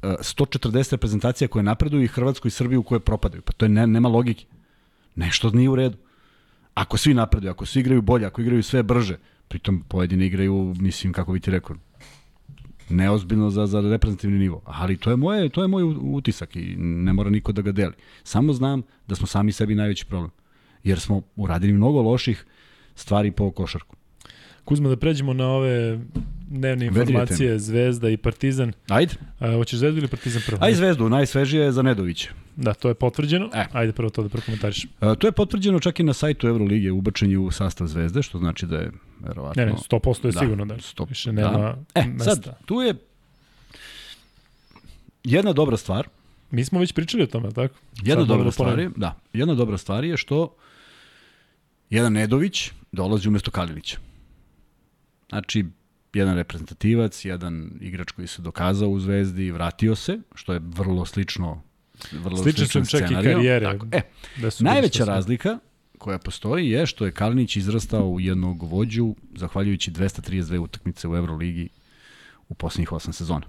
140 0.01 0.91
reprezentacija 0.91 1.47
koje 1.47 1.63
napreduju 1.63 2.03
i 2.03 2.07
Hrvatsku 2.07 2.47
i 2.47 2.51
Srbiju 2.51 2.83
koje 2.83 2.99
propadaju. 2.99 3.41
Pa 3.41 3.53
to 3.53 3.65
je 3.65 3.69
ne, 3.69 3.87
nema 3.87 4.09
logike. 4.09 4.45
Nešto 5.15 5.49
nije 5.49 5.69
u 5.69 5.75
redu. 5.75 5.97
Ako 6.73 6.97
svi 6.97 7.13
napreduju, 7.13 7.51
ako 7.51 7.65
svi 7.65 7.79
igraju 7.79 8.01
bolje, 8.01 8.25
ako 8.25 8.41
igraju 8.41 8.63
sve 8.63 8.83
brže, 8.83 9.17
pritom 9.47 9.83
pojedine 9.87 10.25
igraju, 10.25 10.75
mislim, 10.79 11.13
kako 11.13 11.33
bi 11.33 11.39
ti 11.39 11.51
rekao, 11.51 11.75
neozbiljno 12.89 13.49
za, 13.49 13.67
za 13.67 13.81
reprezentativni 13.81 14.39
nivo. 14.39 14.61
Ali 14.65 14.97
to 14.97 15.09
je, 15.09 15.15
moje, 15.15 15.49
to 15.49 15.61
je 15.61 15.67
moj 15.67 15.83
utisak 16.01 16.55
i 16.55 16.75
ne 16.77 17.13
mora 17.13 17.29
niko 17.29 17.51
da 17.51 17.61
ga 17.61 17.71
deli. 17.71 17.93
Samo 18.23 18.53
znam 18.53 18.81
da 19.07 19.15
smo 19.15 19.27
sami 19.27 19.51
sebi 19.51 19.75
najveći 19.75 20.05
problem. 20.05 20.31
Jer 20.83 20.99
smo 20.99 21.21
uradili 21.35 21.73
mnogo 21.73 22.01
loših 22.01 22.45
stvari 22.95 23.31
po 23.31 23.51
košarku. 23.51 23.95
Kuzma, 24.65 24.89
da 24.89 24.97
pređemo 24.97 25.33
na 25.33 25.47
ove 25.47 25.99
dnevne 26.51 26.85
informacije, 26.85 27.59
Zvezda 27.59 28.09
i 28.09 28.17
Partizan. 28.17 28.73
Ajde. 28.89 29.13
A, 29.39 29.51
hoćeš 29.51 29.79
Zvezdu 29.79 29.99
ili 29.99 30.07
Partizan 30.07 30.41
prvo? 30.45 30.59
Ajde 30.61 30.77
Zvezdu, 30.77 31.09
najsvežije 31.09 31.63
je 31.63 31.71
za 31.71 31.81
Nedovića. 31.81 32.29
Da, 32.55 32.73
to 32.73 32.87
je 32.87 32.93
potvrđeno. 32.93 33.49
E. 33.53 33.65
Ajde 33.71 33.93
prvo 33.93 34.09
to 34.09 34.23
da 34.23 34.29
prokomentariš. 34.29 34.85
A, 34.99 35.15
to 35.15 35.27
je 35.27 35.31
potvrđeno 35.31 35.79
čak 35.79 35.99
i 35.99 36.03
na 36.03 36.13
sajtu 36.13 36.47
Evrolige, 36.47 36.91
ubačen 36.91 37.37
u 37.37 37.51
sastav 37.51 37.87
Zvezde, 37.87 38.23
što 38.23 38.37
znači 38.37 38.65
da 38.65 38.77
je 38.77 38.91
verovatno... 39.19 39.65
Ne, 39.65 39.71
ne, 39.71 39.77
100% 39.89 40.25
je 40.25 40.31
da, 40.31 40.39
sigurno 40.39 40.65
da 40.65 40.75
100, 40.75 41.09
više 41.09 41.33
nema 41.33 41.51
da. 41.51 41.77
E, 41.95 42.05
mesta. 42.05 42.35
sad, 42.35 42.57
tu 42.65 42.81
je 42.81 42.95
jedna 45.23 45.53
dobra 45.53 45.77
stvar. 45.77 46.07
Mi 46.51 46.65
smo 46.65 46.79
već 46.79 46.93
pričali 46.93 47.23
o 47.23 47.27
tome, 47.27 47.51
tako? 47.51 47.75
Jedna 48.03 48.21
sad 48.21 48.27
dobra 48.27 48.45
da 48.45 48.51
stvar 48.51 48.79
je, 48.79 48.89
da, 48.95 49.19
jedna 49.33 49.53
dobra 49.53 49.77
stvar 49.77 50.03
je 50.03 50.17
što 50.17 50.55
jedan 51.89 52.13
Nedović 52.13 52.71
dolazi 52.91 53.27
umesto 53.27 53.51
Kalilića. 53.51 53.97
Znači, 55.29 55.65
jedan 56.13 56.35
reprezentativac, 56.35 57.25
jedan 57.25 57.71
igrač 57.79 58.11
koji 58.11 58.27
se 58.27 58.41
dokazao 58.41 58.89
u 58.89 58.99
Zvezdi 58.99 59.45
i 59.45 59.51
vratio 59.51 59.95
se, 59.95 60.19
što 60.35 60.53
je 60.53 60.59
vrlo 60.63 61.05
slično 61.05 61.61
vrlo 62.11 62.37
slično 62.37 62.65
sličan 62.65 62.85
čak 62.85 63.11
i 63.11 63.13
karijere. 63.13 63.65
Tako. 63.65 63.87
E, 63.91 64.01
da 64.41 64.51
su 64.51 64.63
najveća 64.63 65.05
razlika 65.05 65.59
koja 65.97 66.19
postoji 66.19 66.69
je 66.69 66.85
što 66.85 67.05
je 67.05 67.11
Kalinić 67.11 67.55
izrastao 67.55 68.07
u 68.07 68.19
jednog 68.19 68.63
vođu 68.63 69.15
zahvaljujući 69.35 69.91
232 69.91 70.59
utakmice 70.59 71.07
u 71.07 71.15
Euroligi 71.15 71.69
u 72.49 72.53
poslednjih 72.53 72.89
8 72.89 73.11
sezona. 73.11 73.45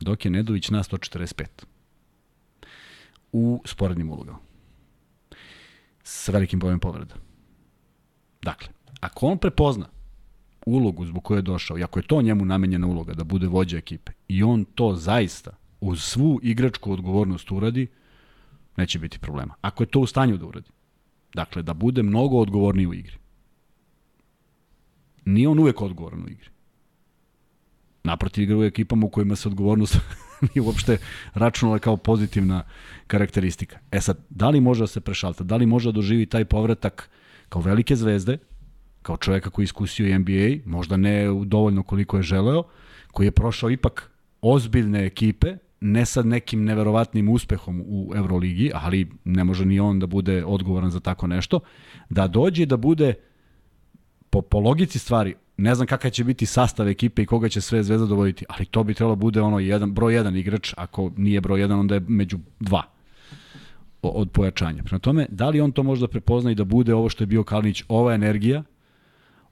Dok 0.00 0.24
je 0.24 0.30
Nedović 0.30 0.70
na 0.70 0.82
145 0.82 1.44
u 3.32 3.62
sporednim 3.64 4.10
ulogama. 4.10 4.38
S 6.02 6.28
velikim 6.28 6.58
bojem 6.58 6.80
povreda. 6.80 7.14
Dakle, 8.42 8.68
ako 9.00 9.26
on 9.26 9.38
prepozna 9.38 9.95
ulogu 10.66 11.06
zbog 11.06 11.24
koje 11.24 11.38
je 11.38 11.42
došao, 11.42 11.78
i 11.78 11.82
ako 11.82 11.98
je 11.98 12.06
to 12.06 12.22
njemu 12.22 12.44
namenjena 12.44 12.86
uloga 12.86 13.14
da 13.14 13.24
bude 13.24 13.46
vođa 13.46 13.78
ekipe, 13.78 14.12
i 14.28 14.42
on 14.42 14.64
to 14.64 14.94
zaista 14.94 15.50
uz 15.80 16.02
svu 16.02 16.40
igračku 16.42 16.92
odgovornost 16.92 17.50
uradi, 17.50 17.86
neće 18.76 18.98
biti 18.98 19.18
problema. 19.18 19.54
Ako 19.60 19.82
je 19.82 19.86
to 19.86 20.00
u 20.00 20.06
stanju 20.06 20.36
da 20.36 20.46
uradi. 20.46 20.70
Dakle, 21.34 21.62
da 21.62 21.74
bude 21.74 22.02
mnogo 22.02 22.38
odgovorniji 22.38 22.86
u 22.86 22.94
igri. 22.94 23.16
Nije 25.24 25.48
on 25.48 25.58
uvek 25.58 25.82
odgovoran 25.82 26.22
u 26.22 26.28
igri. 26.28 26.48
Naprotiv 28.04 28.42
igra 28.42 28.56
u 28.58 28.64
ekipama 28.64 29.06
u 29.06 29.10
kojima 29.10 29.36
se 29.36 29.48
odgovornost 29.48 29.98
nije 30.54 30.62
uopšte 30.62 30.98
računala 31.34 31.78
kao 31.78 31.96
pozitivna 31.96 32.62
karakteristika. 33.06 33.78
E 33.90 34.00
sad, 34.00 34.18
da 34.30 34.50
li 34.50 34.60
može 34.60 34.80
da 34.82 34.86
se 34.86 35.00
prešalta, 35.00 35.44
da 35.44 35.56
li 35.56 35.66
može 35.66 35.88
da 35.88 35.92
doživi 35.92 36.26
taj 36.26 36.44
povratak 36.44 37.10
kao 37.48 37.62
velike 37.62 37.96
zvezde, 37.96 38.38
kao 39.06 39.16
čoveka 39.16 39.50
koji 39.50 39.64
iskusio 39.64 40.06
i 40.06 40.18
NBA, 40.18 40.70
možda 40.70 40.96
ne 40.96 41.26
dovoljno 41.44 41.82
koliko 41.82 42.16
je 42.16 42.22
želeo, 42.22 42.62
koji 43.12 43.26
je 43.26 43.30
prošao 43.30 43.70
ipak 43.70 44.10
ozbiljne 44.42 45.06
ekipe, 45.06 45.56
ne 45.80 46.06
sa 46.06 46.22
nekim 46.22 46.64
neverovatnim 46.64 47.28
uspehom 47.28 47.82
u 47.86 48.12
Euroligi, 48.16 48.70
ali 48.74 49.10
ne 49.24 49.44
može 49.44 49.66
ni 49.66 49.80
on 49.80 49.98
da 49.98 50.06
bude 50.06 50.44
odgovoran 50.44 50.90
za 50.90 51.00
tako 51.00 51.26
nešto, 51.26 51.60
da 52.10 52.26
dođe 52.26 52.66
da 52.66 52.76
bude 52.76 53.14
po, 54.30 54.42
po 54.42 54.60
logici 54.60 54.98
stvari, 54.98 55.34
ne 55.56 55.74
znam 55.74 55.86
kakav 55.86 56.10
će 56.10 56.24
biti 56.24 56.46
sastav 56.46 56.88
ekipe 56.88 57.22
i 57.22 57.26
koga 57.26 57.48
će 57.48 57.60
sve 57.60 57.82
zvezda 57.82 58.06
dovoditi, 58.06 58.44
ali 58.48 58.64
to 58.64 58.84
bi 58.84 58.94
trebalo 58.94 59.16
bude 59.16 59.40
ono 59.40 59.58
jedan, 59.58 59.92
broj 59.92 60.14
jedan 60.14 60.36
igrač, 60.36 60.74
ako 60.76 61.12
nije 61.16 61.40
broj 61.40 61.60
jedan, 61.60 61.78
onda 61.78 61.94
je 61.94 62.04
među 62.08 62.38
dva 62.60 62.82
od 64.02 64.30
pojačanja. 64.30 64.82
Prema 64.82 64.98
tome, 64.98 65.26
da 65.30 65.48
li 65.48 65.60
on 65.60 65.72
to 65.72 65.82
može 65.82 66.00
da 66.00 66.08
prepozna 66.08 66.50
i 66.50 66.54
da 66.54 66.64
bude 66.64 66.94
ovo 66.94 67.08
što 67.08 67.22
je 67.24 67.26
bio 67.26 67.44
Kalinić, 67.44 67.84
ova 67.88 68.14
energija, 68.14 68.62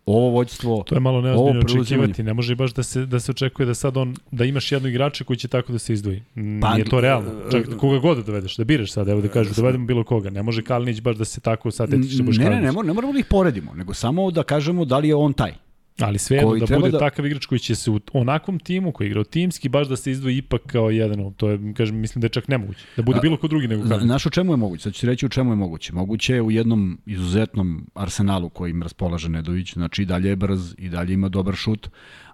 ovo 0.07 0.31
vođstvo, 0.31 0.85
To 0.89 0.95
je 0.95 1.01
malo 1.01 1.21
neozbiljno 1.21 1.61
očekivati, 1.61 2.23
ne 2.23 2.35
može 2.35 2.55
baš 2.55 2.75
da 2.75 2.83
se, 2.83 3.07
da 3.07 3.21
se 3.21 3.31
očekuje 3.31 3.67
da 3.67 3.75
sad 3.75 3.97
on, 3.97 4.17
da 4.31 4.45
imaš 4.45 4.73
jednog 4.73 4.91
igrača 4.91 5.25
koji 5.25 5.37
će 5.37 5.49
tako 5.49 5.73
da 5.73 5.79
se 5.79 5.93
izdvoji. 5.93 6.23
Pa, 6.61 6.75
Nije 6.75 6.85
to 6.85 7.01
realno. 7.01 7.31
Čak 7.51 7.77
koga 7.79 7.99
god 7.99 8.17
da 8.17 8.23
dovedeš, 8.23 8.57
da 8.57 8.65
biraš 8.65 8.93
sad, 8.93 9.09
evo 9.09 9.21
da 9.21 9.29
kažeš, 9.29 9.57
dovedemo 9.57 9.87
bilo 9.87 10.05
koga. 10.05 10.31
Ne 10.31 10.43
može 10.43 10.63
Kalinić 10.63 11.01
baš 11.01 11.17
da 11.17 11.25
se 11.25 11.41
tako 11.41 11.71
sad 11.71 11.95
etiče 11.95 12.23
da 12.23 12.45
Ne, 12.45 12.51
ne, 12.51 12.61
ne, 12.61 12.73
ne 12.85 12.93
moramo 12.93 13.13
da 13.13 13.19
ih 13.19 13.27
poredimo, 13.31 13.75
nego 13.75 13.95
samo 13.95 14.31
da 14.31 14.43
kažemo 14.43 14.85
da 14.85 14.99
li 14.99 15.09
je 15.09 15.15
on 15.15 15.33
taj. 15.33 15.64
Ali 16.01 16.19
sve 16.19 16.37
jedno 16.37 16.67
da 16.67 16.79
bude 16.79 16.91
da... 16.91 16.99
takav 16.99 17.27
igrač 17.27 17.47
koji 17.47 17.59
će 17.59 17.75
se 17.75 17.91
u 17.91 18.01
onakvom 18.13 18.59
timu 18.59 18.93
koji 18.93 19.07
igra 19.07 19.25
timski 19.25 19.69
baš 19.69 19.89
da 19.89 19.97
se 19.97 20.11
izdvoji 20.11 20.37
ipak 20.37 20.63
kao 20.67 20.91
jedan, 20.91 21.33
to 21.33 21.51
je 21.51 21.75
kažem 21.77 21.97
mislim 21.97 22.21
da 22.21 22.25
je 22.25 22.29
čak 22.29 22.49
nemoguće. 22.49 22.87
Da 22.97 23.03
bude 23.03 23.21
bilo 23.21 23.37
ko 23.37 23.49
drugi 23.49 23.69
nego 23.69 23.83
Kalinić. 23.83 24.07
Znaš 24.07 24.27
u 24.27 24.31
čemu 24.31 24.53
je 24.53 24.57
moguće? 24.57 24.83
Sad 24.83 24.95
ću 24.95 25.07
reći 25.07 25.27
u 25.27 25.29
čemu 25.29 25.53
je 25.53 25.57
moguće. 25.57 25.93
Moguće 25.93 26.35
je 26.35 26.43
u 26.43 26.51
jednom 26.51 26.99
izuzetnom 27.07 27.87
arsenalu 27.95 28.49
kojim 28.49 28.83
raspolaže 28.83 29.29
Nedović, 29.29 29.73
znači 29.75 30.03
i 30.03 30.07
dalje 30.07 30.29
je 30.29 30.37
brz 30.37 30.75
i 30.79 30.89
dalje 30.89 31.15
ima 31.15 31.29
dobar 31.29 31.55
šut, 31.55 31.89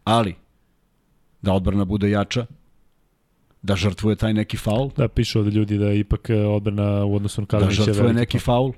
ali 0.04 0.34
da 1.42 1.52
odbrana 1.52 1.84
bude 1.84 2.10
jača, 2.10 2.46
da 3.62 3.76
žrtvuje 3.76 4.16
taj 4.16 4.34
neki 4.34 4.56
faul. 4.56 4.90
Da, 4.96 5.08
piše 5.08 5.38
ovde 5.38 5.50
ljudi 5.50 5.78
da 5.78 5.86
je 5.86 5.98
ipak 5.98 6.28
odbrana 6.48 7.04
u 7.04 7.14
odnosu 7.14 7.40
na 7.40 7.46
Kalinića. 7.46 7.84
Da 7.84 7.92
žrtvuje 7.92 8.12
neki 8.12 8.38
faul 8.38 8.72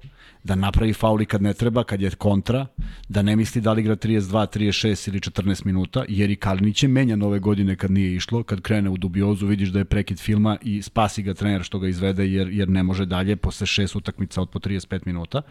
da 0.44 0.54
napravi 0.54 0.92
fauli 0.92 1.26
kad 1.26 1.42
ne 1.42 1.54
treba, 1.54 1.84
kad 1.84 2.00
je 2.00 2.10
kontra, 2.10 2.66
da 3.08 3.22
ne 3.22 3.36
misli 3.36 3.60
da 3.60 3.72
li 3.72 3.80
igra 3.80 3.96
32, 3.96 4.58
36 4.58 5.08
ili 5.08 5.20
14 5.20 5.66
minuta, 5.66 6.04
jer 6.08 6.30
i 6.30 6.36
Kalinić 6.36 6.82
je 6.82 6.88
menjan 6.88 7.22
ove 7.22 7.38
godine 7.38 7.76
kad 7.76 7.90
nije 7.90 8.14
išlo, 8.14 8.42
kad 8.42 8.60
krene 8.60 8.90
u 8.90 8.96
dubiozu 8.96 9.46
vidiš 9.46 9.68
da 9.68 9.78
je 9.78 9.84
prekid 9.84 10.18
filma 10.18 10.56
i 10.62 10.82
spasi 10.82 11.22
ga 11.22 11.34
trener 11.34 11.62
što 11.62 11.78
ga 11.78 11.88
izvede 11.88 12.26
jer, 12.26 12.48
jer 12.48 12.68
ne 12.68 12.82
može 12.82 13.06
dalje 13.06 13.36
posle 13.36 13.66
šest 13.66 13.96
utakmica 13.96 14.42
od 14.42 14.50
po 14.50 14.58
35 14.58 15.00
minuta. 15.06 15.42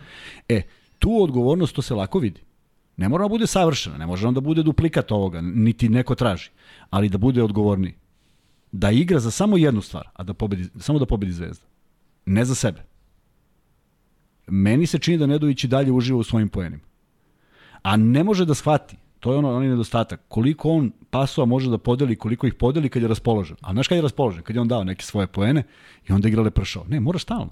E, 0.50 0.62
tu 1.00 1.24
odgovornost 1.24 1.76
to 1.76 1.82
se 1.82 1.94
lako 1.94 2.20
vidi. 2.20 2.42
Ne 2.98 3.10
mora 3.10 3.24
da 3.24 3.30
bude 3.30 3.48
savršena, 3.48 3.98
ne 3.98 4.06
može 4.06 4.32
da 4.32 4.42
bude 4.42 4.64
duplikat 4.64 5.12
ovoga, 5.12 5.42
niti 5.42 5.90
neko 5.90 6.16
traži, 6.16 6.50
ali 6.90 7.10
da 7.10 7.18
bude 7.18 7.44
odgovorni. 7.44 7.94
Da 8.72 8.92
igra 8.92 9.20
za 9.20 9.32
samo 9.32 9.58
jednu 9.58 9.82
stvar, 9.82 10.10
a 10.14 10.24
da 10.24 10.34
pobedi, 10.34 10.70
samo 10.80 11.00
da 11.00 11.06
pobedi 11.06 11.32
Zvezda. 11.32 11.66
Ne 12.26 12.46
za 12.46 12.56
sebe. 12.56 12.84
Meni 14.48 14.88
se 14.88 15.00
čini 15.00 15.18
da 15.18 15.28
Nedović 15.28 15.64
i 15.64 15.68
dalje 15.68 15.92
uživa 15.92 16.20
u 16.20 16.24
svojim 16.24 16.50
poenima. 16.50 16.84
A 17.84 17.98
ne 17.98 18.24
može 18.24 18.46
da 18.46 18.54
shvati, 18.54 18.98
to 19.22 19.32
je 19.32 19.38
ono, 19.38 19.56
onaj 19.56 19.68
nedostatak, 19.68 20.22
koliko 20.28 20.70
on 20.70 20.92
pasova 21.10 21.46
može 21.46 21.70
da 21.70 21.78
podeli, 21.78 22.16
koliko 22.16 22.48
ih 22.48 22.54
podeli 22.54 22.90
kad 22.90 23.02
je 23.02 23.08
raspoložen. 23.08 23.58
A 23.62 23.74
znaš 23.74 23.88
kad 23.88 23.96
je 23.96 24.02
raspoložen? 24.02 24.44
Kad 24.44 24.56
je 24.56 24.62
on 24.62 24.68
dao 24.68 24.84
neke 24.84 25.06
svoje 25.06 25.28
poene 25.28 25.64
i 26.10 26.14
onda 26.14 26.28
igra 26.28 26.42
lepršao. 26.42 26.86
Ne, 26.90 27.00
mora 27.00 27.20
stalno. 27.20 27.50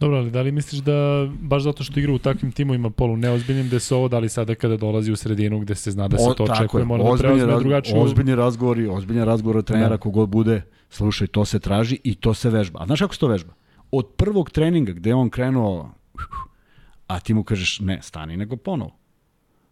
Dobro, 0.00 0.16
ali 0.16 0.30
da 0.30 0.42
li 0.42 0.52
misliš 0.52 0.80
da 0.82 1.28
baš 1.40 1.62
zato 1.62 1.84
što 1.84 2.00
igra 2.00 2.12
u 2.12 2.18
takvim 2.18 2.52
timovima 2.52 2.90
polu 2.90 3.16
neozbiljnim, 3.16 3.68
da 3.68 3.78
se 3.80 3.94
ovo 3.94 4.08
da 4.08 4.18
li 4.18 4.28
sada 4.28 4.54
kada 4.54 4.76
dolazi 4.76 5.12
u 5.12 5.16
sredinu 5.16 5.60
gde 5.60 5.74
se 5.74 5.90
zna 5.90 6.08
da 6.08 6.18
se 6.18 6.34
to 6.36 6.44
očekuje, 6.44 6.84
mora 6.84 7.04
da 7.04 7.16
preozme 7.18 7.58
drugačiju... 7.58 8.00
Ozbiljni 8.00 8.34
razgovori, 8.34 8.86
ozbiljni 8.86 9.24
razgovor 9.24 9.56
od 9.56 9.64
trenera 9.64 9.88
da. 9.88 9.98
kogod 9.98 10.28
bude, 10.28 10.62
slušaj, 10.90 11.26
to 11.26 11.44
se 11.44 11.60
traži 11.60 11.98
i 12.04 12.14
to 12.14 12.34
se 12.34 12.50
vežba. 12.50 12.80
A 12.82 12.86
znaš 12.86 13.00
kako 13.00 13.14
se 13.14 13.20
to 13.20 13.28
vežba? 13.28 13.52
Od 13.90 14.06
prvog 14.16 14.50
treninga 14.50 14.92
gde 14.92 15.14
on 15.14 15.30
krenuo 15.30 15.90
a 17.12 17.20
ti 17.20 17.34
mu 17.34 17.44
kažeš 17.44 17.80
ne, 17.80 17.98
stani 18.02 18.36
nego 18.36 18.56
ponovo. 18.56 18.96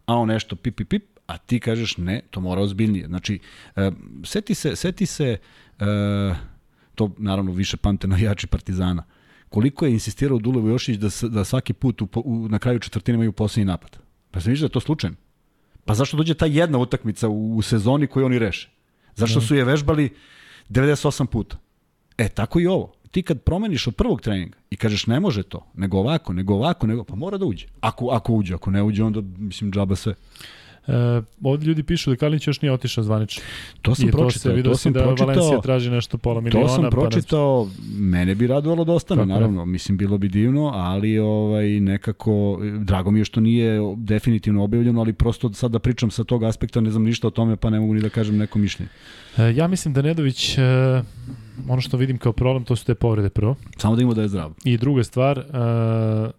A 0.06 0.16
on 0.16 0.28
nešto 0.28 0.56
pip, 0.56 0.76
pip, 0.76 0.88
pip, 0.88 1.04
a 1.30 1.38
ti 1.38 1.60
kažeš 1.60 1.96
ne, 1.96 2.20
to 2.30 2.40
mora 2.40 2.62
ozbiljnije. 2.62 3.06
Znači, 3.06 3.38
uh, 3.76 3.82
seti 4.24 4.54
se, 4.54 4.76
seti 4.76 5.06
se 5.06 5.38
uh, 5.80 5.86
to 6.94 7.10
naravno 7.18 7.52
više 7.52 7.76
pamte 7.76 8.08
na 8.08 8.18
jači 8.18 8.46
partizana, 8.46 9.04
koliko 9.48 9.86
je 9.86 9.92
insistirao 9.92 10.38
Dulevo 10.38 10.68
Jošić 10.68 10.96
da, 10.96 11.08
da 11.28 11.44
svaki 11.44 11.72
put 11.72 12.02
u, 12.02 12.08
u, 12.14 12.48
na 12.48 12.58
kraju 12.58 12.78
četvrtine 12.78 13.14
imaju 13.14 13.32
poslednji 13.32 13.64
napad. 13.64 13.98
Pa 14.30 14.40
se 14.40 14.50
vidiš 14.50 14.60
da 14.60 14.66
je 14.66 14.76
to 14.76 14.80
slučajno. 14.80 15.16
Pa 15.84 15.94
zašto 15.94 16.16
dođe 16.16 16.34
ta 16.34 16.46
jedna 16.46 16.78
utakmica 16.78 17.28
u, 17.28 17.56
u 17.56 17.62
sezoni 17.62 18.06
koju 18.06 18.26
oni 18.26 18.38
reše? 18.38 18.70
Zašto 19.14 19.40
da. 19.40 19.46
su 19.46 19.54
je 19.54 19.64
vežbali 19.64 20.10
98 20.68 21.26
puta? 21.26 21.58
E, 22.18 22.28
tako 22.28 22.60
i 22.60 22.66
ovo 22.66 22.92
ti 23.10 23.22
kad 23.22 23.42
promeniš 23.42 23.86
od 23.86 23.96
prvog 23.96 24.20
treninga 24.20 24.58
i 24.70 24.76
kažeš 24.76 25.06
ne 25.06 25.20
može 25.20 25.42
to, 25.42 25.66
nego 25.74 25.98
ovako, 25.98 26.32
nego 26.32 26.54
ovako, 26.54 26.86
nego, 26.86 27.04
pa 27.04 27.14
mora 27.14 27.38
da 27.38 27.44
uđe. 27.44 27.66
Ako, 27.80 28.08
ako 28.08 28.32
uđe, 28.32 28.54
ako 28.54 28.70
ne 28.70 28.82
uđe, 28.82 29.04
onda, 29.04 29.20
mislim, 29.38 29.72
džaba 29.72 29.96
sve. 29.96 30.14
E, 30.90 31.22
ovdje 31.42 31.66
ljudi 31.66 31.82
pišu 31.82 32.10
da 32.10 32.16
Kalinić 32.16 32.46
još 32.46 32.62
nije 32.62 32.72
otišao 32.72 33.04
zvanično. 33.04 33.42
To 33.82 33.94
sam 33.94 34.08
I 34.08 34.12
pročitao. 34.12 34.56
To, 34.56 34.62
to 34.62 34.74
sam 34.74 34.92
da 34.92 35.02
pročitao. 35.02 35.26
Valencija 35.26 35.60
traži 35.60 35.90
nešto 35.90 36.18
pola 36.18 36.40
miliona. 36.40 36.66
To 36.66 36.74
sam 36.74 36.84
pa 36.84 36.90
pročitao. 36.90 37.64
Pa 37.64 37.70
mene 37.98 38.34
bi 38.34 38.46
radovalo 38.46 38.84
da 38.84 38.92
ostane, 38.92 39.26
naravno. 39.26 39.60
Je. 39.60 39.66
Mislim, 39.66 39.98
bilo 39.98 40.18
bi 40.18 40.28
divno, 40.28 40.70
ali 40.74 41.18
ovaj, 41.18 41.68
nekako, 41.68 42.60
drago 42.78 43.10
mi 43.10 43.18
je 43.20 43.24
što 43.24 43.40
nije 43.40 43.78
definitivno 43.96 44.64
objavljeno, 44.64 45.00
ali 45.00 45.12
prosto 45.12 45.52
sad 45.52 45.70
da 45.70 45.78
pričam 45.78 46.10
sa 46.10 46.24
tog 46.24 46.44
aspekta, 46.44 46.80
ne 46.80 46.90
znam 46.90 47.02
ništa 47.02 47.26
o 47.26 47.30
tome, 47.30 47.56
pa 47.56 47.70
ne 47.70 47.80
mogu 47.80 47.94
ni 47.94 48.00
da 48.00 48.08
kažem 48.08 48.36
neko 48.36 48.58
mišljenje. 48.58 48.90
E, 49.38 49.54
ja 49.54 49.68
mislim 49.68 49.94
da 49.94 50.02
Nedović... 50.02 50.58
E, 50.58 51.02
ono 51.68 51.80
što 51.80 51.96
vidim 51.96 52.18
kao 52.18 52.32
problem, 52.32 52.64
to 52.64 52.76
su 52.76 52.84
te 52.86 52.94
povrede 52.94 53.28
prvo. 53.28 53.56
Samo 53.76 53.96
da 53.96 54.02
ima 54.02 54.14
da 54.14 54.22
je 54.22 54.28
zdrav. 54.28 54.52
I 54.64 54.76
druga 54.76 55.04
stvar, 55.04 55.38
uh, 55.38 56.30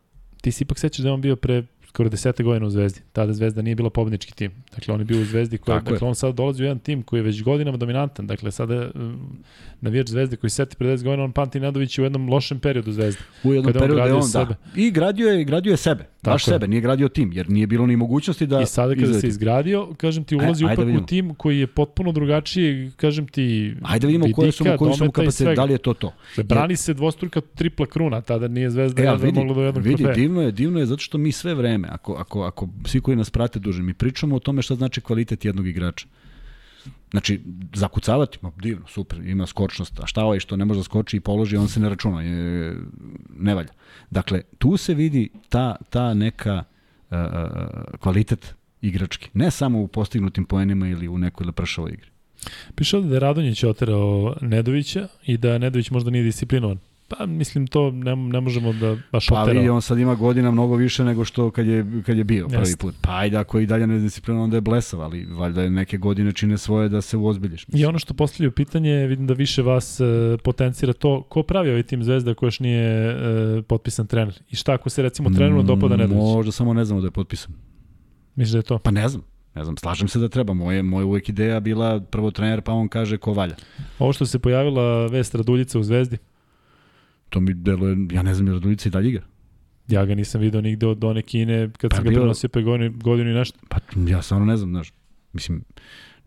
ti 0.41 0.52
si 0.52 0.64
ipak 0.64 0.80
sećaš 0.80 1.03
da 1.03 1.10
je 1.10 1.14
on 1.14 1.22
bio 1.22 1.36
pre 1.36 1.64
skoro 1.94 2.10
desete 2.10 2.44
godina 2.44 2.66
u 2.66 2.70
Zvezdi. 2.70 3.02
Tada 3.14 3.34
Zvezda 3.34 3.62
nije 3.62 3.76
bila 3.76 3.90
pobednički 3.90 4.34
tim. 4.34 4.52
Dakle, 4.72 4.94
on 4.94 5.00
je 5.02 5.06
bio 5.06 5.22
u 5.22 5.26
Zvezdi 5.26 5.58
koja, 5.58 5.78
Tako 5.78 5.92
dakle, 5.92 6.06
je. 6.06 6.10
on 6.10 6.16
sad 6.16 6.36
dolazi 6.36 6.64
u 6.64 6.66
jedan 6.66 6.80
tim 6.80 7.04
koji 7.04 7.20
je 7.20 7.24
već 7.24 7.44
godinama 7.44 7.78
dominantan. 7.78 8.28
Dakle, 8.28 8.52
sada 8.52 8.92
navijač 9.82 10.10
Zvezde 10.10 10.36
koji 10.36 10.50
seti 10.50 10.76
pre 10.76 10.88
10 10.88 11.04
godina, 11.04 11.24
on 11.24 11.32
pamti 11.32 11.60
Nedović 11.60 12.00
u 12.00 12.04
jednom 12.04 12.30
lošem 12.30 12.60
periodu 12.60 12.92
Zvezde. 12.92 13.22
U 13.44 13.54
jednom 13.54 13.74
periodu 13.74 14.08
je 14.08 14.14
on, 14.14 14.32
da. 14.34 14.56
I 14.76 14.92
gradio 14.92 15.28
je, 15.28 15.44
gradio 15.44 15.72
je 15.72 15.78
sebe. 15.78 16.06
Tako 16.22 16.34
baš 16.34 16.48
je. 16.48 16.52
sebe, 16.52 16.68
nije 16.68 16.81
gradio 16.81 17.10
tim, 17.10 17.34
jer 17.34 17.49
nije 17.49 17.68
bilo 17.68 17.85
ni 17.85 17.95
mogućnosti 17.95 18.48
da 18.48 18.61
I 18.61 18.65
sada 18.65 18.95
kada 18.95 19.14
se 19.14 19.27
izgradio, 19.27 19.93
kažem 19.98 20.23
ti, 20.23 20.35
ulazi 20.35 20.65
Aj, 20.65 20.73
upak 20.73 20.85
da 20.85 20.98
u 20.98 21.06
tim 21.06 21.35
koji 21.35 21.60
je 21.60 21.68
potpuno 21.68 22.11
drugačiji, 22.11 22.91
kažem 22.95 23.27
ti, 23.27 23.76
Ajde 23.81 23.99
da 23.99 24.07
vidimo 24.07 24.26
vidika, 24.26 24.41
koje 24.41 24.52
su 24.52 24.65
mu, 24.65 24.77
koji 24.77 24.93
su 24.93 25.06
mu 25.06 25.11
kapaciteti, 25.11 25.56
da 25.56 25.64
li 25.64 25.73
je 25.73 25.77
to 25.77 25.93
to. 25.93 26.14
Dakle, 26.30 26.43
brani 26.43 26.76
se 26.76 26.93
dvostruka 26.93 27.41
tripla 27.41 27.85
kruna, 27.85 28.22
tada 28.22 28.48
nije 28.48 28.69
Zvezda 28.69 29.03
e, 29.03 29.15
vidi, 29.22 29.39
mogla 29.39 29.53
do 29.56 29.61
jednog 29.61 29.84
vidi, 29.84 30.06
divno 30.15 30.41
je, 30.41 30.52
divno 30.52 30.80
je 30.80 30.85
zato 30.85 31.02
što 31.02 31.18
mi 31.18 31.31
sve 31.31 31.53
vreme, 31.53 31.88
ako, 31.91 32.14
ako, 32.14 32.43
ako 32.43 32.68
svi 32.85 33.02
koji 33.02 33.18
nas 33.18 33.30
prate 33.30 33.60
duže, 33.60 33.84
mi 33.84 33.93
pričamo 33.93 34.35
o 34.35 34.39
tome 34.39 34.61
šta 34.61 34.76
znači 34.76 35.02
kvalitet 35.02 35.45
jednog 35.45 35.68
igrača. 35.68 36.07
Znači, 37.12 37.42
zakucavati, 37.74 38.38
ma 38.42 38.52
divno, 38.62 38.88
super, 38.88 39.20
ima 39.28 39.48
skočnost, 39.48 40.00
a 40.00 40.06
šta 40.06 40.24
ovaj 40.24 40.40
što 40.40 40.58
ne 40.58 40.66
može 40.66 40.80
da 40.80 40.84
skoči 40.84 41.18
i 41.18 41.20
položi, 41.20 41.58
on 41.58 41.68
se 41.68 41.80
ne 41.80 41.90
računa, 41.90 42.22
je, 42.22 42.76
ne 43.40 43.56
valja. 43.56 43.70
Dakle, 44.10 44.42
tu 44.58 44.78
se 44.78 44.94
vidi 44.94 45.30
ta, 45.50 45.76
ta 45.90 46.14
neka 46.14 46.64
uh, 47.10 47.18
kvalitet 48.00 48.56
igrački, 48.82 49.30
ne 49.34 49.52
samo 49.52 49.82
u 49.82 49.88
postignutim 49.88 50.46
poenima 50.46 50.88
ili 50.88 51.08
u 51.08 51.18
nekoj 51.18 51.46
lepršavoj 51.46 51.92
igri. 51.92 52.10
Piše 52.76 52.98
ovde 52.98 53.10
da 53.10 53.16
je 53.16 53.20
Radonjić 53.20 53.64
oterao 53.64 54.36
Nedovića 54.42 55.08
i 55.26 55.38
da 55.38 55.58
Nedović 55.58 55.92
možda 55.92 56.12
nije 56.12 56.24
disciplinovan. 56.24 56.78
Pa 57.18 57.26
mislim 57.26 57.68
to 57.68 57.92
ne, 57.92 58.16
ne 58.16 58.42
možemo 58.42 58.74
da 58.74 58.98
baš 59.12 59.28
pa, 59.28 59.42
oterao. 59.42 59.64
Pa 59.66 59.72
on 59.72 59.82
sad 59.82 60.00
ima 60.00 60.16
godina 60.16 60.52
mnogo 60.52 60.76
više 60.76 61.04
nego 61.04 61.26
što 61.26 61.52
kad 61.52 61.68
je, 61.68 61.86
kad 62.06 62.18
je 62.18 62.24
bio 62.24 62.44
Jeste. 62.44 62.58
prvi 62.58 62.76
put. 62.80 62.96
Pa 63.02 63.18
ajde, 63.18 63.38
ako 63.38 63.58
je 63.58 63.64
i 63.64 63.68
dalje 63.68 63.88
nedisciplinovan, 63.88 64.44
onda 64.44 64.58
je 64.58 64.62
blesav, 64.62 65.02
ali 65.02 65.26
valjda 65.26 65.62
je 65.62 65.70
neke 65.70 65.98
godine 65.98 66.32
čine 66.32 66.58
svoje 66.58 66.90
da 66.90 67.02
se 67.02 67.18
uozbiljiš. 67.18 67.68
Mislim. 67.68 67.82
I 67.82 67.86
ono 67.86 68.00
što 68.00 68.14
postavljaju 68.14 68.52
pitanje, 68.52 69.08
vidim 69.08 69.28
da 69.28 69.34
više 69.34 69.62
vas 69.62 70.00
e, 70.00 70.04
potencira 70.44 70.94
to, 70.94 71.22
ko 71.22 71.44
pravi 71.44 71.70
ovaj 71.70 71.84
tim 71.84 72.04
Zvezda 72.04 72.34
ko 72.34 72.46
još 72.46 72.60
nije 72.60 73.12
e, 73.12 73.62
potpisan 73.62 74.08
trener? 74.08 74.40
I 74.50 74.56
šta 74.56 74.74
ako 74.74 74.90
se 74.90 75.02
recimo 75.02 75.30
treneru 75.30 75.64
dopada 75.64 75.96
Nedović? 75.96 76.22
Možda 76.22 76.52
samo 76.52 76.74
ne 76.74 76.86
znamo 76.86 77.02
da 77.02 77.08
je 77.08 77.12
potpisan. 77.12 77.54
Misliš 78.36 78.52
da 78.52 78.58
je 78.58 78.64
to? 78.64 78.78
Pa 78.78 78.92
ne 78.92 79.10
znam. 79.10 79.24
Ne 79.56 79.64
znam, 79.64 79.78
slažem 79.78 80.08
se 80.08 80.20
da 80.20 80.30
treba. 80.30 80.54
Moje, 80.54 80.84
moja 80.84 81.06
uvek 81.06 81.30
ideja 81.30 81.60
bila 81.60 82.00
prvo 82.00 82.32
trener, 82.32 82.62
pa 82.62 82.72
on 82.72 82.88
kaže 82.88 83.18
ko 83.18 83.34
valja. 83.34 83.56
Ovo 84.00 84.14
što 84.14 84.26
se 84.26 84.40
pojavila 84.40 85.08
vest 85.08 85.36
Raduljica 85.36 85.80
u 85.80 85.84
Zvezdi, 85.84 86.18
to 87.32 87.40
mi 87.40 87.53
deluje, 87.53 87.98
ja 88.12 88.22
ne 88.22 88.34
znam, 88.34 88.48
je 88.48 88.53
Raduljica 88.53 88.90
i 88.90 88.91
dalje 88.91 89.10
igra. 89.10 89.24
Ja 89.88 90.06
ga 90.06 90.16
nisam 90.16 90.41
video 90.41 90.62
nigde 90.62 90.88
od 90.88 91.03
one 91.03 91.22
Kine 91.22 91.70
kad 91.78 91.90
pa 91.90 91.95
sam 91.95 92.06
ga 92.06 92.12
prenosio 92.12 92.49
pre 92.49 92.64
godinu, 92.64 92.91
godinu 92.98 93.30
i 93.30 93.34
nešto. 93.34 93.60
Pa 93.70 93.78
ja 94.08 94.22
stvarno 94.22 94.45
ne 94.45 94.58
znam, 94.58 94.70
znaš. 94.70 94.94
Mislim, 95.34 95.64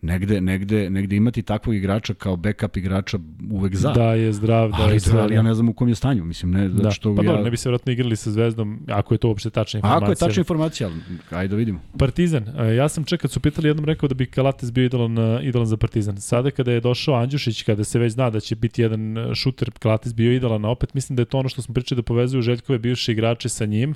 negde, 0.02 0.40
negde, 0.40 0.90
negde 0.90 1.16
imati 1.16 1.42
takvog 1.42 1.76
igrača 1.76 2.14
kao 2.14 2.36
backup 2.36 2.76
igrača 2.76 3.18
uvek 3.50 3.76
za. 3.76 3.92
Da 3.92 4.14
je 4.14 4.32
zdrav, 4.32 4.70
da 4.70 4.76
ali, 4.80 4.94
je 4.94 4.98
zdrav. 4.98 5.22
Ali 5.22 5.34
ja 5.34 5.42
ne 5.42 5.54
znam 5.54 5.68
u 5.68 5.72
kom 5.72 5.88
je 5.88 5.94
stanju, 5.94 6.24
mislim, 6.24 6.50
ne, 6.50 6.68
da. 6.68 6.90
što 6.90 7.14
pa 7.14 7.22
ja... 7.22 7.26
dobro, 7.26 7.44
ne 7.44 7.50
bi 7.50 7.56
se 7.56 7.68
vratno 7.68 7.92
igrali 7.92 8.16
sa 8.16 8.30
Zvezdom, 8.30 8.80
ako 8.88 9.14
je 9.14 9.18
to 9.18 9.28
uopšte 9.28 9.50
tačna 9.50 9.78
informacija. 9.78 10.04
Ako 10.04 10.12
je 10.12 10.16
tačna 10.16 10.40
informacija, 10.40 10.88
ali 10.88 10.98
ajde 11.30 11.48
da 11.48 11.56
vidimo. 11.56 11.80
Partizan, 11.98 12.44
ja 12.76 12.88
sam 12.88 13.04
čekad 13.04 13.30
su 13.30 13.40
pitali, 13.40 13.68
jednom 13.68 13.84
rekao 13.84 14.08
da 14.08 14.14
bi 14.14 14.26
Kalates 14.26 14.72
bio 14.72 14.84
idolan, 14.84 15.44
idolan 15.44 15.66
za 15.66 15.76
Partizan. 15.76 16.16
Sada 16.16 16.50
kada 16.50 16.72
je 16.72 16.80
došao 16.80 17.14
Andjušić, 17.14 17.62
kada 17.62 17.84
se 17.84 17.98
već 17.98 18.12
zna 18.12 18.30
da 18.30 18.40
će 18.40 18.56
biti 18.56 18.82
jedan 18.82 19.16
šuter, 19.34 19.70
Kalates 19.78 20.14
bio 20.14 20.32
idolan, 20.32 20.64
a 20.64 20.68
opet 20.68 20.94
mislim 20.94 21.16
da 21.16 21.22
je 21.22 21.26
to 21.26 21.38
ono 21.38 21.48
što 21.48 21.62
smo 21.62 21.74
pričali 21.74 21.98
da 21.98 22.02
povezuju 22.02 22.42
Željkove 22.42 22.78
bivše 22.78 23.12
igrače 23.12 23.48
sa 23.48 23.64
njim, 23.64 23.94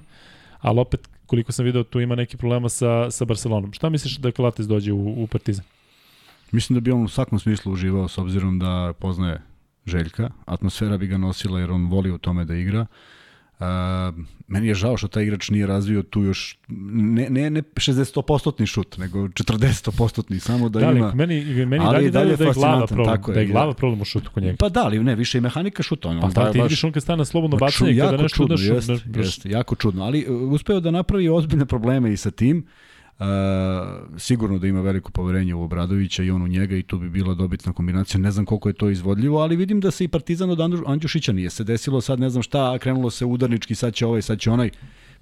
ali 0.61 0.81
opet 0.81 1.09
koliko 1.27 1.53
sam 1.53 1.65
video 1.65 1.83
tu 1.83 2.01
ima 2.01 2.15
neki 2.15 2.37
problema 2.37 2.69
sa, 2.69 3.11
sa 3.11 3.25
Barcelonom. 3.25 3.73
Šta 3.73 3.89
misliš 3.89 4.17
da 4.17 4.33
Kalates 4.33 4.67
dođe 4.67 4.93
u, 4.93 5.23
u 5.23 5.27
Partizan? 5.27 5.65
Mislim 6.53 6.75
da 6.75 6.81
bi 6.81 6.91
on 6.91 7.05
u 7.05 7.09
svakom 7.09 7.39
smislu 7.39 7.73
uživao 7.73 8.09
s 8.09 8.19
obzirom 8.19 8.59
da 8.59 8.93
poznaje 9.01 9.43
Željka. 9.89 10.31
Atmosfera 10.47 10.97
bi 10.97 11.07
ga 11.07 11.19
nosila 11.19 11.61
jer 11.61 11.71
on 11.71 11.87
voli 11.87 12.11
u 12.11 12.19
tome 12.19 12.45
da 12.45 12.55
igra. 12.55 12.87
Uh, 13.61 13.67
meni 14.47 14.67
je 14.67 14.75
žao 14.75 14.97
što 14.97 15.09
taj 15.09 15.23
igrač 15.23 15.51
nije 15.51 15.67
razvio 15.67 16.03
tu 16.03 16.23
još 16.23 16.59
ne, 16.69 17.31
ne, 17.31 17.51
ne 17.51 17.63
60% 17.63 18.67
šut, 18.67 18.99
nego 18.99 19.19
40% 19.19 20.39
samo 20.39 20.69
da, 20.69 20.81
da 20.81 20.91
ima. 20.91 21.15
Meni, 21.15 21.67
meni 21.67 21.85
ali 21.85 22.11
dalje, 22.11 22.11
dalje 22.11 22.37
da 22.37 22.45
je 22.45 22.53
glava 22.53 22.87
problem, 22.87 23.17
tako 23.17 23.33
da 23.33 23.41
je 23.41 23.47
glava 23.47 23.75
problem 23.75 24.01
u 24.01 24.05
šutu 24.05 24.31
kod 24.35 24.43
njega. 24.43 24.57
Pa 24.59 24.69
da, 24.69 24.85
ali 24.85 25.05
ne, 25.05 25.15
više 25.15 25.39
i 25.39 25.41
mehanika 25.41 25.83
šuta. 25.83 26.09
On, 26.09 26.21
pa 26.21 26.45
da, 26.45 26.53
ti 26.53 26.63
vidiš 26.63 26.85
on 26.85 26.93
kad 26.93 27.03
stane 27.03 27.25
slobodno 27.25 27.57
bacanje, 27.57 27.99
kada 28.01 28.23
nešto 28.23 28.37
čudno, 28.37 28.57
jeste, 28.59 28.99
jeste, 29.15 29.51
jako 29.51 29.75
čudno, 29.75 30.05
ali 30.05 30.27
uh, 30.29 30.53
uspeo 30.53 30.81
da 30.81 30.91
napravi 30.91 31.29
ozbiljne 31.29 31.67
probleme 31.67 32.13
i 32.13 32.17
sa 32.17 32.31
tim. 32.31 32.59
Uh, 32.59 32.88
sigurno 34.19 34.59
da 34.59 34.67
ima 34.67 34.81
veliko 34.81 35.11
poverenje 35.11 35.55
u 35.55 35.63
Obradovića 35.63 36.23
i 36.23 36.31
on 36.31 36.43
u 36.43 36.49
njega 36.49 36.77
i 36.77 36.83
tu 36.83 36.99
bi 36.99 37.11
bila 37.11 37.35
dobitna 37.35 37.73
kombinacija. 37.73 38.21
Ne 38.21 38.31
znam 38.31 38.47
koliko 38.47 38.69
je 38.69 38.73
to 38.73 38.91
izvodljivo, 38.91 39.41
ali 39.41 39.57
vidim 39.57 39.81
da 39.81 39.91
se 39.91 40.05
i 40.05 40.09
Partizan 40.09 40.51
od 40.51 40.61
Andjušića 40.87 41.33
nije 41.33 41.51
se 41.51 41.65
desilo 41.65 42.01
sad 42.01 42.21
ne 42.21 42.31
znam 42.31 42.43
šta, 42.43 42.79
krenulo 42.79 43.11
se 43.11 43.25
udarnički, 43.25 43.75
sad 43.75 43.95
će 43.95 44.07
ovaj, 44.07 44.23
sad 44.23 44.39
će 44.39 44.51
onaj. 44.51 44.71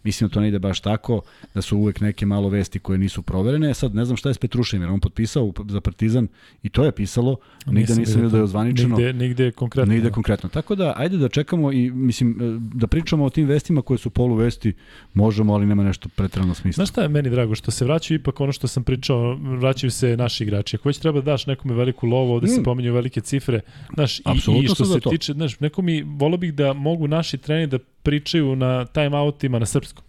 Mislim 0.07 0.29
da 0.29 0.35
to 0.35 0.41
ne 0.41 0.49
ide 0.49 0.59
baš 0.59 0.81
tako, 0.81 1.21
da 1.55 1.63
su 1.63 1.79
uvek 1.79 2.01
neke 2.01 2.27
malo 2.27 2.49
vesti 2.49 2.79
koje 2.79 2.99
nisu 2.99 3.23
proverene. 3.23 3.75
Sad 3.75 3.95
ne 3.95 4.05
znam 4.05 4.17
šta 4.17 4.29
je 4.29 4.35
s 4.35 4.39
Petrušem, 4.39 4.83
jer 4.83 4.91
on 4.91 5.01
potpisao 5.01 5.53
za 5.69 5.81
Partizan 5.81 6.29
i 6.63 6.69
to 6.69 6.85
je 6.85 6.93
pisalo, 6.93 7.37
nigde 7.67 7.95
nisam 7.95 8.15
vidio 8.15 8.31
da 8.31 8.37
je 8.37 8.43
ozvaničeno. 8.43 8.97
Nigde, 8.97 9.13
nigde 9.13 9.51
konkretno. 9.51 9.95
Nigde 9.95 10.11
konkretno. 10.11 10.49
Tako 10.49 10.75
da, 10.75 10.93
ajde 10.97 11.17
da 11.17 11.29
čekamo 11.29 11.73
i 11.73 11.91
mislim, 11.91 12.31
e, 12.31 12.59
da 12.75 12.87
pričamo 12.87 13.25
o 13.25 13.31
tim 13.31 13.47
vestima 13.47 13.83
koje 13.83 13.99
su 13.99 14.11
polu 14.11 14.35
vesti, 14.35 14.75
možemo, 15.15 15.55
ali 15.55 15.67
nema 15.67 15.85
nešto 15.85 16.09
pretrano 16.09 16.55
smisla. 16.55 16.85
Znaš 16.85 16.89
šta 16.89 17.03
je 17.03 17.09
meni 17.09 17.31
drago? 17.31 17.55
Što 17.55 17.71
se 17.71 17.85
vraćaju 17.85 18.21
ipak 18.21 18.41
ono 18.41 18.53
što 18.53 18.69
sam 18.69 18.85
pričao, 18.85 19.35
vraćaju 19.35 19.91
se 19.91 20.17
naši 20.17 20.45
igrači. 20.45 20.77
Ako 20.77 20.89
već 20.89 20.99
treba 20.99 21.21
da 21.21 21.31
daš 21.33 21.47
nekome 21.47 21.75
veliku 21.75 22.07
lovu, 22.07 22.33
ovde 22.33 22.47
mm. 22.47 22.51
se 22.51 22.63
pominju 22.63 22.95
velike 22.95 23.21
cifre, 23.21 23.61
znaš, 23.95 24.19
i, 24.19 24.23
i 24.63 24.69
što 24.69 24.85
se 24.85 25.01
tiče, 25.11 25.33
znaš, 25.33 25.61
neko 25.61 25.83
mi, 25.83 26.03
volio 26.03 26.37
bih 26.37 26.55
da 26.55 26.73
mogu 26.73 27.09
naši 27.09 27.39
treneri 27.39 27.67
da 27.67 27.79
pričaju 28.07 28.57
na 28.57 28.85
time-outima 28.85 29.59
na 29.59 29.67
srpskom 29.67 30.06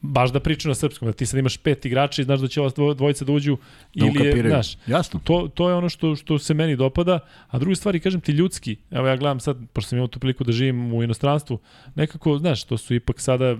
baš 0.00 0.32
da 0.32 0.40
pričaju 0.40 0.70
na 0.70 0.74
srpskom, 0.74 1.08
da 1.08 1.12
ti 1.12 1.26
sad 1.26 1.38
imaš 1.38 1.56
pet 1.56 1.84
igrača 1.86 2.22
i 2.22 2.24
znaš 2.24 2.40
da 2.40 2.48
će 2.48 2.60
ova 2.60 2.94
dvojica 2.94 3.24
da 3.24 3.32
uđu 3.32 3.56
da 3.94 4.06
ili 4.06 4.26
je, 4.26 4.48
znaš, 4.48 4.76
Jasno. 4.86 5.20
To, 5.24 5.48
to 5.54 5.68
je 5.68 5.74
ono 5.74 5.88
što, 5.88 6.16
što 6.16 6.38
se 6.38 6.54
meni 6.54 6.76
dopada, 6.76 7.18
a 7.48 7.58
drugi 7.58 7.76
stvari, 7.76 8.00
kažem 8.00 8.20
ti 8.20 8.32
ljudski, 8.32 8.76
evo 8.90 9.06
ja 9.06 9.16
gledam 9.16 9.40
sad, 9.40 9.56
pošto 9.72 9.88
sam 9.88 9.98
imao 9.98 10.08
tu 10.08 10.18
priliku 10.18 10.44
da 10.44 10.52
živim 10.52 10.94
u 10.94 11.02
inostranstvu, 11.02 11.58
nekako, 11.94 12.38
znaš, 12.38 12.64
to 12.64 12.78
su 12.78 12.94
ipak 12.94 13.20
sada, 13.20 13.56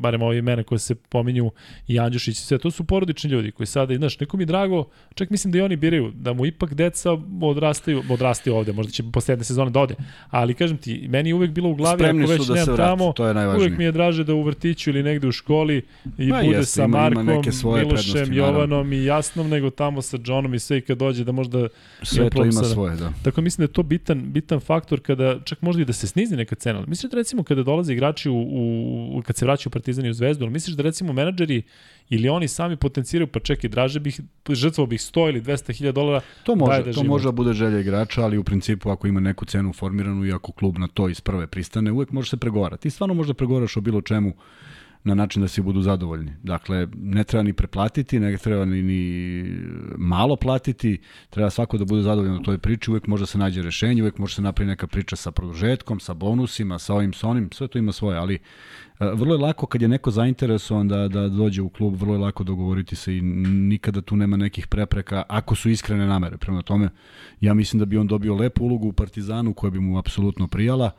barem 0.00 0.22
ove 0.22 0.38
imena 0.38 0.62
koje 0.62 0.78
se 0.78 0.94
pominju 0.94 1.50
i 1.88 1.98
Andjušić 1.98 2.38
i 2.38 2.42
sve, 2.42 2.58
to 2.58 2.70
su 2.70 2.84
porodični 2.84 3.30
ljudi 3.30 3.50
koji 3.50 3.66
sada, 3.66 3.96
znaš, 3.96 4.20
neko 4.20 4.36
mi 4.36 4.42
je 4.42 4.46
drago, 4.46 4.84
čak 5.14 5.30
mislim 5.30 5.52
da 5.52 5.58
i 5.58 5.62
oni 5.62 5.76
biraju, 5.76 6.12
da 6.14 6.32
mu 6.32 6.46
ipak 6.46 6.74
deca 6.74 7.12
odrastaju, 7.42 8.02
odrastaju 8.10 8.56
ovde, 8.56 8.72
možda 8.72 8.92
će 8.92 9.02
posle 9.12 9.32
jedne 9.32 9.44
sezone 9.44 9.70
da 9.70 9.80
ode, 9.80 9.94
ali 10.30 10.54
kažem 10.54 10.78
ti, 10.78 11.06
meni 11.08 11.30
je 11.30 11.34
uvek 11.34 11.50
bilo 11.50 11.68
u 11.68 11.74
glavi, 11.74 11.98
Spremni 11.98 12.24
ako 12.24 12.32
već 12.32 12.46
da 12.46 12.54
nemam 12.54 12.76
tamo, 12.76 13.12
uvek 13.56 13.78
mi 13.78 13.84
je 13.84 13.92
draže 13.92 14.24
da 14.24 14.34
u 14.34 14.42
vrtiću 14.42 14.90
ili 14.90 15.02
negde 15.02 15.28
u 15.28 15.32
školi 15.32 15.75
i 16.18 16.26
Ma, 16.26 16.42
bude 16.42 16.56
jeste, 16.56 16.72
sa 16.72 16.86
Markom, 16.86 17.22
ima 17.22 17.32
neke 17.32 17.52
svoje 17.52 17.84
Milošem, 17.84 18.32
Jovanom 18.32 18.92
i 18.92 19.04
Jasnom, 19.04 19.48
nego 19.48 19.70
tamo 19.70 20.02
sa 20.02 20.18
Johnom 20.24 20.54
i 20.54 20.58
sve 20.58 20.78
i 20.78 20.80
kad 20.80 20.98
dođe 20.98 21.24
da 21.24 21.32
možda... 21.32 21.68
Sve 22.02 22.30
to 22.30 22.44
ima 22.44 22.52
svoje, 22.52 22.96
da. 22.96 23.12
Tako 23.22 23.40
mislim 23.40 23.66
da 23.66 23.70
je 23.70 23.72
to 23.72 23.82
bitan, 23.82 24.32
bitan 24.32 24.60
faktor 24.60 25.00
kada, 25.00 25.40
čak 25.44 25.62
možda 25.62 25.82
i 25.82 25.84
da 25.84 25.92
se 25.92 26.06
snizi 26.06 26.36
neka 26.36 26.54
cena. 26.54 26.84
Misliš 26.86 27.10
da 27.10 27.16
recimo 27.16 27.42
kada 27.42 27.62
dolaze 27.62 27.92
igrači 27.92 28.28
u, 28.30 28.36
u 29.12 29.22
kad 29.26 29.36
se 29.36 29.44
vraćaju 29.44 29.70
Partizan 29.70 30.06
i 30.06 30.10
u 30.10 30.14
Zvezdu, 30.14 30.44
ali 30.44 30.52
misliš 30.52 30.76
da 30.76 30.82
recimo 30.82 31.12
menadžeri 31.12 31.62
ili 32.08 32.28
oni 32.28 32.48
sami 32.48 32.76
potenciraju, 32.76 33.26
pa 33.26 33.40
čekaj, 33.40 33.70
draže 33.70 34.00
bih, 34.00 34.20
žrtvao 34.50 34.86
bih 34.86 35.00
100 35.00 35.28
ili 35.28 35.42
200 35.42 35.72
hiljada 35.72 35.94
dolara. 35.94 36.20
To 36.44 36.56
može, 36.56 36.82
da 36.82 36.92
to 36.92 37.04
može 37.04 37.24
da 37.24 37.32
bude 37.32 37.52
želja 37.52 37.80
igrača, 37.80 38.22
ali 38.22 38.38
u 38.38 38.44
principu 38.44 38.90
ako 38.90 39.06
ima 39.06 39.20
neku 39.20 39.44
cenu 39.44 39.72
formiranu 39.72 40.26
i 40.26 40.32
ako 40.32 40.52
klub 40.52 40.78
na 40.78 40.88
to 40.88 41.08
iz 41.08 41.20
prve 41.20 41.46
pristane, 41.46 41.92
uvek 41.92 42.12
može 42.12 42.30
se 42.30 42.36
pregovarati. 42.36 42.82
Ti 42.82 42.90
stvarno 42.90 43.14
možda 43.14 43.34
pregovaraš 43.34 43.76
o 43.76 43.80
bilo 43.80 44.00
čemu 44.00 44.34
na 45.06 45.14
način 45.14 45.42
da 45.42 45.48
svi 45.48 45.62
budu 45.62 45.82
zadovoljni. 45.82 46.32
Dakle, 46.42 46.88
ne 46.96 47.24
treba 47.24 47.42
ni 47.42 47.52
preplatiti, 47.52 48.20
ne 48.20 48.36
treba 48.36 48.64
ni, 48.64 48.82
ni 48.82 49.44
malo 49.96 50.36
platiti, 50.36 50.98
treba 51.30 51.50
svako 51.50 51.78
da 51.78 51.84
bude 51.84 52.02
zadovoljan 52.02 52.36
u 52.36 52.42
toj 52.42 52.58
priči, 52.58 52.90
uvek 52.90 53.06
može 53.06 53.22
da 53.22 53.26
se 53.26 53.38
nađe 53.38 53.62
rešenje, 53.62 54.02
uvek 54.02 54.18
može 54.18 54.32
da 54.32 54.36
se 54.36 54.42
napravi 54.42 54.68
neka 54.68 54.86
priča 54.86 55.16
sa 55.16 55.30
produžetkom, 55.30 56.00
sa 56.00 56.14
bonusima, 56.14 56.78
sa 56.78 56.94
ovim, 56.94 57.12
sa 57.12 57.28
onim, 57.28 57.48
sve 57.52 57.68
to 57.68 57.78
ima 57.78 57.92
svoje, 57.92 58.18
ali 58.18 58.34
e, 58.34 58.40
vrlo 59.14 59.34
je 59.34 59.38
lako 59.38 59.66
kad 59.66 59.82
je 59.82 59.88
neko 59.88 60.10
zainteresovan 60.10 60.88
da, 60.88 61.08
da 61.08 61.28
dođe 61.28 61.62
u 61.62 61.68
klub, 61.68 62.00
vrlo 62.00 62.14
je 62.14 62.18
lako 62.18 62.44
dogovoriti 62.44 62.96
se 62.96 63.16
i 63.16 63.20
nikada 63.20 64.00
tu 64.00 64.16
nema 64.16 64.36
nekih 64.36 64.66
prepreka 64.66 65.22
ako 65.28 65.54
su 65.54 65.70
iskrene 65.70 66.06
namere. 66.06 66.36
Prema 66.36 66.62
tome, 66.62 66.88
ja 67.40 67.54
mislim 67.54 67.78
da 67.78 67.84
bi 67.84 67.98
on 67.98 68.06
dobio 68.06 68.34
lepu 68.34 68.64
ulogu 68.64 68.88
u 68.88 68.92
Partizanu 68.92 69.54
koja 69.54 69.70
bi 69.70 69.80
mu 69.80 69.98
apsolutno 69.98 70.48
prijala, 70.48 70.90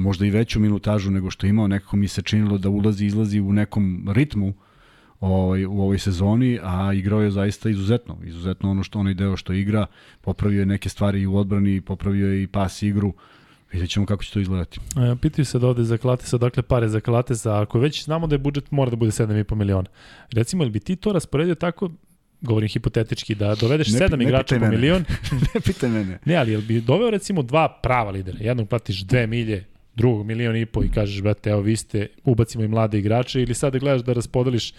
možda 0.00 0.26
i 0.26 0.30
veću 0.30 0.60
minutažu 0.60 1.10
nego 1.10 1.30
što 1.30 1.46
je 1.46 1.50
imao, 1.50 1.68
nekako 1.68 1.96
mi 1.96 2.08
se 2.08 2.22
činilo 2.22 2.58
da 2.58 2.68
ulazi 2.68 3.04
i 3.04 3.06
izlazi 3.06 3.40
u 3.40 3.52
nekom 3.52 4.08
ritmu 4.12 4.54
ovaj, 5.20 5.66
u 5.66 5.80
ovoj 5.80 5.98
sezoni, 5.98 6.58
a 6.62 6.92
igrao 6.92 7.20
je 7.20 7.30
zaista 7.30 7.70
izuzetno, 7.70 8.18
izuzetno 8.24 8.70
ono 8.70 8.82
što 8.82 8.98
onaj 8.98 9.14
deo 9.14 9.36
što 9.36 9.52
igra, 9.52 9.86
popravio 10.20 10.60
je 10.60 10.66
neke 10.66 10.88
stvari 10.88 11.20
i 11.20 11.26
u 11.26 11.36
odbrani, 11.36 11.80
popravio 11.80 12.28
je 12.28 12.42
i 12.42 12.46
pas 12.46 12.82
igru, 12.82 13.14
Vidjet 13.72 13.90
ćemo 13.90 14.06
kako 14.06 14.24
će 14.24 14.32
to 14.32 14.40
izgledati. 14.40 14.80
E, 14.96 15.16
pitaju 15.22 15.44
se 15.44 15.58
da 15.58 15.66
ovde 15.66 15.84
za 15.84 15.96
Klatesa, 15.98 16.38
dakle 16.38 16.62
pare 16.62 16.88
za 16.88 17.00
Klatesa, 17.00 17.60
ako 17.60 17.78
već 17.78 18.04
znamo 18.04 18.26
da 18.26 18.34
je 18.34 18.38
budžet 18.38 18.70
mora 18.70 18.90
da 18.90 18.96
bude 18.96 19.10
7,5 19.10 19.54
miliona. 19.54 19.88
Recimo, 20.32 20.62
ili 20.62 20.70
bi 20.70 20.80
ti 20.80 20.96
to 20.96 21.12
rasporedio 21.12 21.54
tako, 21.54 21.90
govorim 22.46 22.68
hipotetički, 22.68 23.34
da 23.34 23.54
dovedeš 23.54 23.92
ne, 23.92 23.98
sedam 23.98 24.18
ne 24.18 24.24
igrača 24.24 24.58
po 24.58 24.66
milion. 24.66 25.04
ne 25.54 25.60
pitaj 25.60 25.90
mene. 25.90 26.18
Ne, 26.24 26.36
ali 26.36 26.52
jel 26.52 26.60
bi 26.60 26.80
doveo 26.80 27.10
recimo 27.10 27.42
dva 27.42 27.68
prava 27.82 28.10
lidera? 28.10 28.38
Jednog 28.40 28.68
platiš 28.68 29.00
dve 29.04 29.26
milje, 29.26 29.64
drugog 29.96 30.26
milion 30.26 30.56
i 30.56 30.66
po 30.66 30.84
i 30.84 30.88
kažeš, 30.88 31.22
brate, 31.22 31.50
evo 31.50 31.60
vi 31.60 31.76
ste, 31.76 32.08
ubacimo 32.24 32.64
i 32.64 32.68
mlade 32.68 32.98
igrače 32.98 33.42
ili 33.42 33.54
sad 33.54 33.72
da 33.72 33.78
gledaš 33.78 34.02
da 34.02 34.12
raspodeliš, 34.12 34.72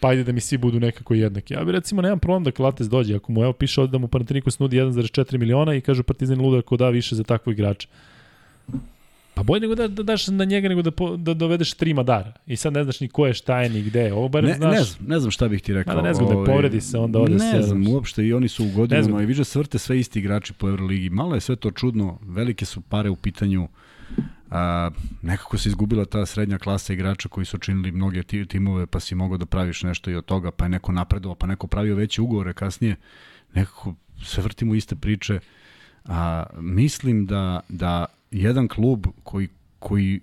pa 0.00 0.08
ajde 0.08 0.24
da 0.24 0.32
mi 0.32 0.40
svi 0.40 0.58
budu 0.58 0.80
nekako 0.80 1.14
jednaki. 1.14 1.54
Ja 1.54 1.64
bi 1.64 1.72
recimo 1.72 2.02
nemam 2.02 2.18
problem 2.18 2.44
da 2.44 2.50
Klates 2.50 2.88
dođe, 2.88 3.16
ako 3.16 3.32
mu 3.32 3.42
evo 3.42 3.52
piše 3.52 3.80
ovde 3.80 3.92
da 3.92 3.98
mu 3.98 4.08
Panathinaikos 4.08 4.58
nudi 4.58 4.76
1,4 4.76 5.38
miliona 5.38 5.74
i 5.74 5.80
kažu 5.80 6.02
Partizan 6.02 6.40
luda 6.40 6.62
ko 6.62 6.76
da 6.76 6.88
više 6.88 7.16
za 7.16 7.22
takvog 7.24 7.52
igrača. 7.52 7.88
Pa 9.34 9.42
bolje 9.42 9.60
nego 9.60 9.74
da, 9.74 9.88
da 9.88 10.02
daš 10.02 10.26
na 10.26 10.44
njega 10.44 10.68
nego 10.68 10.82
da, 10.82 10.90
po, 10.90 11.16
da 11.16 11.34
dovedeš 11.34 11.74
tri 11.74 11.94
madara. 11.94 12.32
I 12.46 12.56
sad 12.56 12.72
ne 12.72 12.84
znaš 12.84 13.00
ni 13.00 13.08
ko 13.08 13.26
je, 13.26 13.34
šta 13.34 13.60
je, 13.60 13.70
ni 13.70 13.82
gde 13.82 14.00
je. 14.00 14.14
Ovo 14.14 14.28
bar 14.28 14.44
ne, 14.44 14.54
znaš... 14.54 14.76
Ne 14.76 14.82
znam, 14.84 15.08
ne 15.08 15.20
znam 15.20 15.30
šta 15.30 15.48
bih 15.48 15.62
ti 15.62 15.74
rekao. 15.74 15.94
Da 15.94 16.02
ne 16.02 16.14
znam 16.14 16.28
da 16.28 16.34
ovaj, 16.34 16.46
povredi 16.46 16.80
se 16.80 16.98
onda 16.98 17.18
ovde 17.18 17.34
Ne 17.34 17.62
znam, 17.62 17.88
uopšte 17.88 18.26
i 18.26 18.32
oni 18.32 18.48
su 18.48 18.64
u 18.64 18.70
godinama 18.76 19.22
i 19.22 19.26
viže 19.26 19.44
svrte 19.44 19.78
sve 19.78 19.98
isti 19.98 20.18
igrači 20.18 20.52
po 20.52 20.68
Euroligi. 20.68 21.10
Malo 21.10 21.34
je 21.34 21.40
sve 21.40 21.56
to 21.56 21.70
čudno, 21.70 22.18
velike 22.22 22.64
su 22.64 22.80
pare 22.80 23.10
u 23.10 23.16
pitanju. 23.16 23.68
A, 24.50 24.90
nekako 25.22 25.58
se 25.58 25.68
izgubila 25.68 26.04
ta 26.04 26.26
srednja 26.26 26.58
klasa 26.58 26.92
igrača 26.92 27.28
koji 27.28 27.46
su 27.46 27.58
činili 27.58 27.92
mnoge 27.92 28.22
timove, 28.22 28.86
pa 28.86 29.00
si 29.00 29.14
mogao 29.14 29.38
da 29.38 29.46
praviš 29.46 29.82
nešto 29.82 30.10
i 30.10 30.16
od 30.16 30.24
toga, 30.24 30.50
pa 30.50 30.64
je 30.64 30.68
neko 30.68 30.92
napredovao, 30.92 31.34
pa 31.34 31.46
neko 31.46 31.66
pravio 31.66 31.94
veće 31.94 32.22
ugovore 32.22 32.52
kasnije. 32.52 32.96
Nekako 33.54 33.94
se 34.24 34.42
vrtimo 34.42 34.74
iste 34.74 34.96
priče. 34.96 35.40
A, 36.04 36.44
mislim 36.60 37.26
da, 37.26 37.60
da 37.68 38.06
jedan 38.42 38.68
klub 38.68 39.06
koji, 39.22 39.48
koji 39.78 40.20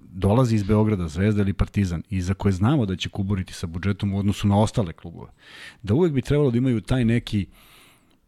dolazi 0.00 0.54
iz 0.54 0.62
Beograda, 0.62 1.08
Zvezda 1.08 1.42
ili 1.42 1.52
Partizan, 1.52 2.02
i 2.10 2.20
za 2.20 2.34
koje 2.34 2.52
znamo 2.52 2.86
da 2.86 2.96
će 2.96 3.08
kuburiti 3.08 3.52
sa 3.52 3.66
budžetom 3.66 4.14
u 4.14 4.18
odnosu 4.18 4.48
na 4.48 4.58
ostale 4.58 4.92
klubove, 4.92 5.30
da 5.82 5.94
uvek 5.94 6.12
bi 6.12 6.22
trebalo 6.22 6.50
da 6.50 6.58
imaju 6.58 6.80
taj 6.80 7.04
neki 7.04 7.46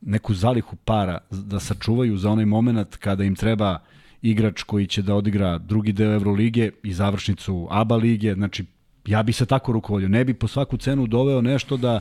neku 0.00 0.34
zalihu 0.34 0.76
para 0.76 1.18
da 1.30 1.60
sačuvaju 1.60 2.16
za 2.16 2.30
onaj 2.30 2.44
moment 2.44 2.96
kada 2.96 3.24
im 3.24 3.34
treba 3.34 3.78
igrač 4.22 4.62
koji 4.62 4.86
će 4.86 5.02
da 5.02 5.14
odigra 5.14 5.58
drugi 5.58 5.92
deo 5.92 6.14
Evrolige 6.14 6.70
i 6.82 6.92
završnicu 6.92 7.68
ABA 7.70 7.96
lige, 7.96 8.34
znači 8.34 8.64
ja 9.06 9.22
bi 9.22 9.32
se 9.32 9.46
tako 9.46 9.72
rukovodio, 9.72 10.08
ne 10.08 10.24
bi 10.24 10.34
po 10.34 10.48
svaku 10.48 10.76
cenu 10.76 11.06
doveo 11.06 11.42
nešto 11.42 11.76
da 11.76 12.00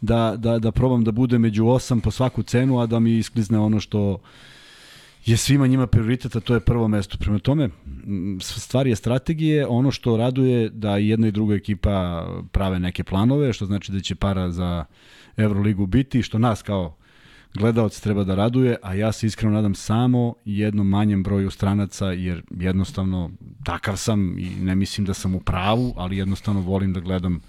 da, 0.00 0.36
da, 0.36 0.58
da 0.58 0.72
probam 0.72 1.04
da 1.04 1.12
bude 1.12 1.38
među 1.38 1.66
osam 1.66 2.00
po 2.00 2.10
svaku 2.10 2.42
cenu, 2.42 2.80
a 2.80 2.86
da 2.86 3.00
mi 3.00 3.18
isklizne 3.18 3.58
ono 3.58 3.80
što 3.80 4.18
je 5.26 5.36
svima 5.36 5.66
njima 5.66 5.86
prioriteta, 5.86 6.40
to 6.40 6.54
je 6.54 6.60
prvo 6.60 6.88
mesto. 6.88 7.18
Prema 7.18 7.38
tome, 7.38 7.68
stvar 8.40 8.86
je 8.86 8.96
strategije, 8.96 9.66
ono 9.66 9.90
što 9.90 10.16
raduje 10.16 10.68
da 10.68 10.96
jedna 10.96 11.28
i 11.28 11.32
druga 11.32 11.54
ekipa 11.54 12.26
prave 12.52 12.80
neke 12.80 13.04
planove, 13.04 13.52
što 13.52 13.66
znači 13.66 13.92
da 13.92 14.00
će 14.00 14.14
para 14.14 14.50
za 14.50 14.84
Euroligu 15.36 15.86
biti, 15.86 16.22
što 16.22 16.38
nas 16.38 16.62
kao 16.62 16.96
gledalci 17.54 18.02
treba 18.02 18.24
da 18.24 18.34
raduje, 18.34 18.76
a 18.82 18.94
ja 18.94 19.12
se 19.12 19.26
iskreno 19.26 19.54
nadam 19.54 19.74
samo 19.74 20.34
jednom 20.44 20.88
manjem 20.88 21.22
broju 21.22 21.50
stranaca, 21.50 22.06
jer 22.06 22.42
jednostavno 22.50 23.30
takav 23.64 23.96
sam 23.96 24.38
i 24.38 24.50
ne 24.50 24.74
mislim 24.74 25.06
da 25.06 25.14
sam 25.14 25.34
u 25.34 25.40
pravu, 25.40 25.94
ali 25.96 26.16
jednostavno 26.16 26.60
volim 26.60 26.92
da 26.92 27.00
gledam 27.00 27.40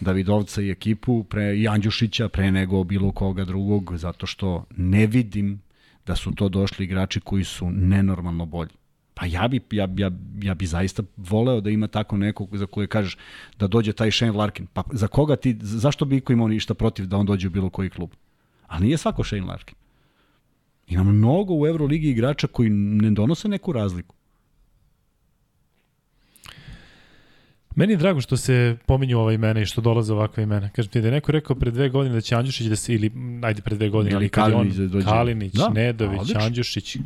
Davidovca 0.00 0.62
i 0.62 0.70
ekipu, 0.70 1.24
pre 1.24 1.56
i 1.56 1.68
Andjušića, 1.68 2.28
pre 2.28 2.50
nego 2.50 2.84
bilo 2.84 3.12
koga 3.12 3.44
drugog, 3.44 3.96
zato 3.96 4.26
što 4.26 4.64
ne 4.76 5.06
vidim 5.06 5.65
da 6.06 6.16
su 6.16 6.34
to 6.34 6.48
došli 6.48 6.84
igrači 6.84 7.20
koji 7.20 7.44
su 7.44 7.70
nenormalno 7.70 8.46
bolji. 8.46 8.70
Pa 9.14 9.26
ja 9.26 9.48
bi, 9.48 9.60
ja, 9.70 9.88
ja, 9.96 10.10
ja 10.42 10.54
bi 10.54 10.66
zaista 10.66 11.02
voleo 11.16 11.60
da 11.60 11.70
ima 11.70 11.86
tako 11.86 12.16
nekog 12.16 12.56
za 12.56 12.66
koje 12.66 12.86
kažeš 12.86 13.16
da 13.58 13.66
dođe 13.66 13.92
taj 13.92 14.10
Shane 14.10 14.32
Larkin. 14.32 14.66
Pa 14.66 14.82
za 14.92 15.08
koga 15.08 15.36
ti, 15.36 15.56
zašto 15.60 16.04
bi 16.04 16.16
iko 16.16 16.32
imao 16.32 16.48
ništa 16.48 16.74
protiv 16.74 17.06
da 17.06 17.16
on 17.16 17.26
dođe 17.26 17.46
u 17.46 17.50
bilo 17.50 17.70
koji 17.70 17.90
klub? 17.90 18.10
Ali 18.66 18.84
nije 18.84 18.96
svako 18.96 19.24
Shane 19.24 19.42
Larkin. 19.42 19.74
Ima 20.86 21.04
mnogo 21.04 21.54
u 21.54 21.66
Euroligi 21.66 22.10
igrača 22.10 22.46
koji 22.46 22.70
ne 22.70 23.10
donose 23.10 23.48
neku 23.48 23.72
razliku. 23.72 24.15
Meni 27.76 27.92
je 27.92 27.96
drago 27.96 28.20
što 28.20 28.36
se 28.36 28.76
pominju 28.86 29.18
ova 29.18 29.32
imena 29.32 29.60
i 29.60 29.66
što 29.66 29.80
dolaze 29.80 30.12
ovakve 30.12 30.42
imena. 30.42 30.68
Kažem 30.68 30.90
ti 30.90 31.00
da 31.00 31.08
je 31.08 31.12
neko 31.12 31.32
rekao 31.32 31.56
pre 31.56 31.70
dve 31.70 31.88
godine 31.88 32.14
da 32.14 32.20
će 32.20 32.34
Andjušić 32.34 32.66
da 32.66 32.76
se, 32.76 32.94
ili 32.94 33.10
ajde 33.42 33.62
pre 33.62 33.76
dve 33.76 33.88
godine, 33.88 34.16
ili 34.16 34.28
Kalinić, 34.28 34.74
da 34.74 34.86
dođe. 34.86 35.06
Kalinić 35.06 35.52
da, 35.52 35.68
Nedović, 35.68 36.20
odlično. 36.20 36.40
Andjušić. 36.40 36.96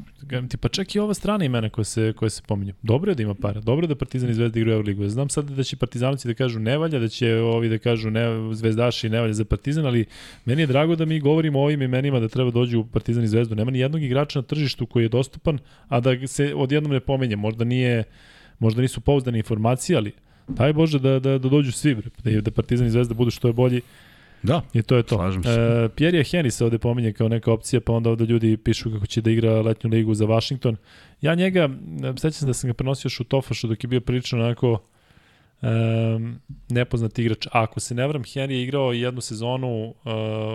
Ti 0.49 0.57
pa 0.57 0.69
čak 0.69 0.95
i 0.95 0.99
ova 0.99 1.15
strana 1.15 1.45
imena 1.45 1.69
koje 1.69 1.85
se, 1.85 2.13
koje 2.17 2.31
se 2.31 2.43
pominju. 2.47 2.75
Dobro 2.83 3.11
je 3.11 3.15
da 3.15 3.23
ima 3.23 3.35
para, 3.35 3.61
dobro 3.61 3.85
je 3.85 3.89
da 3.89 3.95
Partizan 3.95 4.31
i 4.31 4.35
Zvezda 4.35 4.59
igraju 4.59 4.75
Euroligu. 4.75 5.09
Znam 5.09 5.29
sad 5.29 5.51
da 5.51 5.63
će 5.63 5.77
Partizanovci 5.77 6.29
da 6.29 6.35
kažu 6.35 6.59
ne 6.59 6.79
valja, 6.79 6.99
da 6.99 7.09
će 7.09 7.35
ovi 7.35 7.69
da 7.69 7.79
kažu 7.79 8.11
ne, 8.11 8.55
Zvezdaši 8.55 9.09
ne 9.09 9.21
valja 9.21 9.33
za 9.33 9.45
Partizan, 9.45 9.87
ali 9.87 10.05
meni 10.45 10.63
je 10.63 10.67
drago 10.67 10.97
da 10.97 11.05
mi 11.05 11.21
govorimo 11.21 11.59
o 11.59 11.65
ovim 11.65 11.83
imenima 11.83 12.21
da 12.21 12.29
treba 12.29 12.51
dođu 12.51 12.81
u 12.81 12.87
Partizan 12.87 13.25
i 13.25 13.29
Zvezdu. 13.29 13.55
Nema 13.55 13.71
ni 13.71 13.79
jednog 13.79 14.03
igrača 14.03 14.39
na 14.39 14.43
tržištu 14.43 14.87
koji 14.87 15.03
je 15.03 15.09
dostupan, 15.09 15.59
a 15.89 16.01
da 16.01 16.27
se 16.27 16.55
odjednom 16.55 16.93
ne 16.93 17.01
pomenje. 17.01 17.37
Možda 17.37 17.65
nije 17.65 18.05
možda 18.59 18.83
nisu 18.83 19.01
pouzdane 19.01 19.39
informacije, 19.39 19.97
ali 19.97 20.13
Daj 20.57 20.73
Bože 20.73 20.99
da, 20.99 21.19
da, 21.19 21.39
da 21.39 21.49
dođu 21.49 21.73
svi, 21.73 21.97
da, 22.25 22.41
da 22.41 22.51
Partizan 22.51 22.87
i 22.87 22.91
Zvezda 22.91 23.15
budu 23.15 23.31
što 23.31 23.49
je 23.49 23.53
bolji. 23.53 23.81
Da, 24.43 24.63
I 24.73 24.83
to 24.83 24.97
je 24.97 25.03
to. 25.03 25.15
slažem 25.15 25.43
se. 25.43 25.51
E, 25.51 25.89
Pierre 25.97 26.19
Henry 26.19 26.51
se 26.51 26.65
ovde 26.65 26.79
pominje 26.79 27.13
kao 27.13 27.29
neka 27.29 27.53
opcija, 27.53 27.81
pa 27.81 27.93
onda 27.93 28.11
ovde 28.11 28.25
ljudi 28.25 28.57
pišu 28.57 28.93
kako 28.93 29.07
će 29.07 29.21
da 29.21 29.31
igra 29.31 29.61
letnju 29.61 29.91
ligu 29.91 30.15
za 30.15 30.25
Washington. 30.27 30.77
Ja 31.21 31.35
njega, 31.35 31.69
sećam 32.17 32.33
se 32.33 32.47
da 32.47 32.55
sam 32.55 32.71
ga 32.71 32.75
prenosio 32.75 33.07
još 33.07 33.21
u 33.21 33.25
Tofašu 33.25 33.67
dok 33.67 33.85
je 33.85 33.89
bio 33.89 34.01
prilično 34.01 34.39
onako 34.39 34.79
um, 35.63 36.41
nepoznat 36.69 37.19
igrač. 37.19 37.47
A 37.47 37.51
ako 37.63 37.81
se 37.81 37.95
ne 37.95 38.07
vram, 38.07 38.23
Henry 38.23 38.51
je 38.51 38.63
igrao 38.63 38.93
jednu 38.93 39.21
sezonu 39.21 39.85
uh, 39.85 39.95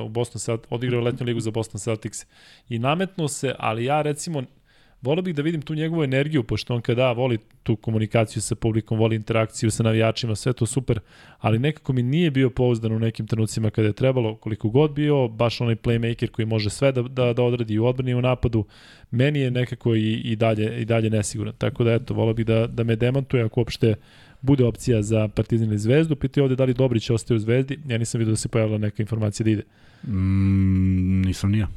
u 0.05 0.09
Boston 0.09 0.39
Celtics, 0.39 0.72
odigrao 0.72 1.01
letnju 1.01 1.26
ligu 1.26 1.39
za 1.39 1.51
Boston 1.51 1.80
Celtics 1.80 2.26
i 2.69 2.80
nametnuo 2.80 3.27
se, 3.27 3.55
ali 3.59 3.85
ja 3.85 4.01
recimo 4.01 4.43
Volio 5.06 5.22
bih 5.22 5.36
da 5.36 5.41
vidim 5.41 5.61
tu 5.61 5.76
njegovu 5.76 6.03
energiju, 6.03 6.44
pošto 6.44 6.76
on 6.76 6.82
kada 6.82 7.11
voli 7.11 7.38
tu 7.64 7.76
komunikaciju 7.76 8.41
sa 8.41 8.56
publikom, 8.56 8.99
voli 8.99 9.15
interakciju 9.15 9.72
sa 9.72 9.84
navijačima, 9.84 10.36
sve 10.36 10.53
to 10.53 10.65
super, 10.65 10.99
ali 11.40 11.60
nekako 11.60 11.94
mi 11.94 12.03
nije 12.03 12.32
bio 12.32 12.49
pouzdan 12.49 12.91
u 12.91 12.99
nekim 12.99 13.27
trenucima 13.27 13.69
kada 13.69 13.88
je 13.88 13.94
trebalo, 13.94 14.36
koliko 14.36 14.69
god 14.69 14.91
bio, 14.91 15.27
baš 15.27 15.61
onaj 15.61 15.76
playmaker 15.76 16.27
koji 16.27 16.45
može 16.45 16.69
sve 16.69 16.91
da, 16.91 17.02
da, 17.02 17.34
da 17.34 17.44
odradi 17.44 17.80
u 17.80 17.86
odbrani 17.86 18.11
i 18.11 18.15
u 18.15 18.22
napadu, 18.22 18.65
meni 19.11 19.40
je 19.40 19.52
nekako 19.52 19.95
i, 19.95 20.14
i, 20.14 20.36
dalje, 20.36 20.82
i 20.82 20.86
dalje 20.86 21.10
nesiguran. 21.10 21.53
Tako 21.57 21.84
da, 21.84 21.94
eto, 21.94 22.14
volio 22.14 22.34
bih 22.34 22.45
da, 22.45 22.68
da 22.68 22.84
me 22.84 22.95
demantuje 22.95 23.44
ako 23.44 23.60
uopšte 23.60 23.95
bude 24.41 24.65
opcija 24.65 25.02
za 25.02 25.27
Partizan 25.27 25.68
ili 25.68 25.77
Zvezdu. 25.77 26.15
Pitaju 26.15 26.44
ovde 26.44 26.56
da 26.56 26.65
li 26.65 26.73
Dobrić 26.73 27.10
ostaje 27.10 27.36
u 27.36 27.40
Zvezdi. 27.40 27.80
Ja 27.88 27.98
nisam 27.98 28.19
vidio 28.19 28.32
da 28.32 28.38
se 28.38 28.49
pojavila 28.49 28.77
neka 28.77 29.03
informacija 29.03 29.44
da 29.44 29.49
ide. 29.49 29.64
Mm, 30.07 31.22
nisam 31.22 31.52
nija. 31.52 31.68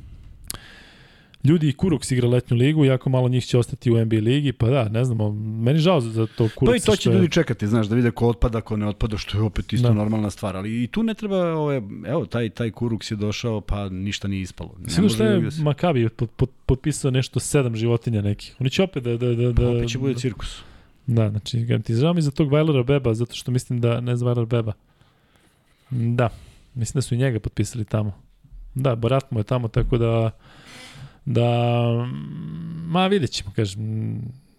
Ljudi 1.44 1.68
i 1.68 1.72
Kuruks 1.72 2.10
igra 2.10 2.28
letnju 2.28 2.56
ligu, 2.56 2.84
jako 2.84 3.10
malo 3.10 3.28
njih 3.28 3.46
će 3.46 3.58
ostati 3.58 3.90
u 3.90 4.04
NBA 4.04 4.16
ligi, 4.16 4.52
pa 4.52 4.66
da, 4.66 4.88
ne 4.88 5.04
znamo, 5.04 5.32
meni 5.32 5.78
žao 5.78 6.00
za 6.00 6.26
to 6.26 6.48
Kuruks. 6.56 6.70
To 6.70 6.74
i 6.74 6.80
to 6.80 6.96
će 6.96 7.10
je... 7.10 7.14
ljudi 7.14 7.30
čekati, 7.30 7.66
znaš, 7.66 7.86
da 7.86 7.94
vide 7.94 8.10
ko 8.10 8.28
otpada, 8.28 8.60
ko 8.60 8.76
ne 8.76 8.86
otpada, 8.86 9.16
što 9.16 9.38
je 9.38 9.42
opet 9.42 9.72
isto 9.72 9.88
da. 9.88 9.94
normalna 9.94 10.30
stvar, 10.30 10.56
ali 10.56 10.82
i 10.82 10.86
tu 10.86 11.02
ne 11.02 11.14
treba, 11.14 11.36
ove, 11.36 11.82
evo, 12.06 12.26
taj, 12.26 12.50
taj 12.50 12.70
Kuruks 12.70 13.10
je 13.10 13.16
došao, 13.16 13.60
pa 13.60 13.88
ništa 13.88 14.28
nije 14.28 14.42
ispalo. 14.42 14.74
Sve 14.86 15.08
što 15.08 15.24
je 15.24 15.40
da 15.40 15.62
Makabi 15.62 16.08
pot, 16.08 16.30
pot, 16.36 16.50
potpisao 16.66 17.10
nešto 17.10 17.40
sedam 17.40 17.76
životinja 17.76 18.22
nekih. 18.22 18.56
Oni 18.60 18.70
će 18.70 18.82
opet 18.82 19.02
da... 19.02 19.16
da, 19.16 19.34
da, 19.34 19.52
da 19.52 19.70
opet 19.70 19.88
će 19.88 19.98
bude 19.98 20.14
cirkus. 20.14 20.62
Da, 21.06 21.30
znači, 21.30 21.66
ti 21.84 21.94
žao 21.94 22.14
mi 22.14 22.22
za 22.22 22.30
tog 22.30 22.52
Vajlera 22.52 22.82
Beba, 22.82 23.14
zato 23.14 23.34
što 23.34 23.50
mislim 23.50 23.80
da, 23.80 24.00
ne 24.00 24.16
znam 24.16 24.26
Vajler 24.26 24.46
Beba. 24.46 24.72
Da, 25.90 26.28
mislim 26.74 26.98
da 26.98 27.02
su 27.02 27.14
i 27.14 27.18
njega 27.18 27.40
potpisali 27.40 27.84
tamo. 27.84 28.12
Da, 28.74 28.94
Borat 28.96 29.30
mu 29.30 29.40
je 29.40 29.44
tamo, 29.44 29.68
tako 29.68 29.98
da 29.98 30.30
da, 31.28 31.50
ma 32.86 33.06
vidjet 33.06 33.30
ćemo, 33.30 33.50
kažem, 33.56 33.82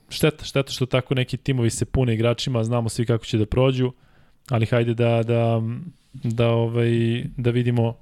šteta, 0.09 0.45
šteta 0.45 0.71
što 0.71 0.85
tako 0.85 1.15
neki 1.15 1.37
timovi 1.37 1.69
se 1.69 1.85
pune 1.85 2.13
igračima, 2.13 2.63
znamo 2.63 2.89
svi 2.89 3.05
kako 3.05 3.25
će 3.25 3.37
da 3.37 3.45
prođu, 3.45 3.91
ali 4.49 4.65
hajde 4.65 4.93
da, 4.93 5.23
da, 5.23 5.61
da, 6.13 6.47
ovaj, 6.49 7.23
da 7.37 7.51
vidimo 7.51 7.95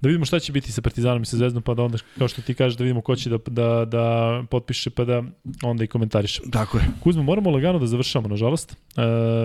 da 0.00 0.08
vidimo 0.08 0.24
šta 0.24 0.38
će 0.38 0.52
biti 0.52 0.72
sa 0.72 0.82
Partizanom 0.82 1.22
i 1.22 1.26
sa 1.26 1.36
Zvezdom, 1.36 1.62
pa 1.62 1.74
da 1.74 1.82
onda, 1.82 1.98
kao 2.18 2.28
što 2.28 2.42
ti 2.42 2.54
kažeš, 2.54 2.78
da 2.78 2.84
vidimo 2.84 3.00
ko 3.00 3.16
će 3.16 3.30
da, 3.30 3.38
da, 3.46 3.84
da 3.84 4.42
potpiše, 4.50 4.90
pa 4.90 5.04
da 5.04 5.22
onda 5.62 5.84
i 5.84 5.86
komentariše. 5.86 6.42
Tako 6.52 6.78
je. 6.78 6.84
Kuzma, 7.02 7.22
moramo 7.22 7.50
lagano 7.50 7.78
da 7.78 7.86
završamo, 7.86 8.28
nažalost. 8.28 8.72
E, 8.72 9.02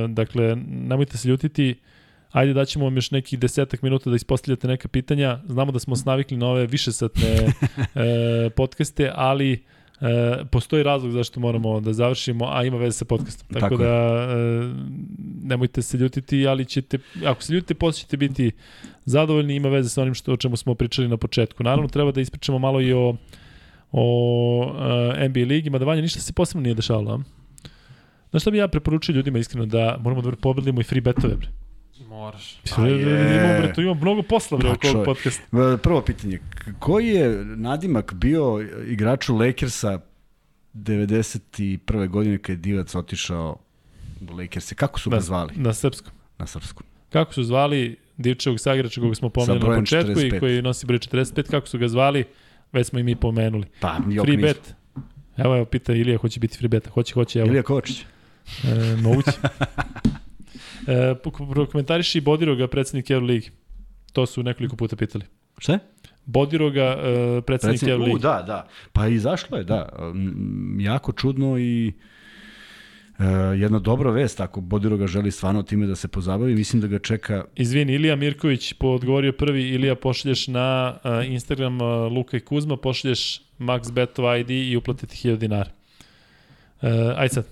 dakle, 0.07 0.56
nemojte 0.68 1.18
se 1.18 1.27
ljutiti, 1.30 1.76
Ajde 2.34 2.53
daćemo 2.53 2.85
vam 2.85 2.95
još 2.95 3.11
nekih 3.11 3.39
desetak 3.39 3.81
minuta 3.81 4.10
da 4.10 4.15
ispostavljate 4.15 4.68
neka 4.68 4.88
pitanja. 4.88 5.39
Znamo 5.47 5.72
da 5.72 5.80
smo 5.80 5.95
snavikli 5.95 6.38
na 6.38 6.47
ove 6.47 6.65
višesatne 6.65 7.30
e, 7.95 8.49
podcaste, 8.49 9.11
ali 9.15 9.64
e, 10.01 10.45
postoji 10.51 10.84
razlog 10.84 11.11
zašto 11.11 11.39
moramo 11.39 11.80
da 11.80 11.93
završimo, 11.93 12.45
a 12.49 12.64
ima 12.64 12.77
veze 12.77 12.97
sa 12.97 13.05
podcastom. 13.05 13.47
Tako, 13.47 13.60
Tako 13.60 13.77
da 13.77 13.88
e, 13.88 14.73
nemojte 15.43 15.81
se 15.81 15.97
ljutiti, 15.97 16.47
ali 16.47 16.65
ćete, 16.65 16.97
ako 17.26 17.43
se 17.43 17.53
ljutite, 17.53 17.73
posle 17.73 17.99
ćete 17.99 18.18
biti 18.18 18.51
zadovoljni, 19.05 19.55
ima 19.55 19.69
veze 19.69 19.89
sa 19.89 20.01
onim 20.01 20.14
što, 20.14 20.34
o 20.34 20.38
čemu 20.38 20.57
smo 20.57 20.76
pričali 20.76 21.07
na 21.07 21.18
početku. 21.18 21.64
Naravno, 21.64 21.88
treba 21.88 22.11
da 22.11 22.22
ispričamo 22.22 22.60
malo 22.60 22.81
i 22.81 22.93
o, 22.93 23.15
o 23.91 24.76
e, 25.18 25.30
NBA 25.30 25.39
ligi, 25.39 25.69
mada 25.69 25.85
vanja 25.85 26.01
ništa 26.01 26.19
se 26.19 26.34
posebno 26.34 26.64
nije 26.64 26.76
dešavalo. 26.76 27.22
Znaš 28.30 28.41
šta 28.41 28.51
bi 28.51 28.57
ja 28.57 28.68
preporučio 28.68 29.14
ljudima 29.14 29.39
iskreno 29.39 29.65
da 29.65 29.97
moramo 29.99 30.22
da 30.22 30.31
pobedimo 30.31 30.81
i 30.81 30.84
free 30.84 31.01
betove, 31.01 31.35
bre. 31.35 31.62
Moraš. 32.07 32.57
Pa 32.75 32.88
je. 32.88 33.01
Imamo, 33.01 33.59
bre, 33.59 33.73
to 33.73 33.81
ima 33.81 33.93
mnogo 33.93 34.21
posla 34.21 34.57
bre, 34.57 34.69
oko 34.69 34.88
ovog 34.88 35.05
podcasta. 35.05 35.43
Prvo 35.84 36.01
pitanje, 36.01 36.39
koji 36.80 37.07
je 37.07 37.45
nadimak 37.45 38.13
bio 38.13 38.65
igraču 38.88 39.35
Lakersa 39.35 39.99
91. 40.73 42.07
godine 42.07 42.38
kad 42.38 42.53
je 42.53 42.57
Divac 42.57 42.95
otišao 42.95 43.57
u 44.30 44.34
Lakerse? 44.35 44.75
Kako 44.75 44.99
su 44.99 45.09
ga 45.09 45.19
zvali? 45.19 45.53
Na 45.55 45.73
srpskom. 45.73 46.13
Na 46.38 46.47
srpskom. 46.47 46.85
Kako 47.09 47.34
su 47.34 47.43
zvali 47.43 47.97
divčevog 48.17 48.59
sagrača 48.59 49.01
koga 49.01 49.15
smo 49.15 49.30
pomenuli 49.30 49.69
na 49.69 49.80
početku 49.80 50.11
45. 50.11 50.35
i 50.35 50.39
koji 50.39 50.61
nosi 50.61 50.85
broj 50.85 50.99
45, 50.99 51.49
kako 51.51 51.67
su 51.67 51.77
ga 51.77 51.88
zvali, 51.88 52.23
već 52.71 52.88
smo 52.88 52.99
i 52.99 53.03
mi 53.03 53.15
pomenuli. 53.15 53.65
Pa, 53.80 53.97
Free 54.23 54.38
bet. 54.38 54.75
Evo, 55.38 55.55
evo, 55.55 55.65
pita 55.65 55.93
Ilija, 55.93 56.17
hoće 56.17 56.39
biti 56.39 56.57
free 56.57 56.67
bet. 56.67 56.88
Hoće, 56.88 57.13
hoće, 57.13 57.39
evo. 57.39 57.47
Ilija 57.47 57.63
Kovačić. 57.63 58.01
E, 58.63 58.95
moguće. 59.01 59.31
E, 60.88 61.15
prokomentariši 61.53 62.22
Bodiroga, 62.22 62.68
predsednik 62.68 63.10
Euroligi. 63.10 63.51
To 64.14 64.26
su 64.26 64.43
nekoliko 64.43 64.76
puta 64.76 64.95
pitali. 64.95 65.26
Šta? 65.57 65.80
Bodiroga, 66.26 66.97
uh, 66.97 67.43
predsednik 67.43 67.84
Euroligi. 67.84 68.19
Da, 68.19 68.43
da. 68.47 68.68
Pa 68.93 69.07
izašlo 69.07 69.57
je, 69.57 69.64
da. 69.64 69.89
Jako 70.80 71.11
čudno 71.11 71.57
i 71.57 71.93
Uh, 73.18 73.26
jedna 73.60 73.80
dobra 73.80 74.11
vest, 74.11 74.39
ako 74.41 74.61
Bodiroga 74.61 75.07
želi 75.07 75.31
stvarno 75.31 75.64
time 75.64 75.88
da 75.88 75.95
se 75.95 76.07
pozabavi, 76.07 76.55
mislim 76.55 76.81
da 76.81 76.88
ga 76.88 76.99
čeka... 76.99 77.45
Izvini, 77.55 77.93
Ilija 77.93 78.15
Mirković 78.15 78.73
odgovorio 78.80 79.31
prvi, 79.31 79.69
Ilija 79.69 79.95
pošalješ 79.95 80.47
na 80.47 80.95
uh, 81.03 81.31
Instagram 81.31 81.81
uh, 81.81 82.11
Luka 82.11 82.38
i 82.38 82.39
Kuzma, 82.39 82.77
pošalješ 82.77 83.41
Max 83.60 83.91
Betov 83.91 84.39
ID 84.39 84.49
i 84.49 84.77
uplatiti 84.77 85.27
1000 85.27 85.38
dinara. 85.38 85.69
Uh, 86.81 86.89
ajde 87.15 87.34
sad. 87.34 87.45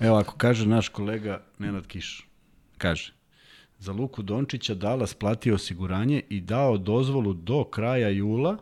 Evo, 0.00 0.16
ako 0.16 0.34
kaže 0.36 0.66
naš 0.66 0.88
kolega 0.88 1.42
Nenad 1.58 1.86
Kiš, 1.86 2.26
kaže, 2.78 3.12
za 3.78 3.92
Luku 3.92 4.22
Dončića 4.22 4.74
Dalas 4.74 5.14
platio 5.14 5.54
osiguranje 5.54 6.22
i 6.28 6.40
dao 6.40 6.78
dozvolu 6.78 7.32
do 7.32 7.64
kraja 7.64 8.08
jula, 8.08 8.56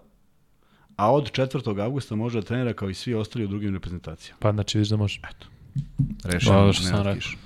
a 0.97 1.13
od 1.13 1.31
4. 1.33 1.83
augusta 1.83 2.17
može 2.17 2.41
da 2.41 2.47
trenira 2.47 2.73
kao 2.73 2.91
i 2.91 2.95
svi 2.95 3.15
ostali 3.15 3.45
u 3.45 3.49
drugim 3.49 3.75
reprezentacijama. 3.75 4.39
Pa 4.41 4.53
znači 4.53 4.79
vidiš 4.79 4.89
da 4.89 4.97
može. 4.97 5.21
Eto. 5.31 5.47
Rešeno 6.25 6.73
pa, 6.91 6.97
Nenad 6.97 7.17
Kiš. 7.17 7.37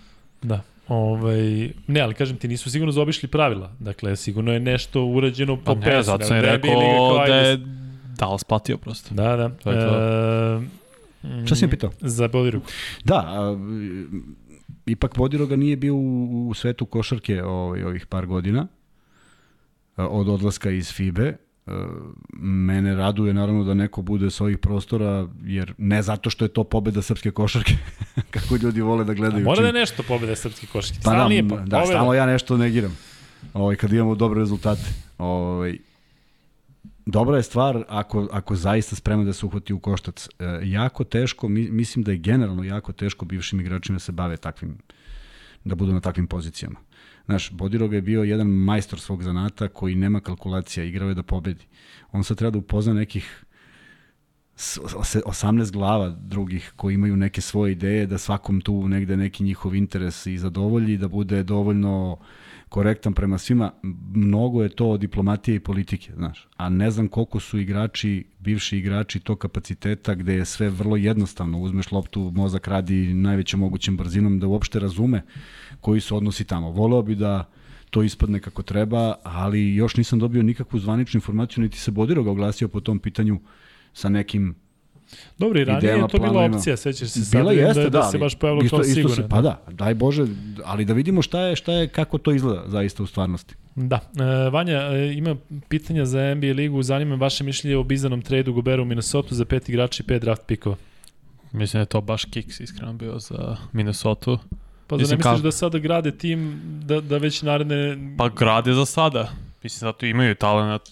Da. 0.43 0.61
Ovaj, 0.89 1.71
ne, 1.87 2.01
ali 2.01 2.15
kažem 2.15 2.37
ti, 2.37 2.49
nisu 2.49 2.71
sigurno 2.71 2.93
zaobišli 2.93 3.29
pravila. 3.29 3.73
Dakle, 3.79 4.17
sigurno 4.17 4.53
je 4.53 4.61
nešto 4.61 5.05
urađeno 5.05 5.57
po 5.57 5.75
pa 5.75 5.75
ne, 5.75 6.03
zato 6.03 6.25
sam 6.25 6.37
je 6.37 6.43
rekao 6.43 7.27
da 7.27 7.35
je 7.35 7.59
Dallas 8.19 8.45
platio 8.45 8.77
prosto. 8.77 9.15
Da, 9.15 9.37
da. 9.37 9.49
To 9.49 9.71
je 9.71 9.89
to. 9.89 9.97
E, 9.97 10.82
Šta 11.47 11.55
si 11.55 11.65
mi 11.65 11.71
pitao? 11.71 11.91
Za 12.01 12.29
Bodirogu. 12.29 12.65
Da, 13.05 13.15
a, 13.15 13.57
ipak 14.87 15.17
Bodiroga 15.17 15.57
nije 15.57 15.77
bio 15.77 15.95
u, 15.95 16.49
u 16.49 16.55
svetu 16.55 16.87
košarke 16.87 17.43
ovaj, 17.45 17.85
ovih 17.85 18.07
par 18.07 18.27
godina 18.27 18.67
od 19.97 20.29
odlaska 20.29 20.71
iz 20.71 20.93
FIBE. 20.93 21.37
Mene 22.39 22.95
raduje 22.95 23.35
naravno 23.35 23.65
da 23.65 23.75
neko 23.75 24.03
bude 24.03 24.31
sa 24.31 24.45
ovih 24.45 24.59
prostora, 24.59 25.29
jer 25.45 25.75
ne 25.79 26.03
zato 26.03 26.31
što 26.31 26.45
je 26.45 26.49
to 26.49 26.65
pobeda 26.65 27.03
srpske 27.03 27.31
košarke, 27.31 27.73
kako 28.35 28.57
ljudi 28.57 28.81
vole 28.81 29.05
da 29.05 29.15
gledaju. 29.15 29.45
A 29.45 29.45
mora 29.45 29.61
da 29.61 29.67
je 29.67 29.73
nešto 29.73 30.03
pobeda 30.03 30.37
srpske 30.37 30.67
košarke. 30.67 31.01
Pa 31.05 31.29
da, 31.29 31.65
da, 31.67 31.87
stalno 31.87 32.15
ja 32.15 32.27
nešto 32.27 32.57
negiram. 32.57 32.97
Ovaj, 33.55 33.77
kad 33.77 33.93
imamo 33.93 34.15
dobre 34.15 34.41
rezultate. 34.41 34.83
Ovaj, 35.19 35.79
dobra 37.07 37.37
je 37.37 37.43
stvar 37.43 37.85
ako, 37.89 38.29
ako 38.33 38.57
zaista 38.57 38.97
spremno 38.97 39.25
da 39.25 39.33
se 39.33 39.47
uhvati 39.47 39.73
u 39.73 39.79
koštac. 39.79 40.29
E, 40.39 40.61
jako 40.63 41.05
teško, 41.05 41.49
mi, 41.49 41.71
mislim 41.71 42.05
da 42.05 42.11
je 42.13 42.19
generalno 42.19 42.65
jako 42.65 42.93
teško 42.93 43.25
bivšim 43.25 43.61
igračima 43.61 43.97
da 43.97 44.01
se 44.01 44.13
bave 44.13 44.37
takvim, 44.37 44.79
da 45.65 45.75
budu 45.75 45.93
na 45.93 46.01
takvim 46.01 46.27
pozicijama. 46.27 46.81
Znaš, 47.27 47.51
Bodiroga 47.51 47.97
je 47.97 48.03
bio 48.03 48.23
jedan 48.23 48.47
majstor 48.47 49.01
svog 49.01 49.23
zanata 49.23 49.69
koji 49.69 49.95
nema 49.95 50.21
kalkulacija, 50.21 50.85
igrao 50.85 51.09
je 51.09 51.15
da 51.15 51.23
pobedi. 51.23 51.65
On 52.13 52.25
sad 52.25 52.37
treba 52.37 52.51
da 52.51 52.59
upozna 52.59 52.95
nekih 52.95 53.45
18 54.57 55.73
glava 55.73 56.09
drugih 56.09 56.73
koji 56.77 56.95
imaju 56.95 57.17
neke 57.17 57.41
svoje 57.41 57.73
ideje, 57.73 58.07
da 58.07 58.19
svakom 58.19 58.61
tu 58.61 58.89
negde 58.89 59.17
neki 59.17 59.45
njihov 59.45 59.75
interes 59.75 60.27
i 60.27 60.39
zadovolji, 60.39 60.97
da 60.97 61.09
bude 61.09 61.43
dovoljno 61.43 62.19
korektan 62.73 63.13
prema 63.13 63.39
svima. 63.39 63.73
Mnogo 64.15 64.63
je 64.63 64.69
to 64.69 64.97
diplomatije 64.97 65.57
i 65.57 65.61
politike, 65.61 66.13
znaš. 66.17 66.49
A 66.57 66.69
ne 66.69 66.91
znam 66.91 67.09
koliko 67.09 67.41
su 67.41 67.59
igrači, 67.59 68.25
bivši 68.39 68.79
igrači 68.79 69.21
to 69.21 69.37
kapaciteta 69.37 70.15
gde 70.15 70.35
je 70.35 70.45
sve 70.45 70.71
vrlo 70.71 70.97
jednostavno. 70.97 71.59
Uzmeš 71.59 71.93
loptu, 71.93 72.33
mozak 72.35 72.69
radi 72.69 73.15
najvećom 73.15 73.61
mogućem 73.61 73.97
brzinom 73.97 74.39
da 74.41 74.47
uopšte 74.47 74.81
razume 74.81 75.23
koji 75.81 76.01
su 76.01 76.17
odnosi 76.17 76.45
tamo. 76.45 76.71
Voleo 76.71 77.03
bi 77.03 77.15
da 77.15 77.49
to 77.91 78.03
ispadne 78.03 78.41
kako 78.41 78.63
treba, 78.63 79.15
ali 79.23 79.75
još 79.75 79.97
nisam 79.97 80.19
dobio 80.19 80.43
nikakvu 80.43 80.79
zvaničnu 80.79 81.19
informaciju, 81.19 81.63
niti 81.63 81.79
se 81.79 81.91
Bodirog 81.91 82.27
oglasio 82.27 82.69
po 82.69 82.81
tom 82.81 82.99
pitanju 82.99 83.41
sa 83.93 84.09
nekim 84.09 84.55
Dobro, 85.39 85.61
i 85.61 85.65
ranije 85.65 85.93
je 85.93 86.09
to 86.09 86.19
bila 86.19 86.45
opcija, 86.45 86.77
sećaš 86.77 87.09
se 87.09 87.25
sad 87.25 87.41
bila 87.41 87.53
jeste, 87.53 87.83
da, 87.83 87.89
da, 87.91 87.99
da 87.99 88.03
se 88.03 88.19
baš 88.19 88.35
pojavilo 88.35 88.65
isto, 88.65 88.77
kao 88.77 88.85
sigurno. 88.85 89.17
Se, 89.17 89.29
pa 89.29 89.41
da, 89.41 89.63
daj 89.71 89.95
Bože, 89.95 90.27
ali 90.65 90.85
da 90.85 90.93
vidimo 90.93 91.23
šta 91.23 91.41
je, 91.41 91.57
šta 91.57 91.73
je, 91.73 91.89
kako 91.89 92.19
to 92.19 92.33
izgleda 92.33 92.63
zaista 92.67 93.03
u 93.03 93.07
stvarnosti. 93.07 93.55
Da. 93.75 93.97
E, 93.97 94.51
Vanja, 94.51 94.79
e, 94.79 95.13
ima 95.13 95.37
pitanja 95.69 96.05
za 96.05 96.35
NBA 96.35 96.53
ligu, 96.53 96.83
zanima 96.83 97.15
vaše 97.15 97.45
mišljenje 97.45 97.77
o 97.77 97.83
bizanom 97.83 98.23
tradu 98.23 98.53
Gobera 98.53 98.83
u 98.83 98.85
Minnesota 98.85 99.35
za 99.35 99.45
pet 99.45 99.69
igrača 99.69 100.03
i 100.03 100.07
pet 100.07 100.23
draft 100.23 100.43
pikova. 100.47 100.77
Mislim 101.53 101.79
da 101.79 101.83
je 101.83 101.87
to 101.87 102.01
baš 102.01 102.25
kiks 102.25 102.61
iskreno 102.61 102.93
bio 102.93 103.19
za 103.19 103.57
Minnesota. 103.73 104.39
Pa 104.87 104.97
da 104.97 105.07
ne 105.09 105.17
misliš 105.17 105.41
da 105.41 105.53
sada 105.53 105.79
grade 105.79 106.11
tim 106.11 106.61
da, 106.85 107.01
da 107.01 107.19
već 107.19 107.43
naredne... 107.43 107.99
Pa 108.19 108.29
grade 108.29 108.75
za 108.75 108.85
sada. 108.85 109.33
Mislim, 109.63 109.79
zato 109.79 110.07
imaju 110.07 110.35
talent 110.35 110.83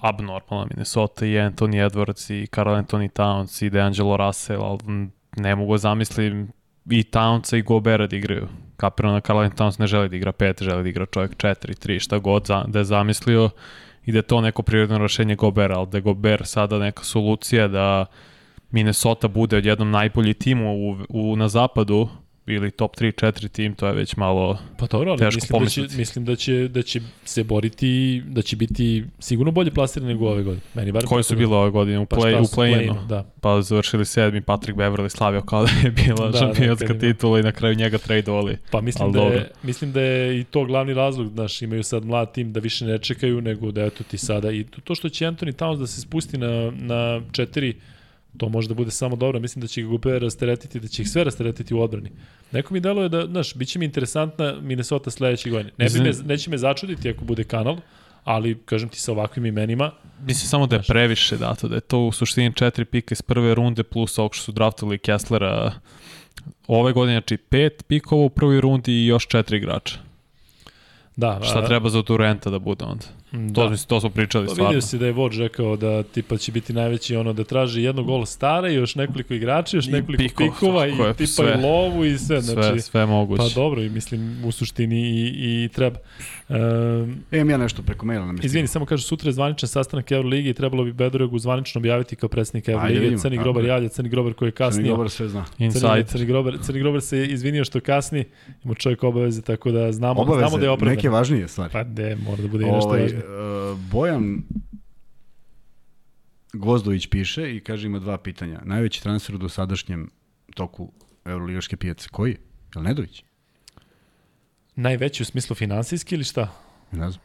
abnormalna 0.00 0.66
Minnesota 0.70 1.26
i 1.26 1.38
Anthony 1.38 1.86
Edwards 1.86 2.30
i 2.30 2.46
Carl 2.46 2.74
Anthony 2.74 3.08
Towns 3.08 3.62
i 3.62 3.70
DeAngelo 3.70 4.16
Russell, 4.16 4.62
ali 4.62 5.08
ne 5.36 5.54
mogu 5.54 5.74
da 5.74 5.78
zamislim 5.78 6.48
i 6.90 7.04
Townsa 7.04 7.56
i 7.56 7.62
Gobera 7.62 8.06
da 8.06 8.16
igraju. 8.16 8.48
Kapirano 8.76 9.14
na 9.14 9.20
Carl 9.20 9.38
Anthony 9.38 9.56
Towns 9.56 9.78
ne 9.78 9.86
želi 9.86 10.08
da 10.08 10.16
igra 10.16 10.32
5, 10.32 10.62
želi 10.62 10.82
da 10.82 10.88
igra 10.88 11.06
čovjek 11.06 11.36
4, 11.36 11.54
3, 11.86 11.98
šta 12.00 12.18
god 12.18 12.46
za, 12.46 12.64
da 12.66 12.78
je 12.78 12.84
zamislio 12.84 13.50
i 14.06 14.12
da 14.12 14.18
je 14.18 14.22
to 14.22 14.40
neko 14.40 14.62
prirodno 14.62 14.98
rešenje 14.98 15.36
Gobera, 15.36 15.78
ali 15.78 15.86
da 15.86 15.98
je 15.98 16.02
Gober 16.02 16.46
sada 16.46 16.78
neka 16.78 17.04
solucija 17.04 17.68
da 17.68 18.06
Minnesota 18.70 19.28
bude 19.28 19.56
odjednom 19.56 19.90
najbolji 19.90 20.34
tim 20.34 20.62
u, 20.62 20.96
u, 21.08 21.36
na 21.36 21.48
zapadu, 21.48 22.08
ili 22.50 22.70
top 22.70 22.96
3 22.96 23.26
4 23.26 23.48
tim, 23.48 23.74
to 23.74 23.86
je 23.86 23.92
već 23.92 24.16
malo 24.16 24.58
pa 24.78 24.86
dobro, 24.86 25.10
ali 25.10 25.18
teško 25.18 25.60
mislim 25.60 25.86
da 25.86 25.88
će, 25.88 25.98
mislim 25.98 26.24
da 26.24 26.36
će 26.36 26.68
da 26.68 26.82
će 26.82 27.00
se 27.24 27.44
boriti, 27.44 28.22
da 28.26 28.42
će 28.42 28.56
biti 28.56 29.04
sigurno 29.18 29.52
bolje 29.52 29.70
plasirani 29.70 30.12
nego 30.12 30.28
ove 30.28 30.42
godine. 30.42 30.62
Meni 30.74 30.92
bar 30.92 31.04
Koje 31.04 31.22
su 31.22 31.36
bile 31.36 31.56
ove 31.56 31.70
godine 31.70 31.98
u 31.98 32.06
pa 32.06 32.16
play 32.16 32.40
u 32.40 32.44
play 32.44 33.06
da. 33.06 33.24
Pa 33.40 33.62
završili 33.62 34.04
sedmi 34.04 34.40
Patrick 34.40 34.78
Beverly 34.78 35.08
slavio 35.08 35.42
kao 35.42 35.64
da 35.64 35.70
je 35.84 35.90
bila 35.90 36.30
da, 36.30 36.38
šampionska 36.38 36.92
da, 36.92 36.98
titula 36.98 37.40
i 37.40 37.42
na 37.42 37.52
kraju 37.52 37.74
njega 37.74 37.98
tradeovali. 37.98 38.56
Pa 38.70 38.80
mislim 38.80 39.12
da 39.12 39.20
je, 39.20 39.50
mislim 39.62 39.92
da 39.92 40.00
je 40.00 40.40
i 40.40 40.44
to 40.44 40.64
glavni 40.64 40.94
razlog, 40.94 41.28
znaš, 41.28 41.62
imaju 41.62 41.82
sad 41.82 42.04
mlad 42.04 42.32
tim 42.32 42.52
da 42.52 42.60
više 42.60 42.84
ne 42.84 42.98
čekaju 42.98 43.40
nego 43.40 43.70
da 43.70 43.84
eto 43.84 44.04
ti 44.04 44.18
sada 44.18 44.52
i 44.52 44.64
to 44.84 44.94
što 44.94 45.08
će 45.08 45.24
Anthony 45.24 45.52
Towns 45.52 45.78
da 45.78 45.86
se 45.86 46.00
spusti 46.00 46.38
na 46.38 46.70
na 46.70 47.20
četiri 47.32 47.74
To 48.38 48.48
može 48.48 48.68
da 48.68 48.74
bude 48.74 48.90
samo 48.90 49.16
dobro. 49.16 49.40
Mislim 49.40 49.60
da 49.60 49.66
će 49.66 49.82
ga 49.82 49.88
Gupe 49.88 50.18
rasteretiti, 50.18 50.80
da 50.80 50.88
će 50.88 51.02
ih 51.02 51.08
sve 51.08 51.24
rasteretiti 51.24 51.74
u 51.74 51.80
odbrani. 51.80 52.10
Neko 52.52 52.74
mi 52.74 52.80
deluje 52.80 53.08
da, 53.08 53.26
znaš, 53.26 53.54
bit 53.54 53.68
će 53.68 53.78
mi 53.78 53.84
interesantna 53.84 54.54
Minnesota 54.60 55.10
sledeće 55.10 55.50
godine. 55.50 55.70
Ne 55.78 55.88
bi 55.88 56.00
me, 56.00 56.12
neće 56.24 56.50
me 56.50 56.58
začuditi 56.58 57.10
ako 57.10 57.24
bude 57.24 57.44
kanal, 57.44 57.76
ali, 58.24 58.58
kažem 58.64 58.88
ti, 58.88 59.00
sa 59.00 59.12
ovakvim 59.12 59.46
imenima... 59.46 59.90
Mislim 60.26 60.48
samo 60.48 60.66
da 60.66 60.76
je 60.76 60.82
previše 60.82 61.36
dato, 61.36 61.68
da 61.68 61.74
je 61.74 61.80
to 61.80 61.98
u 61.98 62.12
suštini 62.12 62.54
četiri 62.54 62.84
pika 62.84 63.12
iz 63.12 63.22
prve 63.22 63.54
runde 63.54 63.82
plus 63.82 64.18
ovog 64.18 64.34
što 64.34 64.44
su 64.44 64.52
draftovali 64.52 64.98
Kesslera 64.98 65.72
ove 66.66 66.92
godine, 66.92 67.14
znači 67.14 67.36
pet 67.36 67.84
pikova 67.88 68.22
u 68.24 68.30
prvoj 68.30 68.60
rundi 68.60 68.92
i 68.92 69.06
još 69.06 69.26
četiri 69.26 69.56
igrača. 69.56 70.07
Da, 71.18 71.40
Šta 71.42 71.66
treba 71.66 71.88
za 71.88 72.02
Durenta 72.02 72.50
da 72.50 72.58
bude 72.58 72.84
onda? 72.84 73.04
Da. 73.32 73.68
To, 73.68 73.76
to 73.86 74.00
smo 74.00 74.10
pričali 74.10 74.46
pa, 74.46 74.52
stvarno. 74.52 74.70
Vidio 74.70 74.80
si 74.80 74.98
da 74.98 75.06
je 75.06 75.12
Vodž 75.12 75.38
rekao 75.38 75.76
da 75.76 76.02
tipa 76.02 76.36
će 76.36 76.52
biti 76.52 76.72
najveći 76.72 77.16
ono 77.16 77.32
da 77.32 77.44
traži 77.44 77.82
jedno 77.82 78.02
gol 78.02 78.26
stara 78.26 78.70
i 78.70 78.74
još 78.74 78.94
nekoliko 78.94 79.34
igrača, 79.34 79.76
još 79.76 79.86
nekoliko 79.86 80.22
Piko, 80.22 80.44
pikova 80.44 80.86
i 80.86 80.92
tipa 81.16 81.26
sve, 81.26 81.54
i 81.58 81.62
lovu 81.62 82.04
i 82.04 82.18
sve. 82.18 82.42
Sve, 82.42 82.62
znači, 82.62 82.80
sve 82.80 83.06
moguće. 83.06 83.42
Pa 83.42 83.60
dobro, 83.60 83.82
i 83.82 83.88
mislim 83.88 84.44
u 84.44 84.52
suštini 84.52 85.00
i, 85.00 85.64
i 85.64 85.68
treba. 85.68 85.98
Um, 86.48 87.16
Imam 87.32 87.50
ja 87.50 87.56
nešto 87.56 87.82
preko 87.82 88.06
maila 88.06 88.32
na 88.32 88.34
Izvini, 88.42 88.68
samo 88.68 88.86
kažu 88.86 89.02
sutra 89.02 89.28
je 89.28 89.32
zvaničan 89.32 89.68
sastanak 89.68 90.12
Euroligi 90.12 90.48
i 90.48 90.54
trebalo 90.54 90.84
bi 90.84 90.92
Bedoregu 90.92 91.38
zvanično 91.38 91.78
objaviti 91.78 92.16
kao 92.16 92.28
predsednik 92.28 92.68
Euroligi. 92.68 93.18
Crni 93.18 93.38
Grobar 93.38 93.64
javlja, 93.64 93.88
Crni 93.88 94.08
Grobar 94.08 94.34
koji 94.34 94.48
je 94.48 94.52
kasnio. 94.52 94.82
Crni 94.82 94.88
Grobar 94.88 95.10
sve 95.10 95.28
zna. 95.28 95.44
Crni, 95.44 96.04
Crni, 96.06 96.26
Grobar, 96.26 96.58
Crni 96.62 96.80
Grobar 96.80 97.00
se 97.00 97.26
izvinio 97.26 97.64
što 97.64 97.80
kasni, 97.80 98.24
ima 98.64 98.74
čovjek 98.74 99.02
obaveze, 99.04 99.42
tako 99.42 99.70
da 99.70 99.92
znamo, 99.92 100.20
obaveze, 100.20 100.48
znamo 100.48 100.58
da 100.58 100.64
je 100.64 100.70
opravdan. 100.70 100.96
Neke 100.96 101.08
važnije 101.10 101.48
stvari. 101.48 101.72
Pa 101.72 101.84
de, 101.84 102.16
mora 102.16 102.42
da 102.42 102.48
bude 102.48 102.64
i 102.64 102.70
nešto 102.70 102.88
ovaj, 102.88 103.02
važnije. 103.02 103.24
Uh, 103.24 103.78
Bojan 103.90 104.42
Gozdović 106.52 107.06
piše 107.06 107.56
i 107.56 107.60
kaže 107.60 107.86
ima 107.86 107.98
dva 107.98 108.18
pitanja. 108.18 108.60
Najveći 108.64 109.02
transfer 109.02 109.34
u 109.34 109.38
dosadašnjem 109.38 110.10
toku 110.54 110.92
Euroligaške 111.24 111.76
pijace. 111.76 112.08
Koji? 112.12 112.30
Je 112.74 112.80
li 112.80 112.82
Nedović? 112.82 113.24
Najveći 114.78 115.22
u 115.22 115.26
smislu 115.26 115.56
finansijski 115.56 116.14
ili 116.14 116.24
šta? 116.24 116.52
Ne 116.92 117.10
znam. 117.10 117.24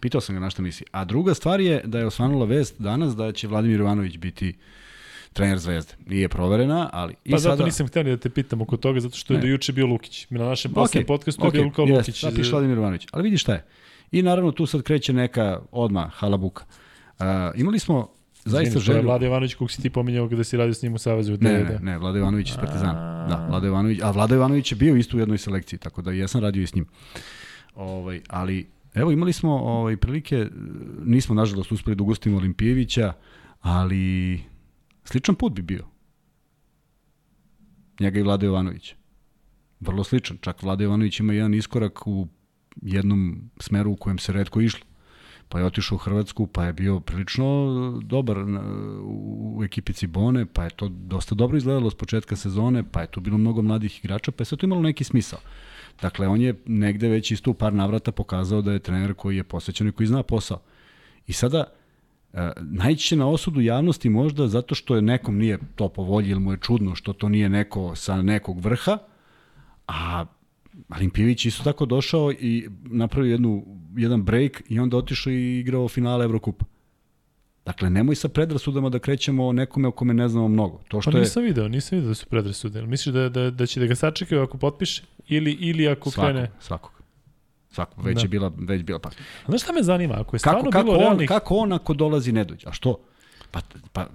Pitao 0.00 0.20
sam 0.20 0.34
ga 0.34 0.40
na 0.40 0.50
šta 0.50 0.62
misli. 0.62 0.86
A 0.90 1.04
druga 1.04 1.34
stvar 1.34 1.60
je 1.60 1.82
da 1.84 1.98
je 1.98 2.06
osvanula 2.06 2.44
vest 2.44 2.74
danas 2.78 3.16
da 3.16 3.32
će 3.32 3.48
Vladimir 3.48 3.80
Ivanović 3.80 4.16
biti 4.16 4.56
trener 5.32 5.58
Zvezde. 5.58 5.92
Nije 6.06 6.28
proverena, 6.28 6.90
ali 6.92 7.14
i 7.24 7.30
pa 7.30 7.38
sada... 7.38 7.56
zato 7.56 7.64
nisam 7.64 7.86
htio 7.86 8.02
ni 8.02 8.10
da 8.10 8.16
te 8.16 8.30
pitam 8.30 8.60
oko 8.60 8.76
toga, 8.76 9.00
zato 9.00 9.16
što 9.16 9.34
je 9.34 9.36
ne. 9.36 9.42
do 9.42 9.48
juče 9.48 9.72
bio 9.72 9.86
Lukić. 9.86 10.26
Na 10.30 10.44
našem 10.44 10.72
okay, 10.74 11.06
podcastu 11.06 11.42
okay, 11.42 11.46
je 11.46 11.50
bio 11.52 11.64
Luka 11.64 11.82
yes, 11.82 11.96
Lukić. 11.96 12.22
Da, 12.22 12.30
piše 12.30 12.50
Vladimir 12.50 12.78
Ivanović. 12.78 13.06
Ali 13.12 13.22
vidi 13.22 13.38
šta 13.38 13.52
je. 13.52 13.64
I 14.12 14.22
naravno 14.22 14.52
tu 14.52 14.66
sad 14.66 14.82
kreće 14.82 15.12
neka 15.12 15.60
odma 15.72 16.10
halabuka. 16.14 16.64
Uh, 17.18 17.24
imali 17.54 17.78
smo 17.78 18.17
zaista 18.48 18.78
želju... 18.78 19.02
Vlada 19.02 19.26
Ivanović 19.26 19.54
kog 19.54 19.70
si 19.70 19.82
ti 19.82 19.90
pominjao 19.90 20.28
kada 20.28 20.44
si 20.44 20.56
radio 20.56 20.74
s 20.74 20.82
njim 20.82 20.94
u 20.94 20.98
Savezu. 20.98 21.38
Ne, 21.40 21.52
ne, 21.52 21.64
ne, 21.64 21.78
ne, 21.82 21.98
Vlada 21.98 22.18
Ivanović 22.18 22.50
iz 22.50 22.56
Partizana. 22.56 23.26
Da, 23.28 23.46
Vlada 23.50 23.66
Ivanović, 23.66 24.00
a 24.02 24.10
Vlada 24.10 24.34
Ivanović 24.34 24.72
je 24.72 24.76
bio 24.76 24.96
isto 24.96 25.16
u 25.16 25.20
jednoj 25.20 25.38
selekciji, 25.38 25.78
tako 25.78 26.02
da 26.02 26.12
jesam 26.12 26.40
radio 26.40 26.62
i 26.62 26.66
s 26.66 26.74
njim. 26.74 26.86
Ovaj, 27.74 28.20
ali 28.28 28.66
evo 28.94 29.10
imali 29.12 29.32
smo 29.32 29.52
ovaj 29.52 29.96
prilike 29.96 30.46
nismo 31.04 31.34
nažalost 31.34 31.72
uspeli 31.72 31.96
da 31.96 32.02
ugostimo 32.02 32.36
Olimpijevića, 32.36 33.12
ali 33.60 34.40
sličan 35.04 35.34
put 35.34 35.52
bi 35.52 35.62
bio. 35.62 35.84
Njega 38.00 38.20
i 38.20 38.22
Vlada 38.22 38.46
Jovanović. 38.46 38.94
Vrlo 39.80 40.04
sličan. 40.04 40.38
Čak 40.40 40.62
Vlada 40.62 40.84
Jovanović 40.84 41.20
ima 41.20 41.32
jedan 41.32 41.54
iskorak 41.54 42.06
u 42.06 42.28
jednom 42.82 43.50
smeru 43.60 43.92
u 43.92 43.96
kojem 43.96 44.18
se 44.18 44.32
redko 44.32 44.60
išlo. 44.60 44.86
Pa 45.48 45.58
je 45.58 45.64
otišao 45.64 45.96
u 45.96 45.98
Hrvatsku, 45.98 46.46
pa 46.46 46.64
je 46.64 46.72
bio 46.72 47.00
prilično 47.00 48.00
dobar 48.04 48.36
u 49.02 49.60
ekipi 49.64 49.92
Cibone, 49.92 50.46
pa 50.46 50.64
je 50.64 50.70
to 50.70 50.88
dosta 50.88 51.34
dobro 51.34 51.56
izgledalo 51.56 51.90
s 51.90 51.94
početka 51.94 52.36
sezone, 52.36 52.84
pa 52.92 53.00
je 53.00 53.06
tu 53.06 53.20
bilo 53.20 53.38
mnogo 53.38 53.62
mladih 53.62 53.98
igrača, 53.98 54.32
pa 54.32 54.42
je 54.42 54.46
sve 54.46 54.58
to 54.58 54.66
imalo 54.66 54.82
neki 54.82 55.04
smisao. 55.04 55.38
Dakle, 56.02 56.28
on 56.28 56.40
je 56.40 56.54
negde 56.66 57.08
već 57.08 57.30
isto 57.30 57.50
u 57.50 57.54
par 57.54 57.72
navrata 57.72 58.12
pokazao 58.12 58.62
da 58.62 58.72
je 58.72 58.78
trener 58.78 59.14
koji 59.14 59.36
je 59.36 59.44
posvećen 59.44 59.88
i 59.88 59.92
koji 59.92 60.06
zna 60.06 60.22
posao. 60.22 60.60
I 61.26 61.32
sada, 61.32 61.64
e, 62.32 62.52
najće 62.60 63.16
na 63.16 63.28
osudu 63.28 63.60
javnosti 63.60 64.08
možda 64.08 64.48
zato 64.48 64.74
što 64.74 64.96
je 64.96 65.02
nekom 65.02 65.38
nije 65.38 65.58
to 65.76 65.88
po 65.88 66.02
volji 66.02 66.30
ili 66.30 66.40
mu 66.40 66.52
je 66.52 66.58
čudno 66.60 66.94
što 66.94 67.12
to 67.12 67.28
nije 67.28 67.48
neko 67.48 67.96
sa 67.96 68.22
nekog 68.22 68.60
vrha, 68.60 68.98
a 69.88 70.24
Alimpijević 70.88 71.46
isto 71.46 71.64
tako 71.64 71.86
došao 71.86 72.32
i 72.32 72.68
napravio 72.84 73.32
jednu, 73.32 73.64
jedan 73.96 74.22
break 74.22 74.62
i 74.68 74.78
onda 74.80 74.96
otišao 74.96 75.32
i 75.32 75.58
igrao 75.58 75.88
finale 75.88 76.24
Evrokupa. 76.24 76.64
Dakle, 77.64 77.90
nemoj 77.90 78.14
sa 78.16 78.28
predrasudama 78.28 78.88
da 78.88 78.98
krećemo 78.98 79.52
nekome 79.52 79.88
o 79.88 79.90
kome 79.90 80.14
ne 80.14 80.28
znamo 80.28 80.48
mnogo. 80.48 80.80
To 80.88 81.00
što 81.00 81.10
pa 81.10 81.18
nisam 81.18 81.42
je... 81.42 81.48
video, 81.48 81.68
nisam 81.68 81.98
video 81.98 82.08
da 82.08 82.14
su 82.14 82.26
predrasude. 82.26 82.82
Misliš 82.82 83.14
da, 83.14 83.28
da, 83.28 83.50
da 83.50 83.66
će 83.66 83.80
da 83.80 83.86
ga 83.86 83.94
sačekaju 83.94 84.42
ako 84.42 84.58
potpiše? 84.58 85.02
Ili, 85.26 85.52
ili 85.52 85.88
ako 85.88 86.10
svakog, 86.10 86.30
krene... 86.30 86.50
Svakog. 86.60 86.92
Svakog. 87.70 88.04
Već 88.04 88.14
da. 88.14 88.22
je 88.22 88.28
bila, 88.28 88.52
već 88.58 88.82
bila 88.82 88.98
pa. 88.98 89.08
A 89.08 89.48
znaš 89.48 89.62
šta 89.62 89.72
me 89.72 89.82
zanima? 89.82 90.14
Ako 90.20 90.36
je 90.36 90.40
stvarno 90.40 90.60
kako, 90.60 90.70
kako 90.70 90.84
bilo 90.84 90.96
on, 90.96 91.02
realnih... 91.02 91.28
Kako 91.28 91.54
on 91.54 91.72
ako 91.72 91.94
dolazi 91.94 92.32
ne 92.32 92.44
dođe? 92.44 92.68
A 92.68 92.72
što? 92.72 93.00
Pa, 93.50 93.60
pa 93.92 94.06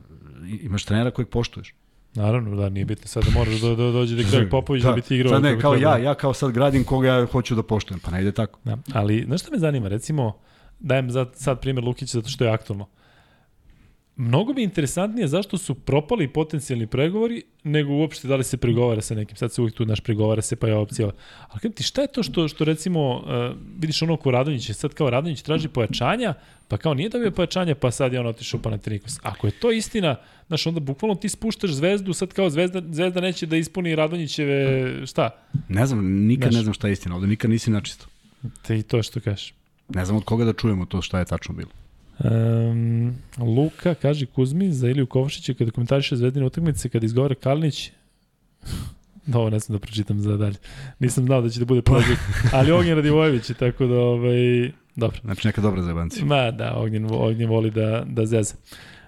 imaš 0.62 0.86
trenera 0.86 1.12
kojeg 1.12 1.30
poštuješ. 1.30 1.74
Naravno, 2.16 2.56
da, 2.56 2.70
nije 2.70 2.86
bitno 2.86 3.08
sad 3.08 3.24
da 3.24 3.32
moraš 3.32 3.62
da, 3.62 3.70
da 3.70 3.92
dođe 3.92 4.16
da 4.16 4.24
Greg 4.32 4.50
Popović 4.50 4.84
da, 4.84 4.90
da 4.90 4.96
bi 4.96 5.02
ti 5.02 5.16
igrao. 5.16 5.34
Sad 5.34 5.44
ne, 5.44 5.60
kao 5.60 5.76
ja, 5.76 5.98
ja 5.98 6.16
kao 6.16 6.34
sad 6.34 6.52
gradim 6.52 6.84
koga 6.84 7.08
ja 7.08 7.26
hoću 7.26 7.56
da 7.56 7.64
poštujem, 7.64 8.00
pa 8.00 8.12
ne 8.12 8.22
ide 8.22 8.32
tako. 8.32 8.60
Da, 8.64 8.78
ali, 8.94 9.24
znaš 9.28 9.42
šta 9.42 9.52
me 9.52 9.60
zanima, 9.60 9.88
recimo, 9.88 10.34
dajem 10.80 11.12
za, 11.12 11.26
sad 11.34 11.62
primjer 11.62 11.84
Lukića 11.84 12.18
zato 12.18 12.30
što 12.30 12.44
je 12.44 12.52
aktualno. 12.52 12.88
Mnogo 14.16 14.54
bi 14.54 14.64
interesantnije 14.64 15.28
zašto 15.28 15.58
su 15.58 15.76
propali 15.76 16.28
potencijalni 16.28 16.88
pregovori 16.88 17.44
nego 17.64 17.94
uopšte 17.94 18.28
da 18.28 18.36
li 18.36 18.44
se 18.44 18.58
pregovara 18.58 19.02
sa 19.02 19.16
nekim. 19.16 19.38
Sad 19.38 19.54
se 19.54 19.62
uvijek 19.62 19.76
tu 19.76 19.86
naš 19.86 20.00
pregovara 20.00 20.42
se 20.42 20.56
pa 20.56 20.68
je 20.68 20.76
opcija. 20.76 21.12
Ali 21.48 21.60
kada 21.60 21.76
ti 21.76 21.84
šta 21.84 22.02
je 22.02 22.08
to 22.08 22.24
što, 22.24 22.48
što 22.48 22.64
recimo 22.64 23.16
uh, 23.16 23.24
vidiš 23.80 24.02
ono 24.02 24.18
ko 24.18 24.32
Radonjić, 24.32 24.72
sad 24.72 24.94
kao 24.94 25.10
Radonjić 25.10 25.42
traži 25.42 25.68
pojačanja, 25.68 26.34
pa 26.68 26.78
kao 26.78 26.94
nije 26.94 27.10
dobio 27.10 27.32
pojačanja 27.32 27.76
pa 27.76 27.92
sad 27.92 28.14
je 28.14 28.20
on 28.20 28.28
otišao 28.28 28.60
pa 28.62 28.70
na 28.70 28.78
Trinikos. 28.78 29.20
Ako 29.24 29.48
je 29.48 29.52
to 29.52 29.72
istina, 29.72 30.16
znaš, 30.48 30.68
onda 30.68 30.80
bukvalno 30.80 31.16
ti 31.16 31.30
spuštaš 31.30 31.72
zvezdu, 31.72 32.14
sad 32.14 32.34
kao 32.34 32.50
zvezda, 32.50 32.82
zvezda 32.92 33.22
neće 33.22 33.46
da 33.46 33.58
ispuni 33.58 33.96
Radonjićeve, 33.96 35.08
šta? 35.08 35.30
Ne 35.70 35.86
znam, 35.86 36.06
nikad 36.06 36.52
znaš, 36.52 36.60
ne 36.60 36.64
znam 36.64 36.74
šta 36.74 36.88
je 36.88 36.94
istina, 36.94 37.16
ovde 37.16 37.28
nikad 37.28 37.52
nisi 37.52 37.72
načisto. 37.72 38.06
Te 38.62 38.78
i 38.78 38.84
to 38.84 39.04
što 39.04 39.20
kažeš. 39.20 39.54
Ne 39.90 40.06
znam 40.06 40.18
od 40.18 40.24
koga 40.24 40.46
da 40.46 40.54
čujemo 40.54 40.86
to 40.86 41.02
šta 41.02 41.20
je 41.20 41.26
tačno 41.26 41.56
bilo. 41.56 41.70
Um, 42.24 43.16
Luka 43.38 43.94
kaže 43.94 44.26
Kuzmi 44.26 44.72
za 44.72 44.90
Iliju 44.90 45.08
Kovašića 45.08 45.54
kada 45.54 45.72
komentariše 45.72 46.16
zvezdine 46.16 46.46
utakmice 46.46 46.90
kada 46.90 47.06
izgovara 47.06 47.36
Kalinić 47.36 47.92
Da, 49.26 49.38
ovo 49.40 49.50
ne 49.50 49.60
znam 49.60 49.76
da 49.78 49.80
pročitam 49.80 50.20
za 50.20 50.38
dalje. 50.38 50.56
Nisam 51.00 51.26
znao 51.26 51.42
da 51.42 51.50
će 51.50 51.60
da 51.60 51.66
bude 51.66 51.82
prozir. 51.82 52.18
Ali 52.54 52.72
Ognjen 52.72 52.96
Radivojević 52.96 53.50
je 53.50 53.54
tako 53.54 53.86
da, 53.86 53.96
ovaj, 53.96 54.72
dobro. 54.96 55.18
Znači 55.24 55.48
neka 55.48 55.62
dobra 55.62 55.84
zebancija. 55.84 56.26
Ma 56.26 56.52
da, 56.52 56.76
Ognjen, 56.76 57.08
Ognjen 57.12 57.50
voli 57.50 57.72
da, 57.72 58.04
da 58.08 58.26
zeza. 58.26 58.56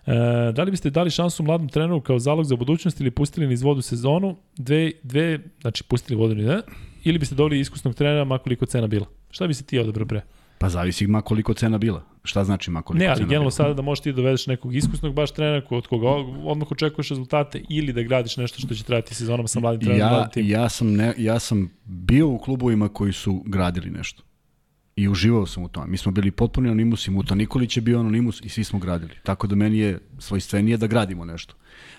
E, 0.05 0.51
da 0.51 0.63
li 0.63 0.71
biste 0.71 0.89
dali 0.89 1.09
šansu 1.09 1.43
mladom 1.43 1.69
treneru 1.69 2.01
kao 2.01 2.19
zalog 2.19 2.45
za 2.45 2.55
budućnost 2.55 2.99
ili 2.99 3.11
pustili 3.11 3.47
niz 3.47 3.61
vodu 3.61 3.81
sezonu, 3.81 4.35
dve, 4.57 4.91
dve 5.03 5.39
znači 5.61 5.83
pustili 5.83 6.19
vodu 6.19 6.35
da, 6.35 6.61
ili 7.03 7.19
biste 7.19 7.35
dobili 7.35 7.59
iskusnog 7.59 7.95
trenera 7.95 8.23
makoliko 8.23 8.65
cena 8.65 8.87
bila? 8.87 9.05
Šta 9.29 9.47
bi 9.47 9.53
se 9.53 9.63
ti 9.63 9.79
odabrao 9.79 10.07
pre? 10.07 10.21
Pa 10.57 10.69
zavisi 10.69 11.07
ma 11.07 11.21
koliko 11.21 11.53
cena 11.53 11.77
bila. 11.77 12.03
Šta 12.23 12.43
znači 12.43 12.71
ma 12.71 12.81
koliko 12.81 13.03
Ne, 13.03 13.07
ali 13.07 13.17
cena 13.17 13.27
generalno 13.27 13.49
bila? 13.49 13.51
sada 13.51 13.73
da 13.73 13.81
možeš 13.81 14.03
ti 14.03 14.11
da 14.11 14.15
dovedeš 14.15 14.47
nekog 14.47 14.75
iskusnog 14.75 15.13
baš 15.13 15.31
trenera 15.31 15.65
od 15.69 15.87
koga 15.87 16.09
odmah 16.43 16.71
očekuješ 16.71 17.09
rezultate 17.09 17.61
ili 17.69 17.93
da 17.93 18.03
gradiš 18.03 18.37
nešto 18.37 18.59
što 18.59 18.75
će 18.75 18.83
trajati 18.83 19.15
sezonama 19.15 19.47
sa 19.47 19.59
mladim 19.59 19.81
trenerom. 19.81 20.09
ja, 20.35 20.61
ja, 20.61 20.69
sam 20.69 20.93
ne, 20.93 21.13
ja 21.17 21.39
sam 21.39 21.69
bio 21.85 22.27
u 22.27 22.37
klubovima 22.37 22.89
koji 22.89 23.13
su 23.13 23.43
gradili 23.45 23.89
nešto. 23.89 24.23
I 24.95 25.09
uživao 25.09 25.45
sam 25.45 25.63
u 25.63 25.67
tome. 25.67 25.87
Mi 25.87 25.97
smo 25.97 26.11
bili 26.11 26.31
potpuni 26.31 26.67
anonimus 26.69 27.07
i 27.07 27.11
Muta 27.11 27.35
Nikolić 27.35 27.77
je 27.77 27.81
bio 27.81 27.99
anonimus 27.99 28.41
i 28.41 28.49
svi 28.49 28.63
smo 28.63 28.79
gradili. 28.79 29.11
Tako 29.23 29.47
da 29.47 29.55
meni 29.55 29.77
je 29.77 29.99
svojstvenije 30.19 30.77
da 30.77 30.87
gradimo 30.87 31.25
nešto. 31.25 31.55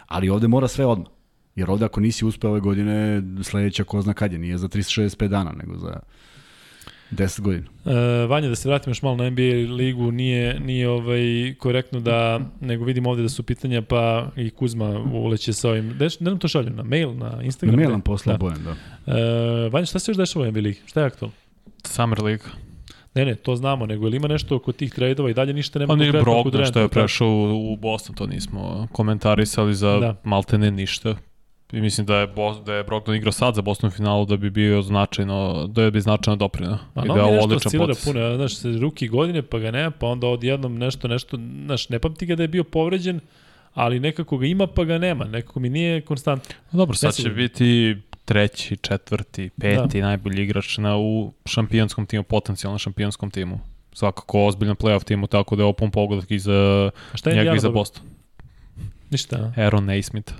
Ali 0.07 0.29
ovde 0.29 0.49
mora 0.49 0.69
sve 0.69 0.87
odmah. 0.87 1.09
Jer 1.57 1.71
ovde 1.71 1.85
ako 1.85 2.01
nisi 2.01 2.25
uspeo 2.25 2.51
ove 2.51 2.61
godine, 2.61 3.23
sledeća 3.43 3.85
ko 3.85 4.03
zna 4.03 4.15
kad 4.15 4.33
je. 4.33 4.39
Nije 4.39 4.59
za 4.59 4.69
365 4.69 5.29
dana, 5.29 5.53
nego 5.53 5.79
za 5.79 6.01
10 7.11 7.41
godina. 7.41 7.67
E, 7.87 8.27
Vanja, 8.27 8.49
da 8.49 8.55
se 8.55 8.69
vratimo 8.69 8.91
još 8.91 9.03
malo 9.03 9.17
na 9.17 9.31
NBA 9.31 9.75
ligu, 9.77 10.11
nije, 10.11 10.61
nije 10.61 10.89
ovaj 10.89 11.55
korektno 11.59 12.01
da, 12.01 12.41
nego 12.61 12.85
vidimo 12.85 13.11
ovde 13.11 13.23
da 13.23 13.29
su 13.29 13.43
pitanja, 13.43 13.83
pa 13.83 14.29
i 14.37 14.51
Kuzma 14.51 14.89
uleće 15.13 15.53
sa 15.53 15.71
ovim, 15.71 15.99
Deš, 15.99 16.21
ne 16.21 16.31
nam 16.31 16.39
to 16.39 16.49
šalju, 16.49 16.71
na 16.71 16.83
mail, 16.83 17.17
na 17.17 17.43
Instagram? 17.43 17.77
Na 17.77 17.81
mail 17.81 17.91
nam 17.91 18.01
gde? 18.01 18.05
poslao 18.05 18.37
da. 18.37 18.39
Bojan, 18.39 18.65
da. 18.65 18.71
E, 19.13 19.69
Vanja, 19.69 19.87
šta 19.87 19.99
se 19.99 20.11
još 20.11 20.17
dešava 20.17 20.45
u 20.45 20.51
NBA 20.51 20.61
ligi? 20.61 20.81
Šta 20.87 21.01
je 21.01 21.07
aktualno? 21.07 21.35
Summer 21.85 22.23
League. 22.23 22.45
Ne, 23.15 23.25
ne, 23.25 23.35
to 23.35 23.57
znamo, 23.57 23.87
nego 23.87 24.07
ili 24.07 24.17
ima 24.17 24.29
nešto 24.29 24.57
oko 24.57 24.73
tih 24.73 24.95
trejdova 24.95 25.31
i 25.31 25.35
dalje 25.35 25.53
ništa 25.53 25.79
nema 25.79 25.91
Pa 25.93 25.97
nije 25.97 26.13
konkretno 26.13 26.33
oko 26.33 26.43
Brogdon 26.51 26.67
što 26.67 26.81
je 26.81 26.89
prešao 26.89 27.29
u, 27.29 27.73
u 27.73 27.77
Boston, 27.77 28.15
to 28.17 28.27
nismo 28.27 28.89
komentarisali 28.93 29.75
za 29.75 29.93
Da. 29.93 29.99
da. 30.01 30.17
maltene 30.25 30.71
ništa. 30.71 31.17
I 31.73 31.81
mislim 31.81 32.07
da 32.07 32.17
je, 32.17 32.27
Bos, 32.27 32.57
da 32.67 32.75
je 32.75 32.85
Brogdon 32.85 33.15
igrao 33.15 33.33
sad 33.33 33.55
za 33.55 33.63
Boston 33.63 33.91
finalu 33.91 34.27
da 34.27 34.37
bi 34.37 34.51
bio 34.51 34.83
značajno, 34.83 35.67
da 35.67 35.83
je 35.83 35.91
bi 35.91 36.01
značajno 36.01 36.37
doprino. 36.37 36.79
Ma 36.95 37.05
I 37.05 37.09
no, 37.09 37.15
da 37.15 37.21
je 37.21 37.27
ovo 37.27 37.45
odličan 37.45 37.73
potes. 37.79 38.05
puno, 38.05 38.37
znaš, 38.37 38.57
se 38.57 38.69
ruki 38.69 39.09
godine 39.09 39.43
pa 39.43 39.59
ga 39.59 39.71
nema, 39.71 39.91
pa 39.91 40.07
onda 40.07 40.27
odjednom 40.27 40.79
nešto, 40.79 41.09
nešto, 41.09 41.39
znaš, 41.65 41.89
ne 41.89 41.99
pamti 41.99 42.27
ga 42.27 42.37
da 42.37 42.43
je 42.43 42.49
bio 42.49 42.65
povređen, 42.65 43.21
ali 43.75 44.01
nekako 44.01 44.39
ga 44.39 44.47
ima 44.47 44.67
pa 44.67 44.85
ga 44.85 44.99
nema, 44.99 45.25
nekako 45.25 45.61
mi 45.61 45.69
nije 45.69 46.01
konstantno. 46.01 46.55
Dobro, 46.73 46.97
sad 46.97 47.15
će 47.15 47.31
biti 47.31 47.97
treći, 48.25 48.77
četvrti, 48.77 49.51
peti 49.61 50.01
da. 50.01 50.07
najbolji 50.07 50.43
igrač 50.43 50.79
na, 50.79 50.97
u 50.97 51.33
šampionskom 51.47 52.07
timu, 52.07 52.23
potencijalnom 52.23 52.79
šampionskom 52.79 53.31
timu. 53.31 53.61
Svakako 53.93 54.47
ozbiljan 54.47 54.77
playoff 54.77 55.05
timu, 55.05 55.27
tako 55.27 55.57
da 55.57 55.63
je 55.63 55.67
opon 55.67 55.91
pogodak 55.91 56.31
i 56.31 56.39
za 56.39 56.91
njega 57.27 57.55
i 57.55 57.59
za? 57.59 57.71
Boston. 57.71 58.03
Ništa? 59.11 59.53
Aaron 59.57 59.85
Naismith. 59.85 60.33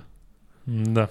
Da. 0.67 1.07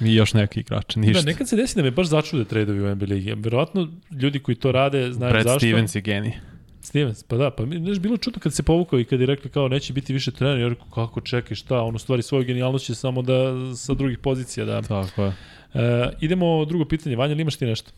I 0.00 0.14
još 0.14 0.34
neki 0.34 0.60
igrači, 0.60 0.98
ništa. 0.98 1.22
Da, 1.22 1.26
nekad 1.26 1.48
se 1.48 1.56
desi 1.56 1.76
da 1.76 1.82
me 1.82 1.90
baš 1.90 2.06
začude 2.06 2.44
tradeovi 2.44 2.80
u 2.80 2.94
NBA 2.94 3.06
ligi. 3.08 3.34
Verovatno 3.36 3.88
ljudi 4.10 4.38
koji 4.38 4.54
to 4.54 4.72
rade 4.72 5.12
znaju 5.12 5.32
Brad 5.32 5.44
zašto. 5.44 5.58
Stevens 5.58 5.94
je 5.94 6.00
genij. 6.00 6.32
Stevens, 6.80 7.22
pa 7.22 7.36
da, 7.36 7.50
pa 7.50 7.66
mi 7.66 7.78
znaš, 7.78 7.98
bilo 7.98 8.16
čudno 8.16 8.40
kad 8.40 8.54
se 8.54 8.62
povukao 8.62 9.00
i 9.00 9.04
kad 9.04 9.20
je 9.20 9.26
rekli 9.26 9.50
kao 9.50 9.68
neće 9.68 9.92
biti 9.92 10.12
više 10.12 10.30
trener, 10.30 10.58
jer 10.58 10.74
kako 10.94 11.20
čekaj, 11.20 11.54
šta, 11.54 11.80
on 11.80 11.94
u 11.94 11.98
stvari 11.98 12.22
svoju 12.22 12.44
genijalnost 12.44 12.86
će 12.86 12.94
samo 12.94 13.22
da 13.22 13.52
sa 13.76 13.94
drugih 13.94 14.18
pozicija 14.18 14.66
da. 14.66 14.82
Tako 14.82 15.24
je. 15.24 15.32
E, 15.74 16.10
idemo 16.20 16.64
drugo 16.64 16.84
pitanje, 16.84 17.16
Vanja, 17.16 17.34
imaš 17.34 17.56
ti 17.56 17.66
nešto? 17.66 17.90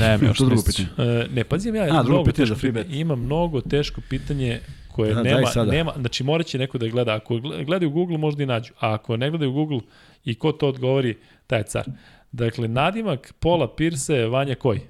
Ne, 0.00 0.18
mi 0.18 0.26
još 0.26 0.38
To 0.38 0.44
drugo 0.44 0.62
pitanje. 0.62 0.88
E, 0.98 1.26
ne, 1.34 1.44
pazi, 1.44 1.68
ja 1.68 1.82
A, 1.82 1.86
drugo 1.86 2.02
mnogo 2.02 2.24
pitanje 2.24 2.46
teško 2.46 2.54
za 2.54 2.60
free 2.60 2.72
bet. 2.72 2.86
Ima 2.90 3.16
mnogo 3.16 3.60
teško 3.60 4.00
pitanje 4.08 4.60
koje 4.92 5.14
Da, 5.14 5.22
daj 5.22 5.34
nema, 5.34 5.46
sada. 5.46 5.72
nema, 5.72 5.92
znači 5.96 6.24
morat 6.24 6.46
će 6.46 6.58
neko 6.58 6.78
da 6.78 6.84
je 6.86 6.90
gleda. 6.90 7.14
Ako 7.14 7.34
gle- 7.34 7.64
gledaju 7.64 7.90
u 7.90 7.92
Google, 7.92 8.18
možda 8.18 8.42
i 8.42 8.46
nađu. 8.46 8.72
A 8.80 8.94
ako 8.94 9.16
ne 9.16 9.30
gledaju 9.30 9.50
u 9.50 9.54
Google 9.54 9.80
i 10.24 10.34
ko 10.34 10.52
to 10.52 10.68
odgovori, 10.68 11.18
taj 11.46 11.60
je 11.60 11.64
car. 11.64 11.84
Dakle, 12.32 12.68
nadimak 12.68 13.34
Pola 13.40 13.74
Pirse 13.76 14.14
je 14.14 14.28
Vanja 14.28 14.54
koji? 14.54 14.80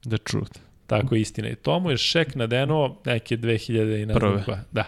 The 0.00 0.18
truth. 0.18 0.60
Tako 0.86 1.14
je 1.14 1.20
istina. 1.20 1.48
I 1.48 1.54
to 1.54 1.80
mu 1.80 1.90
je 1.90 1.96
šek 1.96 2.34
nadenuo 2.34 3.02
neke 3.06 3.36
2000 3.36 4.02
i 4.02 4.06
ne 4.06 4.14
znam 4.14 4.42
koja. 4.44 4.64
Da. 4.72 4.84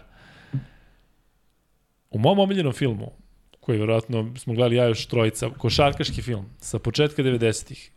U 2.11 2.19
mom 2.19 2.39
omiljenom 2.39 2.73
filmu, 2.73 3.13
koji 3.61 3.79
verovatno 3.79 4.35
smo 4.37 4.55
gledali 4.55 4.77
ja 4.77 4.85
još 4.85 5.07
trojica, 5.07 5.51
košarkaški 5.51 6.23
film, 6.23 6.47
sa 6.59 6.79
početka 6.79 7.23
90-ih, 7.23 7.91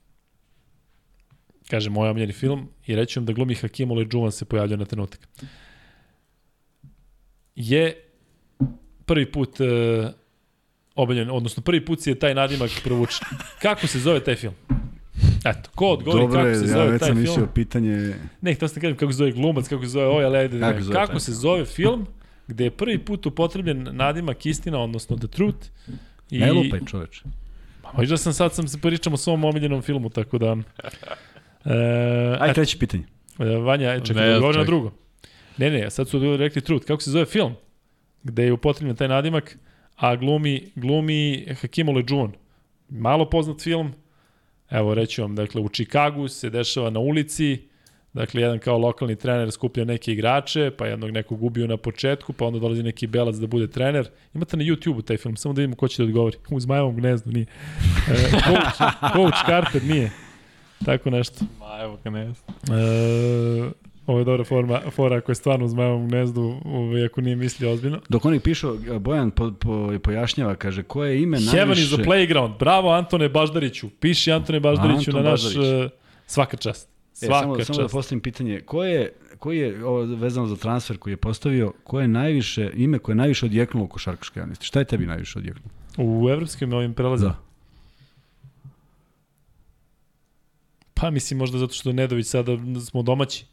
kaže 1.70 1.90
moj 1.90 2.10
omiljeni 2.10 2.34
film, 2.34 2.70
i 2.88 2.96
reći 2.96 3.20
vam 3.20 3.26
da 3.26 3.34
glumi 3.34 3.56
Hakim 3.56 3.90
Olajuwon 3.90 4.32
se 4.32 4.46
pojavljao 4.46 4.78
na 4.78 4.86
trenutak. 4.86 5.28
Je 7.62 8.04
prvi 9.06 9.32
put 9.32 9.60
uh, 9.60 9.68
obiljen, 10.96 11.30
odnosno 11.32 11.64
prvi 11.64 11.86
put 11.86 12.02
si 12.02 12.10
je 12.10 12.20
taj 12.20 12.36
nadimak 12.36 12.72
provučen. 12.84 13.28
Kako 13.62 13.88
se 13.88 14.00
zove 14.00 14.20
taj 14.20 14.36
film? 14.36 14.54
Eto, 15.46 15.70
ko 15.76 15.88
odgovori 15.88 16.22
Dobro 16.22 16.44
kako 16.44 16.56
se 16.56 16.66
ja 16.66 16.68
zove 16.68 16.92
već 16.92 17.00
taj 17.00 17.10
sam 17.10 17.24
film? 17.24 17.48
pitanje... 17.54 18.16
Ne, 18.42 18.54
htio 18.54 18.68
sam 18.68 18.76
da 18.76 18.82
kažem 18.82 18.98
kako 18.98 19.12
se 19.12 19.18
zove 19.18 19.32
glumac, 19.32 19.68
kako 19.68 19.84
se 19.84 19.90
zove 19.90 20.06
ovaj, 20.06 20.26
ali 20.26 20.38
ajde, 20.38 20.60
Kako 20.60 20.82
zove 20.82 20.96
kako 20.96 21.20
se 21.20 21.32
zove 21.32 21.66
film 21.66 22.08
gde 22.48 22.64
je 22.64 22.72
prvi 22.72 23.00
put 23.00 23.26
upotrebljen 23.26 23.88
nadimak 23.92 24.46
istina, 24.46 24.80
odnosno 24.80 25.18
The 25.18 25.28
Truth. 25.28 25.68
I, 26.30 26.40
Ne 26.40 26.52
lupaj 26.52 26.80
čoveče. 26.86 27.24
Pa 27.82 27.92
možda 27.98 28.18
sam 28.18 28.34
sad 28.34 28.54
sam 28.54 28.68
se 28.68 28.82
pričam 28.82 29.14
o 29.14 29.18
svom 29.18 29.44
omiljenom 29.44 29.82
filmu, 29.82 30.10
tako 30.10 30.38
da... 30.38 30.58
E, 31.66 31.74
Ajde, 31.74 32.38
Aj, 32.40 32.54
treće 32.54 32.78
pitanje. 32.78 33.04
Vanja, 33.38 34.00
čekaj, 34.00 34.30
Ne, 34.30 34.40
da 34.40 34.52
na 34.52 34.64
drugo. 34.64 34.92
Ne, 35.62 35.70
ne, 35.70 35.90
sad 35.90 36.10
su 36.10 36.38
rekli 36.38 36.62
Truth. 36.62 36.86
Kako 36.86 37.02
se 37.02 37.12
zove 37.12 37.26
film? 37.26 37.54
Gde 38.24 38.44
je 38.44 38.54
upotrebljen 38.54 38.96
taj 38.96 39.08
nadimak, 39.08 39.58
a 39.96 40.16
glumi, 40.16 40.72
glumi 40.76 41.46
Hakim 41.62 41.88
Olajuwon. 41.88 42.32
Malo 42.90 43.30
poznat 43.30 43.62
film. 43.62 43.94
Evo, 44.70 44.94
reću 44.94 45.22
vam, 45.22 45.36
dakle, 45.36 45.62
u 45.62 45.70
Čikagu 45.70 46.28
se 46.28 46.50
dešava 46.50 46.90
na 46.90 47.00
ulici, 47.00 47.72
Dakle, 48.14 48.42
jedan 48.42 48.60
kao 48.60 48.78
lokalni 48.78 49.16
trener 49.16 49.52
skuplja 49.52 49.86
neke 49.86 50.12
igrače, 50.12 50.72
pa 50.78 50.88
jednog 50.88 51.12
nekog 51.12 51.44
ubiju 51.44 51.68
na 51.68 51.78
početku, 51.78 52.34
pa 52.34 52.46
onda 52.46 52.60
dolazi 52.60 52.84
neki 52.84 53.08
belac 53.08 53.36
da 53.36 53.48
bude 53.48 53.68
trener. 53.68 54.10
Imate 54.34 54.58
na 54.58 54.64
YouTube-u 54.64 55.02
taj 55.02 55.18
film, 55.18 55.38
samo 55.38 55.54
da 55.54 55.62
vidimo 55.62 55.76
ko 55.76 55.88
će 55.88 56.04
da 56.04 56.08
odgovori. 56.08 56.38
U 56.50 56.60
Zmajevom 56.60 56.96
gnezdu 56.96 57.32
nije. 57.32 57.46
E, 58.10 58.32
coach, 58.32 58.78
coach 59.16 59.46
Carter 59.46 59.84
nije. 59.84 60.12
Tako 60.86 61.10
nešto. 61.10 61.46
Ma, 61.60 61.80
evo 61.84 61.98
ga 62.04 62.10
ne 62.10 62.34
znam. 62.34 62.80
E, 62.80 63.91
ovo 64.08 64.20
je 64.20 64.26
dobra 64.26 64.44
forma, 64.44 64.82
fora 64.92 65.18
ako 65.18 65.32
je 65.32 65.36
stvarno 65.36 65.66
u 65.66 65.68
Zmajevom 65.68 66.08
gnezdu, 66.08 66.62
ovaj, 66.66 67.06
ako 67.06 67.22
nije 67.22 67.36
mislio 67.36 67.72
ozbiljno. 67.72 68.00
Dok 68.10 68.26
oni 68.26 68.40
pišu, 68.40 68.78
Bojan 69.00 69.32
po, 69.32 69.52
po, 69.52 69.94
pojašnjava, 70.04 70.56
kaže, 70.56 70.84
koje 70.84 71.12
je 71.12 71.22
ime 71.22 71.38
najviše... 71.38 71.58
Heaven 71.58 71.78
is 71.78 71.94
a 71.94 71.98
playground. 71.98 72.58
Bravo 72.60 72.90
Antone 72.90 73.30
Baždariću. 73.30 73.90
Piši 73.90 74.32
Antone 74.32 74.60
Baždariću 74.60 75.10
Anton 75.10 75.24
na 75.24 75.30
naš... 75.30 75.44
Baždarić. 75.44 75.86
e, 75.86 75.90
svaka 76.26 76.58
čast. 76.58 76.90
E, 76.90 77.26
Svaka 77.26 77.42
samo, 77.42 77.58
čast. 77.58 77.68
samo 77.68 77.82
da 77.82 77.88
postavim 77.88 78.22
pitanje, 78.22 78.62
ko 78.62 78.84
je, 78.84 79.14
koji 79.40 79.58
je 79.58 79.86
ovo 79.86 80.02
vezano 80.02 80.48
za 80.48 80.56
transfer 80.56 80.98
koji 80.98 81.14
je 81.14 81.18
postavio, 81.18 81.74
ko 81.84 82.00
je 82.00 82.08
najviše, 82.08 82.72
ime 82.76 83.00
koje 83.00 83.14
je 83.14 83.18
najviše 83.18 83.46
odjeknulo 83.46 83.86
u 83.86 83.88
košarkaške 83.88 84.40
javnosti? 84.40 84.66
Šta 84.66 84.80
je 84.80 84.86
tebi 84.86 85.06
najviše 85.06 85.40
odjeknulo? 85.40 85.70
U 85.98 86.30
evropskim 86.30 86.74
ovim 86.74 86.94
prelazima? 86.94 87.30
Da. 87.30 87.38
Pa 90.94 91.10
mislim 91.10 91.40
možda 91.40 91.58
zato 91.58 91.74
što 91.74 91.94
Nedović 91.94 92.28
sada 92.28 92.58
smo 92.86 93.02
domaći. 93.02 93.46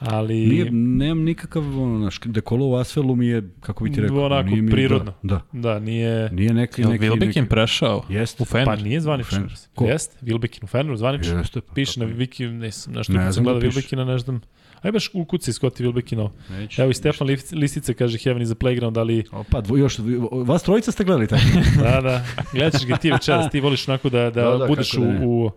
Ali... 0.00 0.46
Nije, 0.46 0.70
nemam 0.70 1.24
nikakav, 1.24 1.82
ono, 1.82 1.98
naš, 1.98 2.20
dekolo 2.24 2.66
u 2.66 2.74
Asfelu 2.74 3.16
mi 3.16 3.26
je, 3.26 3.50
kako 3.60 3.84
bi 3.84 3.92
ti 3.92 4.00
rekao, 4.00 4.24
Onako, 4.24 4.48
nije 4.48 4.62
mi, 4.62 4.70
prirodno. 4.70 5.12
Da, 5.22 5.40
Da, 5.52 5.78
nije... 5.78 6.28
da. 6.28 6.34
Nije 6.34 6.54
neki, 6.54 6.82
Jel 6.82 6.90
neki, 6.90 7.04
Wilbekin 7.04 7.26
neki, 7.26 7.48
prešao 7.48 8.04
Jeste. 8.08 8.42
u 8.42 8.46
Fener? 8.46 8.66
Pa 8.66 8.76
nije 8.76 9.00
zvanično. 9.00 9.36
Fener. 9.38 9.52
Ko? 9.74 9.84
Jeste, 9.84 10.26
Wilbekin 10.26 10.64
u 10.64 10.66
Feneru, 10.66 10.96
zvanično. 10.96 11.38
Jeste, 11.38 11.60
pa 11.60 11.74
Piše 11.74 12.00
na 12.00 12.06
Wiki, 12.06 12.50
nisam 12.52 12.92
nešto 12.92 13.12
Ne 13.12 13.22
sam 13.22 13.32
znam 13.32 13.44
da 13.44 13.52
gledao 13.52 14.04
ne 14.04 14.18
znam. 14.18 14.40
Aj 14.82 14.92
baš 14.92 15.10
u 15.14 15.24
kuci 15.24 15.52
Scotty 15.52 15.82
Wilbekinov. 15.82 16.30
Neću. 16.50 16.82
Evo 16.82 16.90
i 16.90 16.94
Stefan 16.94 17.28
Lif- 17.28 17.54
Listica 17.56 17.92
kaže 17.92 18.18
Heaven 18.18 18.42
is 18.42 18.50
a 18.50 18.54
playground, 18.54 18.98
ali 18.98 19.24
Opa, 19.32 19.60
dvo, 19.60 19.76
još, 19.76 19.98
vas 20.44 20.62
trojica 20.62 20.92
ste 20.92 21.04
gledali 21.04 21.26
tako? 21.26 21.42
da, 21.82 22.00
da, 22.00 22.24
gledat 22.52 22.72
ćeš 22.72 22.86
ga 22.86 22.96
ti 22.96 23.10
večeras, 23.10 23.50
ti 23.50 23.60
voliš 23.60 23.88
onako 23.88 24.08
da, 24.08 24.18
da, 24.18 24.30
Da, 24.30 24.56
da, 24.56 24.66
budeš 24.66 24.94
u, 24.94 25.00
da 25.00 25.26
u 25.26 25.50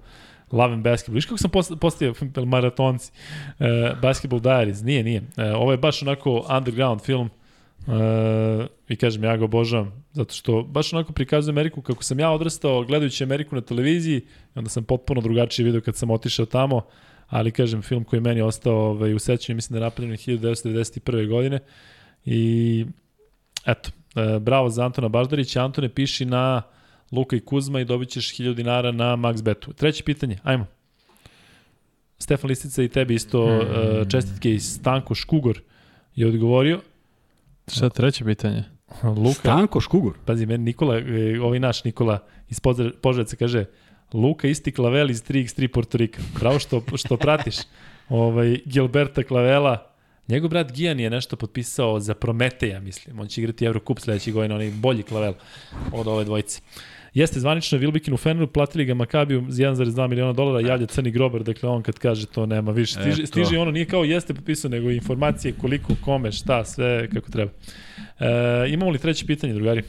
Love 0.54 0.74
and 0.74 0.84
Basketball. 0.84 1.16
Viš 1.16 1.26
kako 1.26 1.38
sam 1.38 1.52
post- 1.52 1.80
postavio 1.80 2.14
maratonci? 2.46 3.12
Uh, 3.60 3.66
Basketball 4.02 4.42
Diaries, 4.42 4.82
nije, 4.82 5.04
nije. 5.04 5.22
Uh, 5.22 5.44
ovo 5.56 5.72
je 5.72 5.78
baš 5.78 6.02
onako 6.02 6.46
underground 6.58 7.02
film. 7.02 7.30
Uh, 7.88 8.66
I 8.90 8.96
kažem, 8.96 9.24
ja 9.24 9.38
ga 9.38 9.46
obožavam, 9.46 10.04
zato 10.12 10.34
što 10.34 10.64
baš 10.64 10.94
onako 10.94 11.14
prikazuje 11.14 11.52
Ameriku 11.52 11.82
kako 11.82 12.04
sam 12.04 12.20
ja 12.20 12.32
odrastao 12.32 12.84
gledajući 12.84 13.24
Ameriku 13.24 13.56
na 13.56 13.62
televiziji, 13.62 14.22
onda 14.56 14.70
sam 14.70 14.84
potpuno 14.84 15.22
drugačije 15.22 15.66
video 15.66 15.82
kad 15.82 15.96
sam 15.96 16.12
otišao 16.12 16.46
tamo, 16.46 16.82
ali 17.30 17.52
kažem, 17.52 17.82
film 17.82 18.04
koji 18.04 18.22
meni 18.22 18.42
ostao 18.42 18.76
ovaj, 18.76 19.14
u 19.14 19.20
sećanju, 19.20 19.56
mislim 19.56 19.74
da 19.74 19.86
je 19.86 19.90
napravljen 19.90 20.18
1991. 20.18 21.28
godine 21.28 21.60
i 22.26 22.86
eto, 23.66 23.90
e, 24.16 24.40
bravo 24.40 24.70
za 24.70 24.86
Antona 24.86 25.08
Baždarića, 25.08 25.64
Antone 25.64 25.90
piši 25.90 26.26
na 26.26 26.62
Luka 27.14 27.36
i 27.36 27.40
Kuzma 27.40 27.80
i 27.80 27.86
dobit 27.86 28.10
ćeš 28.10 28.36
1000 28.36 28.54
dinara 28.54 28.92
na 28.92 29.16
Max 29.16 29.44
Betu. 29.44 29.74
Treće 29.74 30.04
pitanje, 30.04 30.38
ajmo. 30.44 30.66
Stefan 32.20 32.50
Listica 32.50 32.84
i 32.84 32.88
tebi 32.88 33.14
isto 33.16 33.46
hmm. 33.46 34.10
čestitke 34.10 34.54
i 34.54 34.60
Stanko 34.60 35.16
Škugor 35.16 35.62
je 36.16 36.28
odgovorio. 36.28 36.82
Šta 37.68 37.90
treće 37.90 38.26
pitanje? 38.26 38.64
Luka, 39.04 39.34
Stanko 39.34 39.82
Škugur. 39.82 40.14
pazi, 40.26 40.46
meni 40.46 40.64
Nikola, 40.64 40.98
e, 40.98 41.40
ovaj 41.42 41.60
naš 41.60 41.84
Nikola 41.84 42.20
iz 42.50 42.60
Požarevca 43.02 43.36
kaže 43.36 43.66
Luka 44.14 44.48
isti 44.48 44.72
klavel 44.72 45.10
iz 45.10 45.24
3x3 45.24 45.68
Porto 45.68 45.98
Rika. 45.98 46.22
Bravo 46.40 46.60
što, 46.60 46.84
što 46.96 47.18
pratiš. 47.18 47.56
Ovaj, 48.10 48.60
Gilberta 48.66 49.24
Klavela, 49.24 49.94
Njegov 50.28 50.50
brat 50.50 50.72
Gijan 50.72 51.00
je 51.00 51.10
nešto 51.10 51.36
potpisao 51.36 52.00
za 52.00 52.14
Prometeja, 52.14 52.80
mislim. 52.80 53.20
On 53.20 53.28
će 53.28 53.42
igrati 53.42 53.66
Eurocup 53.66 54.00
sledeće 54.00 54.32
godine, 54.32 54.56
onaj 54.56 54.72
bolji 54.72 55.04
klavel 55.04 55.34
od 55.92 56.08
ove 56.08 56.24
dvojice. 56.24 56.62
Jeste 57.14 57.40
zvanično 57.40 57.78
Wilbekin 57.80 58.14
u 58.14 58.18
Feneru, 58.18 58.48
platili 58.48 58.86
ga 58.86 58.94
Makabiju 58.94 59.46
za 59.48 59.64
1,2 59.64 60.08
miliona 60.08 60.34
dolara, 60.34 60.68
javlja 60.68 60.86
Crni 60.88 61.12
Grobar, 61.12 61.44
dakle 61.44 61.70
on 61.70 61.82
kad 61.84 62.00
kaže 62.00 62.26
to 62.26 62.46
nema 62.46 62.72
više. 62.72 62.94
Stiže, 62.94 63.28
stiže 63.28 63.58
ono, 63.60 63.72
nije 63.72 63.86
kao 63.86 64.04
jeste 64.04 64.34
potpisao, 64.34 64.70
nego 64.70 64.90
informacije 64.92 65.54
koliko, 65.54 65.94
kome, 66.02 66.32
šta, 66.32 66.66
sve 66.66 67.10
kako 67.14 67.32
treba. 67.32 67.52
E, 68.20 68.26
imamo 68.70 68.92
li 68.92 69.00
treće 69.00 69.26
pitanje, 69.26 69.54
drugari? 69.54 69.84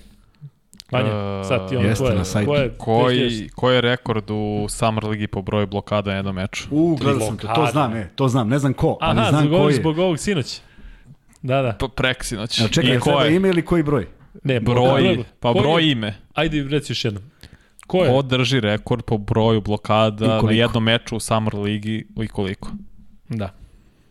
Vanja, 0.91 1.07
E, 1.41 1.45
sad 1.45 1.69
ti 1.69 1.77
ono 1.77 1.89
jeste 1.89 2.05
tvoje, 2.05 2.17
na 2.17 2.25
sajtu. 2.25 2.45
tvoje 2.47 2.71
Koji, 2.79 3.49
koji 3.55 3.75
je 3.75 3.81
rekord 3.81 4.31
u 4.31 4.67
Summer 4.69 5.05
Ligi 5.05 5.27
po 5.27 5.43
broju 5.43 5.67
blokada 5.67 6.11
na 6.11 6.17
jednom 6.17 6.35
meču? 6.35 6.65
U, 6.71 6.97
gledao 7.01 7.21
sam 7.21 7.37
to, 7.39 7.47
to 7.49 7.67
znam, 7.73 7.97
e, 7.97 8.11
to 8.15 8.29
znam, 8.29 8.49
ne 8.49 8.59
znam 8.59 8.73
ko, 8.75 8.99
ali 9.01 9.21
Aha, 9.21 9.31
znam 9.31 9.41
zbog 9.45 9.53
ko 9.53 9.59
ovog, 9.59 9.71
je. 9.71 9.77
zbog 9.77 9.99
ovog 9.99 10.19
sinoć. 10.19 10.61
Da, 11.43 11.63
da. 11.63 11.77
Pa 11.81 11.89
preksinoć. 11.89 12.61
Evo, 12.61 12.69
čekaj, 12.69 12.97
I 12.97 13.01
ko 13.01 13.11
je? 13.11 13.37
ime 13.37 13.49
ili 13.49 13.63
koji 13.65 13.83
broj? 13.83 14.07
Ne, 14.43 14.61
Broj, 14.61 15.25
pa 15.41 15.53
broj 15.53 15.91
ime. 15.91 16.15
Ajde, 16.35 16.63
reci 16.63 16.93
još 16.93 17.05
jednom. 17.05 17.23
Ko 17.87 18.05
je? 18.05 18.11
Ko 18.11 18.23
drži 18.23 18.61
rekord 18.61 19.03
po 19.05 19.19
broju 19.19 19.61
blokada 19.61 20.41
na 20.43 20.51
jednom 20.53 20.85
meču 20.85 21.17
u 21.17 21.21
Summer 21.21 21.55
Ligi 21.55 22.07
i 22.17 22.29
koliko? 22.29 22.71
Da. 23.29 23.51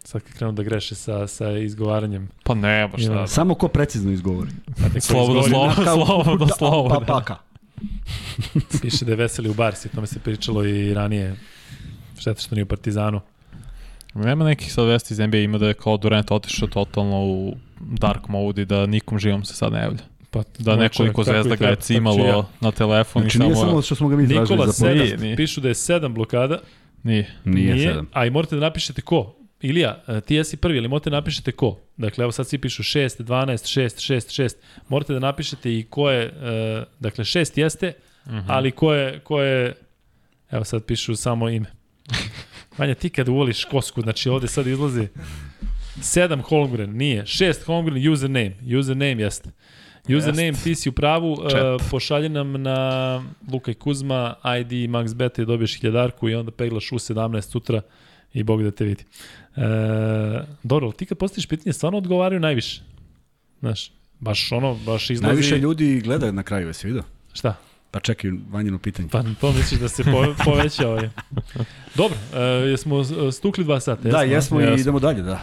Sad 0.03 0.21
kad 0.21 0.33
krenu 0.33 0.51
da 0.51 0.63
greše 0.63 0.95
sa, 0.95 1.27
sa 1.27 1.51
izgovaranjem. 1.51 2.29
Pa 2.43 2.53
ne, 2.55 2.87
baš 2.87 3.01
da. 3.01 3.27
Samo 3.27 3.55
ko 3.55 3.67
precizno 3.67 4.11
izgovori. 4.11 4.49
Slobodno, 4.99 5.41
izgovori- 5.41 5.49
slobodno, 5.49 5.83
Kao- 5.85 6.05
slobodno, 6.05 6.45
da, 6.45 6.53
slobodno. 6.53 6.99
Pa, 6.99 7.05
paka. 7.05 7.35
Piše 8.81 9.05
da 9.05 9.11
je 9.11 9.15
veseli 9.15 9.49
u 9.49 9.53
Barsi, 9.53 9.89
tome 9.89 10.07
se 10.07 10.19
pričalo 10.19 10.65
i 10.65 10.93
ranije. 10.93 11.35
Šteta 12.17 12.41
što 12.41 12.55
nije 12.55 12.63
u 12.63 12.67
Partizanu. 12.67 13.21
Nema 14.13 14.45
nekih 14.45 14.73
sad 14.73 14.87
vesti 14.87 15.13
iz 15.13 15.19
NBA, 15.19 15.37
ima 15.37 15.57
da 15.57 15.67
je 15.67 15.73
kao 15.73 15.97
Durant 15.97 16.31
otišao 16.31 16.67
totalno 16.67 17.17
u 17.17 17.55
dark 17.79 18.27
mode 18.27 18.61
i 18.61 18.65
da 18.65 18.85
nikom 18.85 19.19
živom 19.19 19.43
se 19.45 19.53
sad 19.53 19.73
ne 19.73 19.79
javlja. 19.79 19.99
Pa, 20.33 20.43
Da 20.59 20.75
moj 20.75 20.83
nekoliko 20.83 21.23
zvezda 21.23 21.55
ga 21.55 21.65
je 21.65 21.75
tako 21.75 21.87
ću 21.87 21.93
ja. 21.93 21.97
cimalo 21.97 22.49
na 22.61 22.71
telefon 22.71 23.21
Znači 23.21 23.37
i 23.37 23.41
nije 23.41 23.55
samo... 23.55 23.65
samo 23.65 23.81
što 23.81 23.95
smo 23.95 24.07
ga 24.07 24.15
mi 24.15 24.27
tražili 24.27 24.41
Nikola 24.41 24.67
za 24.67 24.73
sedam, 24.73 25.19
nije. 25.21 25.35
pišu 25.35 25.61
da 25.61 25.67
je 25.67 25.73
sedam 25.75 26.13
blokada. 26.13 26.59
Nije. 27.03 27.35
Nije, 27.43 27.77
sedam. 27.77 28.09
A 28.13 28.25
i 28.25 28.29
morate 28.29 28.55
da 28.55 28.61
napišete 28.61 29.01
ko. 29.01 29.35
Ilija, 29.61 30.03
e, 30.07 30.21
ti 30.21 30.35
jesi 30.35 30.57
prvi, 30.57 30.77
ali 30.77 30.87
morate 30.87 31.09
da 31.09 31.15
napišete 31.15 31.51
ko. 31.51 31.79
Dakle, 31.97 32.23
evo 32.23 32.31
sad 32.31 32.47
svi 32.47 32.57
pišu 32.57 32.83
6, 32.83 33.23
12, 33.23 33.81
6, 33.81 34.13
6, 34.13 34.43
6. 34.43 34.55
Morate 34.87 35.13
da 35.13 35.19
napišete 35.19 35.77
i 35.77 35.83
ko 35.89 36.09
je, 36.09 36.25
e, 36.25 36.83
dakle 36.99 37.23
6 37.23 37.59
jeste, 37.59 37.93
Uh 38.25 38.31
-huh. 38.31 38.43
ali 38.47 38.71
ko 38.71 38.93
je, 38.93 39.19
ko 39.19 39.41
je, 39.41 39.73
evo 40.51 40.63
sad 40.63 40.85
pišu 40.85 41.15
samo 41.15 41.49
ime. 41.49 41.65
Vanja, 42.77 42.95
ti 42.95 43.09
kad 43.09 43.29
uvoliš 43.29 43.65
kosku, 43.65 44.01
znači 44.01 44.29
ovde 44.29 44.47
sad 44.47 44.67
izlazi 44.67 45.07
7 45.97 46.41
Holmgren, 46.41 46.97
nije, 46.97 47.23
6 47.23 47.65
Holmgren 47.65 48.11
username, 48.11 48.55
username 48.79 49.23
jeste. 49.23 49.49
Username, 50.07 50.47
Jest. 50.47 50.63
ti 50.63 50.75
si 50.75 50.89
u 50.89 50.91
pravu, 50.91 51.31
uh, 51.31 51.51
Chat. 51.51 51.89
pošalje 51.91 52.29
nam 52.29 52.61
na 52.61 53.23
Luka 53.51 53.71
i 53.71 53.73
Kuzma, 53.73 54.35
ID 54.59 54.71
Max 54.89 55.15
Beta 55.15 55.41
i 55.41 55.45
dobiješ 55.45 55.79
hiljadarku 55.79 56.29
i 56.29 56.35
onda 56.35 56.51
peglaš 56.51 56.91
u 56.91 56.95
17 56.95 57.41
sutra 57.41 57.81
i 58.33 58.43
Bog 58.43 58.63
da 58.63 58.71
te 58.71 58.85
vidi. 58.85 59.03
E, 59.55 59.61
dobro, 60.63 60.91
ti 60.91 61.05
kad 61.05 61.17
postaviš 61.17 61.47
pitanje, 61.47 61.73
stvarno 61.73 61.97
odgovaraju 61.97 62.39
najviše. 62.39 62.81
Znaš, 63.59 63.91
baš 64.19 64.51
ono, 64.51 64.75
baš 64.85 65.09
izlazi... 65.09 65.27
Najviše 65.27 65.57
ljudi 65.57 66.01
gleda 66.01 66.31
na 66.31 66.43
kraju, 66.43 66.67
jesi 66.67 66.87
vidio? 66.87 67.03
Šta? 67.33 67.55
Pa 67.91 67.99
čekaj, 67.99 68.31
vanjeno 68.49 68.79
pitanje. 68.79 69.09
Pa 69.11 69.23
to 69.41 69.51
misliš 69.51 69.79
da 69.79 69.89
se 69.89 70.03
po, 70.03 70.25
poveća 70.45 70.89
ovaj. 70.89 71.09
Dobro, 71.95 72.17
e, 72.33 72.39
jesmo 72.41 73.03
stukli 73.31 73.63
dva 73.63 73.79
sata, 73.79 74.09
da, 74.09 74.21
jesmo? 74.21 74.33
jesmo 74.35 74.61
i 74.61 74.63
Jesmo. 74.63 74.81
idemo 74.81 74.99
dalje, 74.99 75.21
da. 75.21 75.41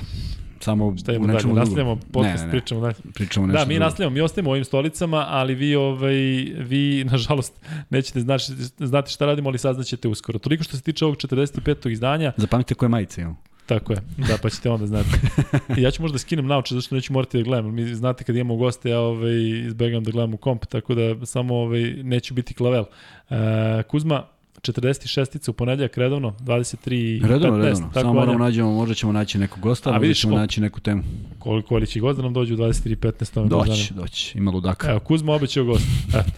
Samo 0.61 0.97
Šta 0.97 1.13
u 1.13 1.15
dalje? 1.15 1.19
nečemu 1.19 1.39
drugom. 1.45 1.57
Nastavljamo 1.57 1.97
podcast, 2.13 2.37
Ne, 2.37 2.41
ne, 2.41 2.47
ne. 2.47 2.51
pričamo 2.51 2.81
dalje. 2.81 2.95
Pričamo 3.15 3.47
nešto 3.47 3.59
Da, 3.59 3.65
mi 3.65 3.75
drugo. 3.75 3.85
nastavljamo, 3.85 4.15
mi 4.15 4.21
ostajemo 4.21 4.51
u 4.51 4.53
ovim 4.53 4.65
stolicama, 4.65 5.27
ali 5.29 5.55
vi, 5.55 5.75
ovaj, 5.77 6.15
vi 6.59 6.83
nažalost, 7.13 7.61
nećete 7.91 8.21
znati, 8.21 8.45
znati 8.79 9.13
šta 9.13 9.27
radimo, 9.27 9.49
ali 9.49 9.59
saznaćete 9.59 10.09
uskoro. 10.09 10.39
Toliko 10.39 10.65
što 10.65 10.77
se 10.77 10.83
tiče 10.83 11.05
ovog 11.05 11.17
45. 11.17 11.91
izdanja, 11.91 12.33
Zapamtite 12.37 12.75
koje 12.75 12.89
majice 12.89 13.21
imamo. 13.21 13.37
tako 13.67 13.93
je, 13.93 13.99
da, 14.19 14.37
pa 14.43 14.51
ćete 14.51 14.71
onda 14.71 14.87
znati. 14.87 15.09
I 15.79 15.83
ja 15.83 15.91
ću 15.91 16.03
možda 16.03 16.19
skinem 16.19 16.47
nauče, 16.47 16.75
zašto 16.75 16.95
neću 16.95 17.13
morati 17.13 17.39
da 17.39 17.45
gledam. 17.45 17.75
Mi 17.75 17.95
znate 17.95 18.25
kad 18.25 18.37
imamo 18.37 18.57
goste, 18.57 18.91
ja 18.91 19.01
ovaj, 19.01 19.37
izbegam 19.67 20.05
da 20.05 20.11
gledam 20.11 20.35
u 20.35 20.39
komp, 20.39 20.67
tako 20.67 20.95
da 20.95 21.27
samo 21.27 21.55
ovaj, 21.57 21.81
neću 21.95 22.35
biti 22.35 22.55
klavel. 22.55 22.85
E, 23.31 23.35
Kuzma, 23.83 24.23
46. 24.63 25.51
u 25.51 25.53
ponedljak 25.53 25.97
redovno, 25.97 26.35
23 26.41 27.23
Redovno, 27.27 27.59
15, 27.59 27.65
redovno. 27.65 27.87
Tako 27.89 28.01
Samo 28.01 28.13
moramo 28.15 28.39
nađemo, 28.39 28.73
možda 28.73 28.95
ćemo 28.95 29.13
naći 29.13 29.39
nekog 29.39 29.61
gosta, 29.61 29.91
A 29.91 29.93
možda 29.93 30.03
vidiš, 30.03 30.21
ćemo 30.21 30.37
naći 30.37 30.61
neku 30.61 30.81
temu. 30.81 31.03
koliko 31.39 31.77
li 31.77 31.87
će 31.87 32.01
gost 32.01 32.17
da 32.17 32.23
nam 32.23 32.33
dođu 32.33 32.55
u 32.55 32.59
23 32.59 32.97
15. 32.97 33.35
to 33.35 33.43
me 33.43 33.49
baš 33.49 33.69
Doći, 33.69 33.95
doći. 33.95 34.39
Ima 34.39 34.51
ludaka. 34.51 34.91
Evo, 34.91 35.01
Kuzma 35.01 35.33
obećao 35.33 35.65
gost. 35.65 35.87
Eto. 36.09 36.31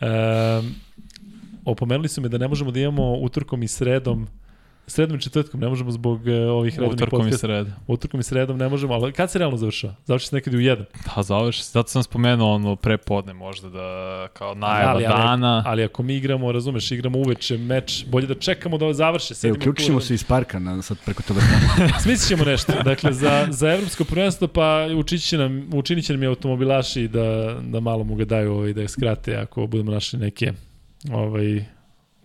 E, 0.06 0.62
opomenuli 1.64 2.08
su 2.08 2.20
me 2.20 2.28
da 2.28 2.38
ne 2.38 2.48
možemo 2.48 2.70
da 2.70 2.80
imamo 2.80 3.12
utorkom 3.14 3.62
i 3.62 3.68
sredom 3.68 4.26
Sredom 4.86 5.16
i 5.16 5.20
četvrtkom 5.20 5.60
ne 5.60 5.68
možemo 5.68 5.90
zbog 5.90 6.20
uh, 6.20 6.26
ovih 6.28 6.74
redovnih 6.74 6.94
Utorkom 6.94 7.20
i 7.20 7.22
podcasta. 7.22 7.46
sreda. 7.46 7.70
Utorkom 7.86 8.20
i 8.20 8.22
sredom 8.22 8.58
ne 8.58 8.68
možemo, 8.68 8.94
ali 8.94 9.12
kad 9.12 9.30
se 9.30 9.38
realno 9.38 9.56
završava? 9.56 9.94
Završi 10.04 10.26
se 10.26 10.36
nekad 10.36 10.54
i 10.54 10.56
u 10.56 10.60
jedan. 10.60 10.84
Da, 11.16 11.22
završi. 11.22 11.64
Zato 11.64 11.88
sam 11.88 12.02
spomenuo 12.02 12.54
ono 12.54 12.76
pre 12.76 12.96
podne 12.96 13.32
možda 13.32 13.68
da 13.68 14.28
kao 14.32 14.54
najava 14.54 14.90
ali, 14.90 15.06
ali, 15.06 15.22
dana. 15.22 15.62
Ali 15.66 15.84
ako 15.84 16.02
mi 16.02 16.16
igramo, 16.16 16.52
razumeš, 16.52 16.90
igramo 16.90 17.18
uveče 17.18 17.58
meč, 17.58 18.04
bolje 18.06 18.26
da 18.26 18.34
čekamo 18.34 18.78
da 18.78 18.92
završe. 18.92 19.34
E, 19.48 19.84
ćemo 19.84 20.00
se 20.00 20.14
iz 20.14 20.24
parka 20.24 20.58
na, 20.58 20.82
sad 20.82 20.96
preko 21.04 21.22
telefona. 21.22 21.88
Smislit 22.02 22.28
ćemo 22.28 22.44
nešto. 22.44 22.72
Dakle, 22.84 23.12
za, 23.12 23.46
za 23.50 23.72
evropsko 23.72 24.04
prvenstvo, 24.04 24.48
pa 24.48 24.86
učinit 24.96 25.24
će 25.24 25.38
nam, 25.38 25.70
učinit 25.74 26.04
će 26.04 26.12
nam 26.12 26.22
i 26.22 26.26
automobilaši 26.26 27.08
da, 27.08 27.56
da 27.62 27.80
malo 27.80 28.04
mu 28.04 28.14
ga 28.14 28.24
daju 28.24 28.52
ovaj, 28.52 28.72
da 28.72 28.80
je 28.80 28.88
skrate 28.88 29.36
ako 29.36 29.66
budemo 29.66 29.92
našli 29.92 30.18
neke 30.18 30.52
ovaj, 31.12 31.64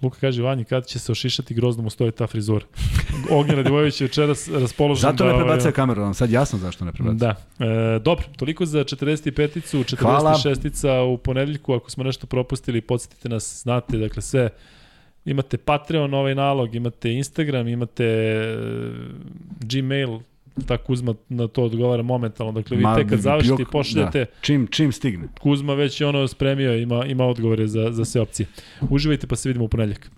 Luka 0.01 0.19
kaže 0.19 0.43
Vanji, 0.43 0.63
kad 0.63 0.85
će 0.85 0.99
se 0.99 1.11
ošišati 1.11 1.53
grozno 1.53 1.83
mu 1.83 1.89
stoji 1.89 2.11
ta 2.11 2.27
frizura. 2.27 2.65
Ognjena 3.39 3.63
Divojević 3.63 4.01
je 4.01 4.07
večeras 4.07 4.47
raspoložen 4.47 5.01
Zato 5.01 5.25
ne 5.25 5.31
da... 5.31 5.37
prebacuje 5.37 5.71
kameru, 5.71 6.01
vam 6.01 6.13
sad 6.13 6.29
jasno 6.29 6.59
zašto 6.59 6.85
ne 6.85 6.91
prebacuje. 6.91 7.17
Da. 7.17 7.65
E, 7.65 7.99
dobro, 7.99 8.25
toliko 8.37 8.65
za 8.65 8.79
45-icu, 8.79 9.83
Hvala. 9.99 10.33
46-ica 10.33 11.01
u 11.01 11.17
ponedeljku. 11.17 11.73
Ako 11.73 11.91
smo 11.91 12.03
nešto 12.03 12.27
propustili, 12.27 12.81
podsjetite 12.81 13.29
nas, 13.29 13.61
znate, 13.63 13.97
dakle 13.97 14.21
sve 14.21 14.49
imate 15.25 15.57
Patreon 15.57 16.13
ovaj 16.13 16.35
nalog, 16.35 16.75
imate 16.75 17.13
Instagram, 17.13 17.67
imate 17.67 18.05
e, 18.05 18.57
Gmail, 19.59 20.19
ta 20.65 20.77
Kuzma 20.77 21.13
na 21.29 21.47
to 21.47 21.63
odgovara 21.63 22.03
momentalno. 22.03 22.51
Dakle, 22.51 22.77
vi 22.77 22.83
Ma, 22.83 22.95
tek 22.95 23.09
kad 23.09 23.19
završite 23.19 23.61
i 23.61 23.65
pošljete, 23.71 24.19
Da. 24.19 24.31
Čim, 24.41 24.67
čim 24.67 24.91
stigne. 24.91 25.27
Kuzma 25.39 25.73
već 25.73 26.01
je 26.01 26.07
ono 26.07 26.27
spremio, 26.27 26.77
ima, 26.77 27.05
ima 27.05 27.25
odgovore 27.25 27.67
za, 27.67 27.91
za 27.91 28.05
sve 28.05 28.21
opcije. 28.21 28.47
Uživajte 28.89 29.27
pa 29.27 29.35
se 29.35 29.49
vidimo 29.49 29.65
u 29.65 29.67
ponedeljak. 29.67 30.11